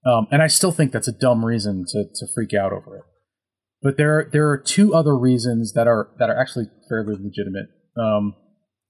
Um, 0.04 0.26
and 0.30 0.42
I 0.42 0.46
still 0.46 0.70
think 0.70 0.92
that's 0.92 1.08
a 1.08 1.12
dumb 1.12 1.44
reason 1.44 1.84
to, 1.88 2.04
to 2.04 2.26
freak 2.34 2.52
out 2.52 2.72
over 2.72 2.96
it. 2.98 3.02
But 3.80 3.96
there 3.96 4.18
are, 4.18 4.28
there 4.30 4.48
are 4.50 4.58
two 4.58 4.94
other 4.94 5.16
reasons 5.16 5.72
that 5.72 5.86
are 5.86 6.10
that 6.18 6.28
are 6.28 6.38
actually 6.38 6.66
fairly 6.88 7.14
legitimate. 7.14 7.68
Um, 7.96 8.34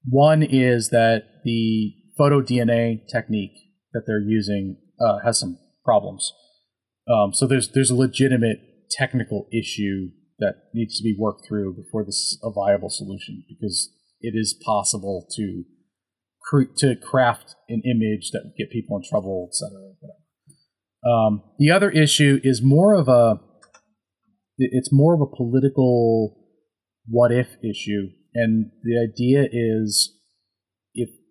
one 0.05 0.43
is 0.43 0.89
that 0.91 1.23
the 1.45 1.93
photo 2.19 2.43
DNA 2.43 3.01
technique 3.11 3.57
that 3.93 4.03
they're 4.07 4.21
using 4.21 4.77
uh, 5.01 5.19
has 5.25 5.39
some 5.39 5.59
problems. 5.85 6.33
Um, 7.09 7.33
so 7.33 7.47
there's 7.47 7.69
there's 7.69 7.91
a 7.91 7.97
legitimate 7.97 8.59
technical 8.91 9.47
issue 9.53 10.09
that 10.39 10.55
needs 10.75 10.99
to 10.99 11.03
be 11.03 11.16
worked 11.19 11.47
through 11.49 11.75
before 11.75 12.05
this 12.05 12.16
is 12.16 12.41
a 12.43 12.51
viable 12.51 12.91
solution 12.91 13.45
because 13.49 13.91
it 14.21 14.35
is 14.35 14.61
possible 14.64 15.27
to 15.37 15.64
cre- 16.43 16.73
to 16.77 16.97
craft 16.97 17.55
an 17.69 17.83
image 17.85 18.31
that 18.33 18.43
would 18.45 18.57
get 18.57 18.71
people 18.71 18.97
in 18.97 19.03
trouble, 19.09 19.51
etc. 19.51 19.79
Um, 21.07 21.43
the 21.59 21.71
other 21.71 21.91
issue 21.91 22.41
is 22.43 22.61
more 22.62 22.95
of 22.95 23.09
a 23.09 23.41
it's 24.59 24.93
more 24.93 25.14
of 25.14 25.21
a 25.21 25.37
political 25.37 26.37
what 27.07 27.33
if 27.33 27.49
issue, 27.64 28.09
and 28.35 28.71
the 28.83 28.99
idea 28.99 29.49
is 29.51 30.18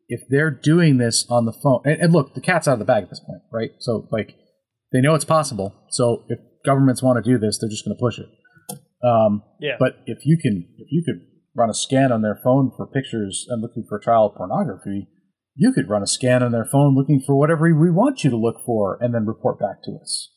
if 0.07 0.21
they're 0.29 0.51
doing 0.51 0.97
this 0.97 1.25
on 1.29 1.45
the 1.45 1.53
phone, 1.53 1.81
and, 1.85 2.01
and 2.01 2.13
look, 2.13 2.33
the 2.33 2.41
cat's 2.41 2.67
out 2.67 2.73
of 2.73 2.79
the 2.79 2.85
bag 2.85 3.03
at 3.03 3.09
this 3.09 3.19
point, 3.19 3.41
right? 3.51 3.71
So 3.79 4.07
like 4.11 4.35
they 4.93 5.01
know 5.01 5.15
it's 5.15 5.25
possible. 5.25 5.73
So 5.89 6.23
if 6.29 6.39
governments 6.65 7.01
want 7.03 7.23
to 7.23 7.29
do 7.31 7.37
this, 7.37 7.57
they're 7.59 7.69
just 7.69 7.85
going 7.85 7.95
to 7.95 7.99
push 7.99 8.19
it. 8.19 8.27
Um, 9.03 9.43
Yeah. 9.59 9.75
But 9.79 9.97
if 10.05 10.25
you 10.25 10.37
can, 10.37 10.67
if 10.77 10.87
you 10.91 11.03
could 11.05 11.21
run 11.55 11.69
a 11.69 11.73
scan 11.73 12.11
on 12.11 12.21
their 12.21 12.39
phone 12.43 12.71
for 12.75 12.87
pictures 12.87 13.45
and 13.49 13.61
looking 13.61 13.85
for 13.87 13.99
child 13.99 14.33
pornography, 14.35 15.07
you 15.55 15.71
could 15.73 15.89
run 15.89 16.03
a 16.03 16.07
scan 16.07 16.43
on 16.43 16.51
their 16.51 16.65
phone 16.65 16.95
looking 16.95 17.19
for 17.25 17.35
whatever 17.35 17.63
we 17.73 17.89
want 17.91 18.23
you 18.23 18.29
to 18.29 18.37
look 18.37 18.57
for, 18.65 18.97
and 19.01 19.13
then 19.13 19.25
report 19.25 19.59
back 19.59 19.81
to 19.83 19.97
us. 20.01 20.29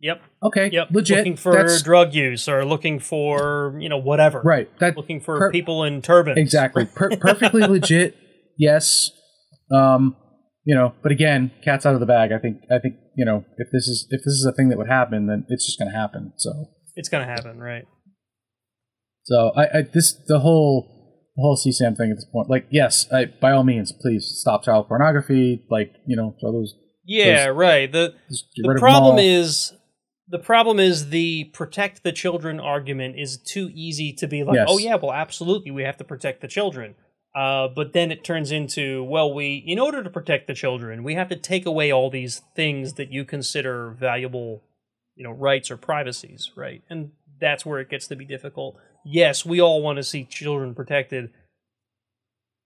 Yep. 0.00 0.20
Okay, 0.42 0.70
Yep. 0.72 0.88
legit. 0.90 1.18
Looking 1.18 1.36
for 1.36 1.52
That's- 1.52 1.82
drug 1.82 2.12
use 2.14 2.48
or 2.48 2.64
looking 2.64 2.98
for 2.98 3.76
you 3.80 3.88
know 3.88 3.98
whatever. 3.98 4.40
right. 4.44 4.68
That 4.78 4.96
Looking 4.96 5.20
for 5.20 5.38
Per- 5.38 5.50
people 5.52 5.84
in 5.84 6.00
turbans. 6.02 6.38
exactly 6.38 6.86
per- 6.86 7.16
perfectly 7.16 7.62
legit. 7.66 8.16
Yes. 8.62 9.10
Um, 9.72 10.14
you 10.64 10.76
know, 10.76 10.94
but 11.02 11.10
again, 11.10 11.50
cat's 11.64 11.84
out 11.84 11.94
of 11.94 12.00
the 12.00 12.06
bag. 12.06 12.30
I 12.30 12.38
think. 12.38 12.58
I 12.70 12.78
think 12.78 12.94
you 13.16 13.24
know 13.24 13.44
if 13.58 13.68
this 13.72 13.88
is 13.88 14.06
if 14.10 14.20
this 14.20 14.34
is 14.34 14.46
a 14.46 14.52
thing 14.52 14.68
that 14.68 14.78
would 14.78 14.88
happen, 14.88 15.26
then 15.26 15.44
it's 15.48 15.66
just 15.66 15.80
going 15.80 15.90
to 15.90 15.98
happen. 15.98 16.32
So. 16.36 16.50
It's 16.94 17.08
gonna 17.08 17.24
happen, 17.24 17.58
right? 17.58 17.84
So 19.24 19.50
I, 19.56 19.78
I 19.78 19.82
this 19.92 20.12
the 20.28 20.40
whole 20.40 21.24
the 21.34 21.40
whole 21.42 21.56
CSAM 21.56 21.96
thing 21.96 22.10
at 22.10 22.16
this 22.16 22.26
point. 22.30 22.50
Like, 22.50 22.66
yes, 22.70 23.10
I, 23.10 23.24
by 23.24 23.52
all 23.52 23.64
means, 23.64 23.92
please 23.92 24.30
stop 24.40 24.64
child 24.64 24.88
pornography. 24.88 25.64
Like, 25.70 25.94
you 26.06 26.16
know, 26.16 26.36
throw 26.40 26.52
those. 26.52 26.74
Yeah, 27.04 27.46
right. 27.46 27.90
The 27.90 28.14
the 28.56 28.68
rid 28.68 28.76
of 28.76 28.80
them 28.80 28.80
problem 28.80 29.18
is 29.18 29.72
the 30.28 30.38
problem 30.38 30.78
is 30.78 31.08
the 31.08 31.44
protect 31.52 32.04
the 32.04 32.12
children 32.12 32.60
argument 32.60 33.18
is 33.18 33.38
too 33.38 33.70
easy 33.74 34.12
to 34.14 34.28
be 34.28 34.44
like, 34.44 34.54
Yes. 34.54 34.66
oh 34.68 34.78
yeah, 34.78 34.96
well 34.96 35.12
absolutely 35.12 35.70
we 35.70 35.82
have 35.82 35.96
to 35.96 36.04
protect 36.04 36.42
the 36.42 36.48
children. 36.48 36.94
Uh, 37.34 37.66
but 37.68 37.94
then 37.94 38.12
it 38.12 38.24
turns 38.24 38.52
into, 38.52 39.02
well, 39.04 39.32
we 39.32 39.56
in 39.66 39.78
order 39.78 40.02
to 40.02 40.10
protect 40.10 40.46
the 40.46 40.54
children, 40.54 41.02
we 41.02 41.14
have 41.14 41.28
to 41.30 41.36
take 41.36 41.64
away 41.64 41.90
all 41.90 42.10
these 42.10 42.42
things 42.54 42.94
that 42.94 43.10
you 43.10 43.24
consider 43.24 43.90
valuable, 43.90 44.62
you 45.16 45.24
know, 45.24 45.32
rights 45.32 45.70
or 45.70 45.76
privacies, 45.76 46.50
right? 46.56 46.82
And 46.90 47.12
that's 47.40 47.64
where 47.64 47.80
it 47.80 47.88
gets 47.88 48.06
to 48.08 48.16
be 48.16 48.26
difficult. 48.26 48.76
Yes, 49.04 49.46
we 49.46 49.60
all 49.60 49.82
want 49.82 49.96
to 49.96 50.02
see 50.02 50.24
children 50.24 50.74
protected 50.74 51.30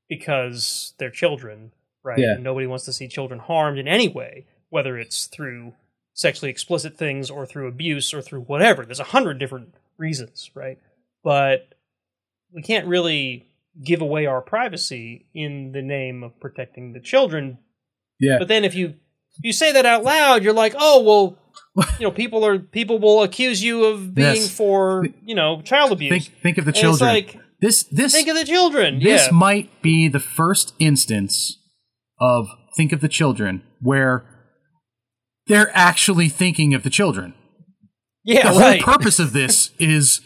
because 0.09 0.95
they're 0.99 1.11
children, 1.11 1.73
right? 2.03 2.19
Yeah. 2.19 2.35
And 2.35 2.45
nobody 2.45 2.67
wants 2.67 2.85
to 2.87 2.93
see 2.93 3.09
children 3.09 3.39
harmed 3.39 3.79
in 3.79 3.87
any 3.87 4.09
way, 4.09 4.47
whether 4.69 4.99
it's 4.99 5.27
through 5.27 5.75
sexually 6.12 6.51
explicit 6.51 6.97
things 6.97 7.31
or 7.31 7.47
through 7.47 7.69
abuse 7.69 8.12
or 8.12 8.21
through 8.21 8.41
whatever. 8.43 8.85
There's 8.85 9.01
a 9.01 9.05
hundred 9.05 9.39
different 9.39 9.75
reasons, 9.97 10.51
right? 10.55 10.79
But 11.23 11.69
we 12.53 12.62
can't 12.62 12.87
really 12.87 13.49
give 13.85 14.01
away 14.01 14.27
our 14.27 14.41
privacy 14.41 15.27
in 15.35 15.72
the 15.72 15.83
name 15.83 16.22
of 16.22 16.39
protecting 16.41 16.93
the 16.93 17.01
children. 17.01 17.59
Yeah. 18.20 18.39
But 18.39 18.49
then 18.49 18.64
if 18.64 18.74
you 18.74 18.95
you 19.43 19.53
say 19.53 19.72
that 19.72 19.85
out 19.87 20.03
loud, 20.05 20.43
you're 20.43 20.53
like, 20.55 20.74
oh 20.79 21.03
well, 21.03 21.39
you 21.99 22.07
know, 22.07 22.11
people 22.11 22.45
are 22.45 22.59
people 22.59 22.99
will 22.99 23.22
accuse 23.22 23.62
you 23.62 23.85
of 23.85 24.14
being 24.14 24.35
Yes. 24.37 24.57
for 24.57 25.07
you 25.24 25.35
know 25.35 25.61
child 25.62 25.93
abuse. 25.93 26.11
Think 26.11 26.41
think 26.43 26.59
of 26.59 26.64
the 26.64 26.70
And 26.70 26.77
it's 26.77 26.81
children. 26.83 27.09
like 27.11 27.39
this 27.61 27.83
this 27.85 28.12
think 28.12 28.29
of 28.29 28.37
the 28.37 28.45
children. 28.45 28.99
this 29.01 29.27
yeah. 29.27 29.33
might 29.33 29.83
be 29.83 30.09
the 30.09 30.20
first 30.20 30.74
instance 30.79 31.59
of 32.20 32.49
think 32.77 32.93
of 32.93 33.01
the 33.01 33.09
children 33.09 33.62
where 33.81 34.24
they're 35.47 35.70
actually 35.77 36.29
thinking 36.29 36.74
of 36.74 36.83
the 36.83 36.91
children. 36.91 37.35
yeah, 38.24 38.53
the 38.53 38.59
right. 38.59 38.83
whole 38.83 38.95
purpose 38.95 39.18
of 39.18 39.33
this 39.33 39.70
is 39.79 40.20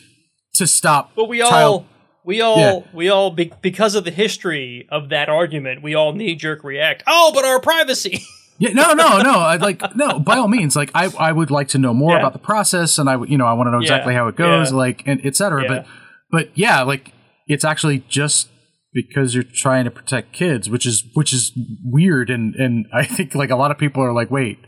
to 0.54 0.66
stop 0.66 1.12
But 1.14 1.28
we 1.28 1.38
child 1.40 1.82
all, 1.82 1.86
we 2.24 2.40
all, 2.40 2.58
Yeah. 2.58 2.78
we 2.92 3.08
all, 3.08 3.30
be, 3.30 3.52
because 3.62 3.94
of 3.94 4.04
the 4.04 4.10
history 4.10 4.86
of 4.90 5.08
that 5.10 5.28
argument, 5.28 5.82
we 5.82 5.94
all 5.94 6.12
knee 6.12 6.34
jerk 6.34 6.62
react. 6.64 7.02
Oh, 7.06 7.30
but 7.34 7.44
our 7.44 7.60
privacy. 7.60 8.22
Yeah, 8.62 8.74
no, 8.74 8.92
no, 8.92 9.22
no. 9.22 9.38
I 9.38 9.56
like 9.56 9.80
no. 9.96 10.20
By 10.20 10.36
all 10.36 10.46
means, 10.46 10.76
like 10.76 10.90
I, 10.94 11.10
I 11.18 11.32
would 11.32 11.50
like 11.50 11.68
to 11.68 11.78
know 11.78 11.94
more 11.94 12.12
Yeah. 12.12 12.18
about 12.18 12.34
the 12.34 12.38
process, 12.38 12.98
and 12.98 13.08
I, 13.08 13.16
you 13.24 13.38
know, 13.38 13.46
I 13.46 13.54
want 13.54 13.68
to 13.68 13.70
know 13.70 13.80
exactly 13.80 14.12
how 14.12 14.28
it 14.28 14.36
goes, 14.36 14.70
like 14.70 15.02
and 15.06 15.18
et 15.24 15.34
cetera. 15.34 15.62
Yeah. 15.62 15.68
But, 15.68 15.86
but 16.30 16.48
yeah, 16.58 16.82
like 16.82 17.14
it's 17.46 17.64
actually 17.64 18.04
just 18.10 18.50
because 18.92 19.34
you're 19.34 19.44
trying 19.44 19.84
to 19.86 19.90
protect 19.90 20.34
kids, 20.34 20.68
which 20.68 20.84
is 20.84 21.04
which 21.14 21.32
is 21.32 21.52
weird, 21.82 22.28
and 22.28 22.54
and 22.54 22.84
I 22.92 23.06
think 23.06 23.34
like 23.34 23.48
a 23.48 23.56
lot 23.56 23.70
of 23.70 23.78
people 23.78 24.02
are 24.02 24.12
like, 24.12 24.30
wait, 24.30 24.58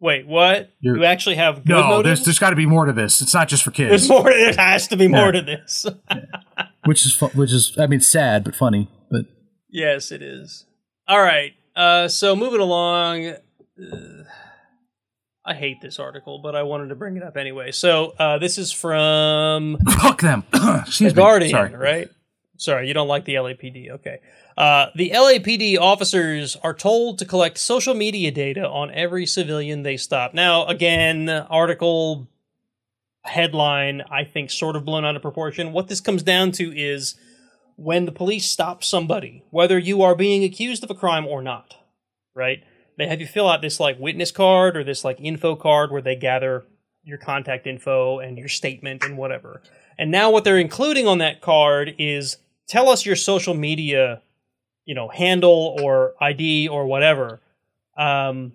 Wait, 0.00 0.26
what? 0.26 0.70
You're- 0.80 0.98
you 1.00 1.04
actually 1.04 1.36
have 1.36 1.56
good 1.64 1.68
no, 1.74 1.82
motives? 1.88 2.20
there's 2.20 2.24
there's 2.26 2.38
got 2.38 2.50
to 2.50 2.56
be 2.56 2.66
more 2.66 2.86
to 2.86 2.92
this. 2.92 3.20
It's 3.20 3.34
not 3.34 3.48
just 3.48 3.62
for 3.62 3.70
kids. 3.70 3.90
There's 3.90 4.02
kids, 4.02 4.08
more. 4.10 4.24
There 4.30 4.54
has 4.54 4.88
to 4.88 4.96
be 4.96 5.08
more 5.08 5.26
Yeah. 5.26 5.30
to 5.32 5.42
this. 5.42 5.86
which 6.86 7.04
is 7.04 7.14
fu- 7.14 7.26
which 7.28 7.52
is 7.52 7.76
I 7.78 7.86
mean 7.86 8.00
sad 8.00 8.44
but 8.44 8.54
funny, 8.56 8.88
but 9.10 9.26
yes, 9.68 10.10
it 10.10 10.22
is. 10.22 10.64
All 11.06 11.20
right. 11.22 11.52
Uh, 11.76 12.08
so 12.08 12.34
moving 12.34 12.60
along. 12.60 13.26
Uh, 13.80 14.24
I 15.44 15.54
hate 15.54 15.80
this 15.80 15.98
article, 15.98 16.40
but 16.42 16.54
I 16.54 16.62
wanted 16.62 16.88
to 16.88 16.94
bring 16.94 17.16
it 17.16 17.22
up 17.22 17.36
anyway. 17.36 17.70
So 17.72 18.12
uh, 18.18 18.38
this 18.38 18.58
is 18.58 18.72
from 18.72 19.78
fuck 20.00 20.20
them. 20.20 20.44
Excuse 20.52 21.12
the 21.12 21.16
me. 21.20 21.22
Guardian, 21.22 21.50
Sorry. 21.50 21.74
right? 21.74 22.08
Sorry, 22.56 22.88
you 22.88 22.94
don't 22.94 23.08
like 23.08 23.24
the 23.24 23.34
LAPD. 23.34 23.90
Okay. 23.90 24.18
Uh, 24.60 24.90
the 24.94 25.12
LAPD 25.14 25.78
officers 25.78 26.54
are 26.62 26.74
told 26.74 27.18
to 27.18 27.24
collect 27.24 27.56
social 27.56 27.94
media 27.94 28.30
data 28.30 28.68
on 28.68 28.90
every 28.90 29.24
civilian 29.24 29.84
they 29.84 29.96
stop. 29.96 30.34
Now, 30.34 30.66
again, 30.66 31.30
article 31.30 32.28
headline, 33.22 34.02
I 34.10 34.24
think, 34.24 34.50
sort 34.50 34.76
of 34.76 34.84
blown 34.84 35.06
out 35.06 35.16
of 35.16 35.22
proportion. 35.22 35.72
What 35.72 35.88
this 35.88 36.02
comes 36.02 36.22
down 36.22 36.52
to 36.52 36.78
is 36.78 37.14
when 37.76 38.04
the 38.04 38.12
police 38.12 38.50
stop 38.50 38.84
somebody, 38.84 39.44
whether 39.48 39.78
you 39.78 40.02
are 40.02 40.14
being 40.14 40.44
accused 40.44 40.84
of 40.84 40.90
a 40.90 40.94
crime 40.94 41.26
or 41.26 41.40
not, 41.40 41.76
right? 42.34 42.62
They 42.98 43.06
have 43.06 43.18
you 43.18 43.26
fill 43.26 43.48
out 43.48 43.62
this 43.62 43.80
like 43.80 43.98
witness 43.98 44.30
card 44.30 44.76
or 44.76 44.84
this 44.84 45.06
like 45.06 45.16
info 45.22 45.56
card 45.56 45.90
where 45.90 46.02
they 46.02 46.16
gather 46.16 46.66
your 47.02 47.16
contact 47.16 47.66
info 47.66 48.18
and 48.18 48.36
your 48.36 48.48
statement 48.48 49.04
and 49.04 49.16
whatever. 49.16 49.62
And 49.96 50.10
now 50.10 50.30
what 50.30 50.44
they're 50.44 50.58
including 50.58 51.06
on 51.06 51.16
that 51.16 51.40
card 51.40 51.94
is 51.98 52.36
tell 52.68 52.90
us 52.90 53.06
your 53.06 53.16
social 53.16 53.54
media, 53.54 54.20
you 54.90 54.96
know, 54.96 55.06
handle 55.06 55.78
or 55.80 56.14
ID 56.20 56.66
or 56.66 56.84
whatever. 56.84 57.40
Um, 57.96 58.54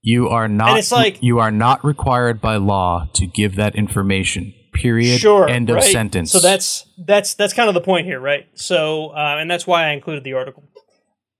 You 0.00 0.28
are 0.28 0.46
not. 0.46 0.68
And 0.68 0.78
it's 0.78 0.92
like- 0.92 1.20
you 1.24 1.40
are 1.40 1.50
not 1.50 1.84
required 1.84 2.40
by 2.40 2.54
law 2.54 3.08
to 3.14 3.26
give 3.26 3.56
that 3.56 3.74
information. 3.74 4.54
Period. 4.72 5.18
sure. 5.20 5.48
End 5.48 5.70
of 5.70 5.76
right? 5.76 5.84
sentence. 5.84 6.30
So 6.30 6.38
that's 6.38 6.86
that's 6.98 7.34
that's 7.34 7.52
kind 7.52 7.68
of 7.68 7.74
the 7.74 7.80
point 7.80 8.06
here, 8.06 8.20
right? 8.20 8.46
So, 8.54 9.08
uh, 9.08 9.38
and 9.40 9.50
that's 9.50 9.66
why 9.66 9.88
I 9.88 9.90
included 9.90 10.22
the 10.22 10.34
article. 10.34 10.62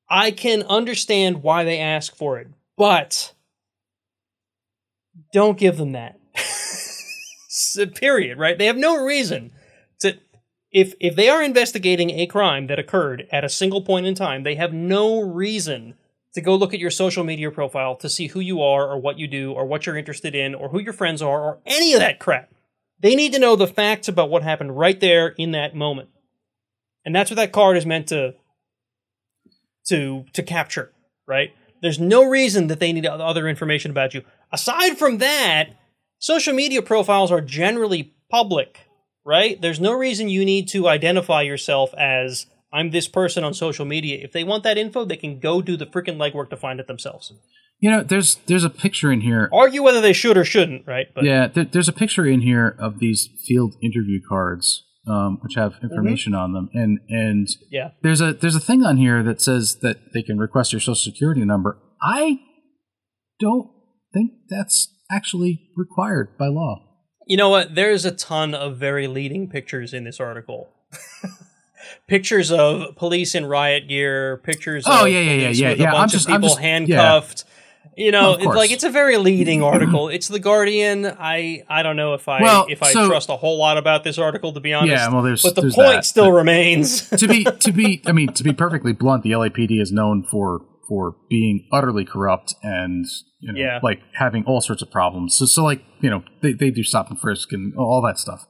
I 0.08 0.32
can 0.32 0.62
understand 0.64 1.44
why 1.44 1.62
they 1.62 1.78
ask 1.78 2.16
for 2.16 2.38
it, 2.38 2.48
but 2.76 3.32
don't 5.32 5.56
give 5.56 5.76
them 5.76 5.92
that. 5.92 6.18
Period. 7.94 8.38
Right? 8.38 8.58
They 8.58 8.66
have 8.66 8.76
no 8.76 9.04
reason 9.04 9.52
to. 10.00 10.18
If 10.74 10.94
if 11.00 11.14
they 11.14 11.28
are 11.28 11.42
investigating 11.42 12.10
a 12.10 12.26
crime 12.26 12.66
that 12.66 12.80
occurred 12.80 13.28
at 13.30 13.44
a 13.44 13.48
single 13.48 13.80
point 13.80 14.06
in 14.06 14.14
time, 14.14 14.42
they 14.42 14.56
have 14.56 14.74
no 14.74 15.20
reason 15.20 15.94
to 16.34 16.40
go 16.40 16.56
look 16.56 16.74
at 16.74 16.80
your 16.80 16.90
social 16.90 17.22
media 17.22 17.50
profile 17.52 17.94
to 17.94 18.08
see 18.10 18.26
who 18.26 18.40
you 18.40 18.60
are 18.60 18.90
or 18.90 18.98
what 18.98 19.18
you 19.18 19.28
do 19.28 19.52
or 19.52 19.64
what 19.64 19.86
you're 19.86 19.96
interested 19.96 20.34
in 20.34 20.52
or 20.52 20.68
who 20.70 20.80
your 20.80 20.92
friends 20.92 21.22
are 21.22 21.40
or 21.40 21.60
any 21.64 21.94
of 21.94 22.00
that 22.00 22.18
crap. 22.18 22.50
They 22.98 23.14
need 23.14 23.32
to 23.34 23.38
know 23.38 23.54
the 23.54 23.68
facts 23.68 24.08
about 24.08 24.30
what 24.30 24.42
happened 24.42 24.76
right 24.76 24.98
there 24.98 25.28
in 25.28 25.52
that 25.52 25.76
moment. 25.76 26.08
And 27.04 27.14
that's 27.14 27.30
what 27.30 27.36
that 27.36 27.52
card 27.52 27.76
is 27.76 27.86
meant 27.86 28.08
to 28.08 28.34
to 29.86 30.24
to 30.32 30.42
capture, 30.42 30.92
right? 31.26 31.52
There's 31.82 32.00
no 32.00 32.24
reason 32.24 32.66
that 32.66 32.80
they 32.80 32.92
need 32.92 33.06
other 33.06 33.46
information 33.46 33.92
about 33.92 34.14
you. 34.14 34.22
Aside 34.50 34.98
from 34.98 35.18
that, 35.18 35.76
social 36.18 36.54
media 36.54 36.82
profiles 36.82 37.30
are 37.30 37.42
generally 37.42 38.14
public, 38.30 38.83
right? 39.24 39.60
There's 39.60 39.80
no 39.80 39.92
reason 39.92 40.28
you 40.28 40.44
need 40.44 40.68
to 40.68 40.88
identify 40.88 41.42
yourself 41.42 41.92
as 41.94 42.46
I'm 42.72 42.90
this 42.90 43.08
person 43.08 43.44
on 43.44 43.54
social 43.54 43.84
media. 43.84 44.18
If 44.22 44.32
they 44.32 44.44
want 44.44 44.64
that 44.64 44.76
info, 44.76 45.04
they 45.04 45.16
can 45.16 45.38
go 45.38 45.62
do 45.62 45.76
the 45.76 45.86
freaking 45.86 46.16
legwork 46.16 46.50
to 46.50 46.56
find 46.56 46.80
it 46.80 46.86
themselves. 46.86 47.32
You 47.80 47.90
know, 47.90 48.02
there's 48.02 48.36
there's 48.46 48.64
a 48.64 48.70
picture 48.70 49.12
in 49.12 49.20
here. 49.20 49.48
Argue 49.52 49.82
whether 49.82 50.00
they 50.00 50.12
should 50.12 50.36
or 50.36 50.44
shouldn't, 50.44 50.86
right? 50.86 51.06
But 51.14 51.24
yeah, 51.24 51.48
th- 51.48 51.70
there's 51.72 51.88
a 51.88 51.92
picture 51.92 52.26
in 52.26 52.40
here 52.40 52.76
of 52.78 52.98
these 52.98 53.28
field 53.46 53.74
interview 53.82 54.20
cards, 54.28 54.84
um, 55.06 55.38
which 55.42 55.54
have 55.54 55.74
information 55.82 56.32
mm-hmm. 56.32 56.42
on 56.42 56.52
them, 56.52 56.70
and 56.72 56.98
and 57.08 57.48
yeah, 57.70 57.90
there's 58.02 58.20
a 58.20 58.32
there's 58.32 58.56
a 58.56 58.60
thing 58.60 58.84
on 58.84 58.96
here 58.96 59.22
that 59.22 59.40
says 59.40 59.78
that 59.82 60.12
they 60.12 60.22
can 60.22 60.38
request 60.38 60.72
your 60.72 60.80
social 60.80 60.94
security 60.94 61.44
number. 61.44 61.78
I 62.02 62.40
don't 63.38 63.70
think 64.12 64.32
that's 64.48 64.88
actually 65.10 65.70
required 65.76 66.38
by 66.38 66.46
law. 66.46 66.83
You 67.26 67.36
know 67.36 67.48
what? 67.48 67.74
There's 67.74 68.04
a 68.04 68.10
ton 68.10 68.54
of 68.54 68.76
very 68.76 69.06
leading 69.06 69.48
pictures 69.48 69.94
in 69.94 70.04
this 70.04 70.20
article. 70.20 70.68
pictures 72.06 72.52
of 72.52 72.96
police 72.96 73.34
in 73.34 73.46
riot 73.46 73.88
gear, 73.88 74.38
pictures 74.38 74.84
oh, 74.86 75.06
of 75.06 75.12
yeah, 75.12 75.20
yeah, 75.20 75.32
yeah, 75.32 75.48
yeah, 75.48 75.70
with 75.70 75.80
yeah. 75.80 75.88
a 75.88 75.92
bunch 75.92 76.02
I'm 76.02 76.08
just, 76.08 76.28
of 76.28 76.34
people 76.34 76.48
just, 76.48 76.60
handcuffed. 76.60 77.44
You 77.96 78.10
know, 78.10 78.34
it's 78.34 78.44
like 78.46 78.72
it's 78.72 78.82
a 78.82 78.90
very 78.90 79.16
leading 79.18 79.62
article. 79.62 80.08
it's 80.08 80.28
the 80.28 80.40
Guardian. 80.40 81.06
I 81.06 81.64
I 81.68 81.82
don't 81.82 81.96
know 81.96 82.14
if 82.14 82.28
I 82.28 82.42
well, 82.42 82.66
if 82.68 82.82
I 82.82 82.92
so, 82.92 83.06
trust 83.06 83.28
a 83.28 83.36
whole 83.36 83.56
lot 83.56 83.78
about 83.78 84.04
this 84.04 84.18
article 84.18 84.52
to 84.52 84.60
be 84.60 84.72
honest. 84.72 84.90
Yeah, 84.90 85.12
well, 85.12 85.22
there's 85.22 85.42
but 85.42 85.54
the 85.54 85.62
there's 85.62 85.74
point 85.74 85.88
that. 85.88 86.04
still 86.04 86.26
but 86.26 86.32
remains. 86.32 87.08
to 87.10 87.28
be 87.28 87.44
to 87.44 87.72
be, 87.72 88.02
I 88.06 88.12
mean, 88.12 88.32
to 88.32 88.42
be 88.42 88.52
perfectly 88.52 88.92
blunt, 88.92 89.22
the 89.22 89.32
LAPD 89.32 89.80
is 89.80 89.92
known 89.92 90.24
for 90.24 90.62
for 90.88 91.16
being 91.28 91.66
utterly 91.72 92.04
corrupt 92.04 92.54
and 92.62 93.06
you 93.40 93.52
know, 93.52 93.58
yeah. 93.58 93.80
like 93.82 94.00
having 94.14 94.44
all 94.44 94.60
sorts 94.60 94.82
of 94.82 94.90
problems. 94.90 95.36
So, 95.36 95.46
so 95.46 95.64
like 95.64 95.82
you 96.00 96.10
know, 96.10 96.22
they 96.42 96.52
they 96.52 96.70
do 96.70 96.82
stop 96.82 97.10
and 97.10 97.18
frisk 97.18 97.52
and 97.52 97.74
all 97.76 98.02
that 98.06 98.18
stuff. 98.18 98.46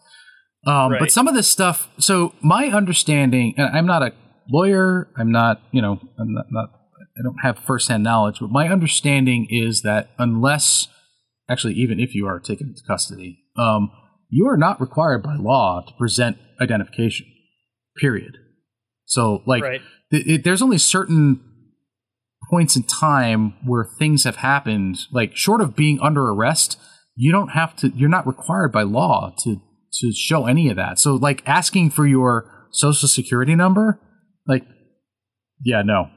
Um, 0.66 0.92
right. 0.92 1.00
But 1.00 1.12
some 1.12 1.28
of 1.28 1.34
this 1.34 1.50
stuff. 1.50 1.88
So 1.98 2.34
my 2.40 2.68
understanding, 2.68 3.54
and 3.56 3.76
I'm 3.76 3.86
not 3.86 4.02
a 4.02 4.12
lawyer. 4.48 5.08
I'm 5.16 5.30
not, 5.30 5.62
you 5.72 5.82
know, 5.82 6.00
I'm 6.18 6.32
not, 6.32 6.46
not 6.50 6.70
I 7.18 7.22
don't 7.22 7.38
have 7.42 7.58
firsthand 7.58 8.02
knowledge, 8.02 8.40
but 8.40 8.50
my 8.50 8.68
understanding 8.68 9.46
is 9.48 9.82
that 9.82 10.10
unless, 10.18 10.88
actually, 11.48 11.74
even 11.74 12.00
if 12.00 12.14
you 12.14 12.26
are 12.26 12.40
taken 12.40 12.68
into 12.68 12.82
custody, 12.86 13.44
um, 13.56 13.90
you 14.30 14.48
are 14.48 14.56
not 14.56 14.80
required 14.80 15.22
by 15.22 15.36
law 15.36 15.84
to 15.86 15.92
present 15.94 16.38
identification. 16.60 17.26
Period. 17.96 18.38
So, 19.04 19.42
like, 19.46 19.62
right. 19.62 19.80
th- 20.10 20.26
it, 20.26 20.44
there's 20.44 20.62
only 20.62 20.78
certain 20.78 21.40
points 22.50 22.76
in 22.76 22.82
time 22.82 23.54
where 23.64 23.84
things 23.84 24.24
have 24.24 24.36
happened. 24.36 24.98
Like, 25.12 25.36
short 25.36 25.60
of 25.60 25.76
being 25.76 26.00
under 26.00 26.28
arrest, 26.28 26.78
you 27.16 27.32
don't 27.32 27.50
have 27.50 27.76
to. 27.76 27.88
You're 27.94 28.08
not 28.08 28.26
required 28.26 28.72
by 28.72 28.82
law 28.82 29.34
to 29.44 29.60
to 30.00 30.12
show 30.12 30.46
any 30.46 30.68
of 30.70 30.76
that. 30.76 30.98
So, 30.98 31.14
like, 31.14 31.42
asking 31.46 31.90
for 31.90 32.06
your 32.06 32.50
social 32.72 33.08
security 33.08 33.54
number, 33.54 34.00
like, 34.46 34.64
yeah, 35.64 35.82
no, 35.82 36.10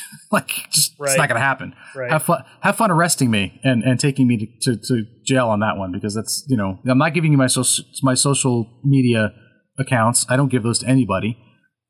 like 0.32 0.48
just 0.70 0.94
right. 0.98 1.08
it's 1.08 1.18
not 1.18 1.28
going 1.28 1.40
to 1.40 1.44
happen. 1.44 1.74
Right. 1.94 2.10
Have 2.10 2.22
fun. 2.24 2.44
Have 2.60 2.76
fun 2.76 2.90
arresting 2.90 3.30
me 3.30 3.60
and, 3.62 3.82
and 3.82 3.98
taking 3.98 4.26
me 4.26 4.38
to, 4.62 4.76
to, 4.76 4.80
to, 4.80 5.06
jail 5.24 5.48
on 5.48 5.60
that 5.60 5.76
one 5.76 5.92
because 5.92 6.14
that's 6.14 6.44
you 6.48 6.56
know 6.56 6.80
I'm 6.88 6.98
not 6.98 7.14
giving 7.14 7.30
you 7.30 7.38
my 7.38 7.46
social 7.46 7.84
my 8.02 8.14
social 8.14 8.80
media 8.84 9.32
accounts. 9.78 10.26
I 10.28 10.36
don't 10.36 10.48
give 10.48 10.62
those 10.62 10.80
to 10.80 10.86
anybody. 10.86 11.38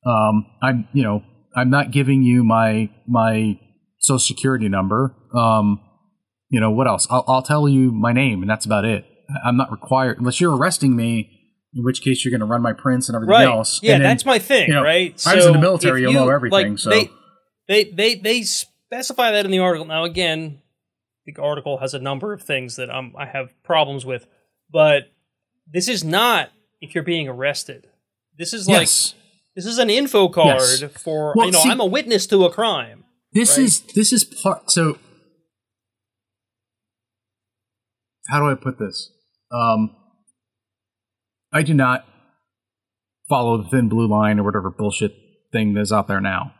Um, 0.04 0.46
I'm 0.62 0.88
you 0.92 1.02
know 1.02 1.22
I'm 1.56 1.70
not 1.70 1.92
giving 1.92 2.22
you 2.22 2.44
my 2.44 2.90
my 3.06 3.58
social 4.02 4.18
security 4.18 4.68
number. 4.68 5.14
Um, 5.34 5.80
you 6.50 6.60
know 6.60 6.70
what 6.70 6.86
else? 6.86 7.06
I'll, 7.10 7.24
I'll 7.26 7.42
tell 7.42 7.68
you 7.68 7.90
my 7.90 8.12
name 8.12 8.42
and 8.42 8.50
that's 8.50 8.66
about 8.66 8.84
it. 8.84 9.06
I'm 9.44 9.56
not 9.56 9.70
required 9.70 10.18
unless 10.18 10.40
you're 10.40 10.54
arresting 10.54 10.94
me. 10.94 11.38
In 11.74 11.84
which 11.84 12.02
case, 12.02 12.22
you're 12.22 12.30
going 12.30 12.46
to 12.46 12.46
run 12.46 12.60
my 12.60 12.74
prints 12.74 13.08
and 13.08 13.16
everything 13.16 13.32
right. 13.32 13.46
else. 13.46 13.82
Yeah, 13.82 13.92
then, 13.92 14.02
that's 14.02 14.26
my 14.26 14.38
thing, 14.38 14.68
you 14.68 14.74
know, 14.74 14.82
right? 14.82 15.18
I 15.26 15.36
was 15.36 15.46
in 15.46 15.54
the 15.54 15.58
military. 15.58 16.02
You, 16.02 16.10
You'll 16.10 16.26
know 16.26 16.28
everything. 16.28 16.72
Like, 16.72 16.78
so 16.78 16.90
they, 16.90 17.10
they 17.66 17.84
they 17.84 18.14
they 18.16 18.42
specify 18.42 19.30
that 19.30 19.46
in 19.46 19.50
the 19.50 19.60
article. 19.60 19.86
Now 19.86 20.04
again, 20.04 20.60
the 21.24 21.34
article 21.40 21.78
has 21.78 21.94
a 21.94 21.98
number 21.98 22.34
of 22.34 22.42
things 22.42 22.76
that 22.76 22.90
um, 22.90 23.14
I 23.16 23.24
have 23.24 23.54
problems 23.62 24.04
with, 24.04 24.26
but 24.70 25.12
this 25.66 25.88
is 25.88 26.04
not 26.04 26.50
if 26.82 26.94
you're 26.94 27.04
being 27.04 27.26
arrested. 27.26 27.88
This 28.36 28.52
is 28.52 28.68
like 28.68 28.80
yes. 28.80 29.14
this 29.56 29.64
is 29.64 29.78
an 29.78 29.88
info 29.88 30.28
card 30.28 30.60
Yes. 30.60 30.82
for 31.02 31.32
Well, 31.34 31.46
you 31.46 31.52
know 31.52 31.60
see- 31.60 31.70
I'm 31.70 31.80
a 31.80 31.86
witness 31.86 32.26
to 32.26 32.44
a 32.44 32.50
crime. 32.50 33.04
This 33.32 33.56
right? 33.56 33.64
is 33.64 33.80
this 33.94 34.12
is 34.12 34.24
part. 34.24 34.70
So, 34.70 34.98
how 38.28 38.40
do 38.40 38.50
I 38.50 38.54
put 38.54 38.78
this? 38.78 39.10
Um, 39.50 39.94
I 41.52 41.62
do 41.62 41.74
not 41.74 42.06
follow 43.28 43.62
the 43.62 43.68
thin 43.68 43.88
blue 43.88 44.06
line 44.06 44.38
or 44.38 44.44
whatever 44.44 44.70
bullshit 44.70 45.14
thing 45.52 45.74
that's 45.74 45.92
out 45.92 46.08
there 46.08 46.20
now. 46.20 46.52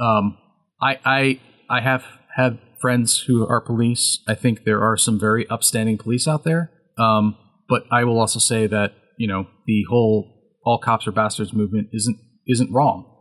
Um, 0.00 0.38
I 0.80 0.98
I 1.04 1.40
I 1.68 1.80
have 1.80 2.04
had 2.36 2.58
friends 2.80 3.24
who 3.26 3.46
are 3.46 3.60
police. 3.60 4.22
I 4.28 4.34
think 4.34 4.64
there 4.64 4.82
are 4.82 4.96
some 4.96 5.18
very 5.18 5.48
upstanding 5.48 5.98
police 5.98 6.28
out 6.28 6.44
there. 6.44 6.70
Um, 6.98 7.36
but 7.68 7.82
I 7.90 8.04
will 8.04 8.20
also 8.20 8.38
say 8.38 8.66
that 8.66 8.92
you 9.18 9.26
know 9.26 9.46
the 9.66 9.84
whole 9.88 10.54
"all 10.64 10.78
cops 10.78 11.06
are 11.06 11.12
bastards" 11.12 11.52
movement 11.52 11.88
isn't 11.92 12.18
isn't 12.46 12.72
wrong. 12.72 13.12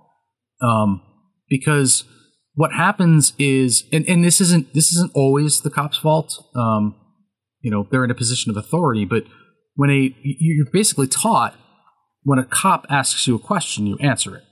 Um, 0.61 1.01
because 1.49 2.03
what 2.55 2.71
happens 2.73 3.33
is, 3.37 3.83
and, 3.91 4.07
and 4.07 4.23
this 4.23 4.39
isn't 4.41 4.73
this 4.73 4.91
isn't 4.93 5.11
always 5.13 5.61
the 5.61 5.69
cop's 5.69 5.97
fault. 5.97 6.43
Um, 6.55 6.95
you 7.61 7.69
know, 7.71 7.87
they're 7.91 8.03
in 8.03 8.11
a 8.11 8.15
position 8.15 8.49
of 8.51 8.57
authority, 8.57 9.05
but 9.05 9.23
when 9.75 9.89
a 9.89 10.15
you're 10.23 10.65
basically 10.71 11.07
taught 11.07 11.55
when 12.23 12.39
a 12.39 12.45
cop 12.45 12.85
asks 12.89 13.27
you 13.27 13.35
a 13.35 13.39
question, 13.39 13.85
you 13.85 13.97
answer 13.99 14.35
it. 14.37 14.43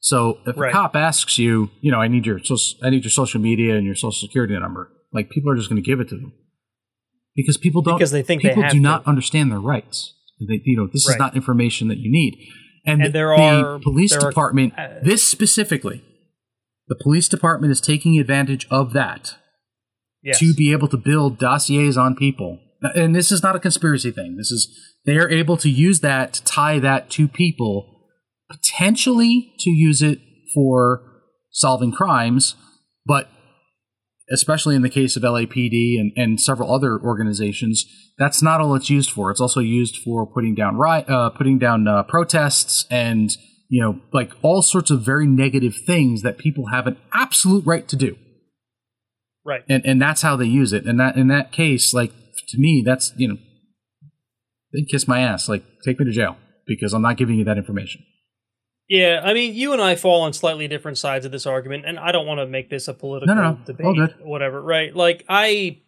So 0.00 0.38
if 0.46 0.56
Right. 0.56 0.68
a 0.70 0.72
cop 0.72 0.94
asks 0.94 1.38
you, 1.38 1.70
you 1.80 1.90
know, 1.90 2.00
I 2.00 2.06
need 2.08 2.26
your 2.26 2.38
social, 2.44 2.78
I 2.84 2.90
need 2.90 3.02
your 3.04 3.10
social 3.10 3.40
media 3.40 3.76
and 3.76 3.84
your 3.86 3.94
social 3.94 4.12
security 4.28 4.58
number, 4.58 4.90
like 5.12 5.30
people 5.30 5.50
are 5.50 5.56
just 5.56 5.68
going 5.70 5.82
to 5.82 5.86
give 5.86 6.00
it 6.00 6.08
to 6.10 6.16
them 6.16 6.32
because 7.34 7.56
people 7.56 7.82
don't 7.82 7.96
Because 7.98 8.10
they 8.10 8.22
think 8.22 8.42
they 8.42 8.50
people 8.50 8.62
have 8.64 8.72
do 8.72 8.78
to. 8.78 8.82
not 8.82 9.06
understand 9.06 9.50
their 9.50 9.58
rights. 9.60 10.14
They, 10.40 10.60
you 10.64 10.76
know, 10.76 10.86
this 10.92 11.08
is 11.08 11.16
not 11.18 11.34
information 11.34 11.88
that 11.88 11.98
you 11.98 12.10
need. 12.10 12.38
And, 12.86 13.02
And 13.02 13.12
there 13.12 13.34
the 13.36 13.42
are- 13.42 13.78
police 13.80 14.10
there 14.12 14.20
are, 14.22 14.30
department, 14.30 14.74
uh, 14.78 14.88
this 15.02 15.24
specifically, 15.24 16.02
the 16.88 16.94
police 16.94 17.28
department 17.28 17.70
is 17.70 17.80
taking 17.80 18.18
advantage 18.18 18.66
of 18.70 18.92
that 18.92 19.36
Yes. 20.22 20.40
to 20.40 20.52
be 20.52 20.72
able 20.72 20.88
to 20.88 20.96
build 20.96 21.38
dossiers 21.38 21.96
on 21.96 22.16
people. 22.16 22.58
And 22.82 23.14
this 23.14 23.30
is 23.30 23.42
not 23.42 23.56
a 23.56 23.60
conspiracy 23.60 24.10
thing. 24.10 24.36
This 24.36 24.50
is 24.50 24.68
they 25.06 25.16
are 25.16 25.28
able 25.28 25.56
to 25.58 25.70
use 25.70 26.00
that 26.00 26.34
to 26.34 26.44
tie 26.44 26.78
that 26.80 27.08
to 27.10 27.28
people, 27.28 27.86
potentially 28.50 29.54
to 29.60 29.70
use 29.70 30.02
it 30.02 30.18
for 30.54 31.22
solving 31.50 31.92
crimes, 31.92 32.56
but 33.06 33.28
especially 34.30 34.76
in 34.76 34.82
the 34.82 34.90
case 34.90 35.16
of 35.16 35.22
LAPD 35.22 35.98
and, 35.98 36.12
and 36.16 36.40
several 36.40 36.72
other 36.72 36.98
organizations, 36.98 37.84
that's 38.18 38.42
not 38.42 38.60
all 38.60 38.74
it's 38.74 38.90
used 38.90 39.10
for. 39.10 39.30
It's 39.30 39.40
also 39.40 39.60
used 39.60 39.96
for 39.96 40.26
putting 40.26 40.54
down 40.54 40.76
riot, 40.76 41.08
uh, 41.08 41.30
putting 41.30 41.58
down 41.58 41.88
uh, 41.88 42.02
protests 42.02 42.86
and 42.90 43.36
you 43.68 43.82
know 43.82 44.00
like 44.12 44.32
all 44.42 44.62
sorts 44.62 44.90
of 44.90 45.02
very 45.02 45.26
negative 45.26 45.74
things 45.86 46.22
that 46.22 46.38
people 46.38 46.68
have 46.72 46.86
an 46.86 46.96
absolute 47.12 47.64
right 47.66 47.88
to 47.88 47.96
do 47.96 48.16
right. 49.48 49.64
and 49.68 49.84
and 49.84 50.00
that's 50.00 50.22
how 50.22 50.36
they 50.36 50.44
use 50.44 50.72
it. 50.72 50.84
And 50.86 51.00
that 51.00 51.16
in 51.16 51.26
that 51.28 51.50
case, 51.50 51.92
like 51.92 52.12
to 52.48 52.58
me, 52.58 52.82
that's 52.84 53.12
you 53.16 53.28
know, 53.28 53.36
they 54.72 54.82
kiss 54.82 55.08
my 55.08 55.20
ass. 55.20 55.48
Like 55.48 55.64
take 55.84 55.98
me 55.98 56.04
to 56.04 56.12
jail 56.12 56.36
because 56.66 56.92
I'm 56.92 57.02
not 57.02 57.16
giving 57.16 57.36
you 57.36 57.44
that 57.44 57.56
information. 57.56 58.04
Yeah, 58.88 59.20
I 59.22 59.34
mean, 59.34 59.54
you 59.54 59.74
and 59.74 59.82
I 59.82 59.96
fall 59.96 60.22
on 60.22 60.32
slightly 60.32 60.66
different 60.66 60.96
sides 60.96 61.26
of 61.26 61.32
this 61.32 61.44
argument, 61.44 61.84
and 61.84 61.98
I 61.98 62.10
don't 62.10 62.26
want 62.26 62.40
to 62.40 62.46
make 62.46 62.70
this 62.70 62.88
a 62.88 62.94
political 62.94 63.34
No, 63.34 63.42
no, 63.42 63.58
debate, 63.66 64.14
whatever, 64.22 64.62
right? 64.62 64.96
Like, 64.96 65.26
I, 65.28 65.82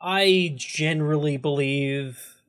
I 0.00 0.54
generally 0.56 1.36
believe, 1.36 2.40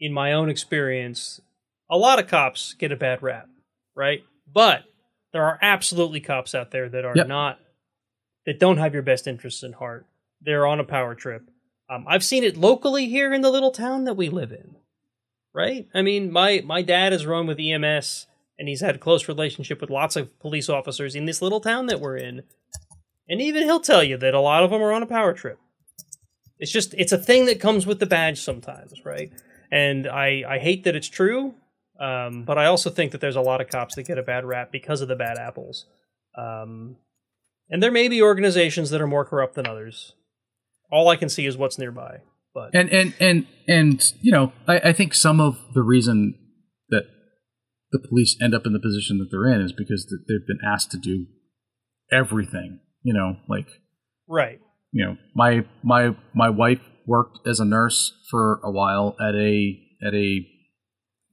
in 0.00 0.12
my 0.12 0.32
own 0.32 0.48
experience, 0.48 1.40
a 1.88 1.96
lot 1.96 2.18
of 2.18 2.26
cops 2.26 2.74
get 2.74 2.90
a 2.90 2.96
bad 2.96 3.22
rap, 3.22 3.46
right? 3.94 4.22
But 4.52 4.84
there 5.32 5.44
are 5.44 5.58
absolutely 5.62 6.20
cops 6.20 6.54
out 6.54 6.70
there 6.70 6.88
that 6.88 7.04
are 7.04 7.16
Yep. 7.16 7.26
not, 7.28 7.60
that 8.46 8.58
don't 8.60 8.78
have 8.78 8.92
your 8.94 9.02
best 9.02 9.26
interests 9.26 9.62
in 9.62 9.72
heart. 9.72 10.06
They're 10.40 10.66
on 10.66 10.80
a 10.80 10.84
power 10.84 11.14
trip. 11.14 11.50
Um, 11.88 12.04
I've 12.08 12.24
seen 12.24 12.44
it 12.44 12.56
locally 12.56 13.08
here 13.08 13.32
in 13.32 13.40
the 13.42 13.50
little 13.50 13.70
town 13.70 14.04
that 14.04 14.14
we 14.14 14.28
live 14.28 14.52
in, 14.52 14.76
right? 15.52 15.86
I 15.94 16.02
mean, 16.02 16.30
my 16.32 16.62
my 16.64 16.82
dad 16.82 17.12
has 17.12 17.26
run 17.26 17.46
with 17.46 17.58
EMS, 17.60 18.26
and 18.58 18.68
he's 18.68 18.80
had 18.80 18.94
a 18.94 18.98
close 18.98 19.28
relationship 19.28 19.80
with 19.80 19.90
lots 19.90 20.16
of 20.16 20.38
police 20.40 20.68
officers 20.68 21.14
in 21.14 21.24
this 21.26 21.42
little 21.42 21.60
town 21.60 21.86
that 21.86 22.00
we're 22.00 22.16
in. 22.16 22.42
And 23.28 23.40
even 23.40 23.62
he'll 23.64 23.80
tell 23.80 24.02
you 24.04 24.16
that 24.18 24.34
a 24.34 24.40
lot 24.40 24.62
of 24.64 24.70
them 24.70 24.82
are 24.82 24.92
on 24.92 25.02
a 25.02 25.06
power 25.06 25.32
trip. 25.32 25.58
It's 26.58 26.70
just 26.72 26.94
it's 26.94 27.12
a 27.12 27.18
thing 27.18 27.46
that 27.46 27.60
comes 27.60 27.86
with 27.86 27.98
the 27.98 28.06
badge 28.06 28.40
sometimes, 28.40 29.04
right? 29.04 29.32
and 29.72 30.06
I 30.06 30.44
I 30.48 30.58
hate 30.58 30.84
that 30.84 30.94
it's 30.94 31.08
true. 31.08 31.54
Um, 31.98 32.44
but 32.44 32.58
I 32.58 32.66
also 32.66 32.90
think 32.90 33.12
that 33.12 33.20
there's 33.20 33.36
a 33.36 33.40
lot 33.40 33.60
of 33.60 33.68
cops 33.68 33.94
that 33.94 34.04
get 34.04 34.18
a 34.18 34.22
bad 34.22 34.44
rap 34.44 34.72
because 34.72 35.00
of 35.00 35.08
the 35.08 35.16
bad 35.16 35.38
apples. 35.38 35.86
Um, 36.36 36.96
and 37.70 37.82
there 37.82 37.92
may 37.92 38.08
be 38.08 38.20
organizations 38.20 38.90
that 38.90 39.00
are 39.00 39.06
more 39.06 39.24
corrupt 39.24 39.54
than 39.54 39.66
others. 39.66 40.12
All 40.90 41.08
I 41.08 41.16
can 41.16 41.28
see 41.28 41.46
is 41.46 41.56
what's 41.56 41.78
nearby. 41.78 42.18
But 42.54 42.70
And 42.72 42.88
and 42.90 43.14
and 43.18 43.46
and 43.66 44.12
you 44.20 44.30
know, 44.30 44.52
I, 44.68 44.78
I 44.78 44.92
think 44.92 45.14
some 45.14 45.40
of 45.40 45.58
the 45.74 45.82
reason 45.82 46.34
that 46.90 47.04
the 47.90 47.98
police 47.98 48.36
end 48.40 48.54
up 48.54 48.64
in 48.64 48.72
the 48.72 48.78
position 48.78 49.18
that 49.18 49.28
they're 49.30 49.52
in 49.52 49.60
is 49.60 49.72
because 49.72 50.06
they've 50.28 50.46
been 50.46 50.60
asked 50.64 50.92
to 50.92 50.98
do 50.98 51.26
everything. 52.12 52.80
You 53.02 53.12
know, 53.12 53.36
like 53.48 53.66
right, 54.28 54.60
you 54.92 55.04
know, 55.04 55.16
my 55.34 55.66
my 55.82 56.14
my 56.32 56.48
wife 56.48 56.80
worked 57.06 57.40
as 57.46 57.58
a 57.58 57.64
nurse 57.64 58.12
for 58.30 58.60
a 58.62 58.70
while 58.70 59.16
at 59.20 59.34
a 59.34 59.76
at 60.06 60.14
a 60.14 60.46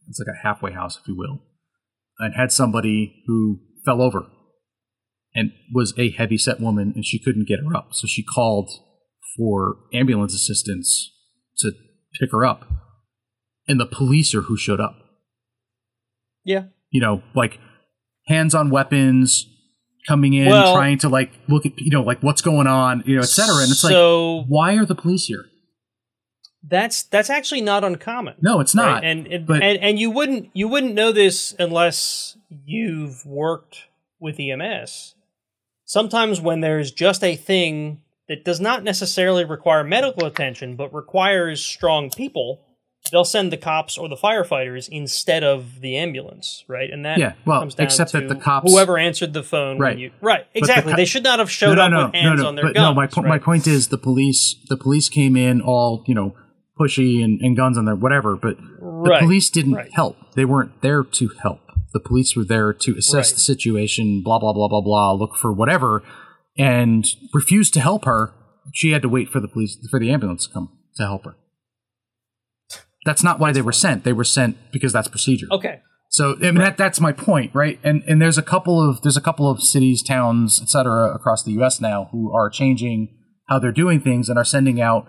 it's 0.07 0.19
like 0.19 0.33
a 0.33 0.43
halfway 0.47 0.71
house, 0.73 0.97
if 0.97 1.07
you 1.07 1.15
will, 1.15 1.41
and 2.19 2.33
had 2.35 2.51
somebody 2.51 3.23
who 3.27 3.59
fell 3.85 4.01
over 4.01 4.27
and 5.33 5.51
was 5.73 5.93
a 5.97 6.09
heavy 6.11 6.37
set 6.37 6.59
woman, 6.59 6.91
and 6.95 7.05
she 7.05 7.17
couldn't 7.19 7.47
get 7.47 7.59
her 7.59 7.75
up, 7.75 7.89
so 7.93 8.05
she 8.07 8.23
called 8.23 8.69
for 9.37 9.77
ambulance 9.93 10.33
assistance 10.33 11.11
to 11.57 11.71
pick 12.19 12.31
her 12.31 12.45
up, 12.45 12.67
and 13.67 13.79
the 13.79 13.85
police 13.85 14.35
are 14.35 14.41
who 14.41 14.57
showed 14.57 14.79
up. 14.81 14.95
yeah, 16.43 16.63
You 16.89 16.99
know, 17.01 17.23
like 17.35 17.59
hands 18.27 18.53
on 18.53 18.69
weapons, 18.69 19.45
coming 20.07 20.33
in, 20.33 20.47
Well- 20.49 20.73
trying 20.75 20.97
to 20.99 21.09
like 21.09 21.31
look 21.47 21.65
at 21.65 21.73
you 21.77 21.91
know 21.91 22.01
like 22.03 22.21
what's 22.21 22.41
going 22.41 22.67
on, 22.67 23.03
you 23.05 23.15
know, 23.15 23.21
et 23.21 23.25
cetera. 23.25 23.61
And 23.61 23.71
it's 23.71 23.83
like, 23.83 23.91
why 24.47 24.75
are 24.75 24.85
the 24.85 24.95
police 24.95 25.25
here? 25.25 25.45
That's 26.63 27.03
that's 27.03 27.29
actually 27.29 27.61
not 27.61 27.83
uncommon. 27.83 28.35
No, 28.41 28.59
it's 28.59 28.75
right? 28.75 28.85
not. 28.85 29.03
And 29.03 29.27
and, 29.27 29.45
but- 29.45 29.61
and 29.63 29.77
and 29.79 29.99
you 29.99 30.11
wouldn't 30.11 30.49
you 30.53 30.67
wouldn't 30.67 30.93
know 30.93 31.11
this 31.11 31.55
unless 31.59 32.37
you've 32.65 33.25
worked 33.25 33.85
with 34.19 34.39
EMS. 34.39 35.15
Sometimes 35.85 36.39
when 36.39 36.61
there's 36.61 36.91
just 36.91 37.23
a 37.23 37.35
thing 37.35 38.01
that 38.27 38.45
does 38.45 38.59
not 38.59 38.83
necessarily 38.83 39.43
require 39.43 39.83
medical 39.83 40.25
attention 40.25 40.75
but 40.75 40.93
requires 40.93 41.61
strong 41.63 42.09
people, 42.11 42.61
they'll 43.11 43.25
send 43.25 43.51
the 43.51 43.57
cops 43.57 43.97
or 43.97 44.07
the 44.07 44.15
firefighters 44.15 44.87
instead 44.87 45.43
of 45.43 45.81
the 45.81 45.97
ambulance, 45.97 46.63
right? 46.67 46.89
And 46.91 47.03
that 47.03 47.17
Yeah, 47.17 47.33
well, 47.45 47.61
comes 47.61 47.75
down 47.75 47.85
except 47.87 48.11
that 48.13 48.29
the 48.29 48.35
cops- 48.35 48.71
whoever 48.71 48.97
answered 48.97 49.33
the 49.33 49.43
phone, 49.43 49.77
when 49.79 49.81
Right. 49.87 49.97
you, 49.97 50.11
right? 50.21 50.45
the 50.53 50.59
Exactly. 50.59 50.93
co- 50.93 50.97
they 50.97 51.05
should 51.05 51.23
not 51.23 51.39
have 51.39 51.51
showed 51.51 51.75
no, 51.75 51.81
up 51.85 51.91
no, 51.91 52.05
with 52.05 52.13
hands 52.15 52.37
no, 52.37 52.43
no, 52.43 52.47
on 52.49 52.55
their 52.55 52.65
but 52.65 52.75
guns. 52.75 52.83
no. 52.89 52.93
My 52.93 53.07
po- 53.07 53.21
my 53.23 53.39
point 53.39 53.67
is 53.67 53.87
the 53.89 53.97
police 53.97 54.55
the 54.69 54.77
police 54.77 55.09
came 55.09 55.35
in 55.35 55.59
all 55.59 56.03
you 56.07 56.13
know 56.15 56.35
pushy 56.81 57.23
and, 57.23 57.39
and 57.41 57.55
guns 57.55 57.77
on 57.77 57.85
their 57.85 57.95
whatever, 57.95 58.35
but 58.35 58.57
the 58.57 59.17
police 59.19 59.49
didn't 59.49 59.73
right. 59.73 59.91
help. 59.93 60.17
They 60.35 60.45
weren't 60.45 60.81
there 60.81 61.03
to 61.03 61.27
help. 61.41 61.59
The 61.93 61.99
police 61.99 62.35
were 62.35 62.45
there 62.45 62.73
to 62.73 62.97
assess 62.97 63.31
Right. 63.31 63.35
the 63.35 63.41
situation, 63.41 64.21
blah 64.23 64.39
blah 64.39 64.53
blah 64.53 64.67
blah 64.67 64.81
blah, 64.81 65.11
look 65.13 65.35
for 65.35 65.51
whatever, 65.51 66.03
and 66.57 67.05
refused 67.33 67.73
to 67.75 67.81
help 67.81 68.05
her. 68.05 68.33
She 68.73 68.91
had 68.91 69.01
to 69.01 69.09
wait 69.09 69.29
for 69.29 69.39
the 69.39 69.47
police 69.47 69.77
for 69.89 69.99
the 69.99 70.11
ambulance 70.11 70.47
to 70.47 70.53
come 70.53 70.69
to 70.95 71.03
help 71.03 71.25
her. 71.25 71.35
That's 73.05 73.23
not 73.23 73.39
why 73.39 73.51
they 73.51 73.61
were 73.61 73.71
sent. 73.71 74.03
They 74.03 74.13
were 74.13 74.23
sent 74.23 74.57
because 74.71 74.93
that's 74.93 75.07
procedure. 75.07 75.47
Okay. 75.51 75.81
So 76.09 76.35
I 76.37 76.51
mean 76.51 76.55
that 76.55 76.77
that's 76.77 76.99
my 76.99 77.13
point, 77.13 77.51
right? 77.53 77.79
And 77.83 78.03
and 78.07 78.21
there's 78.21 78.37
a 78.37 78.43
couple 78.43 78.87
of 78.87 79.01
there's 79.01 79.17
a 79.17 79.21
couple 79.21 79.49
of 79.49 79.63
cities, 79.63 80.03
towns, 80.03 80.59
et 80.61 80.69
cetera, 80.69 81.13
across 81.13 81.43
the 81.43 81.51
U.S. 81.53 81.79
now 81.79 82.09
who 82.11 82.33
are 82.33 82.49
changing 82.49 83.17
how 83.47 83.59
they're 83.59 83.71
doing 83.71 83.99
things 83.99 84.29
and 84.29 84.37
are 84.37 84.45
sending 84.45 84.79
out, 84.81 85.07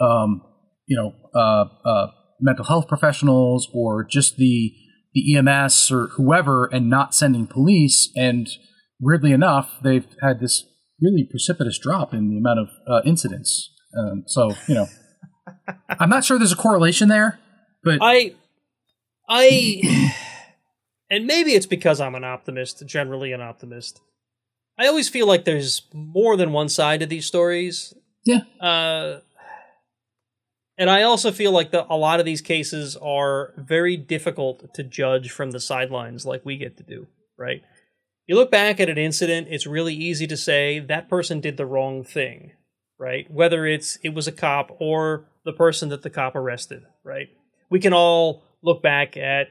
um, 0.00 0.42
you 0.88 0.96
know, 0.96 1.14
uh, 1.38 1.66
uh, 1.88 2.06
mental 2.40 2.64
health 2.64 2.88
professionals 2.88 3.68
or 3.72 4.04
just 4.04 4.36
the 4.36 4.72
the 5.14 5.36
EMS 5.36 5.90
or 5.90 6.08
whoever, 6.16 6.66
and 6.66 6.90
not 6.90 7.14
sending 7.14 7.46
police. 7.46 8.10
And 8.16 8.48
weirdly 9.00 9.32
enough, 9.32 9.78
they've 9.82 10.06
had 10.22 10.40
this 10.40 10.64
really 11.00 11.26
precipitous 11.28 11.78
drop 11.78 12.12
in 12.12 12.30
the 12.30 12.38
amount 12.38 12.60
of 12.60 12.68
uh, 12.88 13.00
incidents. 13.04 13.70
Um, 13.96 14.24
so 14.26 14.52
you 14.66 14.74
know, 14.74 14.86
I'm 15.88 16.10
not 16.10 16.24
sure 16.24 16.38
there's 16.38 16.52
a 16.52 16.56
correlation 16.56 17.08
there, 17.08 17.38
but 17.84 17.98
I, 18.00 18.34
I, 19.28 20.14
and 21.10 21.26
maybe 21.26 21.52
it's 21.52 21.66
because 21.66 22.00
I'm 22.00 22.14
an 22.14 22.24
optimist, 22.24 22.82
generally 22.86 23.32
an 23.32 23.40
optimist. 23.40 24.00
I 24.78 24.86
always 24.86 25.08
feel 25.08 25.26
like 25.26 25.44
there's 25.44 25.82
more 25.92 26.36
than 26.36 26.52
one 26.52 26.68
side 26.68 27.00
to 27.00 27.06
these 27.06 27.26
stories. 27.26 27.94
yeah, 28.24 28.42
Uh, 28.60 29.20
and 30.78 30.88
I 30.88 31.02
also 31.02 31.32
feel 31.32 31.50
like 31.50 31.72
the, 31.72 31.84
a 31.92 31.96
lot 31.96 32.20
of 32.20 32.26
these 32.26 32.40
cases 32.40 32.96
are 32.96 33.52
very 33.56 33.96
difficult 33.96 34.72
to 34.74 34.84
judge 34.84 35.30
from 35.32 35.50
the 35.50 35.58
sidelines, 35.58 36.24
like 36.24 36.44
we 36.44 36.56
get 36.56 36.76
to 36.76 36.84
do, 36.84 37.08
right? 37.36 37.62
You 38.28 38.36
look 38.36 38.50
back 38.50 38.78
at 38.78 38.88
an 38.88 38.96
incident, 38.96 39.48
it's 39.50 39.66
really 39.66 39.94
easy 39.94 40.28
to 40.28 40.36
say 40.36 40.78
that 40.78 41.08
person 41.08 41.40
did 41.40 41.56
the 41.56 41.66
wrong 41.66 42.04
thing, 42.04 42.52
right? 42.96 43.28
Whether 43.28 43.66
it's 43.66 43.98
it 44.04 44.14
was 44.14 44.28
a 44.28 44.32
cop 44.32 44.76
or 44.78 45.26
the 45.44 45.52
person 45.52 45.88
that 45.88 46.02
the 46.02 46.10
cop 46.10 46.36
arrested, 46.36 46.84
right? 47.02 47.28
We 47.70 47.80
can 47.80 47.92
all 47.92 48.44
look 48.62 48.80
back 48.80 49.16
at 49.16 49.48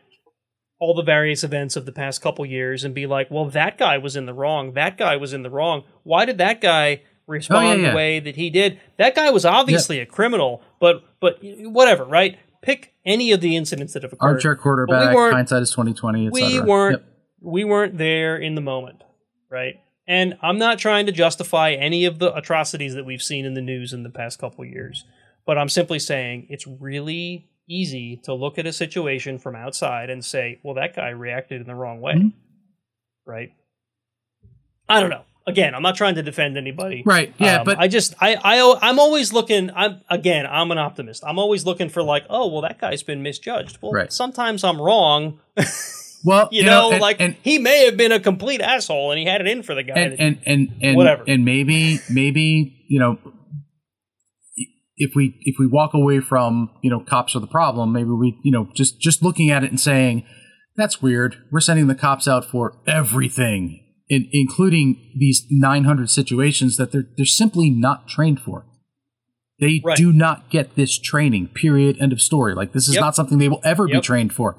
all 0.79 0.93
the 0.93 1.03
various 1.03 1.43
events 1.43 1.75
of 1.75 1.85
the 1.85 1.91
past 1.91 2.21
couple 2.21 2.45
years 2.45 2.83
and 2.83 2.93
be 2.93 3.07
like, 3.07 3.29
well, 3.31 3.45
that 3.45 3.77
guy 3.77 3.97
was 3.97 4.15
in 4.15 4.27
the 4.27 4.33
wrong. 4.33 4.73
That 4.73 4.97
guy 4.97 5.17
was 5.17 5.33
in 5.33 5.43
the 5.43 5.49
wrong. 5.49 5.83
Why 6.03 6.25
did 6.25 6.37
that 6.37 6.61
guy 6.61 7.01
respond 7.27 7.81
yeah. 7.81 7.91
the 7.91 7.95
way 7.95 8.19
that 8.19 8.35
he 8.35 8.49
did? 8.49 8.79
That 8.97 9.15
guy 9.15 9.29
was 9.29 9.45
obviously 9.45 9.99
a 9.99 10.05
criminal, 10.05 10.61
but 10.79 11.03
but 11.19 11.39
whatever, 11.41 12.05
right? 12.05 12.37
Pick 12.61 12.93
any 13.05 13.31
of 13.31 13.41
the 13.41 13.55
incidents 13.55 13.93
that 13.93 14.03
have 14.03 14.13
occurred. 14.13 14.27
armchair 14.27 14.55
quarterback, 14.55 15.13
weren't- 15.13 15.35
hindsight 15.35 15.61
is 15.61 15.71
twenty 15.71 15.93
twenty. 15.93 16.29
we 16.29 16.59
weren't 16.59 17.03
we 17.41 17.63
weren't 17.63 17.97
there 17.97 18.37
in 18.37 18.55
the 18.55 18.61
moment, 18.61 19.03
right? 19.51 19.75
And 20.07 20.37
I'm 20.41 20.57
not 20.57 20.79
trying 20.79 21.05
to 21.07 21.11
justify 21.11 21.71
any 21.71 22.05
of 22.05 22.19
the 22.19 22.33
atrocities 22.33 22.95
that 22.95 23.05
we've 23.05 23.21
seen 23.21 23.45
in 23.45 23.53
the 23.53 23.61
news 23.61 23.91
in 23.91 24.03
the 24.03 24.09
past 24.09 24.39
couple 24.39 24.63
years, 24.65 25.03
but 25.45 25.57
I'm 25.57 25.69
simply 25.69 25.99
saying 25.99 26.47
it's 26.49 26.65
really 26.65 27.49
easy 27.69 28.15
to 28.23 28.33
look 28.33 28.57
at 28.57 28.65
a 28.65 28.71
situation 28.71 29.37
from 29.37 29.55
outside 29.55 30.09
and 30.09 30.23
say, 30.23 30.59
"Well, 30.63 30.75
that 30.75 30.95
guy 30.95 31.09
reacted 31.09 31.59
in 31.59 31.67
the 31.67 31.75
wrong 31.75 31.99
way." 31.99 32.13
Mhm. 32.13 32.33
Right? 33.25 33.51
I 34.87 35.01
don't 35.01 35.09
know. 35.09 35.23
Again, 35.47 35.73
I'm 35.73 35.81
not 35.81 35.95
trying 35.95 36.15
to 36.15 36.23
defend 36.23 36.57
anybody. 36.57 37.03
Right. 37.05 37.33
Yeah, 37.39 37.59
Um, 37.59 37.65
but 37.65 37.79
I 37.79 37.87
just 37.87 38.13
I 38.19 38.35
I 38.35 38.77
I'm 38.81 38.99
always 38.99 39.31
looking. 39.31 39.71
I'm 39.73 40.01
again. 40.09 40.45
I'm 40.45 40.69
an 40.71 40.77
optimist. 40.77 41.23
I'm 41.25 41.39
always 41.39 41.65
looking 41.65 41.87
for 41.89 42.03
like, 42.03 42.25
oh 42.29 42.51
well, 42.51 42.61
that 42.63 42.79
guy's 42.79 43.01
been 43.01 43.23
misjudged. 43.23 43.77
Well, 43.81 43.93
Right. 43.93 44.11
sometimes 44.11 44.63
I'm 44.65 44.81
wrong. 44.81 45.39
well, 46.25 46.49
You, 46.51 46.63
know, 46.65 46.91
and- 46.91 47.01
like 47.01 47.17
and 47.21 47.37
he 47.43 47.59
may 47.59 47.85
have 47.85 47.95
been 47.95 48.11
a 48.11 48.19
complete 48.19 48.59
asshole 48.59 49.11
and 49.11 49.19
he 49.19 49.25
had 49.25 49.39
it 49.39 49.47
in 49.47 49.63
for 49.63 49.73
the 49.73 49.83
guy. 49.83 49.93
and 49.95 50.11
that- 50.13 50.19
and 50.19 50.37
and, 50.45 50.69
and 50.81 50.97
Whatever. 50.97 51.23
and 51.27 51.45
maybe 51.45 51.99
maybe 52.11 52.83
you 52.89 52.99
know 52.99 53.17
if 54.97 55.11
we 55.15 55.35
if 55.41 55.55
we 55.59 55.67
walk 55.67 55.93
away 55.93 56.19
from 56.19 56.71
you 56.81 56.89
know 56.89 56.99
cops 56.99 57.35
are 57.35 57.39
the 57.39 57.47
problem, 57.47 57.93
maybe 57.93 58.09
we 58.09 58.37
you 58.43 58.51
know 58.51 58.67
just 58.75 58.99
just 58.99 59.23
looking 59.23 59.49
at 59.49 59.63
it 59.63 59.69
and 59.69 59.79
saying 59.79 60.25
that's 60.75 61.01
weird. 61.01 61.37
We're 61.51 61.59
sending 61.61 61.87
the 61.87 61.95
cops 61.95 62.27
out 62.27 62.43
for 62.45 62.81
everything, 62.85 63.79
in, 64.09 64.27
including 64.31 64.97
these 65.17 65.45
900 65.49 66.09
situations 66.09 66.77
that 66.77 66.91
they're 66.91 67.07
they're 67.17 67.25
simply 67.25 67.69
not 67.69 68.07
trained 68.07 68.39
for. 68.39 68.65
They 69.59 69.81
Right. 69.83 69.97
do 69.97 70.13
not 70.13 70.49
get 70.51 70.75
this 70.75 70.97
training. 70.99 71.47
Period. 71.47 71.97
End 71.99 72.13
of 72.13 72.21
story. 72.21 72.53
Like 72.55 72.73
this 72.73 72.87
is 72.87 72.95
Yep. 72.95 73.01
not 73.01 73.15
something 73.15 73.37
they 73.37 73.49
will 73.49 73.61
ever 73.63 73.87
be 73.87 73.99
trained 74.01 74.31
for. 74.33 74.55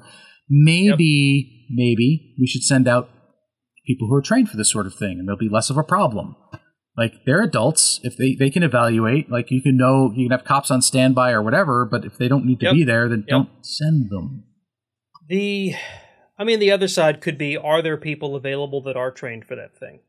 Maybe 0.49 1.65
maybe 1.71 2.35
we 2.39 2.47
should 2.47 2.63
send 2.63 2.87
out 2.87 3.09
people 3.87 4.07
who 4.07 4.15
are 4.15 4.21
trained 4.21 4.49
for 4.49 4.57
this 4.57 4.69
sort 4.71 4.85
of 4.85 4.93
thing, 4.93 5.17
and 5.19 5.27
there'll 5.27 5.37
be 5.39 5.49
less 5.49 5.69
of 5.69 5.77
a 5.77 5.83
problem. 5.83 6.35
Like 6.97 7.13
they're 7.25 7.41
adults, 7.41 7.99
if 8.03 8.17
they 8.17 8.35
they 8.37 8.49
can 8.49 8.61
evaluate. 8.63 9.31
Like 9.31 9.51
you 9.51 9.61
can 9.61 9.77
know 9.77 10.11
you 10.15 10.25
can 10.27 10.37
have 10.37 10.45
cops 10.45 10.69
on 10.69 10.81
standby 10.81 11.31
or 11.31 11.41
whatever, 11.41 11.85
but 11.85 12.03
if 12.03 12.17
they 12.17 12.27
don't 12.27 12.45
need 12.45 12.59
to 12.59 12.65
Yep. 12.67 12.73
be 12.75 12.83
there, 12.83 13.07
then 13.07 13.19
Yep. 13.19 13.27
don't 13.29 13.49
send 13.65 14.09
them. 14.09 14.43
the, 15.29 15.73
I 16.39 16.45
mean, 16.45 16.59
the 16.59 16.71
other 16.71 16.87
side 16.87 17.21
could 17.21 17.37
be: 17.37 17.55
Are 17.57 17.81
there 17.81 17.97
people 17.97 18.35
available 18.35 18.81
that 18.83 18.95
are 18.97 19.11
trained 19.11 19.45
for 19.45 19.55
that 19.55 19.77
thing? 19.77 19.99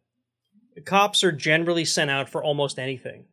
The 0.76 0.80
cops 0.80 1.22
are 1.24 1.32
generally 1.32 1.84
sent 1.84 2.10
out 2.10 2.28
for 2.30 2.42
almost 2.42 2.78
anything 2.78 3.24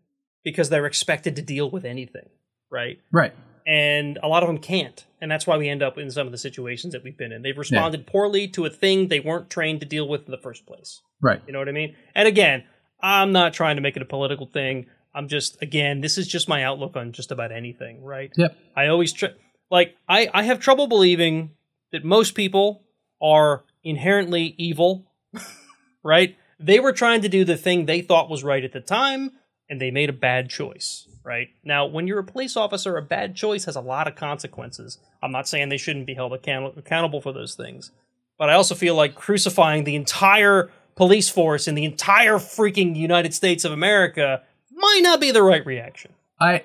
because 0.43 0.69
they're 0.69 0.85
expected 0.87 1.35
to 1.35 1.41
deal 1.41 1.69
with 1.69 1.85
anything, 1.85 2.29
right? 2.71 2.99
Right. 3.11 3.33
and 3.67 4.17
a 4.23 4.27
lot 4.27 4.43
of 4.43 4.47
them 4.47 4.57
can't 4.59 5.05
and 5.21 5.29
that's 5.29 5.45
why 5.45 5.57
we 5.57 5.67
end 5.67 5.83
up 5.83 5.97
in 5.97 6.09
some 6.09 6.25
of 6.25 6.31
the 6.31 6.37
situations 6.37 6.93
that 6.93 7.03
we've 7.03 7.17
been 7.17 7.33
in 7.33 7.41
they've 7.41 7.57
responded 7.57 8.07
poorly 8.07 8.47
to 8.47 8.63
a 8.65 8.69
thing 8.69 9.09
they 9.09 9.19
weren't 9.19 9.49
trained 9.49 9.81
to 9.81 9.85
deal 9.85 10.07
with 10.07 10.23
in 10.25 10.31
the 10.31 10.37
first 10.37 10.65
place 10.65 11.01
Right. 11.21 11.41
you 11.45 11.51
know 11.51 11.59
what 11.59 11.67
i 11.67 11.73
mean 11.73 11.93
and 12.15 12.29
again 12.29 12.63
i'm 13.01 13.33
not 13.33 13.51
trying 13.53 13.75
to 13.75 13.81
make 13.81 13.97
it 13.97 14.01
a 14.01 14.05
political 14.05 14.45
thing 14.45 14.85
i'm 15.13 15.27
just 15.27 15.61
again 15.61 15.99
this 15.99 16.17
is 16.17 16.29
just 16.29 16.47
my 16.47 16.63
outlook 16.63 16.95
on 16.95 17.11
just 17.11 17.29
about 17.31 17.51
anything 17.51 18.01
right 18.05 18.31
Yep. 18.37 18.55
i 18.77 18.87
always 18.87 19.11
tr- 19.11 19.35
like 19.69 19.95
i 20.07 20.29
i 20.33 20.43
have 20.43 20.61
trouble 20.61 20.87
believing 20.87 21.51
that 21.91 22.05
most 22.05 22.35
people 22.35 22.83
are 23.21 23.63
inherently 23.83 24.55
evil 24.57 25.05
right 26.03 26.35
they 26.59 26.79
were 26.79 26.91
trying 26.91 27.21
to 27.21 27.29
do 27.29 27.45
the 27.45 27.57
thing 27.57 27.85
they 27.85 28.01
thought 28.01 28.29
was 28.29 28.43
right 28.43 28.63
at 28.63 28.73
the 28.73 28.81
time 28.81 29.31
and 29.69 29.81
they 29.81 29.91
made 29.91 30.09
a 30.09 30.13
bad 30.13 30.49
choice, 30.49 31.07
right? 31.23 31.49
Now, 31.63 31.85
when 31.85 32.07
you're 32.07 32.19
a 32.19 32.23
police 32.23 32.55
officer, 32.55 32.97
a 32.97 33.01
bad 33.01 33.35
choice 33.35 33.65
has 33.65 33.75
a 33.75 33.81
lot 33.81 34.07
of 34.07 34.15
consequences. 34.15 34.97
I'm 35.21 35.31
not 35.31 35.47
saying 35.47 35.69
they 35.69 35.77
shouldn't 35.77 36.05
be 36.07 36.13
held 36.13 36.33
account- 36.33 36.77
accountable 36.77 37.21
for 37.21 37.33
those 37.33 37.55
things, 37.55 37.91
but 38.37 38.49
I 38.49 38.53
also 38.53 38.75
feel 38.75 38.95
like 38.95 39.15
crucifying 39.15 39.83
the 39.83 39.95
entire 39.95 40.69
police 40.95 41.29
force 41.29 41.67
in 41.67 41.75
the 41.75 41.85
entire 41.85 42.35
freaking 42.35 42.95
United 42.95 43.33
States 43.33 43.65
of 43.65 43.71
America 43.71 44.41
might 44.71 45.01
not 45.03 45.19
be 45.19 45.31
the 45.31 45.43
right 45.43 45.65
reaction. 45.65 46.13
I 46.39 46.63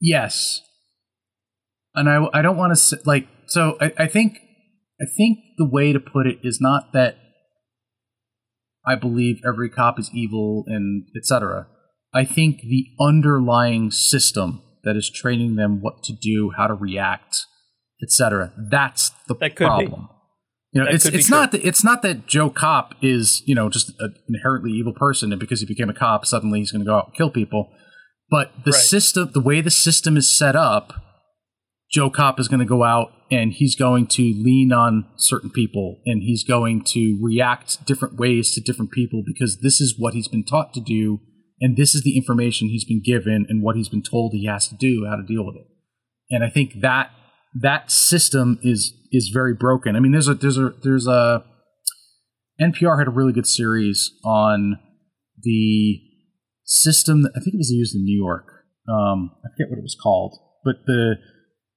yes, 0.00 0.62
and 1.94 2.08
I 2.08 2.26
I 2.32 2.42
don't 2.42 2.56
want 2.56 2.76
to 2.76 3.00
like 3.04 3.26
so 3.46 3.76
I, 3.80 3.92
I 3.98 4.06
think 4.06 4.40
I 5.00 5.06
think 5.16 5.38
the 5.56 5.68
way 5.68 5.92
to 5.92 6.00
put 6.00 6.26
it 6.26 6.38
is 6.42 6.60
not 6.60 6.92
that 6.92 7.16
I 8.86 8.94
believe 8.94 9.40
every 9.46 9.68
cop 9.70 9.98
is 9.98 10.10
evil 10.14 10.64
and 10.66 11.04
etc. 11.16 11.66
I 12.14 12.24
think 12.24 12.60
the 12.62 12.86
underlying 13.00 13.90
system 13.90 14.62
that 14.84 14.96
is 14.96 15.10
training 15.10 15.56
them 15.56 15.80
what 15.80 16.02
to 16.04 16.12
do, 16.12 16.52
how 16.56 16.66
to 16.66 16.74
react, 16.74 17.36
etc. 18.02 18.52
That's 18.70 19.10
the 19.28 19.34
That 19.34 19.54
could 19.56 19.64
be. 19.64 19.86
problem. 19.86 20.08
You 20.72 20.80
know, 20.80 20.84
That 20.86 20.94
it's 20.94 21.06
it's 21.06 21.30
not 21.30 21.52
that 21.52 21.64
it's 21.66 21.82
not 21.84 22.02
that 22.02 22.26
Joe 22.26 22.48
Cop 22.48 22.94
is 23.02 23.42
you 23.46 23.54
know 23.54 23.68
just 23.68 23.92
an 24.00 24.14
inherently 24.28 24.70
evil 24.72 24.92
person, 24.94 25.32
and 25.32 25.40
because 25.40 25.60
he 25.60 25.66
became 25.66 25.90
a 25.90 25.94
cop, 25.94 26.24
suddenly 26.26 26.60
he's 26.60 26.70
going 26.72 26.84
to 26.84 26.86
go 26.88 26.96
out 26.96 27.06
and 27.08 27.14
kill 27.14 27.30
people. 27.30 27.70
But 28.30 28.52
the 28.64 28.70
Right. 28.70 28.80
system, 28.80 29.30
the 29.34 29.40
way 29.40 29.60
the 29.60 29.70
system 29.72 30.16
is 30.16 30.28
set 30.28 30.54
up, 30.54 30.92
Joe 31.90 32.08
Cop 32.08 32.38
is 32.38 32.48
going 32.48 32.60
to 32.60 32.66
go 32.66 32.84
out 32.84 33.12
and 33.30 33.52
he's 33.52 33.74
going 33.74 34.06
to 34.08 34.22
lean 34.22 34.72
on 34.72 35.06
certain 35.16 35.50
people, 35.50 36.00
and 36.04 36.22
he's 36.22 36.42
going 36.42 36.82
to 36.82 37.18
react 37.22 37.84
different 37.86 38.18
ways 38.18 38.52
to 38.54 38.60
different 38.60 38.90
people 38.90 39.22
because 39.24 39.60
this 39.60 39.80
is 39.80 39.94
what 39.96 40.14
he's 40.14 40.26
been 40.26 40.44
taught 40.44 40.74
to 40.74 40.80
do, 40.80 41.20
and 41.60 41.76
this 41.76 41.94
is 41.94 42.02
the 42.02 42.16
information 42.16 42.68
he's 42.68 42.84
been 42.84 43.02
given, 43.04 43.46
and 43.48 43.62
what 43.62 43.76
he's 43.76 43.88
been 43.88 44.02
told 44.02 44.32
he 44.32 44.46
has 44.46 44.66
to 44.68 44.74
do, 44.74 45.06
how 45.08 45.14
to 45.14 45.22
deal 45.22 45.46
with 45.46 45.56
it. 45.56 45.66
And 46.28 46.42
I 46.42 46.50
think 46.50 46.80
that 46.80 47.10
that 47.60 47.90
system 47.90 48.58
is 48.62 48.92
is 49.12 49.30
very 49.32 49.54
broken. 49.54 49.94
I 49.96 50.00
mean, 50.00 50.12
there's 50.12 50.28
a 50.28 50.34
there's 50.34 50.58
a 50.58 50.72
there's 50.82 51.06
a 51.06 51.44
NPR 52.60 52.98
had 52.98 53.08
a 53.08 53.12
really 53.12 53.32
good 53.32 53.46
series 53.46 54.12
on 54.24 54.78
the 55.40 56.00
system. 56.64 57.22
That, 57.22 57.32
I 57.36 57.40
think 57.40 57.54
it 57.54 57.58
was 57.58 57.70
used 57.70 57.94
in 57.94 58.04
New 58.04 58.16
York. 58.16 58.46
Um, 58.88 59.30
I 59.44 59.54
forget 59.54 59.70
what 59.70 59.78
it 59.78 59.82
was 59.82 59.96
called, 60.00 60.36
but 60.64 60.76
the 60.86 61.14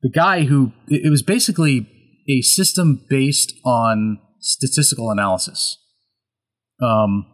the 0.03 0.09
guy 0.09 0.43
who 0.43 0.73
it, 0.87 1.09
was 1.09 1.23
basically 1.23 1.87
a 2.29 2.41
system 2.41 3.03
based 3.09 3.53
on 3.65 4.19
statistical 4.39 5.09
analysis. 5.09 5.79
Um, 6.81 7.25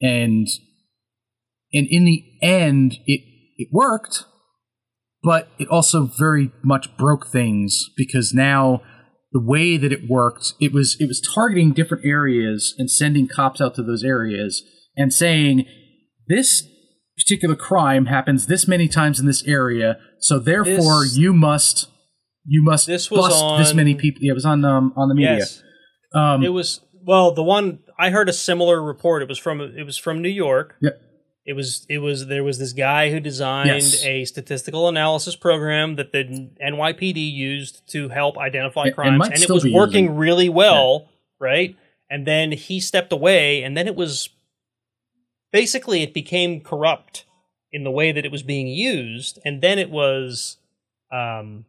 and 0.00 0.48
and 1.72 1.86
in 1.90 2.04
the 2.04 2.24
end, 2.42 2.96
it 3.06 3.20
it 3.58 3.68
worked, 3.70 4.24
but 5.22 5.48
it 5.58 5.68
also 5.68 6.06
very 6.06 6.50
much 6.64 6.96
broke 6.96 7.28
things 7.28 7.90
because 7.96 8.32
now 8.34 8.82
the 9.32 9.40
way 9.40 9.76
that 9.76 9.92
it 9.92 10.08
worked, 10.08 10.54
it 10.60 10.72
was 10.72 10.96
it 10.98 11.06
was 11.06 11.20
targeting 11.34 11.72
different 11.72 12.06
areas 12.06 12.74
and 12.78 12.90
sending 12.90 13.28
cops 13.28 13.60
out 13.60 13.74
to 13.74 13.82
those 13.82 14.02
areas 14.02 14.62
and 14.96 15.12
saying 15.12 15.66
this 16.26 16.66
particular 17.16 17.56
crime 17.56 18.06
happens 18.06 18.46
this 18.46 18.68
many 18.68 18.88
times 18.88 19.18
in 19.20 19.26
this 19.26 19.42
area, 19.46 19.98
so 20.18 20.38
therefore 20.38 21.04
This- 21.04 21.16
you 21.16 21.32
must 21.32 21.88
you 22.48 22.62
must 22.62 22.86
This 22.86 23.10
was 23.10 23.28
bust 23.28 23.58
this 23.58 23.74
many 23.74 23.94
people. 23.94 24.20
Yeah, 24.22 24.30
it 24.30 24.34
was 24.34 24.44
on 24.44 24.64
um, 24.64 24.92
on 24.96 25.08
the 25.08 25.14
media. 25.14 25.38
Yes. 25.38 25.62
Um, 26.14 26.44
It 26.44 26.50
was 26.50 26.80
well, 27.04 27.32
the 27.32 27.42
one 27.42 27.80
I 27.98 28.10
heard 28.10 28.28
a 28.28 28.32
similar 28.32 28.82
report. 28.82 29.22
It 29.22 29.28
was 29.28 29.38
from 29.38 29.60
it 29.60 29.84
was 29.84 29.96
from 29.96 30.22
New 30.22 30.28
York. 30.28 30.76
Yeah. 30.80 30.90
It 31.44 31.54
was 31.54 31.86
it 31.88 31.98
was 31.98 32.26
there 32.26 32.44
was 32.44 32.58
this 32.58 32.72
guy 32.72 33.10
who 33.10 33.18
designed 33.20 33.68
Yes. 33.68 34.04
a 34.04 34.24
statistical 34.24 34.88
analysis 34.88 35.34
program 35.36 35.96
that 35.96 36.12
the 36.12 36.50
NYPD 36.64 37.16
used 37.32 37.88
to 37.92 38.08
help 38.10 38.36
identify 38.38 38.84
and 38.86 38.94
crimes, 38.94 39.18
might 39.18 39.32
and, 39.32 39.42
it 39.42 39.50
was 39.50 39.64
working 39.64 40.04
using. 40.04 40.16
really 40.16 40.48
well, 40.48 41.08
right? 41.40 41.76
And 42.10 42.26
then 42.26 42.52
he 42.52 42.78
stepped 42.80 43.12
away, 43.12 43.62
and 43.64 43.76
then 43.76 43.86
it 43.88 43.96
was 43.96 44.28
basically 45.60 46.02
it 46.02 46.12
became 46.12 46.60
corrupt 46.60 47.24
in 47.72 47.82
the 47.82 47.90
way 47.90 48.12
that 48.12 48.24
it 48.26 48.30
was 48.30 48.42
being 48.42 48.66
used, 48.68 49.38
and 49.44 49.62
then 49.62 49.78
it 49.78 49.90
was 49.90 50.58
um, 51.10 51.64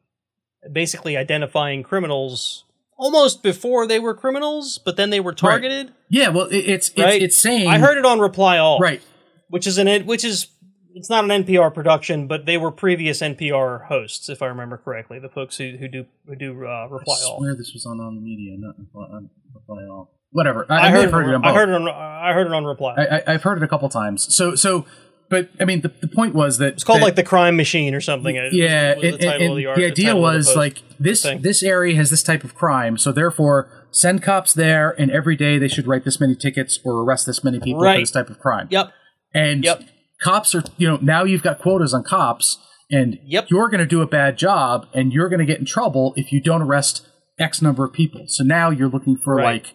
basically 0.71 1.15
identifying 1.15 1.83
criminals 1.83 2.65
almost 2.97 3.43
before 3.43 3.87
they 3.87 3.99
were 3.99 4.13
criminals, 4.13 4.77
but 4.77 4.97
then 4.97 5.09
they 5.09 5.19
were 5.21 5.33
targeted. 5.33 5.93
yeah, 6.09 6.27
well, 6.29 6.47
it, 6.47 6.57
it's 6.75 6.89
it's, 6.89 6.99
Right. 6.99 7.21
it's 7.21 7.37
saying 7.37 7.67
I 7.69 7.77
heard 7.79 7.97
it 7.97 8.05
on 8.05 8.19
Reply 8.19 8.57
All, 8.57 8.79
right. 8.79 9.01
which 9.49 9.65
is 9.67 9.77
an 9.77 10.05
which 10.05 10.25
is 10.25 10.47
it's 10.95 11.09
not 11.09 11.23
an 11.23 11.29
NPR 11.45 11.71
production, 11.73 12.27
but 12.27 12.45
they 12.45 12.57
were 12.57 12.71
previous 12.71 13.21
NPR 13.21 13.85
hosts, 13.85 14.29
if 14.29 14.41
I 14.41 14.47
remember 14.47 14.77
correctly. 14.77 15.19
The 15.19 15.29
folks 15.29 15.55
who, 15.57 15.77
who 15.79 15.87
do 15.87 16.05
who 16.27 16.35
do 16.35 16.51
uh, 16.65 16.87
Reply 16.89 17.15
all. 17.23 17.29
I 17.29 17.31
All. 17.31 17.37
swear 17.39 17.55
this 17.55 17.71
was 17.73 17.85
on 17.85 17.99
on 18.01 18.15
the 18.15 18.21
media, 18.21 18.57
not 18.57 18.77
reply, 18.79 19.05
on 19.15 19.29
reply 19.53 19.83
all. 19.85 20.16
Whatever. 20.31 20.65
I, 20.69 20.75
I, 20.75 20.87
I 20.87 20.89
heard, 20.91 21.01
have 21.03 21.11
heard 21.11 21.27
it 21.29 21.35
on 21.35 21.45
I 21.45 21.53
heard 21.53 21.69
it 21.69 21.75
on 21.75 21.87
I 21.87 22.33
heard 22.33 22.47
it 22.47 22.53
on 22.53 22.65
Reply. 22.65 22.95
I, 22.97 23.17
I, 23.17 23.23
I've 23.33 23.43
heard 23.43 23.57
it 23.57 23.63
a 23.63 23.67
couple 23.67 23.87
times. 23.89 24.33
So 24.35 24.55
so, 24.55 24.85
but 25.29 25.49
I 25.59 25.65
mean, 25.65 25.81
the, 25.81 25.91
the 26.01 26.07
point 26.07 26.35
was 26.35 26.57
that 26.57 26.73
it's 26.73 26.83
called 26.83 26.99
that- 26.99 27.05
like 27.05 27.15
the 27.15 27.23
Crime 27.23 27.55
Machine 27.55 27.93
or 27.95 28.01
something. 28.01 28.37
Uh, 28.37 28.43
was- 28.43 28.53
yeah, 28.53 28.93
the 28.95 28.99
and- 29.13 29.23
and 29.23 29.43
of 29.51 29.55
the, 29.57 29.73
the, 29.75 29.85
idea 29.85 30.15
was 30.15 30.55
like 30.55 30.83
this 30.99 31.23
thing. 31.23 31.41
this 31.41 31.63
area 31.63 31.95
has 31.95 32.09
this 32.09 32.23
type 32.23 32.43
of 32.43 32.55
crime, 32.55 32.97
so 32.97 33.11
therefore 33.11 33.69
send 33.91 34.21
cops 34.21 34.53
there, 34.53 34.93
and 34.99 35.09
every 35.11 35.35
day 35.35 35.57
they 35.57 35.67
should 35.69 35.87
write 35.87 36.03
this 36.03 36.19
many 36.19 36.35
tickets 36.35 36.79
or 36.83 37.03
arrest 37.03 37.25
this 37.25 37.43
many 37.43 37.59
people 37.59 37.81
Right. 37.81 37.95
for 37.95 38.01
this 38.01 38.11
type 38.11 38.29
of 38.29 38.39
crime. 38.39 38.67
Yep. 38.69 38.91
And 39.33 39.63
Yep. 39.63 39.83
cops 40.21 40.53
are 40.53 40.63
you 40.77 40.87
know 40.89 40.99
now 41.01 41.23
you've 41.23 41.43
got 41.43 41.59
quotas 41.59 41.93
on 41.93 42.03
cops, 42.03 42.57
and 42.91 43.17
Yep. 43.25 43.45
you're 43.49 43.69
going 43.69 43.79
to 43.79 43.85
do 43.87 44.01
a 44.01 44.07
bad 44.07 44.37
job, 44.37 44.87
and 44.93 45.13
you're 45.13 45.29
going 45.29 45.39
to 45.39 45.45
get 45.45 45.59
in 45.59 45.65
trouble 45.65 46.13
if 46.17 46.31
you 46.33 46.41
don't 46.41 46.61
arrest 46.61 47.07
X 47.39 47.61
number 47.61 47.85
of 47.85 47.93
people. 47.93 48.25
So 48.27 48.43
now 48.43 48.69
you're 48.71 48.89
looking 48.89 49.15
for 49.17 49.35
Right. 49.35 49.63
like 49.63 49.73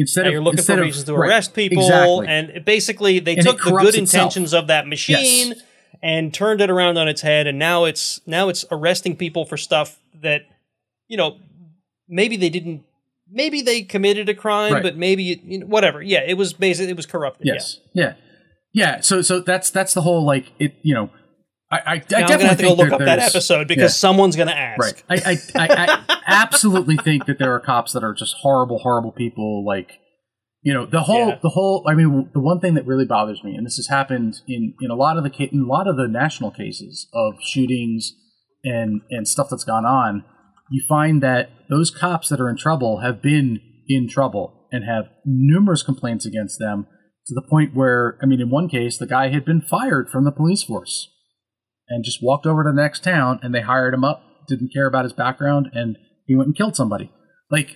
instead 0.00 0.22
Now 0.22 0.28
of 0.28 0.32
you're 0.32 0.42
looking 0.42 0.62
for 0.62 0.72
of- 0.74 0.80
reasons 0.80 1.04
to 1.04 1.14
right, 1.14 1.28
arrest 1.28 1.54
people, 1.54 1.82
exactly. 1.84 2.26
and 2.28 2.64
basically 2.64 3.18
they 3.20 3.36
And 3.36 3.46
took 3.46 3.62
the 3.62 3.70
good 3.70 3.94
itself. 3.94 3.98
intentions 3.98 4.52
of 4.54 4.66
that 4.68 4.86
machine 4.86 5.48
Yes. 5.48 5.62
and 6.02 6.32
turned 6.34 6.60
it 6.60 6.70
around 6.70 6.98
on 6.98 7.08
its 7.08 7.20
head, 7.22 7.46
and 7.46 7.58
now 7.58 7.84
it's 7.84 8.20
now 8.26 8.48
it's 8.48 8.64
arresting 8.70 9.16
people 9.16 9.44
for 9.44 9.56
stuff 9.56 9.98
that 10.22 10.42
you 11.08 11.16
know 11.16 11.38
maybe 12.08 12.36
they 12.36 12.48
didn't, 12.50 12.82
maybe 13.30 13.62
they 13.62 13.82
committed 13.82 14.28
a 14.28 14.34
crime, 14.34 14.72
Right. 14.72 14.82
but 14.82 14.96
maybe 14.96 15.32
it, 15.32 15.42
you 15.44 15.58
know, 15.60 15.66
whatever. 15.66 16.02
Yeah, 16.02 16.20
it 16.26 16.34
was 16.34 16.52
basically 16.52 16.90
it 16.90 16.96
was 16.96 17.06
corrupted. 17.06 17.46
Yes. 17.46 17.78
Yeah. 17.92 18.14
Yeah. 18.72 19.00
So 19.00 19.22
so 19.22 19.40
that's 19.40 19.70
that's 19.70 19.94
the 19.94 20.02
whole 20.02 20.24
like 20.24 20.52
it. 20.58 20.74
You 20.82 20.94
know, 20.94 21.10
I 21.70 21.76
I, 21.76 21.80
I 21.80 21.94
Yeah. 21.94 22.00
Definitely 22.00 22.26
gonna 22.36 22.48
have 22.48 22.56
to 22.58 22.62
go 22.64 22.72
look 22.74 22.92
up 22.92 22.98
that 23.00 23.18
episode 23.20 23.68
because 23.68 23.92
yeah. 23.92 23.98
someone's 24.06 24.36
gonna 24.36 24.50
ask. 24.52 24.80
Right. 24.80 25.02
I, 25.24 25.38
I 25.54 25.68
I 26.08 26.19
absolutely 26.30 26.96
think 26.96 27.26
that 27.26 27.38
there 27.38 27.52
are 27.54 27.60
cops 27.60 27.92
that 27.92 28.04
are 28.04 28.14
just 28.14 28.36
horrible, 28.40 28.78
horrible 28.78 29.12
people. 29.12 29.64
Like, 29.64 29.98
you 30.62 30.72
know, 30.74 30.86
the 30.86 31.02
whole 31.02 31.28
Yeah. 31.28 31.38
the 31.42 31.50
whole. 31.50 31.84
I 31.88 31.94
mean, 31.94 32.30
the 32.32 32.40
one 32.40 32.60
thing 32.60 32.74
that 32.74 32.86
really 32.86 33.04
bothers 33.04 33.42
me, 33.44 33.54
and 33.54 33.66
this 33.66 33.76
has 33.76 33.88
happened 33.88 34.40
in 34.46 34.74
in 34.80 34.90
a 34.90 34.94
lot 34.94 35.16
of 35.16 35.24
the 35.24 35.48
in 35.52 35.60
a 35.62 35.66
lot 35.66 35.88
of 35.88 35.96
the 35.96 36.08
national 36.08 36.50
cases 36.50 37.08
of 37.14 37.34
shootings 37.42 38.12
and 38.64 39.00
and 39.10 39.26
stuff 39.26 39.48
that's 39.50 39.64
gone 39.64 39.84
on, 39.86 40.24
you 40.70 40.82
find 40.88 41.22
that 41.22 41.50
those 41.68 41.90
cops 41.90 42.28
that 42.28 42.40
are 42.40 42.48
in 42.48 42.56
trouble 42.56 42.98
have 43.00 43.22
been 43.22 43.60
in 43.88 44.08
trouble 44.08 44.68
and 44.70 44.84
have 44.84 45.06
numerous 45.24 45.82
complaints 45.82 46.24
against 46.26 46.58
them 46.58 46.86
to 47.26 47.34
the 47.34 47.42
point 47.42 47.74
where, 47.74 48.18
I 48.22 48.26
mean, 48.26 48.40
in 48.40 48.50
one 48.50 48.68
case, 48.68 48.98
the 48.98 49.06
guy 49.06 49.28
had 49.28 49.44
been 49.44 49.60
fired 49.60 50.08
from 50.10 50.24
the 50.24 50.32
police 50.32 50.62
force 50.62 51.08
and 51.88 52.04
just 52.04 52.22
walked 52.22 52.46
over 52.46 52.62
to 52.62 52.70
the 52.70 52.80
next 52.80 53.02
town 53.02 53.40
and 53.42 53.54
they 53.54 53.62
hired 53.62 53.94
him 53.94 54.04
up, 54.04 54.22
didn't 54.48 54.72
care 54.72 54.86
about 54.86 55.04
his 55.04 55.12
background, 55.12 55.68
and 55.72 55.96
he 56.30 56.36
went 56.36 56.46
and 56.46 56.56
killed 56.56 56.76
somebody. 56.76 57.10
Like 57.50 57.74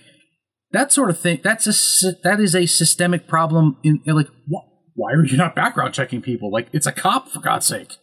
that 0.71 0.93
sort 0.93 1.09
of 1.09 1.19
thing. 1.19 1.41
That's 1.43 1.67
a 1.67 2.13
that 2.23 2.39
is 2.39 2.55
a 2.55 2.65
systemic 2.67 3.27
problem. 3.27 3.75
In, 3.83 4.01
like, 4.05 4.29
wh- 4.49 4.63
why 4.93 5.11
are 5.11 5.25
you 5.25 5.35
not 5.35 5.55
background 5.57 5.93
checking 5.93 6.21
people? 6.21 6.49
Like, 6.49 6.69
it's 6.71 6.87
a 6.87 6.93
cop 6.93 7.27
for 7.27 7.41
God's 7.41 7.65
sake. 7.65 7.97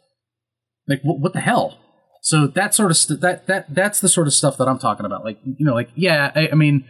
Like, 0.87 1.01
what, 1.03 1.21
what 1.21 1.33
the 1.33 1.41
hell? 1.41 1.79
So 2.21 2.47
that 2.49 2.75
sort 2.75 2.91
of 2.91 2.99
st- 2.99 3.23
that 3.23 3.47
that 3.47 3.75
that's 3.75 4.01
the 4.01 4.11
sort 4.11 4.27
of 4.27 4.35
stuff 4.35 4.59
that 4.59 4.69
I'm 4.69 4.79
talking 4.79 5.07
about. 5.07 5.25
Like, 5.25 5.39
you 5.43 5.65
know, 5.65 5.73
like 5.73 5.89
yeah, 5.95 6.31
I, 6.35 6.51
I 6.53 6.55
mean, 6.55 6.85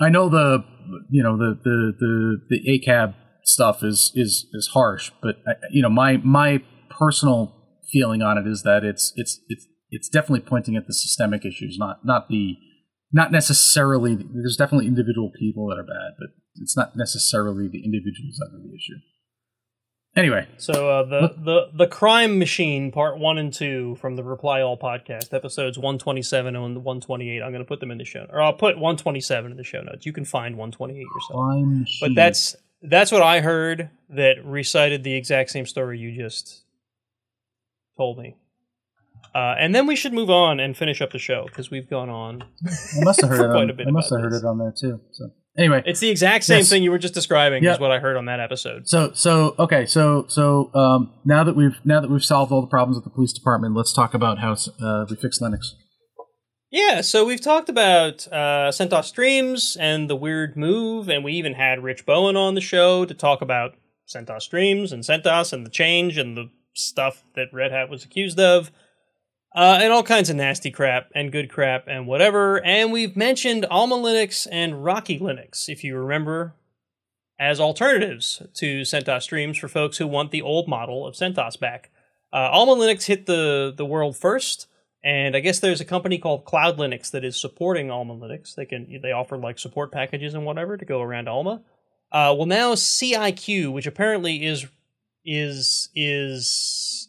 I 0.00 0.08
know 0.08 0.30
the 0.30 0.64
you 1.10 1.22
know 1.22 1.36
the 1.36 1.60
the 1.62 1.92
the 2.00 2.38
the 2.48 2.80
ACAB 2.80 3.14
stuff 3.44 3.84
is 3.84 4.10
is 4.14 4.46
is 4.54 4.70
harsh, 4.72 5.10
but 5.20 5.36
I, 5.46 5.52
you 5.70 5.82
know 5.82 5.90
my 5.90 6.16
my 6.16 6.62
personal 6.88 7.54
feeling 7.92 8.22
on 8.22 8.38
it 8.38 8.46
is 8.46 8.62
that 8.62 8.84
it's 8.84 9.12
it's 9.16 9.38
it's 9.48 9.66
it's 9.90 10.08
definitely 10.08 10.40
pointing 10.40 10.76
at 10.76 10.86
the 10.86 10.94
systemic 10.94 11.44
issues, 11.44 11.76
not 11.78 12.04
not 12.04 12.28
the 12.28 12.56
not 13.12 13.32
necessarily. 13.32 14.16
There's 14.16 14.56
definitely 14.56 14.86
individual 14.86 15.30
people 15.38 15.68
that 15.68 15.78
are 15.78 15.84
bad, 15.84 16.12
but 16.18 16.28
it's 16.56 16.76
not 16.76 16.96
necessarily 16.96 17.68
the 17.68 17.84
individuals 17.84 18.36
that 18.38 18.50
are 18.54 18.62
the 18.62 18.74
issue. 18.74 19.00
Anyway, 20.16 20.48
So 20.56 20.90
uh, 20.90 21.02
the 21.04 21.34
the 21.44 21.70
the 21.74 21.86
crime 21.86 22.38
machine 22.38 22.90
part 22.90 23.18
one 23.18 23.38
and 23.38 23.52
two 23.52 23.96
from 24.00 24.16
the 24.16 24.24
Reply 24.24 24.62
All 24.62 24.76
podcast 24.76 25.32
episodes 25.32 25.78
one 25.78 25.98
twenty 25.98 26.22
seven 26.22 26.56
and 26.56 26.82
one 26.82 27.00
twenty 27.00 27.30
eight. 27.30 27.42
I'm 27.42 27.52
going 27.52 27.62
to 27.62 27.68
put 27.68 27.78
them 27.78 27.90
in 27.90 27.98
the 27.98 28.04
show, 28.04 28.26
or 28.30 28.40
I'll 28.40 28.54
put 28.54 28.78
one 28.78 28.96
twenty 28.96 29.20
seven 29.20 29.50
in 29.52 29.56
the 29.56 29.64
show 29.64 29.80
notes. 29.80 30.06
You 30.06 30.12
can 30.12 30.24
find 30.24 30.56
one 30.56 30.72
twenty 30.72 30.94
eight 30.94 31.06
yourself. 31.14 31.38
crime 31.38 31.86
But 32.00 32.14
that's 32.14 32.56
that's 32.82 33.12
what 33.12 33.22
I 33.22 33.40
heard 33.40 33.90
that 34.10 34.44
recited 34.44 35.04
the 35.04 35.14
exact 35.14 35.50
same 35.50 35.66
story 35.66 35.98
you 35.98 36.10
just 36.10 36.64
told 37.96 38.18
me. 38.18 38.34
Uh, 39.34 39.54
and 39.58 39.74
then 39.74 39.86
we 39.86 39.94
should 39.96 40.12
move 40.12 40.30
on 40.30 40.58
and 40.60 40.76
finish 40.76 41.00
up 41.00 41.10
the 41.12 41.18
show 41.18 41.44
because 41.46 41.70
we've 41.70 41.88
gone 41.88 42.08
on. 42.08 42.42
I 42.42 43.04
must 43.04 43.20
have 43.20 43.30
heard 43.36 43.50
it. 43.50 43.52
quite 43.52 43.62
On, 43.64 43.70
a 43.70 43.72
bit 43.72 43.86
I 43.86 43.90
must 43.90 44.10
have 44.10 44.20
heard 44.20 44.32
this. 44.32 44.42
it 44.42 44.46
on 44.46 44.58
there 44.58 44.72
too. 44.78 45.00
So 45.12 45.30
anyway, 45.58 45.82
It's 45.86 46.00
the 46.00 46.10
exact 46.10 46.44
same 46.44 46.58
Yes. 46.58 46.68
thing 46.70 46.82
you 46.82 46.90
were 46.90 46.98
just 46.98 47.14
describing 47.14 47.62
Yep. 47.62 47.74
is 47.74 47.80
what 47.80 47.90
I 47.90 47.98
heard 47.98 48.16
on 48.16 48.24
that 48.26 48.40
episode. 48.40 48.88
So 48.88 49.12
so 49.14 49.54
okay 49.58 49.86
so 49.86 50.24
so 50.28 50.70
um, 50.74 51.12
now 51.24 51.44
that 51.44 51.54
we've 51.56 51.76
now 51.84 52.00
that 52.00 52.10
we've 52.10 52.24
solved 52.24 52.50
all 52.52 52.60
the 52.60 52.66
problems 52.68 52.96
with 52.96 53.04
the 53.04 53.10
police 53.10 53.32
department, 53.32 53.74
let's 53.76 53.92
talk 53.92 54.14
about 54.14 54.38
how 54.38 54.56
uh, 54.82 55.04
we 55.08 55.16
fix 55.16 55.38
Linux. 55.40 55.72
Yeah, 56.70 57.00
so 57.00 57.24
we've 57.24 57.40
talked 57.40 57.70
about 57.70 58.26
uh, 58.30 58.68
CentOS 58.70 59.04
Streams 59.04 59.74
and 59.80 60.10
the 60.10 60.16
weird 60.16 60.54
move, 60.54 61.08
and 61.08 61.24
we 61.24 61.32
even 61.32 61.54
had 61.54 61.82
Rich 61.82 62.04
Bowen 62.04 62.36
on 62.36 62.54
the 62.54 62.60
show 62.60 63.06
to 63.06 63.14
talk 63.14 63.40
about 63.40 63.72
CentOS 64.14 64.42
Streams 64.42 64.92
and 64.92 65.02
CentOS 65.02 65.54
and 65.54 65.64
the 65.64 65.70
change 65.70 66.18
and 66.18 66.36
the 66.36 66.50
stuff 66.74 67.24
that 67.36 67.46
Red 67.54 67.72
Hat 67.72 67.88
was 67.88 68.04
accused 68.04 68.38
of, 68.38 68.70
uh, 69.58 69.76
and 69.82 69.92
all 69.92 70.04
kinds 70.04 70.30
of 70.30 70.36
nasty 70.36 70.70
crap 70.70 71.10
and 71.16 71.32
good 71.32 71.50
crap 71.50 71.88
and 71.88 72.06
whatever. 72.06 72.64
And 72.64 72.92
we've 72.92 73.16
mentioned 73.16 73.66
Alma 73.68 73.96
Linux 73.96 74.46
and 74.52 74.84
Rocky 74.84 75.18
Linux, 75.18 75.68
if 75.68 75.82
you 75.82 75.96
remember, 75.96 76.54
as 77.40 77.58
alternatives 77.58 78.40
to 78.54 78.82
CentOS 78.82 79.22
Streams 79.22 79.58
for 79.58 79.66
folks 79.66 79.98
who 79.98 80.06
want 80.06 80.30
the 80.30 80.42
old 80.42 80.68
model 80.68 81.04
of 81.04 81.16
CentOS 81.16 81.58
back. 81.58 81.90
Uh, 82.32 82.50
Alma 82.52 82.76
Linux 82.76 83.06
hit 83.06 83.26
the, 83.26 83.74
the 83.76 83.84
world 83.84 84.16
first. 84.16 84.68
And 85.02 85.34
I 85.34 85.40
guess 85.40 85.58
there's 85.58 85.80
a 85.80 85.84
company 85.84 86.18
called 86.18 86.44
Cloud 86.44 86.78
Linux 86.78 87.10
that 87.10 87.24
is 87.24 87.40
supporting 87.40 87.90
Alma 87.90 88.14
Linux. 88.14 88.54
They 88.54 88.64
can 88.64 89.00
they 89.02 89.10
offer 89.10 89.36
like 89.36 89.58
support 89.58 89.90
packages 89.90 90.34
and 90.34 90.44
whatever 90.46 90.76
to 90.76 90.84
go 90.84 91.00
around 91.00 91.28
Alma. 91.28 91.62
Uh, 92.12 92.32
well, 92.36 92.46
now 92.46 92.74
CIQ, 92.74 93.72
which 93.72 93.88
apparently 93.88 94.44
is 94.44 94.66
is 95.24 95.88
is 95.96 97.07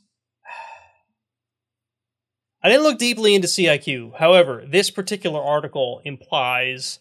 I 2.61 2.69
didn't 2.69 2.83
look 2.83 2.97
deeply 2.97 3.35
into 3.35 3.47
CIQ. 3.47 4.17
However, 4.17 4.63
this 4.67 4.91
particular 4.91 5.41
article 5.41 6.01
implies 6.03 6.99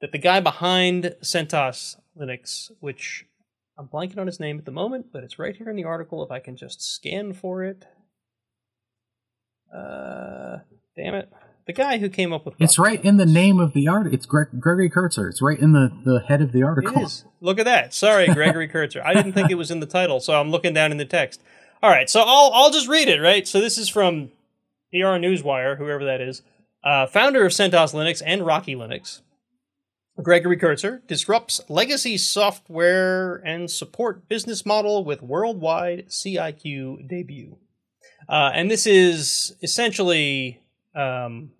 that 0.00 0.12
the 0.12 0.18
guy 0.18 0.40
behind 0.40 1.14
CentOS 1.22 1.96
Linux, 2.18 2.70
which 2.80 3.24
I'm 3.78 3.88
blanking 3.88 4.18
on 4.18 4.26
his 4.26 4.38
name 4.38 4.58
at 4.58 4.64
the 4.64 4.70
moment, 4.70 5.06
but 5.12 5.24
it's 5.24 5.38
right 5.38 5.56
here 5.56 5.70
in 5.70 5.76
the 5.76 5.84
article. 5.84 6.22
If 6.22 6.30
I 6.30 6.40
can 6.40 6.56
just 6.56 6.82
scan 6.82 7.32
for 7.32 7.64
it. 7.64 7.86
Uh, 9.74 10.58
damn 10.96 11.14
it. 11.14 11.32
The 11.66 11.72
guy 11.74 11.98
who 11.98 12.08
came 12.08 12.32
up 12.32 12.46
with 12.46 12.54
It's 12.58 12.78
right 12.78 13.02
in 13.04 13.18
the 13.18 13.26
name 13.26 13.60
of 13.60 13.74
the 13.74 13.88
article. 13.88 14.14
It's 14.14 14.24
Greg, 14.24 14.48
Gregory 14.58 14.88
Kurtzer. 14.88 15.28
It's 15.28 15.42
right 15.42 15.58
in 15.58 15.72
the, 15.72 15.92
the 16.02 16.20
head 16.26 16.40
of 16.40 16.52
the 16.52 16.62
article. 16.62 17.02
It 17.02 17.04
is. 17.04 17.24
Look 17.42 17.58
at 17.58 17.66
that. 17.66 17.92
Sorry, 17.92 18.26
Gregory 18.34 18.68
Kurtzer. 18.68 19.04
I 19.04 19.12
didn't 19.12 19.34
think 19.34 19.50
it 19.50 19.56
was 19.56 19.70
in 19.70 19.80
the 19.80 19.86
title, 19.86 20.18
so 20.18 20.40
I'm 20.40 20.50
looking 20.50 20.72
down 20.72 20.92
in 20.92 20.96
the 20.96 21.04
text. 21.04 21.42
All 21.82 21.90
right, 21.90 22.08
so 22.08 22.22
I'll 22.26 22.50
I'll 22.54 22.70
just 22.70 22.88
read 22.88 23.08
it. 23.08 23.20
Right. 23.20 23.46
So 23.46 23.60
this 23.60 23.76
is 23.76 23.88
from 23.88 24.30
PR 24.92 25.18
Newswire, 25.18 25.76
whoever 25.76 26.04
that 26.04 26.20
is, 26.20 26.42
uh, 26.84 27.06
founder 27.06 27.44
of 27.44 27.52
CentOS 27.52 27.94
Linux 27.94 28.22
and 28.24 28.44
Rocky 28.44 28.74
Linux. 28.74 29.20
Gregory 30.22 30.56
Kurtzer 30.56 31.06
disrupts 31.06 31.60
legacy 31.68 32.18
software 32.18 33.36
and 33.36 33.70
support 33.70 34.28
business 34.28 34.66
model 34.66 35.04
with 35.04 35.22
worldwide 35.22 36.08
CIQ 36.08 37.08
debut. 37.08 37.56
Uh, 38.28 38.50
and 38.52 38.68
this 38.68 38.86
is 38.86 39.54
essentially 39.62 40.60
um, 40.94 41.52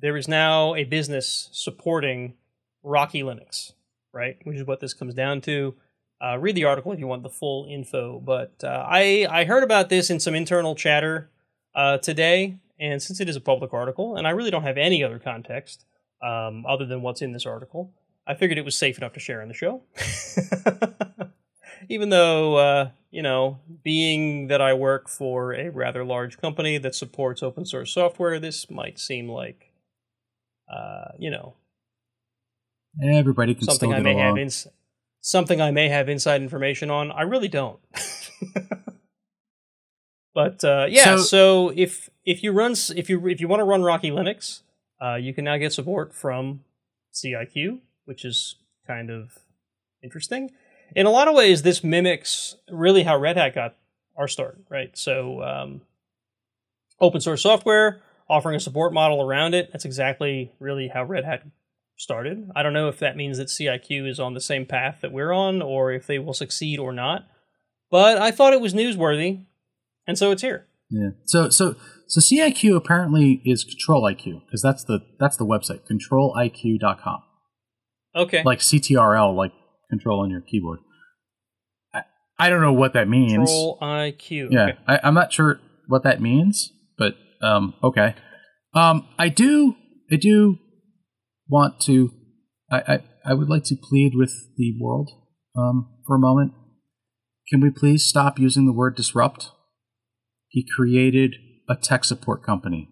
there 0.00 0.16
is 0.16 0.28
now 0.28 0.74
a 0.74 0.84
business 0.84 1.50
supporting 1.52 2.34
Rocky 2.82 3.22
Linux, 3.22 3.72
right? 4.12 4.38
Which 4.44 4.56
is 4.56 4.66
what 4.66 4.80
this 4.80 4.94
comes 4.94 5.14
down 5.14 5.42
to. 5.42 5.74
Uh, 6.18 6.38
read 6.38 6.54
the 6.54 6.64
article 6.64 6.92
if 6.92 6.98
you 6.98 7.06
want 7.06 7.22
the 7.22 7.28
full 7.28 7.66
info. 7.68 8.18
But 8.18 8.54
uh, 8.64 8.86
I 8.88 9.26
I 9.28 9.44
heard 9.44 9.62
about 9.62 9.90
this 9.90 10.08
in 10.08 10.20
some 10.20 10.34
internal 10.34 10.74
chatter 10.74 11.28
uh, 11.74 11.98
today, 11.98 12.56
and 12.78 13.02
since 13.02 13.20
it 13.20 13.28
is 13.28 13.36
a 13.36 13.40
public 13.40 13.72
article, 13.72 14.16
and 14.16 14.26
I 14.26 14.30
really 14.30 14.50
don't 14.50 14.62
have 14.62 14.78
any 14.78 15.02
other 15.02 15.18
context 15.18 15.84
um, 16.22 16.64
other 16.66 16.86
than 16.86 17.02
what's 17.02 17.22
in 17.22 17.32
this 17.32 17.46
article, 17.46 17.92
I 18.26 18.34
figured 18.34 18.58
it 18.58 18.64
was 18.64 18.76
safe 18.76 18.98
enough 18.98 19.12
to 19.14 19.20
share 19.20 19.42
on 19.42 19.48
the 19.48 19.54
show. 19.54 19.82
Even 21.88 22.08
though, 22.08 22.56
uh, 22.56 22.90
you 23.10 23.22
know, 23.22 23.58
being 23.84 24.48
that 24.48 24.60
I 24.60 24.74
work 24.74 25.08
for 25.08 25.54
a 25.54 25.68
rather 25.70 26.04
large 26.04 26.38
company 26.38 26.78
that 26.78 26.94
supports 26.94 27.42
open 27.42 27.64
source 27.64 27.92
software, 27.92 28.40
this 28.40 28.70
might 28.70 28.98
seem 28.98 29.28
like, 29.28 29.72
uh, 30.72 31.12
you 31.18 31.30
know, 31.30 31.54
Everybody 33.02 33.54
can 33.54 33.64
something 33.64 33.90
still 33.90 33.98
I 33.98 34.02
may 34.02 34.14
along. 34.14 34.26
have 34.26 34.38
ins- 34.38 34.66
something 35.20 35.60
I 35.60 35.70
may 35.70 35.90
have 35.90 36.08
inside 36.08 36.40
information 36.40 36.90
on. 36.90 37.12
I 37.12 37.22
really 37.22 37.48
don't. 37.48 37.78
but 40.36 40.62
uh, 40.64 40.84
yeah, 40.90 41.16
so, 41.16 41.22
So- 41.22 41.72
if 41.74 42.10
if 42.26 42.42
you 42.42 42.52
run 42.52 42.74
if 42.94 43.08
you 43.08 43.26
if 43.26 43.40
you 43.40 43.48
want 43.48 43.60
to 43.60 43.64
run 43.64 43.82
Rocky 43.82 44.10
Linux, 44.10 44.60
uh, 45.02 45.14
you 45.14 45.32
can 45.32 45.46
now 45.46 45.56
get 45.56 45.72
support 45.72 46.14
from 46.14 46.60
CIQ, 47.14 47.80
which 48.04 48.22
is 48.22 48.56
kind 48.86 49.10
of 49.10 49.38
interesting. 50.02 50.50
In 50.94 51.06
a 51.06 51.10
lot 51.10 51.26
of 51.26 51.34
ways, 51.34 51.62
this 51.62 51.82
mimics 51.82 52.56
really 52.70 53.04
how 53.04 53.16
Red 53.16 53.38
Hat 53.38 53.54
got 53.54 53.76
our 54.14 54.28
start, 54.28 54.58
right? 54.68 54.90
So 54.98 55.42
um, 55.42 55.80
open 57.00 57.22
source 57.22 57.42
software 57.42 58.02
offering 58.28 58.56
a 58.56 58.60
support 58.60 58.92
model 58.92 59.22
around 59.22 59.54
it. 59.54 59.70
That's 59.72 59.86
exactly 59.86 60.52
really 60.60 60.88
how 60.88 61.04
Red 61.04 61.24
Hat 61.24 61.44
started. 61.96 62.50
I 62.54 62.62
don't 62.62 62.74
know 62.74 62.88
if 62.88 62.98
that 62.98 63.16
means 63.16 63.38
that 63.38 63.48
CIQ 63.48 64.06
is 64.06 64.20
on 64.20 64.34
the 64.34 64.40
same 64.42 64.66
path 64.66 64.98
that 65.00 65.12
we're 65.12 65.32
on 65.32 65.62
or 65.62 65.92
if 65.92 66.06
they 66.06 66.18
will 66.18 66.34
succeed 66.34 66.78
or 66.78 66.92
not. 66.92 67.26
But 67.90 68.18
I 68.18 68.32
thought 68.32 68.52
it 68.52 68.60
was 68.60 68.74
newsworthy, 68.74 69.44
and 70.06 70.18
so 70.18 70.30
it's 70.30 70.42
here. 70.42 70.66
Yeah. 70.90 71.10
So 71.24 71.50
so 71.50 71.74
so 72.08 72.20
CIQ 72.20 72.76
apparently 72.76 73.42
is 73.44 73.64
Control 73.64 74.02
IQ 74.02 74.42
because 74.46 74.62
that's 74.62 74.84
the 74.84 75.00
that's 75.18 75.36
the 75.36 75.46
website 75.46 75.80
controliq.com. 75.90 77.22
Okay. 78.14 78.42
Like 78.44 78.60
CTRL, 78.60 79.36
like 79.36 79.52
control 79.90 80.22
on 80.22 80.30
your 80.30 80.40
keyboard. 80.40 80.80
I, 81.94 82.02
I 82.38 82.48
don't 82.48 82.62
know 82.62 82.72
what 82.72 82.94
that 82.94 83.08
means. 83.08 83.32
Control 83.50 83.78
IQ. 83.80 84.48
Yeah, 84.50 84.62
Okay. 84.64 84.78
I, 84.86 85.00
I'm 85.02 85.14
not 85.14 85.32
sure 85.32 85.60
what 85.86 86.02
that 86.04 86.20
means, 86.20 86.72
but 86.98 87.14
um, 87.42 87.74
okay. 87.82 88.14
Um, 88.74 89.06
I 89.18 89.28
do, 89.28 89.76
I 90.10 90.16
do 90.16 90.58
want 91.48 91.80
to. 91.82 92.10
I, 92.70 92.78
I, 92.78 92.98
I 93.24 93.34
would 93.34 93.48
like 93.48 93.64
to 93.64 93.76
plead 93.76 94.12
with 94.14 94.32
the 94.56 94.74
world 94.80 95.10
um, 95.56 95.88
for 96.06 96.16
a 96.16 96.18
moment. 96.18 96.52
Can 97.50 97.60
we 97.60 97.70
please 97.70 98.04
stop 98.04 98.38
using 98.38 98.66
the 98.66 98.72
word 98.72 98.96
disrupt? 98.96 99.50
He 100.56 100.64
created 100.74 101.34
a 101.68 101.76
tech 101.76 102.02
support 102.02 102.42
company. 102.42 102.88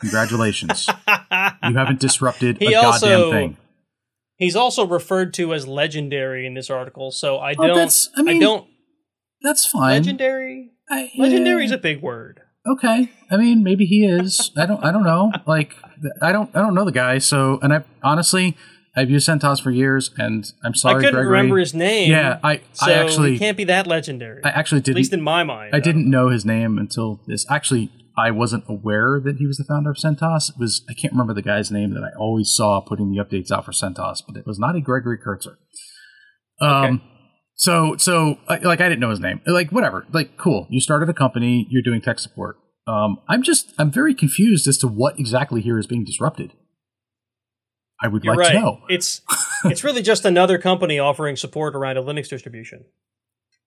Congratulations. 0.00 0.86
you 1.08 1.74
haven't 1.76 1.98
disrupted 1.98 2.58
He 2.58 2.66
a 2.66 2.70
goddamn 2.70 3.30
thing. 3.32 3.56
He's 4.36 4.54
also 4.54 4.86
referred 4.86 5.34
to 5.34 5.52
as 5.54 5.66
legendary 5.66 6.46
in 6.46 6.54
this 6.54 6.70
article, 6.70 7.10
so 7.10 7.38
I 7.38 7.56
Oh, 7.58 7.66
don't. 7.66 8.08
I 8.16 8.22
mean, 8.22 8.40
don't. 8.40 8.68
That's 9.42 9.66
fine. 9.66 9.94
Legendary. 9.94 10.70
I- 10.88 11.10
Legendary 11.18 11.64
is 11.64 11.72
a 11.72 11.78
big 11.78 12.00
word. 12.00 12.42
okay 12.64 13.10
i 13.30 13.36
mean 13.36 13.62
maybe 13.64 13.84
he 13.86 14.04
is 14.06 14.50
i 14.56 14.64
don't 14.66 14.82
i 14.84 14.90
don't 14.92 15.04
know 15.04 15.32
like 15.46 15.74
i 16.22 16.30
don't 16.32 16.50
i 16.56 16.60
don't 16.60 16.74
know 16.74 16.84
the 16.84 16.92
guy 16.92 17.18
so 17.18 17.58
and 17.62 17.72
i 17.72 17.82
honestly 18.02 18.56
i've 18.98 19.10
used 19.10 19.28
centos 19.28 19.60
for 19.62 19.70
years 19.70 20.10
and 20.18 20.52
i'm 20.64 20.74
sorry 20.74 20.96
I 20.96 20.98
couldn't 20.98 21.14
Gregory. 21.14 21.30
remember 21.32 21.58
his 21.58 21.74
name. 21.74 22.10
yeah 22.10 22.38
i 22.42 22.60
so 22.72 22.86
i 22.90 22.92
actually 22.94 23.32
he 23.32 23.38
can't 23.38 23.56
be 23.56 23.64
that 23.64 23.86
legendary. 23.86 24.40
i 24.44 24.48
actually 24.50 24.80
didn't, 24.80 24.96
at 24.96 25.00
least 25.02 25.12
in 25.12 25.22
my 25.22 25.42
mind. 25.44 25.74
i 25.74 25.80
didn't 25.80 26.08
know 26.10 26.28
his 26.28 26.44
name 26.44 26.78
until 26.78 27.20
this 27.26 27.46
actually 27.50 27.90
i 28.16 28.30
wasn't 28.30 28.64
aware 28.68 29.20
that 29.24 29.36
he 29.38 29.46
was 29.46 29.56
the 29.58 29.64
founder 29.64 29.90
of 29.90 29.96
centos 29.96 30.50
it 30.50 30.56
was 30.58 30.84
i 30.90 30.94
can't 30.94 31.12
remember 31.12 31.32
the 31.34 31.42
guy's 31.42 31.70
name 31.70 31.94
that 31.94 32.02
i 32.02 32.10
always 32.18 32.50
saw 32.50 32.80
putting 32.80 33.10
the 33.12 33.18
updates 33.24 33.50
out 33.52 33.64
for 33.64 33.72
centos 33.72 34.18
but 34.26 34.36
it 34.36 34.46
was 34.46 34.58
not 34.58 34.74
a 34.76 34.80
gregory 34.80 35.18
kurtzer 35.18 35.56
um 36.60 36.84
Okay. 36.84 37.04
so 37.54 37.96
so 37.96 38.38
like 38.48 38.80
i 38.80 38.88
didn't 38.88 39.00
know 39.00 39.10
his 39.10 39.20
name 39.20 39.40
like 39.46 39.70
whatever 39.70 40.06
like 40.12 40.36
cool 40.36 40.66
you 40.70 40.80
started 40.80 41.08
a 41.08 41.14
company 41.14 41.66
you're 41.70 41.82
doing 41.82 42.00
tech 42.00 42.18
support 42.18 42.56
um 42.86 43.18
i'm 43.28 43.42
just 43.42 43.72
i'm 43.78 43.90
very 43.90 44.14
confused 44.14 44.66
as 44.66 44.78
to 44.78 44.88
what 44.88 45.18
exactly 45.18 45.60
here 45.60 45.78
is 45.78 45.86
being 45.86 46.04
disrupted 46.04 46.52
i 48.02 48.08
would 48.08 48.22
You're 48.24 48.34
like 48.36 48.46
right. 48.46 48.52
to 48.54 48.60
know 48.60 48.80
It's 48.88 49.22
it's 49.64 49.82
really 49.84 50.02
just 50.02 50.24
another 50.24 50.58
company 50.58 50.98
offering 50.98 51.36
support 51.36 51.74
around 51.74 51.96
a 51.96 52.02
Linux 52.02 52.28
distribution, 52.28 52.84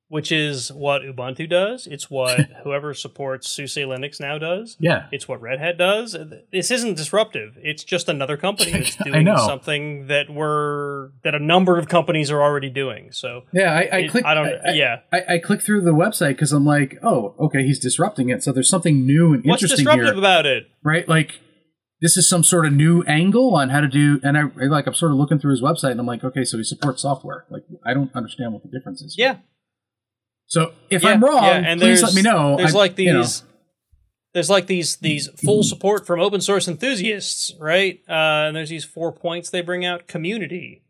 which 0.07 0.31
is 0.31 0.71
what 0.73 1.01
Ubuntu 1.03 1.49
does. 1.49 1.87
It's 1.87 2.09
what 2.09 2.39
whoever 2.63 2.93
supports 2.93 3.49
SUSE 3.49 3.75
Linux 3.77 4.19
now 4.19 4.37
does. 4.37 4.75
yeah 4.79 5.07
It's 5.11 5.27
what 5.27 5.41
Red 5.41 5.59
Hat 5.59 5.77
does. 5.77 6.15
This 6.51 6.69
isn't 6.71 6.95
disruptive. 6.97 7.57
It's 7.61 7.83
just 7.83 8.09
another 8.09 8.35
company 8.37 8.71
that's 8.79 8.95
doing 8.97 9.25
something 9.37 10.07
that 10.07 10.29
we're 10.29 11.09
that 11.23 11.33
a 11.35 11.39
number 11.39 11.77
of 11.77 11.87
companies 11.87 12.29
are 12.31 12.41
already 12.41 12.69
doing. 12.69 13.11
So 13.11 13.43
yeah 13.53 13.73
i, 13.73 13.79
I 13.91 13.97
it- 13.99 14.11
click 14.11 14.25
I 14.25 14.33
don't. 14.33 14.47
I, 14.47 14.73
yeah. 14.73 14.99
I, 15.13 15.35
I 15.35 15.37
click 15.39 15.61
through 15.61 15.81
the 15.81 15.91
website 15.93 16.29
because 16.35 16.51
i'm 16.53 16.65
like 16.65 16.97
oh 17.03 17.35
okay 17.39 17.63
he's 17.63 17.79
disrupting 17.79 18.29
it 18.29 18.43
so 18.43 18.51
there's 18.51 18.69
something 18.69 19.05
new 19.05 19.33
and 19.33 19.43
What's 19.45 19.61
interesting 19.63 19.85
disruptive 19.85 20.05
here 20.07 20.17
about 20.17 20.45
it? 20.45 20.67
right 20.83 21.07
like 21.07 21.39
this 22.01 22.17
is 22.17 22.27
some 22.27 22.43
sort 22.43 22.65
of 22.65 22.73
new 22.73 23.03
angle 23.03 23.55
on 23.55 23.69
how 23.69 23.79
to 23.81 23.87
do. 23.87 24.19
And 24.23 24.37
I 24.37 24.43
like 24.67 24.87
I'm 24.87 24.93
sort 24.93 25.11
of 25.11 25.17
looking 25.17 25.39
through 25.39 25.51
his 25.51 25.61
website, 25.61 25.91
and 25.91 25.99
I'm 25.99 26.05
like, 26.05 26.23
okay, 26.23 26.43
so 26.43 26.57
he 26.57 26.63
supports 26.63 27.01
software. 27.03 27.45
Like 27.49 27.63
I 27.85 27.93
don't 27.93 28.13
understand 28.15 28.53
what 28.53 28.63
the 28.63 28.69
difference 28.69 29.01
is. 29.01 29.15
Yeah, 29.17 29.37
So 30.47 30.73
if 30.89 31.03
yeah, 31.03 31.09
I'm 31.09 31.23
wrong, 31.23 31.43
yeah, 31.43 31.61
and 31.65 31.79
please 31.79 32.01
let 32.03 32.13
me 32.13 32.21
know. 32.21 32.57
There's 32.57 32.75
I- 32.75 32.77
like 32.77 32.95
these. 32.95 33.07
you 33.07 33.13
know. 33.13 33.25
There's 34.33 34.49
like 34.49 34.67
these 34.67 34.95
these 34.95 35.27
full 35.43 35.61
support 35.61 36.07
from 36.07 36.21
open 36.21 36.39
source 36.39 36.65
enthusiasts, 36.69 37.53
right? 37.59 37.99
Uh, 38.07 38.47
and 38.47 38.55
there's 38.55 38.69
these 38.69 38.85
four 38.85 39.11
points 39.11 39.49
they 39.49 39.59
bring 39.61 39.83
out: 39.83 40.07
community. 40.07 40.83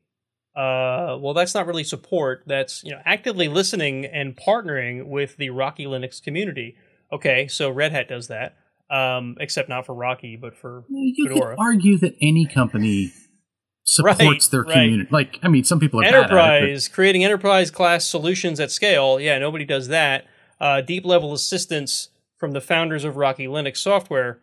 Uh, 0.56 1.18
well, 1.20 1.34
that's 1.34 1.56
not 1.56 1.66
really 1.66 1.84
support. 1.84 2.44
That's 2.46 2.84
you 2.84 2.92
know 2.92 3.02
actively 3.04 3.48
listening 3.48 4.06
and 4.06 4.36
partnering 4.38 5.08
with 5.08 5.38
the 5.38 5.50
Rocky 5.50 5.86
Linux 5.86 6.22
community. 6.22 6.76
Okay, 7.12 7.48
so 7.48 7.72
Red 7.72 7.92
Hat 7.94 8.08
does 8.08 8.28
that, 8.28 8.58
um, 8.92 9.38
except 9.40 9.70
not 9.70 9.86
for 9.86 9.96
Rocky, 9.96 10.36
but 10.36 10.56
for 10.56 10.84
You 10.90 11.30
Fedora. 11.30 11.56
could 11.56 11.62
argue 11.64 11.98
that 12.00 12.14
any 12.22 12.46
company 12.46 13.12
supports 13.84 14.22
Right, 14.22 14.52
their 14.52 14.62
right. 14.64 14.74
community. 14.74 15.10
Like, 15.12 15.40
I 15.42 15.48
mean, 15.48 15.64
some 15.64 15.80
people 15.80 16.02
are 16.02 16.04
at 16.04 16.14
it, 16.14 16.18
enterprise 16.18 16.88
creating 16.88 17.24
enterprise 17.24 17.72
class 17.72 18.06
solutions 18.06 18.60
at 18.60 18.70
scale 18.72 19.20
yeah 19.20 19.38
nobody 19.40 19.66
does 19.66 19.88
that 19.88 20.26
uh, 20.60 20.82
deep 20.82 21.06
level 21.06 21.34
assistance 21.34 22.10
from 22.38 22.52
the 22.52 22.62
founders 22.62 23.04
of 23.04 23.18
rocky 23.18 23.48
linux 23.48 23.78
software 23.78 24.40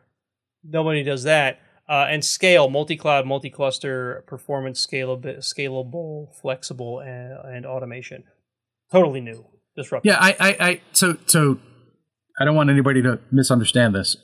nobody 0.65 1.03
does 1.05 1.23
that 1.23 1.61
uh, 1.89 2.07
and 2.11 2.25
scale 2.25 2.69
multi-cloud 2.69 3.27
multi-cluster 3.27 4.25
performance 4.27 4.85
scalable 4.85 5.39
scalable 5.39 6.35
flexible 6.41 6.99
and, 7.01 7.33
and 7.55 7.65
automation 7.67 8.25
totally 8.91 9.21
new 9.21 9.47
disruptive 9.77 10.11
Yeah, 10.11 10.19
I, 10.21 10.37
I, 10.41 10.57
I, 10.69 10.81
so, 10.93 11.17
so, 11.27 11.59
I 12.41 12.45
don't 12.45 12.57
want 12.57 12.71
anybody 12.71 13.03
to 13.03 13.19
misunderstand 13.33 13.95
this. 13.95 14.17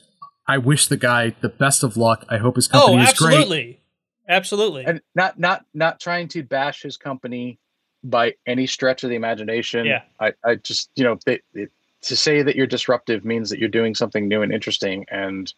I 0.47 0.57
wish 0.57 0.87
the 0.87 0.97
guy 0.97 1.35
the 1.41 1.49
best 1.49 1.83
of 1.83 1.97
luck. 1.97 2.25
I 2.29 2.37
hope 2.37 2.55
his 2.55 2.67
company 2.67 2.99
oh 2.99 3.03
is 3.03 3.13
great. 3.13 3.35
absolutely 3.35 3.79
absolutely 4.27 4.85
and 4.85 5.01
not 5.13 5.39
not 5.39 5.65
not 5.73 5.99
trying 5.99 6.27
to 6.29 6.43
bash 6.43 6.81
his 6.81 6.97
company 6.97 7.59
by 8.03 8.35
any 8.45 8.67
stretch 8.67 9.03
of 9.03 9.09
the 9.09 9.15
imagination. 9.15 9.85
Yeah. 9.85 10.01
I, 10.19 10.33
I 10.43 10.55
just 10.55 10.89
you 10.95 11.03
know 11.03 11.19
they, 11.25 11.41
it, 11.53 11.71
to 12.03 12.15
say 12.15 12.43
that 12.43 12.55
you're 12.55 12.67
disruptive 12.67 13.25
means 13.25 13.49
that 13.49 13.59
you're 13.59 13.69
doing 13.69 13.95
something 13.95 14.27
new 14.27 14.41
and 14.41 14.53
interesting 14.53 15.05
and 15.09 15.51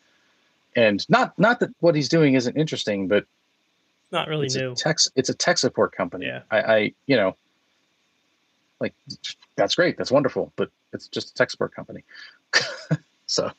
and 0.75 1.07
not 1.09 1.37
not 1.37 1.59
that 1.59 1.69
what 1.79 1.95
he's 1.95 2.09
doing 2.09 2.35
isn't 2.35 2.55
interesting, 2.55 3.07
but 3.07 3.25
not 4.11 4.27
really 4.27 4.45
it's 4.45 4.55
new 4.55 4.71
a 4.71 4.75
tech 4.75 4.97
it's 5.15 5.29
a 5.29 5.33
tech 5.33 5.57
support 5.57 5.91
company. 5.91 6.25
Yeah. 6.25 6.41
I, 6.49 6.61
I 6.61 6.93
you 7.05 7.15
know 7.15 7.35
like 8.79 8.93
that's 9.55 9.75
great, 9.75 9.97
that's 9.97 10.11
wonderful, 10.11 10.53
but 10.55 10.69
it's 10.93 11.07
just 11.07 11.31
a 11.31 11.33
tech 11.33 11.51
support 11.51 11.75
company. 11.75 12.03
so 13.25 13.51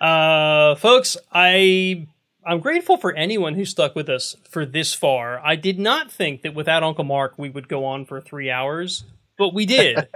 Uh, 0.00 0.74
folks, 0.76 1.16
I 1.32 2.06
I'm 2.44 2.60
grateful 2.60 2.96
for 2.96 3.12
anyone 3.14 3.54
who 3.54 3.64
stuck 3.64 3.96
with 3.96 4.08
us 4.08 4.36
for 4.48 4.64
this 4.64 4.94
far. 4.94 5.40
I 5.44 5.56
did 5.56 5.78
not 5.80 6.12
think 6.12 6.42
that 6.42 6.54
without 6.54 6.84
Uncle 6.84 7.04
Mark 7.04 7.34
we 7.36 7.50
would 7.50 7.68
go 7.68 7.84
on 7.84 8.04
for 8.04 8.20
three 8.20 8.50
hours, 8.50 9.04
but 9.36 9.52
we 9.52 9.66
did. 9.66 9.96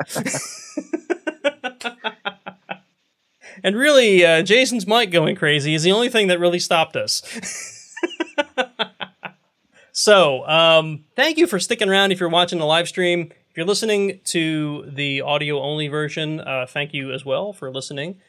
and 3.64 3.74
really, 3.74 4.24
uh, 4.24 4.42
Jason's 4.42 4.86
mic 4.86 5.10
going 5.10 5.34
crazy 5.34 5.74
is 5.74 5.82
the 5.82 5.92
only 5.92 6.08
thing 6.08 6.28
that 6.28 6.38
really 6.38 6.60
stopped 6.60 6.94
us. 6.94 7.22
so, 9.92 10.46
um, 10.46 11.04
thank 11.16 11.36
you 11.36 11.46
for 11.46 11.58
sticking 11.58 11.88
around. 11.88 12.12
If 12.12 12.20
you're 12.20 12.28
watching 12.28 12.58
the 12.58 12.66
live 12.66 12.86
stream, 12.86 13.32
if 13.50 13.56
you're 13.56 13.66
listening 13.66 14.20
to 14.26 14.84
the 14.86 15.22
audio 15.22 15.60
only 15.60 15.88
version, 15.88 16.40
uh, 16.40 16.66
thank 16.68 16.94
you 16.94 17.12
as 17.12 17.24
well 17.24 17.52
for 17.52 17.70
listening. 17.72 18.20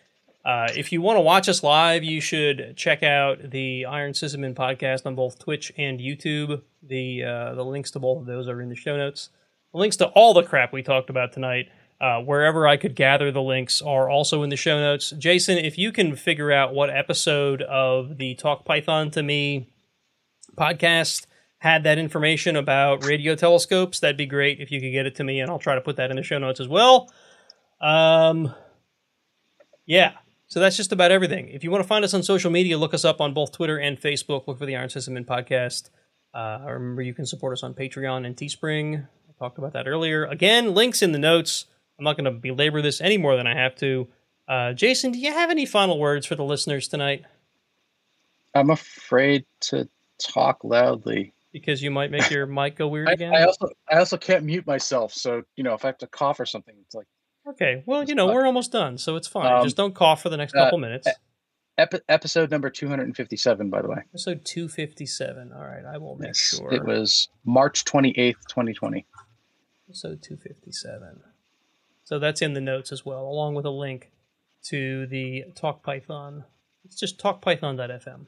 Uh, 0.43 0.67
if 0.75 0.91
you 0.91 1.01
want 1.01 1.17
to 1.17 1.21
watch 1.21 1.47
us 1.47 1.61
live, 1.61 2.03
you 2.03 2.19
should 2.19 2.73
check 2.75 3.03
out 3.03 3.51
the 3.51 3.85
Iron 3.85 4.13
Sysadmin 4.13 4.55
podcast 4.55 5.05
on 5.05 5.13
both 5.13 5.37
Twitch 5.37 5.71
and 5.77 5.99
YouTube. 5.99 6.61
The 6.81 7.23
uh, 7.23 7.53
the 7.53 7.63
links 7.63 7.91
to 7.91 7.99
both 7.99 8.21
of 8.21 8.25
those 8.25 8.47
are 8.47 8.59
in 8.59 8.69
the 8.69 8.75
show 8.75 8.97
notes. 8.97 9.29
The 9.71 9.79
links 9.79 9.97
to 9.97 10.07
all 10.07 10.33
the 10.33 10.43
crap 10.43 10.73
we 10.73 10.81
talked 10.81 11.11
about 11.11 11.31
tonight, 11.31 11.67
uh, 12.01 12.21
wherever 12.21 12.67
I 12.67 12.77
could 12.77 12.95
gather 12.95 13.31
the 13.31 13.41
links, 13.41 13.81
are 13.83 14.09
also 14.09 14.41
in 14.41 14.49
the 14.49 14.57
show 14.57 14.79
notes. 14.79 15.11
Jason, 15.11 15.59
if 15.59 15.77
you 15.77 15.91
can 15.91 16.15
figure 16.15 16.51
out 16.51 16.73
what 16.73 16.89
episode 16.89 17.61
of 17.61 18.17
the 18.17 18.33
Talk 18.33 18.65
Python 18.65 19.11
to 19.11 19.21
Me 19.21 19.69
podcast 20.57 21.27
had 21.59 21.83
that 21.83 21.99
information 21.99 22.55
about 22.55 23.05
radio 23.05 23.35
telescopes, 23.35 23.99
that'd 23.99 24.17
be 24.17 24.25
great 24.25 24.59
if 24.59 24.71
you 24.71 24.81
could 24.81 24.91
get 24.91 25.05
it 25.05 25.13
to 25.15 25.23
me, 25.23 25.39
and 25.39 25.51
I'll 25.51 25.59
try 25.59 25.75
to 25.75 25.81
put 25.81 25.97
that 25.97 26.09
in 26.09 26.15
the 26.17 26.23
show 26.23 26.39
notes 26.39 26.59
as 26.59 26.67
well. 26.67 27.13
Um, 27.79 28.53
yeah. 29.85 30.13
So 30.51 30.59
that's 30.59 30.75
just 30.75 30.91
about 30.91 31.11
everything. 31.11 31.47
If 31.47 31.63
you 31.63 31.71
want 31.71 31.81
to 31.81 31.87
find 31.87 32.03
us 32.03 32.13
on 32.13 32.23
social 32.23 32.51
media, 32.51 32.77
look 32.77 32.93
us 32.93 33.05
up 33.05 33.21
on 33.21 33.33
both 33.33 33.53
Twitter 33.53 33.77
and 33.77 33.97
Facebook. 33.97 34.47
Look 34.47 34.59
for 34.59 34.65
the 34.65 34.75
Iron 34.75 34.89
Sysadmin 34.89 35.25
podcast. 35.25 35.91
Uh, 36.33 36.59
remember, 36.65 37.01
you 37.01 37.13
can 37.13 37.25
support 37.25 37.53
us 37.53 37.63
on 37.63 37.73
Patreon 37.73 38.25
and 38.25 38.35
Teespring. 38.35 39.01
I 39.29 39.33
talked 39.39 39.59
about 39.59 39.71
that 39.71 39.87
earlier. 39.87 40.25
Again, 40.25 40.73
links 40.73 41.01
in 41.01 41.13
the 41.13 41.19
notes. 41.19 41.67
I'm 41.97 42.03
not 42.03 42.17
going 42.17 42.25
to 42.25 42.31
belabor 42.31 42.81
this 42.81 42.99
any 42.99 43.17
more 43.17 43.37
than 43.37 43.47
I 43.47 43.55
have 43.55 43.75
to. 43.75 44.09
Uh, 44.45 44.73
Jason, 44.73 45.13
do 45.13 45.19
you 45.19 45.31
have 45.31 45.49
any 45.51 45.65
final 45.65 45.97
words 45.97 46.25
for 46.25 46.35
the 46.35 46.43
listeners 46.43 46.89
tonight? 46.89 47.23
I'm 48.53 48.71
afraid 48.71 49.45
to 49.61 49.87
talk 50.19 50.65
loudly. 50.65 51.33
Because 51.53 51.81
you 51.81 51.91
might 51.91 52.11
make 52.11 52.29
your 52.29 52.45
mic 52.45 52.75
go 52.75 52.89
weird 52.89 53.07
I, 53.07 53.13
again. 53.13 53.33
I 53.33 53.43
also 53.43 53.69
I 53.89 53.99
also 53.99 54.17
can't 54.17 54.43
mute 54.43 54.67
myself, 54.67 55.13
so 55.13 55.43
you 55.55 55.63
know 55.63 55.73
if 55.75 55.85
I 55.85 55.87
have 55.87 55.97
to 55.99 56.07
cough 56.07 56.41
or 56.41 56.45
something, 56.45 56.75
it's 56.81 56.95
like 56.95 57.07
okay, 57.47 57.83
well, 57.85 58.03
you 58.03 58.15
know, 58.15 58.27
we're 58.27 58.45
almost 58.45 58.71
done, 58.71 58.97
so 58.97 59.15
it's 59.15 59.27
fine. 59.27 59.51
Um, 59.51 59.63
Just 59.63 59.77
don't 59.77 59.95
cough 59.95 60.21
for 60.21 60.29
the 60.29 60.37
next 60.37 60.55
uh, 60.55 60.63
couple 60.65 60.77
minutes. 60.79 61.07
epi- 61.77 61.99
episode 62.09 62.51
number 62.51 62.69
257, 62.69 63.69
by 63.69 63.81
the 63.81 63.87
way. 63.89 63.97
Episode 64.09 64.43
257. 64.45 65.51
All 65.53 65.61
right, 65.63 65.83
I 65.85 65.97
will 65.97 66.15
make 66.17 66.29
Yes, 66.29 66.37
sure. 66.37 66.73
It 66.73 66.85
was 66.85 67.29
March 67.45 67.85
28th, 67.85 68.35
2020. 68.47 69.05
episode 69.87 70.21
257. 70.21 71.21
So 72.03 72.19
that's 72.19 72.41
in 72.41 72.53
the 72.53 72.61
notes 72.61 72.91
as 72.91 73.05
well, 73.05 73.21
along 73.21 73.55
with 73.55 73.65
a 73.65 73.69
link 73.71 74.11
to 74.63 75.07
the 75.07 75.45
Talk 75.55 75.81
Python. 75.83 76.43
It's 76.85 76.99
just 76.99 77.19
talkpython.fm. 77.19 78.25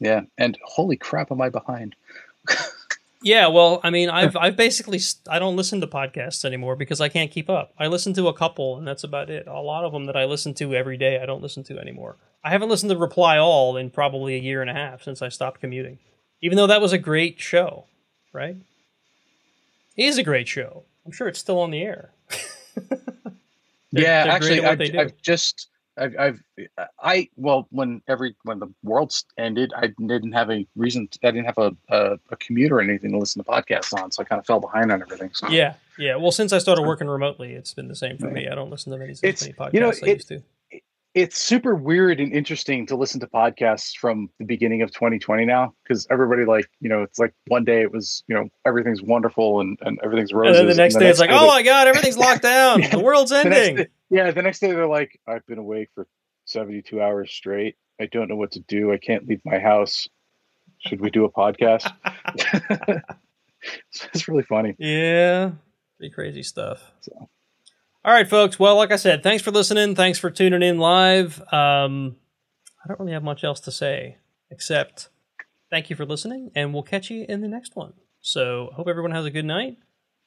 Yeah, 0.00 0.22
and 0.36 0.58
holy 0.64 0.96
crap, 0.96 1.30
am 1.30 1.40
I 1.40 1.48
behind? 1.48 1.94
Yeah, 3.24 3.46
well, 3.48 3.80
I 3.82 3.88
mean, 3.88 4.10
I've 4.10 4.36
I've 4.36 4.54
basically 4.54 4.98
st- 4.98 5.26
I 5.30 5.38
don't 5.38 5.56
listen 5.56 5.80
to 5.80 5.86
podcasts 5.86 6.44
anymore 6.44 6.76
because 6.76 7.00
I 7.00 7.08
can't 7.08 7.30
keep 7.30 7.48
up. 7.48 7.72
I 7.78 7.86
listen 7.86 8.12
to 8.14 8.28
a 8.28 8.34
couple, 8.34 8.76
and 8.76 8.86
that's 8.86 9.02
about 9.02 9.30
it. 9.30 9.46
A 9.46 9.60
lot 9.60 9.84
of 9.84 9.92
them 9.92 10.04
that 10.04 10.16
I 10.16 10.26
listen 10.26 10.52
to 10.54 10.74
every 10.74 10.98
day, 10.98 11.18
I 11.20 11.26
don't 11.26 11.42
listen 11.42 11.64
to 11.64 11.78
anymore. 11.78 12.16
I 12.44 12.50
haven't 12.50 12.68
listened 12.68 12.90
to 12.90 12.98
Reply 12.98 13.38
All 13.38 13.78
in 13.78 13.90
probably 13.90 14.34
a 14.36 14.40
year 14.40 14.60
and 14.60 14.70
a 14.70 14.74
half 14.74 15.02
since 15.02 15.22
I 15.22 15.30
stopped 15.30 15.60
commuting, 15.60 15.98
even 16.42 16.56
though 16.56 16.66
that 16.66 16.82
was 16.82 16.92
a 16.92 16.98
great 16.98 17.40
show, 17.40 17.86
right? 18.34 18.56
It 19.96 20.04
is 20.04 20.18
a 20.18 20.22
great 20.22 20.46
show. 20.46 20.84
I'm 21.06 21.12
sure 21.12 21.26
it's 21.26 21.38
still 21.38 21.60
on 21.60 21.70
the 21.70 21.80
air. 21.82 22.10
Yeah, 23.92 24.24
actually, 24.34 24.58
I've. 24.66 24.78
I've 24.98 25.22
just, 25.22 25.68
I've, 25.96 26.14
I've, 26.18 26.42
I, 27.00 27.28
well, 27.36 27.66
when 27.70 28.02
every, 28.08 28.34
when 28.42 28.58
the 28.58 28.68
world 28.82 29.14
ended, 29.38 29.72
I 29.76 29.88
didn't 30.06 30.32
have 30.32 30.50
a 30.50 30.66
reason, 30.76 31.08
to, 31.08 31.18
I 31.22 31.30
didn't 31.30 31.46
have 31.46 31.58
a, 31.58 31.72
a, 31.88 32.18
a 32.30 32.36
commute 32.36 32.72
or 32.72 32.80
anything 32.80 33.12
to 33.12 33.18
listen 33.18 33.42
to 33.44 33.48
podcasts 33.48 33.92
on, 34.00 34.10
so 34.10 34.22
I 34.22 34.24
kind 34.24 34.38
of 34.40 34.46
fell 34.46 34.60
behind 34.60 34.90
on 34.90 35.02
everything. 35.02 35.30
So. 35.32 35.48
Yeah, 35.48 35.74
yeah. 35.98 36.16
Well, 36.16 36.32
since 36.32 36.52
I 36.52 36.58
started 36.58 36.82
working 36.82 37.08
remotely, 37.08 37.52
it's 37.52 37.74
been 37.74 37.88
the 37.88 37.94
same 37.96 38.18
for 38.18 38.30
me. 38.30 38.48
I 38.48 38.54
don't 38.54 38.70
listen 38.70 38.92
to 38.92 38.98
many, 38.98 39.14
many 39.22 39.32
podcasts 39.32 39.74
you 39.74 39.80
know, 39.80 39.92
I 40.02 40.06
used 40.06 40.28
to. 40.28 40.42
it's 41.14 41.38
super 41.38 41.76
weird 41.76 42.18
and 42.18 42.32
interesting 42.32 42.86
to 42.86 42.96
listen 42.96 43.20
to 43.20 43.26
podcasts 43.28 43.96
from 43.96 44.28
the 44.40 44.44
beginning 44.44 44.82
of 44.82 44.90
2020 44.90 45.44
now 45.44 45.72
because 45.84 46.08
everybody 46.10 46.44
like 46.44 46.68
you 46.80 46.88
know 46.88 47.02
it's 47.02 47.20
like 47.20 47.32
one 47.46 47.64
day 47.64 47.82
it 47.82 47.92
was 47.92 48.24
you 48.26 48.34
know 48.34 48.48
everything's 48.66 49.00
wonderful 49.00 49.60
and, 49.60 49.78
and 49.82 50.00
everything's 50.02 50.32
And 50.32 50.40
roses 50.40 50.56
then 50.58 50.66
the 50.66 50.74
next 50.74 50.96
day, 50.96 51.08
it's 51.08 51.20
like, 51.20 51.30
oh 51.30 51.46
my 51.46 51.62
god, 51.62 51.86
everything's 51.86 52.18
locked 52.18 52.42
down. 52.54 52.80
The 52.90 52.98
world's 52.98 53.30
the 53.30 53.44
next 53.44 53.56
ending. 53.56 53.76
day- 53.76 53.88
yeah 54.14 54.30
the 54.30 54.42
next 54.42 54.60
day 54.60 54.72
they're 54.72 54.86
like 54.86 55.18
i've 55.26 55.44
been 55.46 55.58
awake 55.58 55.88
for 55.94 56.06
72 56.46 57.00
hours 57.02 57.30
straight 57.30 57.76
i 58.00 58.06
don't 58.06 58.28
know 58.28 58.36
what 58.36 58.52
to 58.52 58.60
do 58.60 58.92
i 58.92 58.98
can't 58.98 59.28
leave 59.28 59.40
my 59.44 59.58
house 59.58 60.08
should 60.78 61.00
we 61.00 61.10
do 61.10 61.24
a 61.24 61.32
podcast 61.32 61.90
it's 64.12 64.28
really 64.28 64.42
funny 64.42 64.74
Yeah, 64.78 65.52
pretty 65.98 66.14
crazy 66.14 66.42
stuff. 66.42 66.92
So. 67.00 67.12
All 68.04 68.12
right, 68.12 68.28
folks. 68.28 68.58
Well, 68.58 68.76
like 68.76 68.92
I 68.92 68.96
said, 68.96 69.22
thanks 69.22 69.42
for 69.42 69.50
listening. 69.50 69.94
Thanks 69.94 70.18
for 70.18 70.30
tuning 70.30 70.62
in 70.62 70.78
live. 70.78 71.40
Um, 71.52 72.16
I 72.84 72.88
don't 72.88 73.00
really 73.00 73.12
have 73.12 73.22
much 73.22 73.44
else 73.44 73.60
to 73.60 73.70
say 73.72 74.18
except 74.50 75.08
thank 75.70 75.88
you 75.88 75.96
for 75.96 76.04
listening, 76.04 76.50
and 76.54 76.74
we'll 76.74 76.82
catch 76.82 77.10
you 77.10 77.24
in 77.28 77.40
the 77.40 77.48
next 77.48 77.74
one. 77.76 77.94
So, 78.20 78.70
hope 78.74 78.88
everyone 78.88 79.12
has 79.12 79.24
a 79.24 79.30
good 79.30 79.46
night. 79.46 79.78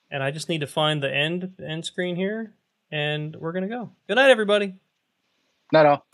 And 0.09 0.23
I 0.23 0.31
just 0.31 0.49
need 0.49 0.61
to 0.61 0.67
find 0.67 1.03
the 1.03 1.13
end 1.13 1.53
end 1.63 1.85
screen 1.85 2.15
here, 2.15 2.53
and 2.91 3.35
we're 3.35 3.51
gonna 3.51 3.67
go. 3.67 3.91
Good 4.07 4.15
night, 4.15 4.29
everybody. 4.29 4.75
not 5.71 5.85
all 5.85 6.05